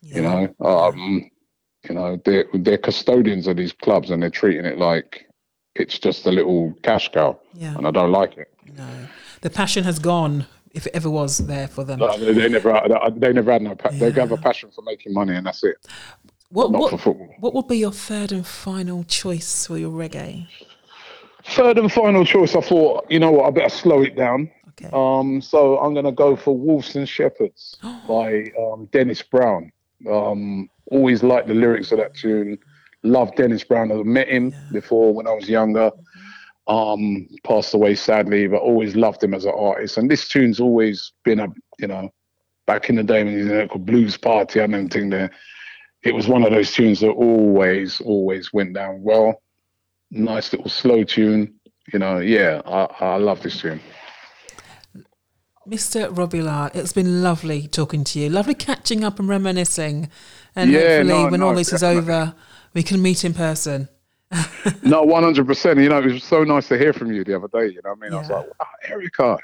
You 0.02 0.22
know, 0.22 0.54
um, 0.64 1.28
you 1.88 1.94
know, 1.94 2.20
they're 2.24 2.44
they're 2.54 2.78
custodians 2.78 3.46
of 3.48 3.56
these 3.56 3.72
clubs 3.72 4.10
and 4.10 4.22
they're 4.22 4.30
treating 4.30 4.64
it 4.64 4.78
like 4.78 5.26
it's 5.74 5.98
just 5.98 6.26
a 6.26 6.30
little 6.30 6.72
cash 6.82 7.10
cow, 7.10 7.38
Yeah. 7.54 7.74
and 7.76 7.86
I 7.86 7.90
don't 7.90 8.12
like 8.12 8.36
it. 8.38 8.48
No, 8.78 9.08
the 9.40 9.50
passion 9.50 9.82
has 9.84 9.98
gone. 9.98 10.46
If 10.76 10.86
it 10.86 10.94
ever 10.94 11.08
was 11.10 11.38
there 11.38 11.68
for 11.68 11.84
them. 11.84 11.98
Like, 12.00 12.20
They, 12.20 12.48
never, 12.48 12.80
they 13.16 13.32
never 13.32 13.52
had 13.52 13.62
no. 13.62 13.74
Pa- 13.74 13.88
They 13.90 14.10
have 14.10 14.30
a 14.32 14.36
passion 14.36 14.70
for 14.74 14.82
making 14.82 15.14
money, 15.14 15.34
and 15.34 15.46
that's 15.46 15.64
it. 15.64 15.76
What 16.50 16.70
Not 16.70 16.80
what, 16.82 16.90
for 16.90 16.98
football. 16.98 17.34
what 17.40 17.54
would 17.54 17.66
be 17.66 17.78
your 17.78 17.92
third 17.92 18.30
and 18.30 18.46
final 18.46 19.04
choice 19.04 19.66
for 19.66 19.78
your 19.78 19.90
reggae? 19.90 20.46
Third 21.44 21.78
and 21.78 21.90
final 21.90 22.24
choice. 22.24 22.54
I 22.54 22.60
thought, 22.60 23.06
you 23.08 23.18
know 23.18 23.30
what, 23.30 23.46
I 23.46 23.50
better 23.50 23.68
slow 23.68 24.02
it 24.02 24.16
down. 24.16 24.50
Okay. 24.70 24.90
Um, 24.92 25.40
so 25.40 25.78
I'm 25.78 25.94
gonna 25.94 26.12
go 26.12 26.36
for 26.36 26.56
Wolves 26.56 26.94
and 26.96 27.08
Shepherds 27.08 27.78
by 28.08 28.52
um, 28.60 28.88
Dennis 28.92 29.22
Brown. 29.22 29.72
Um, 30.10 30.68
always 30.90 31.22
liked 31.22 31.48
the 31.48 31.54
lyrics 31.54 31.90
of 31.92 31.98
that 31.98 32.14
tune. 32.14 32.58
Love 33.02 33.34
Dennis 33.36 33.64
Brown. 33.64 33.90
I 33.90 33.94
met 34.02 34.28
him 34.28 34.54
before 34.72 35.14
when 35.14 35.26
I 35.26 35.32
was 35.32 35.48
younger. 35.48 35.90
Um, 36.68 37.28
passed 37.44 37.74
away 37.74 37.94
sadly, 37.94 38.48
but 38.48 38.60
always 38.60 38.96
loved 38.96 39.22
him 39.22 39.34
as 39.34 39.44
an 39.44 39.52
artist. 39.56 39.98
And 39.98 40.10
this 40.10 40.26
tune's 40.26 40.58
always 40.58 41.12
been 41.24 41.38
a, 41.38 41.46
you 41.78 41.86
know, 41.86 42.10
back 42.66 42.90
in 42.90 42.96
the 42.96 43.04
day 43.04 43.22
when 43.22 43.34
he 43.34 43.42
was 43.42 43.52
in 43.52 43.70
a 43.72 43.78
blues 43.78 44.16
party 44.16 44.58
and 44.58 44.74
everything 44.74 45.10
there. 45.10 45.30
It 46.02 46.14
was 46.14 46.26
one 46.28 46.42
of 46.44 46.50
those 46.50 46.72
tunes 46.72 47.00
that 47.00 47.10
always, 47.10 48.00
always 48.00 48.52
went 48.52 48.74
down 48.74 49.02
well. 49.02 49.42
Nice 50.10 50.52
little 50.52 50.68
slow 50.68 51.04
tune. 51.04 51.54
You 51.92 52.00
know, 52.00 52.18
yeah, 52.18 52.62
I, 52.66 52.86
I 53.04 53.16
love 53.16 53.42
this 53.42 53.60
tune. 53.60 53.80
Mr. 55.68 56.16
Robbie 56.16 56.42
Lyle, 56.42 56.70
it's 56.74 56.92
been 56.92 57.22
lovely 57.22 57.66
talking 57.66 58.04
to 58.04 58.20
you. 58.20 58.30
Lovely 58.30 58.54
catching 58.54 59.02
up 59.02 59.18
and 59.18 59.28
reminiscing. 59.28 60.08
And 60.54 60.70
Yeah, 60.70 60.98
hopefully, 60.98 61.08
no, 61.08 61.28
when 61.28 61.40
no, 61.40 61.48
all 61.48 61.54
this 61.54 61.70
definitely. 61.70 61.98
is 61.98 62.02
over, 62.08 62.34
we 62.72 62.82
can 62.84 63.02
meet 63.02 63.24
in 63.24 63.34
person. 63.34 63.88
No, 64.82 65.02
one 65.02 65.22
hundred 65.22 65.46
percent. 65.46 65.78
You 65.80 65.88
know, 65.88 65.98
it 66.00 66.06
was 66.12 66.24
so 66.24 66.44
nice 66.44 66.68
to 66.68 66.78
hear 66.78 66.92
from 66.92 67.12
you 67.12 67.24
the 67.24 67.36
other 67.36 67.48
day. 67.48 67.72
You 67.72 67.80
know 67.84 67.90
what 67.90 67.98
I 68.02 68.02
mean? 68.02 68.12
I 68.14 68.18
was 68.18 68.28
Yeah. 68.30 68.36
like, 68.36 68.46
wow, 68.60 68.66
Erica. 68.88 69.38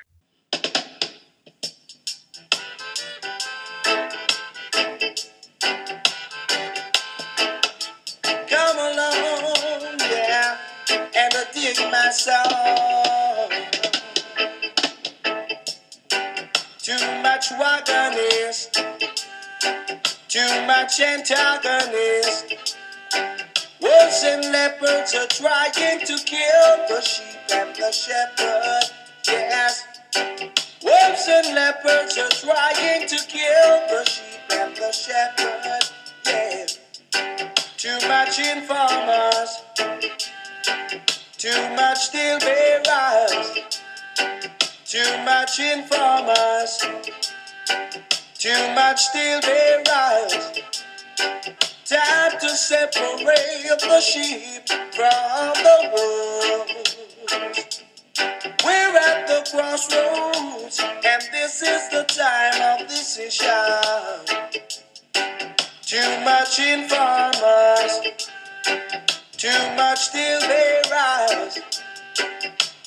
Come 8.49 8.79
along, 8.79 9.99
yeah, 10.01 10.59
and 11.17 11.35
I 11.35 11.45
dig 11.53 11.79
my 11.91 12.11
song. 12.11 13.51
Too 16.79 17.23
much 17.23 17.51
wagonist, 17.61 18.85
too 20.29 20.67
much 20.67 21.01
antagonist. 21.01 22.72
Wolves 23.93 24.25
and 24.25 24.45
leopards 24.53 25.15
are 25.15 25.27
trying 25.27 26.01
to 26.07 26.17
kill 26.25 26.77
the 26.89 27.01
sheep 27.03 27.41
and 27.53 27.77
the 27.77 27.93
shepherd. 27.93 28.91
Yes. 29.27 29.85
Wolves 30.83 31.29
and 31.29 31.55
leopards 31.55 32.17
are 32.17 32.31
trying 32.31 33.07
to 33.07 33.17
kill 33.29 33.73
the 33.91 34.05
sheep 34.09 34.41
and 34.53 34.75
the 34.77 34.93
shepherd. 34.93 35.85
Yeah. 36.27 36.67
Too 37.77 37.99
much 38.09 38.39
informers, 38.39 39.51
too 41.37 41.75
much 41.77 41.99
steel 41.99 42.39
bearers, 42.39 43.49
too 44.87 45.25
much 45.25 45.61
informers, 45.61 46.79
too 48.39 48.75
much 48.75 49.03
steel 49.03 49.41
bearers. 49.43 50.63
Time 51.93 52.41
to 52.41 52.49
separate 52.49 53.79
the 53.81 54.01
sheep 54.01 54.67
from 54.67 55.53
the 55.63 55.91
wolves. 55.93 56.97
We're 58.65 58.97
at 58.97 59.27
the 59.27 59.45
crossroads, 59.51 60.81
and 60.81 61.23
this 61.33 61.61
is 61.61 61.91
the 61.91 62.05
time 62.05 62.81
of 62.81 62.89
decision. 62.89 63.47
Too 65.83 66.25
much 66.25 66.59
informers, 66.61 68.01
too 69.37 69.77
much 69.77 70.01
steel 70.01 70.41
bearers, 70.41 71.59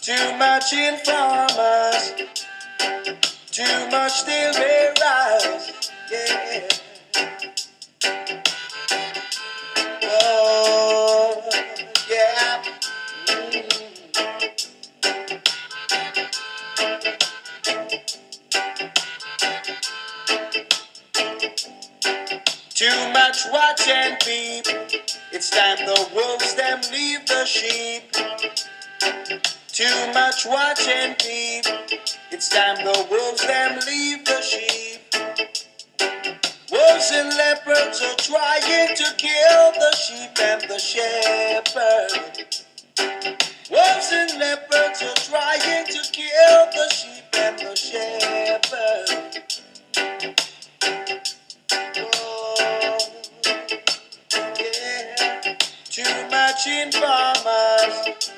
too 0.02 0.36
much 0.40 0.74
informers, 0.74 2.12
too 3.52 3.88
much 3.92 4.14
steel 4.14 4.52
bearers, 4.54 5.92
yeah. 6.12 6.85
Much 23.28 23.48
watch 23.52 23.88
and 23.88 24.20
peep. 24.20 24.66
It's 25.32 25.50
time 25.50 25.78
the 25.78 26.10
wolves 26.14 26.54
them 26.54 26.80
leave 26.92 27.26
the 27.26 27.44
sheep. 27.44 28.04
Too 29.74 30.14
much 30.14 30.46
watch 30.46 30.88
and 30.88 31.18
peep. 31.18 31.66
It's 32.30 32.50
time 32.50 32.86
the 32.86 33.08
wolves 33.10 33.44
them 33.48 33.80
leave 33.88 34.26
the 34.26 34.42
sheep. 34.44 35.02
Wolves 36.72 37.10
and 37.14 37.30
leopards 37.36 38.00
are 38.04 38.16
trying 38.18 38.96
to 38.96 39.06
kill 39.18 39.72
the 39.72 39.96
sheep 39.96 40.40
and 40.42 40.62
the 40.70 40.78
shepherd. 40.78 42.12
Wolves 43.72 44.10
and 44.12 44.40
leopards 44.40 45.02
are 45.02 45.16
trying 45.26 45.86
to 45.88 46.12
kill 46.12 46.66
the 46.78 46.94
sheep 46.94 47.24
and 47.34 47.58
the 47.58 47.76
shepherd. 47.76 49.45
Too 56.66 56.72
much 56.72 56.96
informers, 56.96 58.32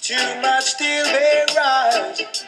too 0.00 0.40
much 0.42 0.64
steel 0.64 1.04
bearers. 1.04 2.44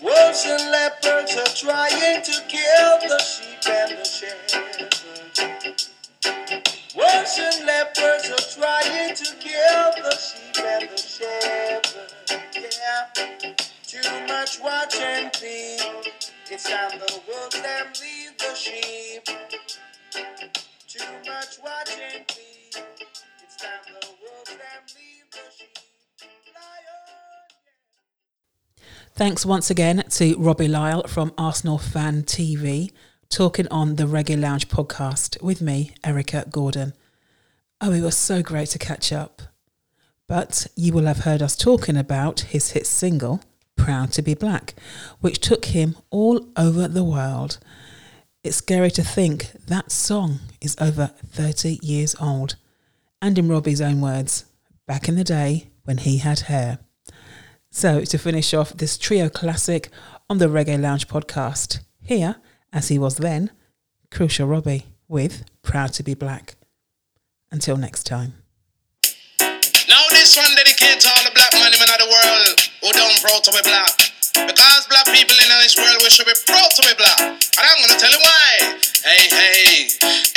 Wolves 0.00 0.46
and 0.46 0.70
leopards 0.70 1.36
are 1.36 1.54
trying 1.56 2.22
to 2.22 2.32
kill 2.46 2.98
the 3.08 3.18
sheep 3.18 3.41
Thanks 29.22 29.46
once 29.46 29.70
again 29.70 30.02
to 30.10 30.34
Robbie 30.36 30.66
Lyle 30.66 31.04
from 31.06 31.32
Arsenal 31.38 31.78
Fan 31.78 32.24
TV, 32.24 32.90
talking 33.28 33.68
on 33.68 33.94
the 33.94 34.02
Reggae 34.02 34.36
Lounge 34.36 34.66
podcast 34.66 35.40
with 35.40 35.60
me, 35.62 35.92
Erica 36.02 36.46
Gordon. 36.50 36.92
Oh, 37.80 37.92
it 37.92 38.00
was 38.00 38.16
so 38.16 38.42
great 38.42 38.70
to 38.70 38.80
catch 38.80 39.12
up. 39.12 39.40
But 40.26 40.66
you 40.74 40.92
will 40.92 41.04
have 41.04 41.18
heard 41.18 41.40
us 41.40 41.54
talking 41.54 41.96
about 41.96 42.40
his 42.40 42.72
hit 42.72 42.84
single, 42.84 43.40
Proud 43.76 44.10
to 44.14 44.22
Be 44.22 44.34
Black, 44.34 44.74
which 45.20 45.38
took 45.38 45.66
him 45.66 45.94
all 46.10 46.48
over 46.56 46.88
the 46.88 47.04
world. 47.04 47.60
It's 48.42 48.56
scary 48.56 48.90
to 48.90 49.04
think 49.04 49.52
that 49.68 49.92
song 49.92 50.40
is 50.60 50.76
over 50.80 51.12
30 51.24 51.78
years 51.80 52.16
old. 52.20 52.56
And 53.22 53.38
in 53.38 53.46
Robbie's 53.46 53.80
own 53.80 54.00
words, 54.00 54.46
back 54.88 55.08
in 55.08 55.14
the 55.14 55.22
day 55.22 55.68
when 55.84 55.98
he 55.98 56.18
had 56.18 56.40
hair. 56.40 56.80
So, 57.74 58.04
to 58.04 58.18
finish 58.18 58.52
off 58.52 58.76
this 58.76 58.98
trio 58.98 59.30
classic 59.30 59.88
on 60.28 60.36
the 60.36 60.44
Reggae 60.46 60.78
Lounge 60.78 61.08
podcast, 61.08 61.80
here, 62.02 62.36
as 62.70 62.88
he 62.88 62.98
was 62.98 63.16
then, 63.16 63.50
Crucial 64.10 64.46
Robbie 64.46 64.84
with 65.08 65.44
Proud 65.62 65.94
to 65.94 66.02
Be 66.02 66.12
Black. 66.12 66.56
Until 67.50 67.78
next 67.78 68.04
time. 68.04 68.34
Now 69.88 70.04
this 70.10 70.36
one 70.36 70.54
dedicated 70.54 71.00
to 71.00 71.08
all 71.08 71.24
the 71.24 71.32
black 71.34 71.52
men 71.54 71.72
in 71.72 71.78
the 71.78 72.12
world 72.12 72.60
who 72.82 72.92
don't 72.92 73.22
proud 73.22 73.42
to 73.44 73.52
be 73.52 73.62
black. 73.64 74.11
Because 74.46 74.86
black 74.90 75.06
people 75.12 75.36
in 75.38 75.48
this 75.62 75.76
world 75.76 75.98
we 76.02 76.10
should 76.10 76.26
be 76.26 76.34
proud 76.46 76.70
to 76.74 76.82
be 76.82 76.94
black. 76.98 77.20
And 77.20 77.64
I'm 77.64 77.78
gonna 77.84 77.98
tell 77.98 78.10
you 78.10 78.22
why. 78.22 78.80
Hey, 79.02 79.26
hey. 79.30 79.90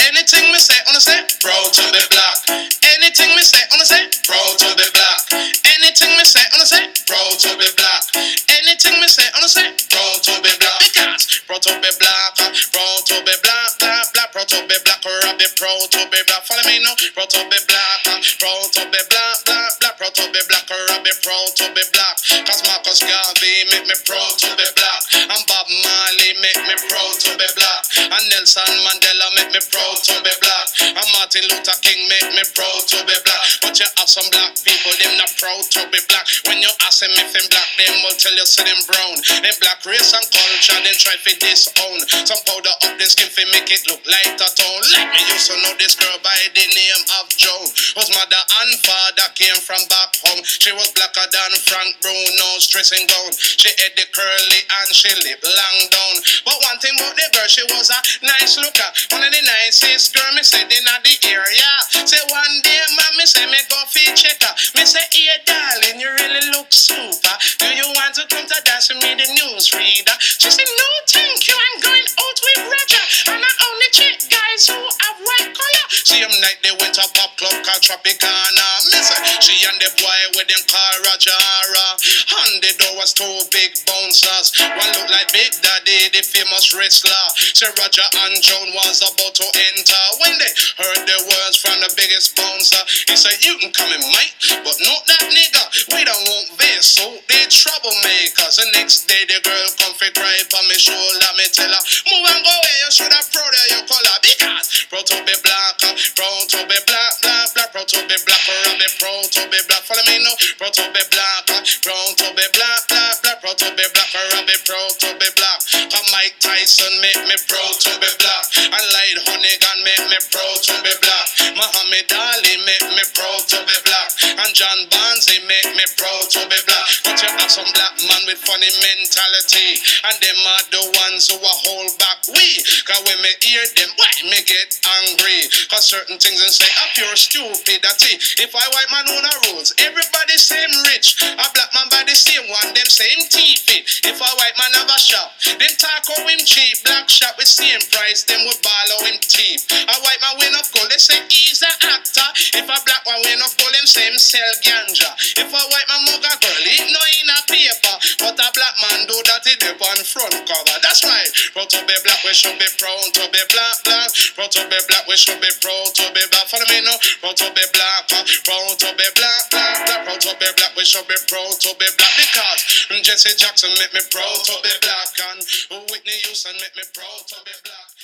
Anything 0.09 0.51
me 0.51 0.59
say, 0.59 0.77
wanna 0.85 1.01
say, 1.01 1.21
proud 1.41 1.69
to 1.73 1.83
be 1.93 2.01
black. 2.09 2.37
Anything 2.81 3.31
me 3.35 3.43
say, 3.45 3.61
wanna 3.71 3.85
say, 3.85 4.05
proud 4.25 4.53
to 4.61 4.69
be 4.77 4.85
black. 4.93 5.19
Anything 5.65 6.13
me 6.17 6.25
say, 6.25 6.45
wanna 6.53 6.65
say, 6.65 6.83
proud 7.05 7.37
to 7.39 7.49
be 7.57 7.67
black. 7.77 8.03
Anything 8.49 8.97
me 9.01 9.07
say, 9.07 9.27
wanna 9.33 9.49
say, 9.49 9.69
proud 9.89 10.17
to 10.25 10.33
be 10.41 10.51
black. 10.59 10.79
Because 10.81 11.35
proud 11.45 11.61
to 11.61 11.73
be 11.81 11.91
black, 12.01 12.35
proud 12.37 13.01
to 13.05 13.15
be 13.21 13.33
black, 13.41 13.69
black, 13.79 14.05
black, 14.13 14.29
proud 14.33 14.47
to 14.49 14.59
be 14.65 14.77
black, 14.83 15.01
or 15.05 15.33
be 15.37 15.47
proud 15.57 15.87
to 15.93 16.01
be 16.09 16.19
black. 16.25 16.43
Follow 16.45 16.65
me 16.65 16.81
now, 16.81 16.95
proud 17.13 17.29
to 17.31 17.41
be 17.49 17.59
black, 17.69 17.99
uh, 18.09 18.17
proud 18.41 18.65
to 18.75 18.81
be 18.91 19.01
black, 19.09 19.37
black, 19.45 19.71
black, 19.79 19.95
proud 19.97 20.13
to 20.15 20.25
be 20.33 20.41
black, 20.49 20.65
or 20.69 20.99
be 21.05 21.13
proud 21.23 21.49
to 21.57 21.65
be 21.73 21.83
black. 21.93 22.15
Cause 22.49 22.61
Marcus 22.67 23.01
Garvey 23.01 23.55
make 23.71 23.87
me 23.87 23.94
proud 24.03 24.33
to 24.43 24.49
be 24.57 24.67
black, 24.75 25.01
and 25.15 25.43
Bob 25.47 25.67
Marley 25.69 26.31
make 26.43 26.61
me 26.67 26.75
proud 26.89 27.15
to 27.23 27.31
be 27.39 27.47
black, 27.55 27.81
and 27.95 28.23
Nelson 28.33 28.73
Mandela 28.83 29.27
make 29.39 29.51
me 29.55 29.61
proud 29.71 29.97
to 30.09 30.15
be 30.25 30.33
black, 30.41 30.65
and 30.83 31.07
Martin 31.15 31.45
Luther 31.47 31.77
King 31.79 32.09
make 32.11 32.29
me 32.35 32.43
proud 32.51 32.81
to 32.91 32.99
be 33.07 33.15
black. 33.23 33.43
But 33.63 33.77
you 33.79 33.87
have 33.87 34.09
some 34.09 34.27
black 34.33 34.57
people, 34.65 34.91
them 34.99 35.15
not 35.21 35.31
proud 35.39 35.63
to 35.79 35.81
be 35.93 35.99
black. 36.09 36.25
When 36.49 36.59
you 36.59 36.71
ask 36.83 36.99
them 36.99 37.13
if 37.15 37.31
them 37.31 37.47
black, 37.47 37.69
them 37.79 37.95
will 38.03 38.17
tell 38.19 38.35
you 38.35 38.45
say 38.45 38.67
them 38.67 38.81
brown. 38.89 39.15
Them 39.39 39.55
black 39.63 39.79
race 39.85 40.11
and 40.11 40.25
culture, 40.27 40.79
them 40.81 40.95
try 40.99 41.15
to 41.15 41.31
disown. 41.39 41.99
Some 42.25 42.41
powder 42.43 42.75
up 42.89 42.97
their 42.97 43.09
skin 43.09 43.29
for 43.29 43.45
make 43.53 43.71
it 43.71 43.85
look 43.87 44.01
a 44.05 44.49
town. 44.51 44.81
Like 44.91 45.09
me 45.11 45.21
used 45.31 45.47
to 45.49 45.55
know 45.63 45.73
this 45.79 45.95
girl 45.95 46.17
by 46.21 46.35
the 46.53 46.65
name 46.65 47.03
of 47.21 47.29
Joan. 47.35 47.67
Whose 47.95 48.11
mother 48.11 48.43
and 48.61 48.73
father 48.83 49.27
came 49.35 49.57
from 49.61 49.81
back 49.87 50.15
home. 50.21 50.41
She 50.43 50.71
was 50.71 50.91
blacker 50.91 51.27
than 51.31 51.51
Frank 51.63 51.97
Bruno's 52.01 52.67
dressing 52.67 53.07
gown. 53.07 53.31
She 53.35 53.71
had 53.85 53.93
the 53.93 54.05
curly 54.09 54.61
and 54.65 54.89
she 54.89 55.13
lip 55.21 55.37
long 55.45 55.77
down. 55.93 56.15
But 56.41 56.57
one 56.65 56.81
thing 56.81 56.97
about 56.97 57.13
the 57.13 57.29
girl, 57.29 57.45
she 57.45 57.61
was 57.69 57.93
a 57.93 57.99
nice 58.25 58.57
looker. 58.57 58.89
One 59.13 59.21
of 59.21 59.29
the 59.29 59.43
nicest 59.45 60.09
girl 60.17 60.33
me 60.33 60.41
said 60.41 60.65
in 60.65 60.81
the 60.81 61.13
area. 61.29 61.71
Say 61.93 62.21
one 62.33 62.55
day, 62.65 62.81
mommy 62.97 63.29
say 63.29 63.45
me 63.45 63.61
go 63.69 63.77
feed 63.93 64.17
checker. 64.17 64.49
Me 64.73 64.83
say, 64.89 65.05
hey 65.13 65.37
darling, 65.45 66.01
you 66.01 66.09
really 66.09 66.49
look 66.57 66.73
super. 66.73 67.35
Do 67.61 67.69
you 67.77 67.85
want 67.93 68.17
to 68.17 68.25
come 68.25 68.49
to 68.49 68.57
dance 68.65 68.89
with 68.89 69.05
me, 69.05 69.13
the 69.13 69.29
news 69.37 69.69
reader? 69.77 70.17
She 70.17 70.49
said, 70.49 70.65
no, 70.65 70.89
thank 71.05 71.45
you. 71.45 71.53
I'm 71.53 71.77
going 71.85 72.07
out 72.09 72.37
with 72.41 72.61
Roger. 72.65 73.05
And 73.29 73.41
I 73.45 73.51
only 73.69 73.89
check 73.93 74.17
guys 74.33 74.65
who 74.65 74.81
have 74.81 75.17
white 75.21 75.53
collar. 75.53 75.85
Same 75.93 76.33
night 76.41 76.57
they 76.65 76.73
went 76.81 76.97
to 76.97 77.05
pop 77.13 77.37
club 77.37 77.61
called 77.61 77.83
Tropicana. 77.85 78.67
Miss 78.89 79.13
her, 79.13 79.21
she 79.45 79.53
and 79.69 79.77
the 79.77 79.93
boy 80.01 80.19
with 80.33 80.49
them 80.49 80.63
call 80.65 80.95
Rajara. 81.05 81.87
And 82.25 82.63
the 82.63 82.71
door 82.81 82.97
was 82.97 83.13
two 83.13 83.25
big 83.51 83.74
bouncers. 83.83 84.55
One 84.61 84.91
looked 84.95 85.11
like 85.11 85.27
Big 85.35 85.51
Daddy, 85.59 86.13
the 86.15 86.23
famous 86.23 86.71
wrestler. 86.71 87.25
Say 87.35 87.67
Roger 87.75 88.07
and 88.25 88.39
Joan 88.39 88.71
was 88.71 89.03
about 89.03 89.35
to 89.35 89.47
enter. 89.73 90.03
When 90.23 90.33
they 90.39 90.51
heard 90.79 91.03
the 91.03 91.19
words 91.27 91.59
from 91.59 91.75
the 91.83 91.91
biggest 91.99 92.37
bouncer, 92.39 92.79
he 93.11 93.15
said, 93.19 93.43
You 93.43 93.59
can 93.59 93.71
come 93.75 93.91
in, 93.91 94.03
mate, 94.13 94.35
but 94.63 94.77
not 94.85 95.01
that 95.07 95.27
nigga. 95.33 95.63
We 95.91 96.03
don't 96.07 96.25
want 96.29 96.47
this, 96.59 96.95
so 96.95 97.05
they 97.27 97.45
troublemakers. 97.51 98.59
The 98.59 98.67
next 98.77 99.07
day 99.07 99.23
the 99.25 99.39
girl 99.43 99.67
come 99.79 99.93
fi 99.97 100.11
cry 100.13 100.35
on 100.55 100.65
me 100.67 100.77
shoulder. 100.77 101.31
Me 101.37 101.45
tell 101.51 101.71
her, 101.71 101.83
move 102.07 102.25
and 102.29 102.41
go 102.43 102.51
away. 102.51 102.75
You 102.85 102.91
should 102.91 103.11
have 103.11 103.27
proud 103.31 103.51
of 103.51 103.65
your 103.71 103.83
color 103.89 104.17
because 104.21 104.85
proud 104.91 105.05
to 105.09 105.17
be 105.25 105.35
black, 105.43 105.75
uh, 105.83 105.93
proud 106.15 106.45
to 106.51 106.59
be 106.69 106.77
black, 106.85 107.13
black, 107.21 107.47
black, 107.53 107.69
proud 107.73 107.87
to 107.89 107.99
be 108.05 108.17
black, 108.23 108.43
or 108.45 108.59
I 108.69 108.73
be 108.77 108.87
proud 108.99 109.27
to 109.35 109.41
be 109.49 109.59
black. 109.67 109.83
Follow 109.87 110.05
me 110.05 110.17
now, 110.23 110.35
proud 110.59 110.73
to 110.77 110.85
be 110.93 111.03
black, 111.09 111.45
uh, 111.49 111.61
proud 111.83 112.11
to 112.21 112.27
be 112.35 112.45
black, 112.53 112.81
black, 112.87 113.15
black, 113.23 113.37
proud 113.41 113.57
to 113.65 113.73
be 113.73 113.85
black, 113.97 114.11
or 114.13 114.25
I 114.37 114.41
be 114.45 114.57
proud 114.61 114.93
to 115.01 115.09
be 115.17 115.29
black. 115.33 115.59
Cause 115.89 116.07
Mike 116.13 116.37
Tyson 116.37 116.93
make 117.01 117.21
me 117.25 117.37
proud 117.49 117.75
to 117.81 117.91
be 117.97 118.09
black, 118.21 118.45
and 118.61 118.85
Lloyd 118.93 119.17
Honeyghan 119.25 119.79
make 119.81 120.05
me 120.05 120.19
proud 120.29 120.59
to 120.69 120.75
be 120.85 120.93
black. 121.01 121.25
Muhammad 121.57 122.09
Ali 122.13 122.55
make 122.61 122.87
me 122.93 123.03
proud 123.17 123.43
to 123.49 123.57
be 123.65 123.77
black, 123.83 124.09
and 124.45 124.51
John 124.53 124.79
Bonzi 124.93 125.41
make 125.49 125.71
me 125.73 125.85
proud 125.97 126.25
to 126.37 126.41
be 126.45 126.59
black. 126.69 126.85
But 127.09 127.17
you 127.19 127.29
have 127.33 127.49
some 127.49 127.69
black 127.73 127.97
man 128.05 128.21
with 128.29 128.41
funny 128.45 128.69
mentality, 128.85 129.81
and 130.05 130.15
them 130.21 130.39
are 130.45 130.65
the 130.69 130.83
ones 131.09 131.25
who 131.33 131.37
are 131.41 131.59
hold 131.65 131.97
back 131.97 132.21
we. 132.29 132.61
Cause 132.85 133.01
when 133.09 133.17
me 133.25 133.33
hear 133.41 133.65
them, 133.75 133.89
why 133.97 134.13
me 134.29 134.45
get 134.45 134.77
angry? 135.03 135.49
Cause 135.73 135.89
certain 135.89 136.21
things 136.21 136.37
and 136.37 136.53
say, 136.53 136.69
ah, 136.69 136.85
up 136.85 136.93
your 137.01 137.15
stupidity. 137.17 138.13
If 138.37 138.53
I 138.53 138.65
white 138.77 138.91
man 138.93 139.09
own 139.09 139.25
a 139.25 139.33
rules, 139.49 139.73
everybody 139.81 140.37
same 140.37 140.69
rich. 140.93 141.17
A 141.23 141.45
black 141.49 141.71
man 141.73 141.89
by 141.89 142.05
the 142.05 142.13
same 142.13 142.45
one, 142.45 142.69
them 142.77 142.85
same 142.85 143.25
teeth. 143.55 144.05
If 144.05 144.19
a 144.19 144.29
white 144.37 144.55
man 144.59 144.71
have 144.79 144.91
a 144.91 144.99
shop, 144.99 145.31
them 145.43 145.73
talk 145.79 146.03
how 146.05 146.27
him 146.27 146.41
cheap. 146.43 146.83
Black 146.83 147.07
shop 147.09 147.35
with 147.37 147.49
same 147.49 147.81
price, 147.91 148.23
them 148.27 148.43
will 148.45 148.59
ball 148.61 148.89
how 148.99 149.07
him 149.07 149.17
cheap. 149.23 149.59
A 149.71 149.95
white 150.03 150.21
man 150.21 150.35
win 150.39 150.53
of 150.55 150.67
gold, 150.71 150.91
they 150.91 150.99
say 150.99 151.19
he's 151.31 151.61
an 151.63 151.75
actor. 151.95 152.27
If 152.57 152.67
a 152.67 152.77
black 152.85 153.03
man 153.07 153.19
win 153.23 153.39
of 153.41 153.53
gold, 153.55 153.73
them 153.73 153.87
same 153.87 154.17
sell 154.19 154.53
ganja. 154.61 155.11
If 155.39 155.49
a 155.49 155.61
white 155.71 155.87
man 155.89 156.01
mug 156.11 156.25
a 156.25 156.33
girl, 156.37 156.61
he 156.63 156.75
no 156.91 157.01
in 157.21 157.29
a 157.31 157.39
paper. 157.47 157.95
But 158.21 158.37
a 158.39 158.47
black 158.51 158.75
man 158.83 159.07
do 159.07 159.17
that, 159.31 159.43
he 159.45 159.53
dip 159.61 159.81
on 159.81 159.99
front 160.05 160.35
cover. 160.45 160.77
That's 160.81 161.01
right. 161.05 161.29
Proud 161.53 161.69
to 161.71 161.79
be 161.85 161.95
black, 162.03 162.21
we 162.25 162.33
should 162.33 162.57
be 162.57 162.69
proud 162.77 163.09
to 163.19 163.23
be 163.31 163.41
black, 163.51 163.75
black. 163.85 164.09
Proud 164.35 164.51
to 164.55 164.61
be 164.67 164.79
black, 164.89 165.05
we 165.07 165.15
should 165.15 165.39
be 165.39 165.51
proud 165.61 165.89
to 165.95 166.05
be 166.13 166.23
black. 166.31 166.47
Follow 166.49 166.67
me 166.69 166.81
now. 166.83 166.97
Proud 167.21 167.37
to 167.37 167.47
be 167.53 167.65
black, 167.73 168.03
uh, 168.11 168.23
proud 168.43 168.75
to 168.79 168.89
be 168.97 169.07
black, 169.15 169.41
black, 169.51 169.75
black. 169.85 170.01
Proud 170.05 170.21
to 170.21 170.31
be 170.39 170.49
black, 170.57 170.71
we 170.75 170.83
should 170.85 171.07
be 171.07 171.17
proud 171.27 171.55
to 171.61 171.71
be 171.77 171.87
black. 171.97 172.13
Because 172.17 172.61
Jesse 173.05 173.37
Jackson 173.45 173.69
make 173.77 173.93
me 173.93 174.01
proud 174.09 174.41
to 174.45 174.53
be 174.63 174.73
black, 174.81 175.13
and 175.29 175.45
Whitney 175.91 176.17
Houston 176.25 176.53
make 176.57 176.75
me 176.75 176.81
proud 176.95 177.27
to 177.29 177.35
be 177.45 177.51
black. 177.63 177.94